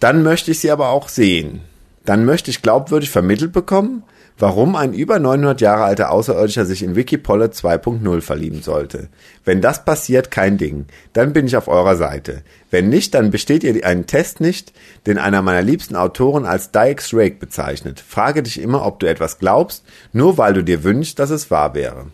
Dann 0.00 0.24
möchte 0.24 0.50
ich 0.50 0.58
sie 0.58 0.72
aber 0.72 0.88
auch 0.88 1.08
sehen. 1.08 1.60
Dann 2.04 2.24
möchte 2.24 2.50
ich 2.50 2.62
glaubwürdig 2.62 3.10
vermittelt 3.10 3.52
bekommen, 3.52 4.02
warum 4.40 4.74
ein 4.74 4.92
über 4.92 5.18
900 5.18 5.60
Jahre 5.60 5.84
alter 5.84 6.10
Außerirdischer 6.10 6.64
sich 6.64 6.82
in 6.82 6.96
Vicky 6.96 7.18
Pollard 7.18 7.54
2.0 7.54 8.20
verlieben 8.22 8.62
sollte. 8.62 9.08
Wenn 9.44 9.60
das 9.60 9.84
passiert, 9.84 10.30
kein 10.30 10.58
Ding. 10.58 10.86
Dann 11.12 11.32
bin 11.32 11.46
ich 11.46 11.56
auf 11.56 11.68
eurer 11.68 11.96
Seite. 11.96 12.42
Wenn 12.70 12.88
nicht, 12.88 13.14
dann 13.14 13.30
besteht 13.30 13.62
ihr 13.62 13.86
einen 13.86 14.06
Test 14.06 14.40
nicht, 14.40 14.72
den 15.06 15.18
einer 15.18 15.42
meiner 15.42 15.62
liebsten 15.62 15.94
Autoren 15.94 16.46
als 16.46 16.72
Dykes 16.72 17.12
Rake 17.12 17.36
bezeichnet. 17.36 18.00
Frage 18.00 18.42
dich 18.42 18.60
immer, 18.60 18.84
ob 18.86 18.98
du 18.98 19.08
etwas 19.08 19.38
glaubst, 19.38 19.84
nur 20.12 20.38
weil 20.38 20.54
du 20.54 20.64
dir 20.64 20.82
wünschst, 20.82 21.18
dass 21.18 21.30
es 21.30 21.50
wahr 21.50 21.74
wäre. 21.74 22.06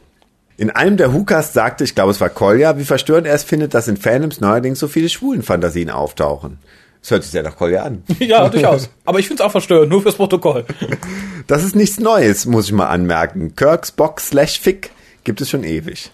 In 0.58 0.70
einem 0.70 0.96
der 0.96 1.12
Hukas 1.12 1.52
sagte, 1.52 1.84
ich 1.84 1.94
glaube 1.94 2.10
es 2.10 2.20
war 2.20 2.30
Kolja, 2.30 2.78
wie 2.78 2.84
verstörend 2.84 3.26
er 3.26 3.34
es 3.34 3.44
findet, 3.44 3.74
dass 3.74 3.88
in 3.88 3.98
Fandoms 3.98 4.40
neuerdings 4.40 4.78
so 4.78 4.88
viele 4.88 5.10
Schwulenfantasien 5.10 5.90
auftauchen. 5.90 6.58
Das 7.06 7.12
hört 7.12 7.22
sich 7.22 7.30
sehr 7.30 7.44
nach 7.44 7.54
Kolja 7.54 7.84
an. 7.84 8.02
Ja, 8.18 8.48
durchaus. 8.48 8.90
Aber 9.04 9.20
ich 9.20 9.28
find's 9.28 9.40
auch 9.40 9.52
verstörend, 9.52 9.90
nur 9.90 10.02
fürs 10.02 10.16
Protokoll. 10.16 10.64
Das 11.46 11.62
ist 11.62 11.76
nichts 11.76 12.00
Neues, 12.00 12.46
muss 12.46 12.66
ich 12.66 12.72
mal 12.72 12.88
anmerken. 12.88 13.54
Kirks 13.54 13.92
Box 13.92 14.30
slash 14.30 14.58
Fick 14.58 14.90
gibt 15.22 15.40
es 15.40 15.48
schon 15.48 15.62
ewig. 15.62 16.10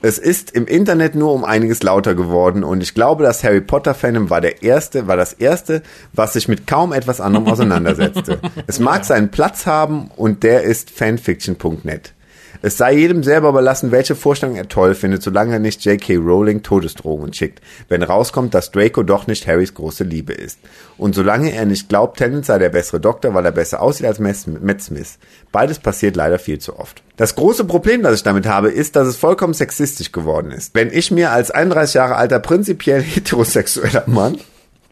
Es 0.00 0.16
ist 0.16 0.52
im 0.52 0.66
Internet 0.66 1.14
nur 1.14 1.34
um 1.34 1.44
einiges 1.44 1.82
lauter 1.82 2.14
geworden 2.14 2.64
und 2.64 2.82
ich 2.82 2.94
glaube, 2.94 3.22
das 3.22 3.44
Harry 3.44 3.60
Potter 3.60 3.92
Fandom 3.92 4.30
war 4.30 4.40
der 4.40 4.62
erste, 4.62 5.06
war 5.06 5.18
das 5.18 5.34
erste, 5.34 5.82
was 6.14 6.32
sich 6.32 6.48
mit 6.48 6.66
kaum 6.66 6.94
etwas 6.94 7.20
anderem 7.20 7.46
auseinandersetzte. 7.52 8.40
es 8.66 8.78
mag 8.78 9.04
seinen 9.04 9.30
Platz 9.30 9.66
haben 9.66 10.10
und 10.16 10.42
der 10.42 10.62
ist 10.62 10.88
fanfiction.net. 10.88 12.14
Es 12.62 12.76
sei 12.76 12.92
jedem 12.94 13.22
selber 13.22 13.48
überlassen, 13.48 13.90
welche 13.90 14.14
Vorstellung 14.14 14.56
er 14.56 14.68
toll 14.68 14.94
findet, 14.94 15.22
solange 15.22 15.54
er 15.54 15.58
nicht 15.58 15.82
J.K. 15.84 16.16
Rowling 16.16 16.62
Todesdrohungen 16.62 17.32
schickt, 17.32 17.62
wenn 17.88 18.02
rauskommt, 18.02 18.52
dass 18.52 18.70
Draco 18.70 19.02
doch 19.02 19.26
nicht 19.26 19.46
Harrys 19.46 19.72
große 19.72 20.04
Liebe 20.04 20.34
ist. 20.34 20.58
Und 20.98 21.14
solange 21.14 21.52
er 21.52 21.64
nicht 21.64 21.88
glaubt, 21.88 22.18
Tennant 22.18 22.44
sei 22.44 22.58
der 22.58 22.68
bessere 22.68 23.00
Doktor, 23.00 23.32
weil 23.32 23.46
er 23.46 23.52
besser 23.52 23.80
aussieht 23.80 24.04
als 24.04 24.18
Matt 24.18 24.82
Smith. 24.82 25.18
Beides 25.52 25.78
passiert 25.78 26.16
leider 26.16 26.38
viel 26.38 26.58
zu 26.58 26.78
oft. 26.78 27.02
Das 27.16 27.34
große 27.34 27.64
Problem, 27.64 28.02
das 28.02 28.16
ich 28.16 28.22
damit 28.22 28.46
habe, 28.46 28.68
ist, 28.68 28.94
dass 28.94 29.08
es 29.08 29.16
vollkommen 29.16 29.54
sexistisch 29.54 30.12
geworden 30.12 30.50
ist. 30.50 30.74
Wenn 30.74 30.92
ich 30.92 31.10
mir 31.10 31.30
als 31.30 31.50
31 31.50 31.94
Jahre 31.94 32.16
alter 32.16 32.40
prinzipiell 32.40 33.00
heterosexueller 33.02 34.04
Mann 34.06 34.38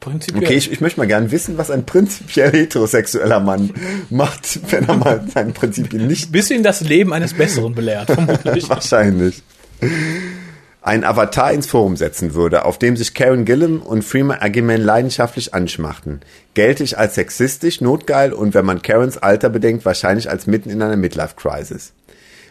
Prinzipiell. 0.01 0.44
Okay, 0.44 0.55
ich, 0.55 0.70
ich 0.70 0.80
möchte 0.80 1.01
mal 1.01 1.07
gern 1.07 1.32
wissen, 1.32 1.59
was 1.59 1.70
ein 1.70 1.84
prinzipiell 1.84 2.53
heterosexueller 2.53 3.40
Mann 3.40 3.70
macht, 4.11 4.61
wenn 4.70 4.86
er 4.88 4.96
mal 4.96 5.24
seinen 5.32 5.53
Prinzipien 5.53 6.07
nicht. 6.07 6.30
Bis 6.30 6.51
ihn 6.51 6.62
das 6.62 6.80
Leben 6.82 7.12
eines 7.12 7.34
Besseren 7.34 7.74
belehrt, 7.74 8.11
vermutlich. 8.11 8.68
Wahrscheinlich. 8.70 9.42
Ein 10.80 11.05
Avatar 11.05 11.53
ins 11.53 11.66
Forum 11.66 11.96
setzen 11.96 12.34
würde, 12.34 12.64
auf 12.64 12.78
dem 12.78 12.96
sich 12.96 13.12
Karen 13.12 13.44
Gillam 13.44 13.82
und 13.82 14.05
Freeman 14.05 14.38
Agiman 14.40 14.80
leidenschaftlich 14.80 15.53
anschmachten. 15.53 16.20
Gelte 16.55 16.84
ich 16.84 16.96
als 16.96 17.16
sexistisch, 17.16 17.80
notgeil 17.80 18.32
und 18.32 18.55
wenn 18.55 18.64
man 18.64 18.82
Karens 18.82 19.18
Alter 19.18 19.51
bedenkt, 19.51 19.84
wahrscheinlich 19.84 20.30
als 20.30 20.46
mitten 20.46 20.70
in 20.70 20.80
einer 20.80 20.96
Midlife-Crisis. 20.96 21.92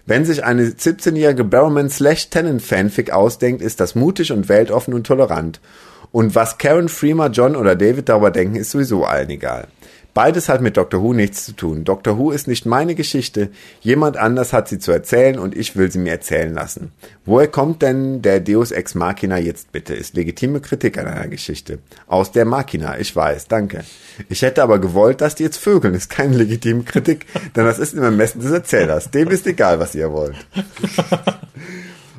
Wenn 0.06 0.24
sich 0.24 0.44
eine 0.44 0.66
17-jährige 0.66 1.44
Barrowman 1.44 1.90
slash 1.90 2.30
Tennant 2.30 2.62
Fanfic 2.62 3.12
ausdenkt, 3.12 3.62
ist 3.62 3.80
das 3.80 3.96
mutig 3.96 4.32
und 4.32 4.50
weltoffen 4.50 4.94
und 4.94 5.08
tolerant. 5.08 5.60
Und 6.12 6.36
was 6.36 6.58
Karen, 6.58 6.90
Freeman, 6.90 7.34
John 7.34 7.56
oder 7.56 7.76
David 7.76 8.10
darüber 8.10 8.32
denken, 8.32 8.56
ist 8.56 8.72
sowieso 8.72 9.06
allen 9.06 9.30
egal. 9.30 9.68
Beides 10.18 10.50
hat 10.50 10.62
mit 10.62 10.78
Doctor 10.78 11.04
Who 11.04 11.14
nichts 11.14 11.46
zu 11.46 11.52
tun. 11.52 11.84
Doctor 11.84 12.18
Who 12.18 12.32
ist 12.32 12.48
nicht 12.48 12.66
meine 12.66 12.96
Geschichte. 12.96 13.52
Jemand 13.82 14.18
anders 14.18 14.52
hat 14.52 14.68
sie 14.68 14.80
zu 14.80 14.92
erzählen 14.92 15.38
und 15.38 15.56
ich 15.56 15.76
will 15.76 15.92
sie 15.92 16.00
mir 16.00 16.10
erzählen 16.10 16.52
lassen. 16.52 16.92
Woher 17.24 17.48
kommt 17.48 17.84
denn 17.84 18.24
der 18.24 18.40
Deus 18.40 18.72
Ex 18.72 18.96
Machina 18.96 19.38
jetzt 19.38 19.72
bitte? 19.72 19.94
Ist 19.94 20.16
legitime 20.16 20.60
Kritik 20.60 20.98
an 20.98 21.06
einer 21.06 21.28
Geschichte. 21.28 21.78
Aus 22.08 22.32
der 22.32 22.46
Machina, 22.46 22.98
ich 22.98 23.16
weiß, 23.16 23.48
danke. 23.48 23.84
Ich 24.28 24.42
hätte 24.42 24.64
aber 24.64 24.80
gewollt, 24.80 25.22
dass 25.22 25.36
die 25.36 25.44
jetzt 25.44 25.58
vögeln. 25.58 25.94
Ist 25.94 26.10
keine 26.10 26.36
legitime 26.36 26.82
Kritik, 26.82 27.28
denn 27.56 27.66
das 27.66 27.78
ist 27.78 27.94
im 27.94 28.02
Ermessen 28.02 28.42
des 28.42 28.50
Erzählers. 28.50 29.12
Dem 29.12 29.28
ist 29.30 29.46
egal, 29.46 29.80
was 29.80 29.94
ihr 29.94 30.12
wollt. 30.12 30.36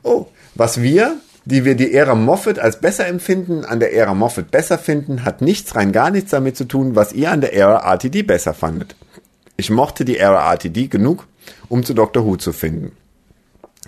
Oh, 0.05 0.27
was 0.55 0.81
wir 0.81 1.17
die 1.51 1.65
wir 1.65 1.77
die 1.77 1.95
Ära 1.95 2.15
Moffat 2.15 2.59
als 2.59 2.79
besser 2.79 3.07
empfinden, 3.07 3.65
an 3.65 3.81
der 3.81 3.95
Ära 3.95 4.13
Moffat 4.13 4.51
besser 4.51 4.77
finden, 4.77 5.25
hat 5.25 5.41
nichts, 5.41 5.75
rein 5.75 5.93
gar 5.93 6.11
nichts 6.11 6.31
damit 6.31 6.59
zu 6.59 6.67
tun, 6.67 6.95
was 6.95 7.15
ihr 7.15 7.31
an 7.31 7.41
der 7.41 7.55
Ära 7.55 7.91
RTD 7.91 8.23
besser 8.23 8.53
fandet. 8.53 8.97
Ich 9.57 9.71
mochte 9.71 10.05
die 10.05 10.19
Ära 10.19 10.53
RTD 10.53 10.89
genug, 10.89 11.27
um 11.71 11.85
zu 11.85 11.95
Doctor 11.95 12.27
Who 12.27 12.37
zu 12.37 12.53
finden. 12.53 12.93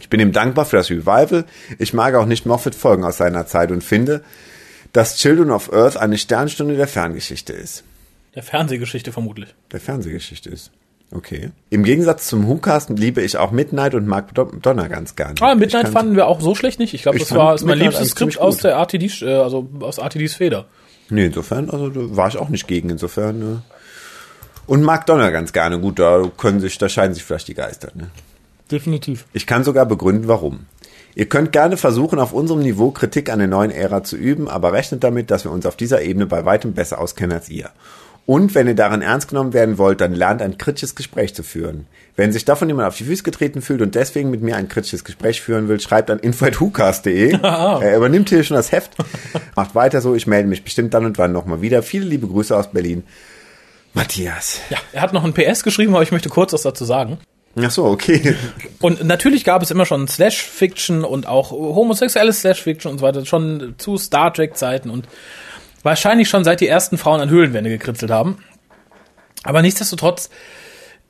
Ich 0.00 0.08
bin 0.08 0.20
ihm 0.20 0.32
dankbar 0.32 0.64
für 0.64 0.76
das 0.76 0.88
Revival. 0.88 1.44
Ich 1.78 1.92
mag 1.92 2.14
auch 2.14 2.24
nicht 2.24 2.46
Moffat 2.46 2.74
Folgen 2.74 3.04
aus 3.04 3.18
seiner 3.18 3.46
Zeit 3.46 3.70
und 3.70 3.84
finde, 3.84 4.24
dass 4.94 5.16
Children 5.16 5.50
of 5.50 5.70
Earth 5.70 5.98
eine 5.98 6.16
Sternstunde 6.16 6.78
der 6.78 6.88
Ferngeschichte 6.88 7.52
ist. 7.52 7.84
Der 8.34 8.42
Fernsehgeschichte 8.42 9.12
vermutlich. 9.12 9.54
Der 9.70 9.80
Fernsehgeschichte 9.80 10.48
ist. 10.48 10.70
Okay. 11.12 11.50
Im 11.70 11.82
Gegensatz 11.82 12.28
zum 12.28 12.46
WhoCast 12.46 12.90
liebe 12.90 13.20
ich 13.20 13.36
auch 13.36 13.50
Midnight 13.50 13.94
und 13.94 14.06
Mark 14.06 14.32
Donner 14.34 14.88
ganz 14.88 15.16
gerne. 15.16 15.34
Ah, 15.40 15.56
Midnight 15.56 15.88
fanden 15.88 16.14
wir 16.14 16.26
auch 16.26 16.40
so 16.40 16.54
schlecht 16.54 16.78
nicht. 16.78 16.94
Ich 16.94 17.02
glaube, 17.02 17.18
das 17.18 17.34
war 17.34 17.54
ist 17.54 17.64
mein 17.64 17.78
liebstes 17.78 18.10
Skript 18.10 18.38
aus 18.38 18.58
der 18.58 18.72
RTD, 18.72 19.22
äh, 19.22 19.34
also 19.34 19.68
aus 19.80 19.98
RTDs 19.98 20.34
Feder. 20.34 20.66
Nee, 21.08 21.26
insofern, 21.26 21.68
also 21.68 22.16
war 22.16 22.28
ich 22.28 22.38
auch 22.38 22.48
nicht 22.48 22.68
gegen, 22.68 22.90
insofern. 22.90 23.38
Ne. 23.40 23.62
Und 24.66 24.82
Mark 24.82 25.06
Donner 25.06 25.32
ganz 25.32 25.52
gerne. 25.52 25.80
Gut, 25.80 25.98
da 25.98 26.30
können 26.36 26.60
sich, 26.60 26.78
da 26.78 26.88
scheiden 26.88 27.14
sich 27.14 27.24
vielleicht 27.24 27.48
die 27.48 27.54
Geister. 27.54 27.90
Ne? 27.94 28.10
Definitiv. 28.70 29.26
Ich 29.32 29.48
kann 29.48 29.64
sogar 29.64 29.86
begründen, 29.86 30.28
warum. 30.28 30.66
Ihr 31.16 31.28
könnt 31.28 31.50
gerne 31.50 31.76
versuchen, 31.76 32.20
auf 32.20 32.32
unserem 32.32 32.60
Niveau 32.60 32.92
Kritik 32.92 33.30
an 33.30 33.40
der 33.40 33.48
neuen 33.48 33.72
Ära 33.72 34.04
zu 34.04 34.16
üben, 34.16 34.48
aber 34.48 34.72
rechnet 34.72 35.02
damit, 35.02 35.32
dass 35.32 35.44
wir 35.44 35.50
uns 35.50 35.66
auf 35.66 35.74
dieser 35.74 36.02
Ebene 36.02 36.26
bei 36.26 36.44
weitem 36.44 36.72
besser 36.72 37.00
auskennen 37.00 37.36
als 37.36 37.48
ihr. 37.48 37.70
Und 38.30 38.54
wenn 38.54 38.68
ihr 38.68 38.76
daran 38.76 39.02
ernst 39.02 39.26
genommen 39.26 39.52
werden 39.52 39.76
wollt, 39.76 40.00
dann 40.00 40.14
lernt 40.14 40.40
ein 40.40 40.56
kritisches 40.56 40.94
Gespräch 40.94 41.34
zu 41.34 41.42
führen. 41.42 41.88
Wenn 42.14 42.32
sich 42.32 42.44
davon 42.44 42.68
jemand 42.68 42.86
auf 42.86 42.96
die 42.96 43.02
Füße 43.02 43.24
getreten 43.24 43.60
fühlt 43.60 43.82
und 43.82 43.96
deswegen 43.96 44.30
mit 44.30 44.40
mir 44.40 44.54
ein 44.54 44.68
kritisches 44.68 45.02
Gespräch 45.02 45.40
führen 45.40 45.66
will, 45.66 45.80
schreibt 45.80 46.12
an 46.12 46.20
info.hucast.de. 46.20 47.40
er 47.42 47.96
übernimmt 47.96 48.28
hier 48.28 48.44
schon 48.44 48.56
das 48.56 48.70
Heft. 48.70 48.92
Macht 49.56 49.74
weiter 49.74 50.00
so, 50.00 50.14
ich 50.14 50.28
melde 50.28 50.48
mich 50.48 50.62
bestimmt 50.62 50.94
dann 50.94 51.06
und 51.06 51.18
wann 51.18 51.32
nochmal 51.32 51.60
wieder. 51.60 51.82
Viele 51.82 52.06
liebe 52.06 52.28
Grüße 52.28 52.56
aus 52.56 52.70
Berlin. 52.70 53.02
Matthias. 53.94 54.60
Ja, 54.70 54.78
er 54.92 55.02
hat 55.02 55.12
noch 55.12 55.24
ein 55.24 55.34
PS 55.34 55.64
geschrieben, 55.64 55.92
aber 55.94 56.04
ich 56.04 56.12
möchte 56.12 56.28
kurz 56.28 56.52
was 56.52 56.62
dazu 56.62 56.84
sagen. 56.84 57.18
Ach 57.60 57.70
so, 57.72 57.84
okay. 57.86 58.36
Und 58.80 59.02
natürlich 59.02 59.42
gab 59.42 59.60
es 59.60 59.72
immer 59.72 59.86
schon 59.86 60.06
Slash-Fiction 60.06 61.02
und 61.02 61.26
auch 61.26 61.50
homosexuelle 61.50 62.32
Slash-Fiction 62.32 62.92
und 62.92 62.98
so 62.98 63.04
weiter, 63.04 63.26
schon 63.26 63.74
zu 63.76 63.98
Star 63.98 64.32
Trek-Zeiten 64.32 64.88
und 64.88 65.08
Wahrscheinlich 65.82 66.28
schon 66.28 66.44
seit 66.44 66.60
die 66.60 66.68
ersten 66.68 66.98
Frauen 66.98 67.20
an 67.20 67.30
Höhlenwände 67.30 67.70
gekritzelt 67.70 68.10
haben. 68.10 68.38
Aber 69.42 69.62
nichtsdestotrotz 69.62 70.30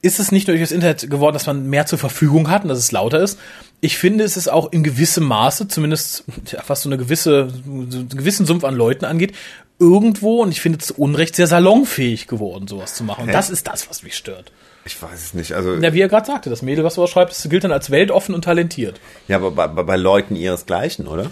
ist 0.03 0.19
es 0.19 0.33
nicht 0.33 0.47
nur 0.47 0.57
durch 0.57 0.69
das 0.69 0.73
Internet 0.73 1.11
geworden, 1.11 1.35
dass 1.35 1.47
man 1.47 1.69
mehr 1.69 1.87
zur 1.87 1.99
Verfügung 1.99 2.49
hat 2.49 2.63
und 2.63 2.69
dass 2.69 2.79
es 2.79 2.93
lauter 2.93 3.21
ist. 3.21 3.39
Ich 3.81 3.99
finde, 3.99 4.25
es 4.25 4.37
ist 4.37 4.49
auch 4.49 4.73
in 4.73 4.83
gewissem 4.83 5.25
Maße, 5.25 5.69
zumindest 5.69 6.25
was 6.67 6.83
so 6.83 6.89
eine 6.89 6.97
gewisse, 6.97 7.51
so 7.51 7.99
einen 7.99 8.09
gewissen 8.09 8.47
Sumpf 8.47 8.65
an 8.65 8.75
Leuten 8.75 9.05
angeht, 9.05 9.35
irgendwo, 9.79 10.43
und 10.43 10.53
ich 10.53 10.61
finde 10.61 10.79
zu 10.79 10.95
Unrecht, 10.95 11.37
sehr 11.37 11.47
salonfähig 11.47 12.27
geworden, 12.29 12.67
sowas 12.69 12.95
zu 12.95 13.05
machen. 13.05 13.25
Und 13.25 13.35
das 13.35 13.51
ist 13.51 13.67
das, 13.67 13.91
was 13.91 14.03
mich 14.03 14.17
stört. 14.17 14.53
Ich 14.85 15.01
weiß 15.01 15.23
es 15.23 15.35
nicht. 15.35 15.53
Also 15.53 15.75
ja, 15.75 15.93
wie 15.93 16.01
er 16.01 16.09
gerade 16.09 16.27
sagte, 16.27 16.49
das 16.49 16.63
Mädel, 16.63 16.85
was 16.85 16.95
du 16.95 17.07
schreibst, 17.07 17.49
gilt 17.51 17.65
dann 17.65 17.73
als 17.73 17.91
weltoffen 17.91 18.35
und 18.35 18.45
talentiert. 18.45 19.01
Ja, 19.29 19.37
aber 19.37 19.51
bei, 19.51 19.67
bei 19.67 19.97
Leuten 19.97 20.37
ihresgleichen, 20.37 21.07
oder? 21.07 21.31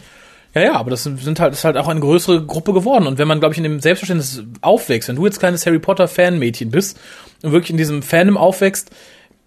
Ja, 0.59 0.65
ja, 0.65 0.75
aber 0.75 0.91
das 0.91 1.05
sind 1.05 1.41
halt, 1.41 1.53
das 1.53 1.61
ist 1.61 1.65
halt 1.65 1.77
auch 1.77 1.89
eine 1.89 2.01
größere 2.01 2.45
Gruppe 2.45 2.73
geworden. 2.73 3.07
Und 3.07 3.19
wenn 3.19 3.29
man, 3.29 3.39
glaube 3.39 3.53
ich, 3.53 3.59
in 3.59 3.65
dem 3.65 3.81
Selbstverständnis 3.81 4.43
aufwächst, 4.61 5.09
wenn 5.09 5.17
du 5.17 5.25
jetzt 5.25 5.39
kleines 5.39 5.65
Harry 5.67 5.79
Potter 5.79 6.09
Fanmädchen 6.09 6.71
bist 6.71 6.99
und 7.43 7.53
wirklich 7.53 7.71
in 7.71 7.77
diesem 7.77 8.03
Fandom 8.03 8.37
aufwächst, 8.37 8.91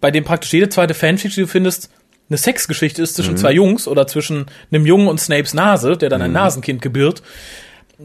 bei 0.00 0.10
dem 0.10 0.24
praktisch 0.24 0.52
jede 0.52 0.68
zweite 0.68 0.94
Fanfiction, 0.94 1.42
die 1.42 1.46
du 1.46 1.52
findest, 1.52 1.90
eine 2.30 2.38
Sexgeschichte 2.38 3.02
ist 3.02 3.16
zwischen 3.16 3.34
mhm. 3.34 3.38
zwei 3.38 3.52
Jungs 3.52 3.86
oder 3.86 4.06
zwischen 4.06 4.46
einem 4.70 4.86
Jungen 4.86 5.08
und 5.08 5.20
Snapes 5.20 5.52
Nase, 5.52 5.98
der 5.98 6.08
dann 6.08 6.22
ein 6.22 6.30
mhm. 6.30 6.36
Nasenkind 6.36 6.80
gebührt, 6.80 7.22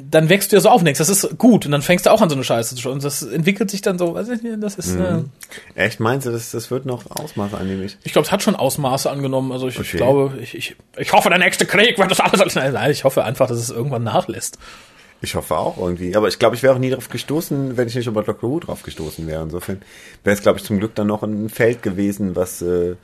dann 0.09 0.29
wächst 0.29 0.51
du 0.51 0.55
ja 0.55 0.61
so 0.61 0.69
auf 0.69 0.81
und 0.81 0.85
denkst, 0.85 0.99
das 0.99 1.09
ist 1.09 1.37
gut. 1.37 1.65
Und 1.65 1.71
dann 1.71 1.81
fängst 1.81 2.05
du 2.05 2.11
auch 2.11 2.21
an 2.21 2.29
so 2.29 2.35
eine 2.35 2.43
Scheiße 2.43 2.75
zu 2.75 2.81
schauen. 2.81 2.93
Und 2.93 3.03
das 3.03 3.23
entwickelt 3.23 3.71
sich 3.71 3.81
dann 3.81 3.97
so, 3.97 4.13
weiß 4.13 4.29
ich 4.29 4.43
nicht, 4.43 4.57
das 4.61 4.75
ist. 4.75 4.95
Mhm. 4.95 5.31
Äh, 5.75 5.85
Echt, 5.85 5.99
meinst 5.99 6.27
du, 6.27 6.31
das, 6.31 6.51
das 6.51 6.69
wird 6.71 6.85
noch 6.85 7.09
Ausmaße 7.09 7.57
annehmen? 7.57 7.89
Ich 8.03 8.13
glaube, 8.13 8.25
es 8.25 8.31
hat 8.31 8.43
schon 8.43 8.55
Ausmaße 8.55 9.09
angenommen. 9.09 9.51
Also 9.51 9.67
ich, 9.67 9.77
okay. 9.77 9.87
ich 9.91 9.97
glaube, 9.97 10.37
ich, 10.41 10.55
ich, 10.55 10.75
ich 10.97 11.13
hoffe, 11.13 11.29
der 11.29 11.39
nächste 11.39 11.65
Krieg 11.65 11.97
wird 11.97 12.11
das 12.11 12.19
alles. 12.19 12.55
Nein, 12.55 12.91
ich 12.91 13.03
hoffe 13.03 13.23
einfach, 13.23 13.47
dass 13.47 13.57
es 13.57 13.69
irgendwann 13.69 14.03
nachlässt. 14.03 14.57
Ich 15.21 15.35
hoffe 15.35 15.57
auch 15.57 15.77
irgendwie. 15.77 16.15
Aber 16.15 16.27
ich 16.27 16.37
glaube, 16.37 16.55
ich 16.55 16.63
wäre 16.63 16.75
auch 16.75 16.79
nie 16.79 16.91
drauf 16.91 17.09
gestoßen, 17.09 17.75
wenn 17.75 17.87
ich 17.87 17.95
nicht 17.95 18.07
über 18.07 18.23
Dr. 18.23 18.49
Who 18.49 18.59
drauf 18.59 18.83
gestoßen 18.83 19.25
wäre. 19.25 19.41
Insofern 19.41 19.81
wäre 20.23 20.35
es, 20.35 20.43
glaube 20.43 20.59
ich, 20.59 20.65
zum 20.65 20.77
Glück 20.77 20.93
dann 20.95 21.07
noch 21.07 21.23
ein 21.23 21.49
Feld 21.49 21.81
gewesen, 21.81 22.35
was. 22.35 22.61
Äh, 22.61 22.95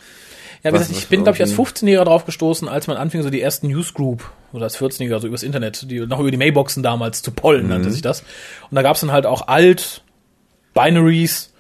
ja, 0.64 0.72
wie 0.72 0.78
gesagt, 0.78 0.98
ich 0.98 1.08
bin, 1.08 1.24
glaube 1.24 1.36
ich, 1.36 1.42
als 1.42 1.54
15-Jähriger 1.54 2.06
drauf 2.06 2.26
gestoßen, 2.26 2.70
als 2.70 2.88
man 2.88 2.96
anfing, 2.96 3.22
so 3.22 3.30
die 3.30 3.42
ersten 3.42 3.68
Newsgroup 3.68 4.30
oder 4.54 4.64
als 4.64 4.80
14-Jähriger, 4.80 5.20
so 5.20 5.28
übers 5.28 5.44
Internet, 5.44 5.90
die 5.92 6.00
noch 6.00 6.20
über 6.20 6.32
die 6.32 6.38
Mailboxen 6.38 6.84
damals 6.84 7.22
zu 7.22 7.32
pollen, 7.32 7.64
mhm. 7.64 7.70
nannte 7.70 7.92
sich 7.92 8.02
das. 8.02 8.22
Und 8.70 8.76
da 8.76 8.82
gab's 8.82 9.02
dann 9.02 9.12
halt 9.12 9.26
auch 9.26 9.48
Alt, 9.48 10.04
Binaries, 10.74 11.52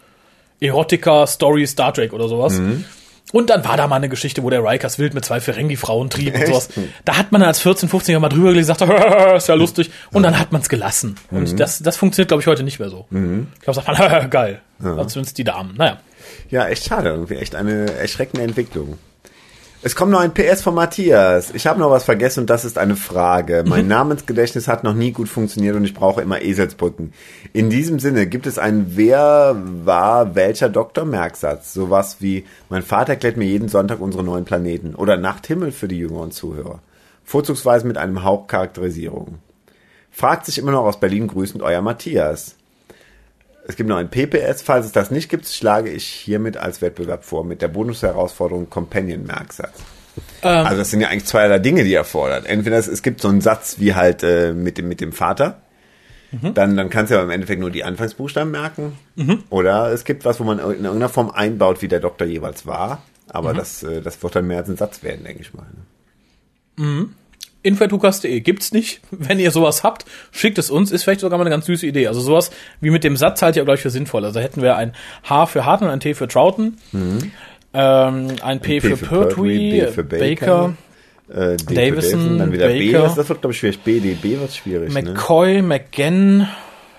Erotica, 0.61 1.27
Story, 1.27 1.67
Star 1.67 1.93
Trek 1.93 2.13
oder 2.13 2.29
sowas. 2.29 2.59
Mhm. 2.59 2.85
Und 3.33 3.49
dann 3.49 3.65
war 3.65 3.75
da 3.77 3.87
mal 3.87 3.95
eine 3.95 4.09
Geschichte, 4.09 4.43
wo 4.43 4.49
der 4.49 4.63
Rikers 4.63 4.99
wild 4.99 5.15
mit 5.15 5.25
zwei 5.25 5.41
Ferengi-Frauen 5.41 6.09
trieb 6.09 6.35
und 6.35 6.45
sowas. 6.45 6.69
Da 7.03 7.17
hat 7.17 7.31
man 7.31 7.41
dann 7.41 7.47
als 7.47 7.65
14-, 7.65 7.89
15-Jähriger 7.89 8.19
mal 8.19 8.29
drüber 8.29 8.49
gelesen, 8.49 8.73
gesagt, 8.77 9.35
ist 9.35 9.47
ja 9.47 9.55
lustig. 9.55 9.89
Und 10.11 10.23
dann 10.23 10.39
hat 10.39 10.51
man 10.51 10.61
es 10.61 10.69
gelassen. 10.69 11.15
Und 11.31 11.51
mhm. 11.51 11.57
das, 11.57 11.79
das 11.79 11.97
funktioniert, 11.97 12.27
glaube 12.27 12.41
ich, 12.41 12.47
heute 12.47 12.63
nicht 12.63 12.79
mehr 12.79 12.89
so. 12.89 13.07
Mhm. 13.09 13.47
Ich 13.55 13.61
glaube, 13.61 13.81
sagt 13.81 13.87
man, 13.87 14.29
geil. 14.29 14.61
Ja. 14.83 14.91
Also 14.91 15.05
zumindest 15.05 15.37
die 15.37 15.43
Damen. 15.43 15.75
Naja. 15.75 15.97
Ja, 16.53 16.67
echt 16.67 16.85
schade 16.85 17.09
irgendwie. 17.09 17.37
Echt 17.37 17.55
eine 17.55 17.91
erschreckende 17.93 18.43
Entwicklung. 18.43 18.99
Es 19.81 19.95
kommt 19.95 20.11
noch 20.11 20.19
ein 20.19 20.35
PS 20.35 20.61
von 20.61 20.75
Matthias. 20.75 21.49
Ich 21.49 21.65
habe 21.65 21.79
noch 21.79 21.89
was 21.89 22.03
vergessen 22.03 22.41
und 22.41 22.49
das 22.51 22.63
ist 22.63 22.77
eine 22.77 22.95
Frage. 22.95 23.63
Mein 23.67 23.87
Namensgedächtnis 23.87 24.67
hat 24.67 24.83
noch 24.83 24.93
nie 24.93 25.11
gut 25.13 25.29
funktioniert 25.29 25.75
und 25.75 25.83
ich 25.83 25.95
brauche 25.95 26.21
immer 26.21 26.43
Eselsbrücken. 26.43 27.11
In 27.53 27.71
diesem 27.71 27.97
Sinne 27.97 28.27
gibt 28.27 28.45
es 28.45 28.59
einen 28.59 28.95
Wer 28.95 29.59
war 29.83 30.35
welcher 30.35 30.69
Doktor 30.69 31.05
Merksatz. 31.05 31.73
Sowas 31.73 32.17
wie 32.19 32.45
mein 32.69 32.83
Vater 32.83 33.13
erklärt 33.13 33.35
mir 33.35 33.45
jeden 33.45 33.67
Sonntag 33.67 33.99
unsere 33.99 34.23
neuen 34.23 34.45
Planeten 34.45 34.93
oder 34.93 35.17
Nachthimmel 35.17 35.71
für 35.71 35.87
die 35.87 35.97
jüngeren 35.97 36.29
Zuhörer. 36.29 36.81
Vorzugsweise 37.23 37.87
mit 37.87 37.97
einem 37.97 38.23
Hauch 38.23 38.45
Charakterisierung. 38.45 39.39
Fragt 40.11 40.45
sich 40.45 40.59
immer 40.59 40.71
noch 40.71 40.83
aus 40.83 40.99
Berlin 40.99 41.25
grüßend 41.25 41.63
euer 41.63 41.81
Matthias. 41.81 42.57
Es 43.65 43.75
gibt 43.75 43.89
noch 43.89 43.97
ein 43.97 44.09
PPS. 44.09 44.61
Falls 44.61 44.85
es 44.85 44.91
das 44.91 45.11
nicht 45.11 45.29
gibt, 45.29 45.47
schlage 45.47 45.89
ich 45.89 46.05
hiermit 46.05 46.57
als 46.57 46.81
Wettbewerb 46.81 47.23
vor 47.23 47.45
mit 47.45 47.61
der 47.61 47.69
Bonusherausforderung 47.69 48.69
Companion-Merksatz. 48.69 49.79
also 50.41 50.77
das 50.77 50.91
sind 50.91 51.01
ja 51.01 51.07
eigentlich 51.07 51.25
zweierlei 51.25 51.59
Dinge, 51.59 51.83
die 51.83 51.93
er 51.93 52.03
fordert. 52.03 52.45
Entweder 52.45 52.77
es, 52.77 52.87
es 52.87 53.01
gibt 53.01 53.21
so 53.21 53.29
einen 53.29 53.41
Satz 53.41 53.77
wie 53.79 53.95
halt 53.95 54.21
äh, 54.23 54.53
mit, 54.53 54.77
dem, 54.77 54.87
mit 54.87 55.01
dem 55.01 55.13
Vater, 55.13 55.61
dann, 56.53 56.75
dann 56.75 56.89
kannst 56.89 57.11
du 57.11 57.15
ja 57.15 57.23
im 57.23 57.29
Endeffekt 57.29 57.61
nur 57.61 57.69
die 57.69 57.83
Anfangsbuchstaben 57.83 58.51
merken. 58.51 58.97
Oder 59.49 59.91
es 59.91 60.03
gibt 60.03 60.25
was, 60.25 60.39
wo 60.39 60.43
man 60.43 60.57
in 60.57 60.65
irgendeiner 60.65 61.09
Form 61.09 61.29
einbaut, 61.29 61.81
wie 61.81 61.87
der 61.87 61.99
Doktor 61.99 62.25
jeweils 62.25 62.65
war. 62.65 63.03
Aber 63.29 63.53
das, 63.53 63.83
äh, 63.83 64.01
das 64.01 64.21
wird 64.21 64.35
dann 64.35 64.47
mehr 64.47 64.57
als 64.57 64.69
ein 64.69 64.77
Satz 64.77 65.03
werden, 65.03 65.23
denke 65.23 65.41
ich 65.41 65.53
mal. 65.53 65.65
ne? 66.77 66.83
info.hukas.de 67.63 68.39
gibt's 68.41 68.71
nicht. 68.71 69.01
Wenn 69.11 69.39
ihr 69.39 69.51
sowas 69.51 69.83
habt, 69.83 70.05
schickt 70.31 70.57
es 70.57 70.69
uns. 70.69 70.91
Ist 70.91 71.03
vielleicht 71.03 71.21
sogar 71.21 71.37
mal 71.37 71.43
eine 71.45 71.49
ganz 71.49 71.65
süße 71.65 71.87
Idee. 71.87 72.07
Also 72.07 72.21
sowas 72.21 72.51
wie 72.81 72.89
mit 72.91 73.03
dem 73.03 73.17
Satz 73.17 73.41
halte 73.41 73.59
ich 73.59 73.61
auch 73.61 73.65
gleich 73.65 73.79
für 73.81 73.89
sinnvoll. 73.89 74.23
Also 74.25 74.39
hätten 74.39 74.61
wir 74.61 74.75
ein 74.77 74.93
H 75.27 75.47
für 75.47 75.65
Harten, 75.65 75.85
ein 75.85 75.99
T 75.99 76.13
für 76.13 76.27
Troughton, 76.27 76.77
ähm, 77.73 78.27
ein 78.43 78.59
P, 78.59 78.79
für, 78.81 78.97
Pertwee, 78.97 79.81
B 79.81 79.87
für 79.87 80.03
Baker, 80.03 80.73
Baker, 81.29 81.53
Äh, 81.53 81.57
D 81.57 81.63
für 81.65 81.73
Davison, 81.73 82.37
dann 82.37 82.51
wieder 82.51 82.67
B. 82.67 82.91
Baker. 82.91 83.03
Das, 83.05 83.15
das 83.15 83.29
wird, 83.29 83.41
glaube 83.41 83.53
ich, 83.53 83.59
schwierig. 83.59 83.79
B, 83.79 83.99
D, 83.99 84.13
B 84.21 84.39
wird 84.39 84.53
schwierig. 84.53 84.93
ne? 84.93 85.01
McCoy, 85.01 85.61
McGann. 85.61 86.47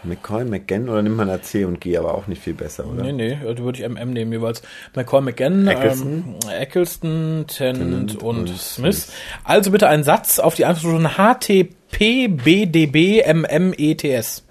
McCoy, 0.05 0.45
McGann 0.45 0.89
oder 0.89 1.03
nimmt 1.03 1.17
man 1.17 1.29
da 1.29 1.41
C 1.43 1.65
und 1.65 1.81
G, 1.81 1.97
aber 1.97 2.15
auch 2.15 2.27
nicht 2.27 2.43
viel 2.43 2.55
besser, 2.55 2.87
oder? 2.87 3.03
Nee, 3.03 3.13
nee, 3.13 3.39
da 3.43 3.59
würde 3.59 3.79
ich 3.79 3.89
MM 3.89 4.11
nehmen 4.13 4.33
jeweils. 4.33 4.63
McCoy, 4.95 5.21
McGann, 5.23 5.67
Eccleston. 5.67 6.37
ähm, 6.45 6.51
Eccleston, 6.51 7.45
Tennant 7.47 8.23
und, 8.23 8.51
und 8.51 8.59
Smith. 8.59 9.13
Also 9.45 9.71
bitte 9.71 9.89
einen 9.89 10.05
Satz 10.05 10.39
auf 10.39 10.55
die 10.55 10.65
Antwort 10.65 10.85
HTP, 11.17 12.29
BDB, 12.29 13.23
MMETS. 13.33 14.45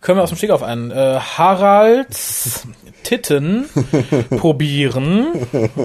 Können 0.00 0.18
wir 0.18 0.22
aus 0.22 0.30
dem 0.30 0.38
Steg 0.38 0.50
auf 0.50 0.62
einen. 0.62 0.90
Äh, 0.90 1.18
Haralds 1.20 2.66
Titten 3.02 3.66
probieren. 4.30 5.26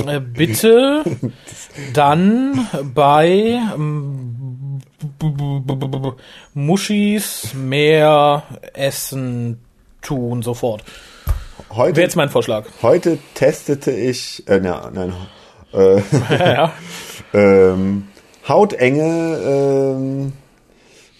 Äh, 0.07 0.19
bitte 0.19 1.03
dann 1.93 2.67
bei 2.93 3.59
ähm, 3.75 4.44
Muschis 6.53 7.53
mehr 7.53 8.43
essen 8.73 9.59
tun 10.01 10.41
sofort. 10.41 10.83
Heute, 11.71 11.95
Wäre 11.97 12.05
jetzt 12.05 12.15
mein 12.15 12.29
Vorschlag. 12.29 12.65
heute 12.81 13.17
testete 13.33 13.91
ich, 13.91 14.43
äh, 14.47 14.59
na, 14.61 14.89
nein, 14.93 15.13
äh, 15.73 15.97
Ja, 16.29 16.53
ja. 16.53 16.73
ähm, 17.33 18.07
hautenge 18.47 19.37
ähm, 19.43 20.33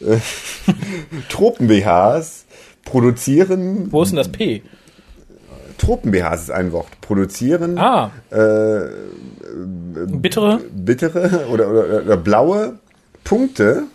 äh, 0.01 0.17
Tropen-BHs 1.29 2.45
produzieren, 2.85 3.91
Wo 3.91 4.03
ist 4.03 4.09
denn 4.11 4.17
das 4.17 4.29
P? 4.31 4.61
Tropen-BHs 5.77 6.43
ist 6.43 6.51
ein 6.51 6.71
Wort, 6.71 6.87
produzieren 7.01 7.77
Ah, 7.77 8.11
äh, 8.29 8.81
bittere. 10.07 10.59
bittere 10.73 11.47
oder, 11.51 11.69
oder, 11.69 12.03
oder 12.05 12.17
blaue 12.17 12.79
Punkte 13.25 13.87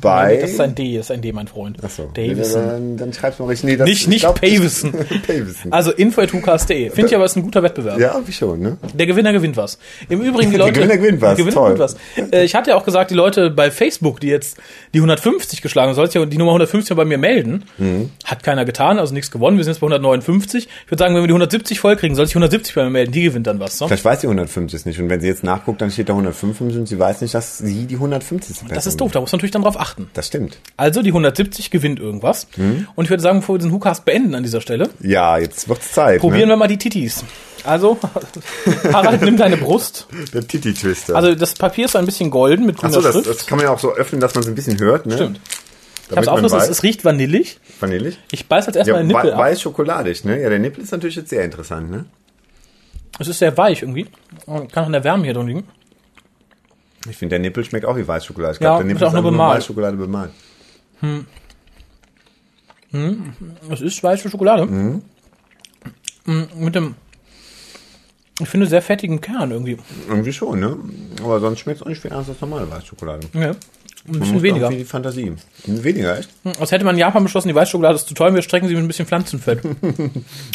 bei... 0.00 0.36
das 0.36 0.50
ist 0.50 0.60
ein 0.60 0.74
D, 0.74 0.96
das 0.96 1.06
ist 1.06 1.10
ein 1.10 1.22
D, 1.22 1.32
mein 1.32 1.48
Freund. 1.48 1.82
Achso, 1.82 2.10
Davison. 2.12 2.66
Dann, 2.66 2.96
dann 2.98 3.12
schreib's 3.14 3.38
mal 3.38 3.46
richtig. 3.46 3.70
Nee, 3.70 3.76
das, 3.76 3.88
Nicht, 3.88 4.02
ich 4.02 4.08
nicht 4.08 4.20
glaub, 4.20 4.40
Pavison. 4.40 4.92
Pavison. 5.26 5.70
Also 5.72 5.92
info.hukas.de. 5.92 6.90
Finde 6.90 7.08
ich 7.08 7.14
aber, 7.14 7.24
ist 7.24 7.36
ein 7.36 7.42
guter 7.42 7.62
Wettbewerb. 7.62 7.98
Ja, 7.98 8.20
wie 8.24 8.32
schon, 8.32 8.60
ne? 8.60 8.76
Der 8.92 9.06
Gewinner 9.06 9.32
gewinnt 9.32 9.56
was. 9.56 9.78
Im 10.08 10.20
Übrigen 10.20 10.50
die 10.50 10.56
Der 10.58 10.66
Leute. 10.66 10.80
Gewinner 10.80 10.96
gewinnt 10.98 11.20
was, 11.22 11.36
der 11.36 11.44
Gewinner 11.44 11.54
toll. 11.54 11.74
gewinnt 11.74 11.96
was. 12.18 12.32
Äh, 12.32 12.44
ich 12.44 12.54
hatte 12.54 12.70
ja 12.70 12.76
auch 12.76 12.84
gesagt, 12.84 13.10
die 13.10 13.14
Leute 13.14 13.50
bei 13.50 13.70
Facebook, 13.70 14.20
die 14.20 14.28
jetzt 14.28 14.58
die 14.92 14.98
150 14.98 15.62
geschlagen 15.62 15.88
haben, 15.88 15.94
soll 15.94 16.06
sich 16.06 16.14
ja 16.16 16.24
die 16.26 16.36
Nummer 16.38 16.50
150 16.52 16.94
bei 16.96 17.04
mir 17.04 17.18
melden. 17.18 17.64
Mhm. 17.78 18.10
Hat 18.24 18.42
keiner 18.42 18.64
getan, 18.64 18.98
also 18.98 19.14
nichts 19.14 19.30
gewonnen. 19.30 19.56
Wir 19.56 19.64
sind 19.64 19.72
jetzt 19.72 19.80
bei 19.80 19.86
159. 19.86 20.68
Ich 20.84 20.90
würde 20.90 21.02
sagen, 21.02 21.14
wenn 21.14 21.22
wir 21.22 21.28
die 21.28 21.32
170 21.32 21.80
voll 21.80 21.96
kriegen, 21.96 22.14
soll 22.14 22.26
sich 22.26 22.34
170 22.34 22.74
bei 22.74 22.84
mir 22.84 22.90
melden. 22.90 23.12
Die 23.12 23.22
gewinnt 23.22 23.46
dann 23.46 23.60
was. 23.60 23.78
So? 23.78 23.86
Vielleicht 23.86 24.04
weiß 24.04 24.20
sie 24.20 24.26
150 24.26 24.84
nicht. 24.86 25.00
Und 25.00 25.08
wenn 25.08 25.20
sie 25.20 25.28
jetzt 25.28 25.42
nachguckt, 25.44 25.80
dann 25.80 25.90
steht 25.90 26.08
da 26.08 26.12
155 26.12 26.78
und 26.80 26.86
sie 26.86 26.98
weiß 26.98 27.20
nicht, 27.22 27.32
dass 27.34 27.58
sie 27.58 27.86
die 27.86 27.94
150 27.94 28.56
Person 28.56 28.68
Das 28.74 28.86
ist 28.86 29.00
doof, 29.00 29.12
da 29.12 29.20
muss 29.20 29.32
man 29.32 29.38
natürlich 29.38 29.52
dann 29.52 29.62
drauf 29.62 29.69
achten. 29.76 30.10
Das 30.14 30.26
stimmt. 30.28 30.58
Also 30.76 31.02
die 31.02 31.10
170 31.10 31.70
gewinnt 31.70 32.00
irgendwas. 32.00 32.46
Mhm. 32.56 32.88
Und 32.94 33.04
ich 33.04 33.10
würde 33.10 33.22
sagen, 33.22 33.40
bevor 33.40 33.54
wir 33.56 33.58
diesen 33.58 33.72
Hookast 33.72 34.04
beenden 34.04 34.34
an 34.34 34.42
dieser 34.42 34.60
Stelle, 34.60 34.88
Ja, 35.00 35.38
jetzt 35.38 35.68
wird's 35.68 35.92
Zeit. 35.92 36.20
probieren 36.20 36.48
ne? 36.48 36.54
wir 36.54 36.56
mal 36.56 36.68
die 36.68 36.78
Titis. 36.78 37.24
Also, 37.64 37.98
Harald, 38.92 39.20
nimm 39.22 39.36
deine 39.36 39.56
Brust. 39.58 40.06
Der 40.32 40.46
Titi-Twister. 40.46 41.14
Also 41.14 41.34
das 41.34 41.54
Papier 41.54 41.84
ist 41.84 41.92
so 41.92 41.98
ein 41.98 42.06
bisschen 42.06 42.30
golden 42.30 42.64
mit 42.66 42.76
grüner 42.78 42.88
Achso, 42.96 43.02
das, 43.02 43.12
Schrift. 43.14 43.28
das 43.28 43.46
kann 43.46 43.58
man 43.58 43.66
ja 43.66 43.72
auch 43.72 43.78
so 43.78 43.92
öffnen, 43.92 44.20
dass 44.20 44.34
man 44.34 44.42
es 44.42 44.48
ein 44.48 44.54
bisschen 44.54 44.78
hört, 44.80 45.04
ne? 45.06 45.14
Stimmt. 45.14 45.40
Ich 46.10 46.16
hab's 46.16 46.26
aufgerissen, 46.26 46.58
es, 46.58 46.64
weiß. 46.64 46.70
es 46.70 46.82
riecht 46.82 47.04
vanillig. 47.04 47.60
Vanillig? 47.78 48.18
Ich 48.32 48.48
beiß 48.48 48.66
jetzt 48.66 48.76
erstmal 48.76 49.00
Ja, 49.00 49.02
den 49.02 49.08
Nippel 49.08 49.30
wei- 49.30 49.32
ab. 49.34 49.38
weiß 49.38 49.60
schokoladig, 49.62 50.24
ne? 50.24 50.40
Ja, 50.42 50.48
der 50.48 50.58
Nippel 50.58 50.82
ist 50.82 50.90
natürlich 50.90 51.16
jetzt 51.16 51.28
sehr 51.30 51.44
interessant, 51.44 51.90
ne? 51.90 52.06
Es 53.18 53.28
ist 53.28 53.38
sehr 53.38 53.54
weich 53.58 53.82
irgendwie. 53.82 54.06
Und 54.46 54.72
kann 54.72 54.84
auch 54.84 54.88
in 54.88 54.92
der 54.94 55.04
Wärme 55.04 55.24
hier 55.24 55.34
drin 55.34 55.46
liegen. 55.46 55.64
Ich 57.08 57.16
finde, 57.16 57.34
der 57.34 57.38
Nippel 57.38 57.64
schmeckt 57.64 57.86
auch 57.86 57.96
wie 57.96 58.06
Weißschokolade. 58.06 58.54
Ich 58.54 58.60
Ja, 58.60 58.68
glaube, 58.76 58.84
der 58.84 58.92
ist 58.92 58.94
Nippel 59.00 59.08
auch 59.08 59.12
nur 59.22 59.30
bemalt. 59.30 59.56
Weißschokolade 59.58 59.96
bemalt. 59.96 60.30
Es 63.70 63.80
ist 63.80 64.02
weiße 64.02 64.28
Schokolade. 64.28 64.66
Mhm. 64.66 65.02
Mm, 66.26 66.42
Mit 66.56 66.74
dem, 66.74 66.94
ich 68.40 68.48
finde, 68.48 68.66
sehr 68.66 68.82
fettigen 68.82 69.20
Kern 69.20 69.50
irgendwie. 69.50 69.78
Irgendwie 70.08 70.32
schon, 70.32 70.60
ne? 70.60 70.76
Aber 71.22 71.40
sonst 71.40 71.60
schmeckt 71.60 71.78
es 71.80 71.82
auch 71.82 71.88
nicht 71.88 72.02
viel 72.02 72.10
anders 72.12 72.28
als 72.28 72.40
normale 72.40 72.70
Weißschokolade. 72.70 73.28
Ja. 73.32 73.52
Ein 74.08 74.12
Man 74.12 74.20
bisschen 74.20 74.42
weniger. 74.42 74.70
die 74.70 74.84
Fantasie. 74.84 75.32
Weniger, 75.66 76.18
echt? 76.18 76.30
Als 76.58 76.72
hätte 76.72 76.84
man 76.86 76.94
in 76.94 77.00
Japan 77.00 77.22
beschlossen, 77.22 77.48
die 77.48 77.54
Weißschokolade 77.54 77.96
ist 77.96 78.08
zu 78.08 78.14
teuer, 78.14 78.34
wir 78.34 78.40
strecken 78.40 78.66
sie 78.66 78.74
mit 78.74 78.82
ein 78.82 78.86
bisschen 78.88 79.06
Pflanzenfett. 79.06 79.60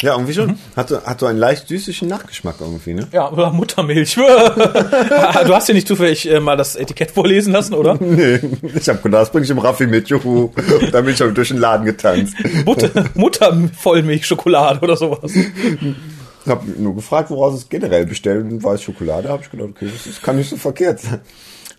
Ja, 0.02 0.12
irgendwie 0.14 0.34
schon. 0.34 0.48
Mhm. 0.50 0.58
Hat, 0.76 0.88
so, 0.88 1.02
hat 1.02 1.20
so 1.20 1.26
einen 1.26 1.38
leicht 1.38 1.68
süßlichen 1.68 2.08
Nachgeschmack 2.08 2.56
irgendwie, 2.60 2.94
ne? 2.94 3.06
ja, 3.12 3.30
oder 3.30 3.50
Muttermilch. 3.50 4.14
du 4.16 5.54
hast 5.54 5.68
ja 5.68 5.74
nicht 5.74 5.86
zufällig 5.88 6.30
äh, 6.30 6.40
mal 6.40 6.56
das 6.56 6.76
Etikett 6.76 7.10
vorlesen 7.12 7.52
lassen, 7.52 7.74
oder? 7.74 7.96
Nee, 8.06 8.40
ich 8.74 8.88
hab 8.88 9.02
gedacht, 9.02 9.22
das 9.22 9.32
bring 9.32 9.44
ich 9.44 9.50
im 9.50 9.58
Raffi 9.58 9.86
mit, 9.86 10.08
juhu. 10.08 10.50
Dann 10.92 11.04
bin 11.04 11.12
ich 11.12 11.18
schon 11.18 11.34
durch 11.34 11.48
den 11.48 11.58
Laden 11.58 11.84
getanzt. 11.86 12.34
Butter, 12.64 12.90
Muttervollmilchschokolade 13.14 14.80
oder 14.80 14.96
sowas. 14.96 15.32
Ich 15.34 16.50
hab 16.50 16.64
nur 16.78 16.94
gefragt, 16.94 17.30
woraus 17.30 17.54
es 17.54 17.68
generell 17.68 18.06
bestellt 18.06 18.44
und 18.44 18.62
weiß 18.62 18.82
Schokolade. 18.82 19.28
Hab 19.28 19.42
ich 19.42 19.50
gedacht, 19.50 19.70
okay, 19.70 19.88
das, 19.92 20.06
ist, 20.06 20.22
kann 20.22 20.36
nicht 20.36 20.50
so 20.50 20.56
verkehrt 20.56 21.00
sein. 21.00 21.20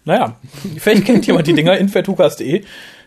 Naja, 0.08 0.36
vielleicht 0.80 1.06
kennt 1.06 1.28
jemand 1.28 1.46
die 1.48 1.54
Dinger, 1.54 1.78
info.hukas.de. 1.78 2.64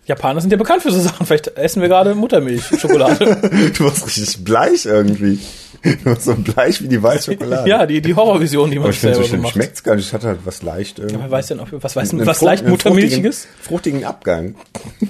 Japaner 0.06 0.40
sind 0.40 0.50
ja 0.50 0.56
bekannt 0.56 0.82
für 0.82 0.90
so 0.90 1.00
Sachen. 1.00 1.24
Vielleicht 1.26 1.56
essen 1.56 1.82
wir 1.82 1.88
gerade 1.88 2.14
Muttermilchschokolade. 2.14 3.70
Du 3.76 3.84
warst 3.84 4.06
richtig 4.06 4.44
bleich 4.44 4.84
irgendwie. 4.86 5.38
Du 5.82 6.04
warst 6.10 6.24
so 6.24 6.34
bleich 6.34 6.82
wie 6.82 6.88
die 6.88 7.02
Weißschokolade. 7.02 7.68
ja, 7.68 7.86
die, 7.86 8.00
die 8.02 8.14
Horrorvision, 8.14 8.70
die 8.70 8.76
man 8.76 8.84
Aber 8.84 8.92
ich 8.92 9.00
so 9.00 9.08
selber 9.08 9.24
schlimm 9.24 9.42
macht. 9.42 9.52
schmeckt's 9.54 9.82
gar 9.82 9.94
nicht. 9.96 10.06
Es 10.06 10.12
hat 10.12 10.24
halt 10.24 10.40
was 10.44 10.62
leicht 10.62 10.98
irgendwie. 10.98 11.20
Wer 11.22 11.30
weiß 11.30 11.46
denn, 11.48 11.60
was 11.70 11.96
weiß 11.96 12.10
denn, 12.10 12.26
was 12.26 12.38
Frucht- 12.38 12.46
leicht 12.46 12.66
Muttermilchiges? 12.66 13.46
Fruchtigen, 13.62 14.00
fruchtigen 14.02 14.04
Abgang. 14.04 14.54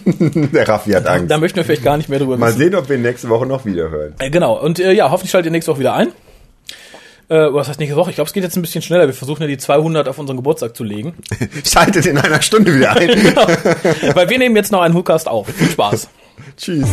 Der 0.53 0.68
Raffi 0.68 0.93
hat 0.93 1.07
Angst. 1.07 1.30
Da 1.30 1.38
möchten 1.38 1.57
wir 1.57 1.64
vielleicht 1.64 1.82
gar 1.84 1.97
nicht 1.97 2.09
mehr 2.09 2.18
drüber 2.20 2.36
Mal 2.36 2.49
wissen. 2.49 2.59
sehen, 2.59 2.74
ob 2.76 2.88
wir 2.88 2.99
nächste 2.99 3.28
Woche 3.28 3.47
noch 3.47 3.64
wieder 3.64 3.91
hören. 3.91 4.14
Äh, 4.18 4.30
genau, 4.30 4.61
und 4.61 4.78
äh, 4.78 4.93
ja, 4.93 5.11
hoffentlich 5.11 5.30
schaltet 5.32 5.47
ihr 5.47 5.53
nächste 5.53 5.72
Woche 5.72 5.80
wieder 5.80 5.95
ein. 5.95 6.09
Äh, 7.31 7.55
was 7.55 7.68
heißt 7.68 7.78
nächste 7.78 7.97
Woche? 7.97 8.11
Ich 8.11 8.16
glaube, 8.16 8.26
es 8.26 8.33
geht 8.33 8.43
jetzt 8.43 8.57
ein 8.57 8.62
bisschen 8.62 8.83
schneller. 8.83 9.07
Wir 9.07 9.14
versuchen 9.14 9.43
ja 9.43 9.47
die 9.47 9.57
200 9.57 10.09
auf 10.09 10.18
unseren 10.18 10.37
Geburtstag 10.37 10.76
zu 10.76 10.83
legen. 10.83 11.14
Schaltet 11.64 12.07
in 12.07 12.18
einer 12.18 12.43
Stunde 12.43 12.74
wieder 12.74 12.97
ein. 12.97 13.09
Weil 14.14 14.28
wir 14.28 14.39
nehmen 14.39 14.57
jetzt 14.57 14.72
noch 14.72 14.81
einen 14.81 14.95
Hookast 14.95 15.28
auf. 15.28 15.47
Viel 15.47 15.70
Spaß. 15.70 16.09
Tschüss. 16.57 16.89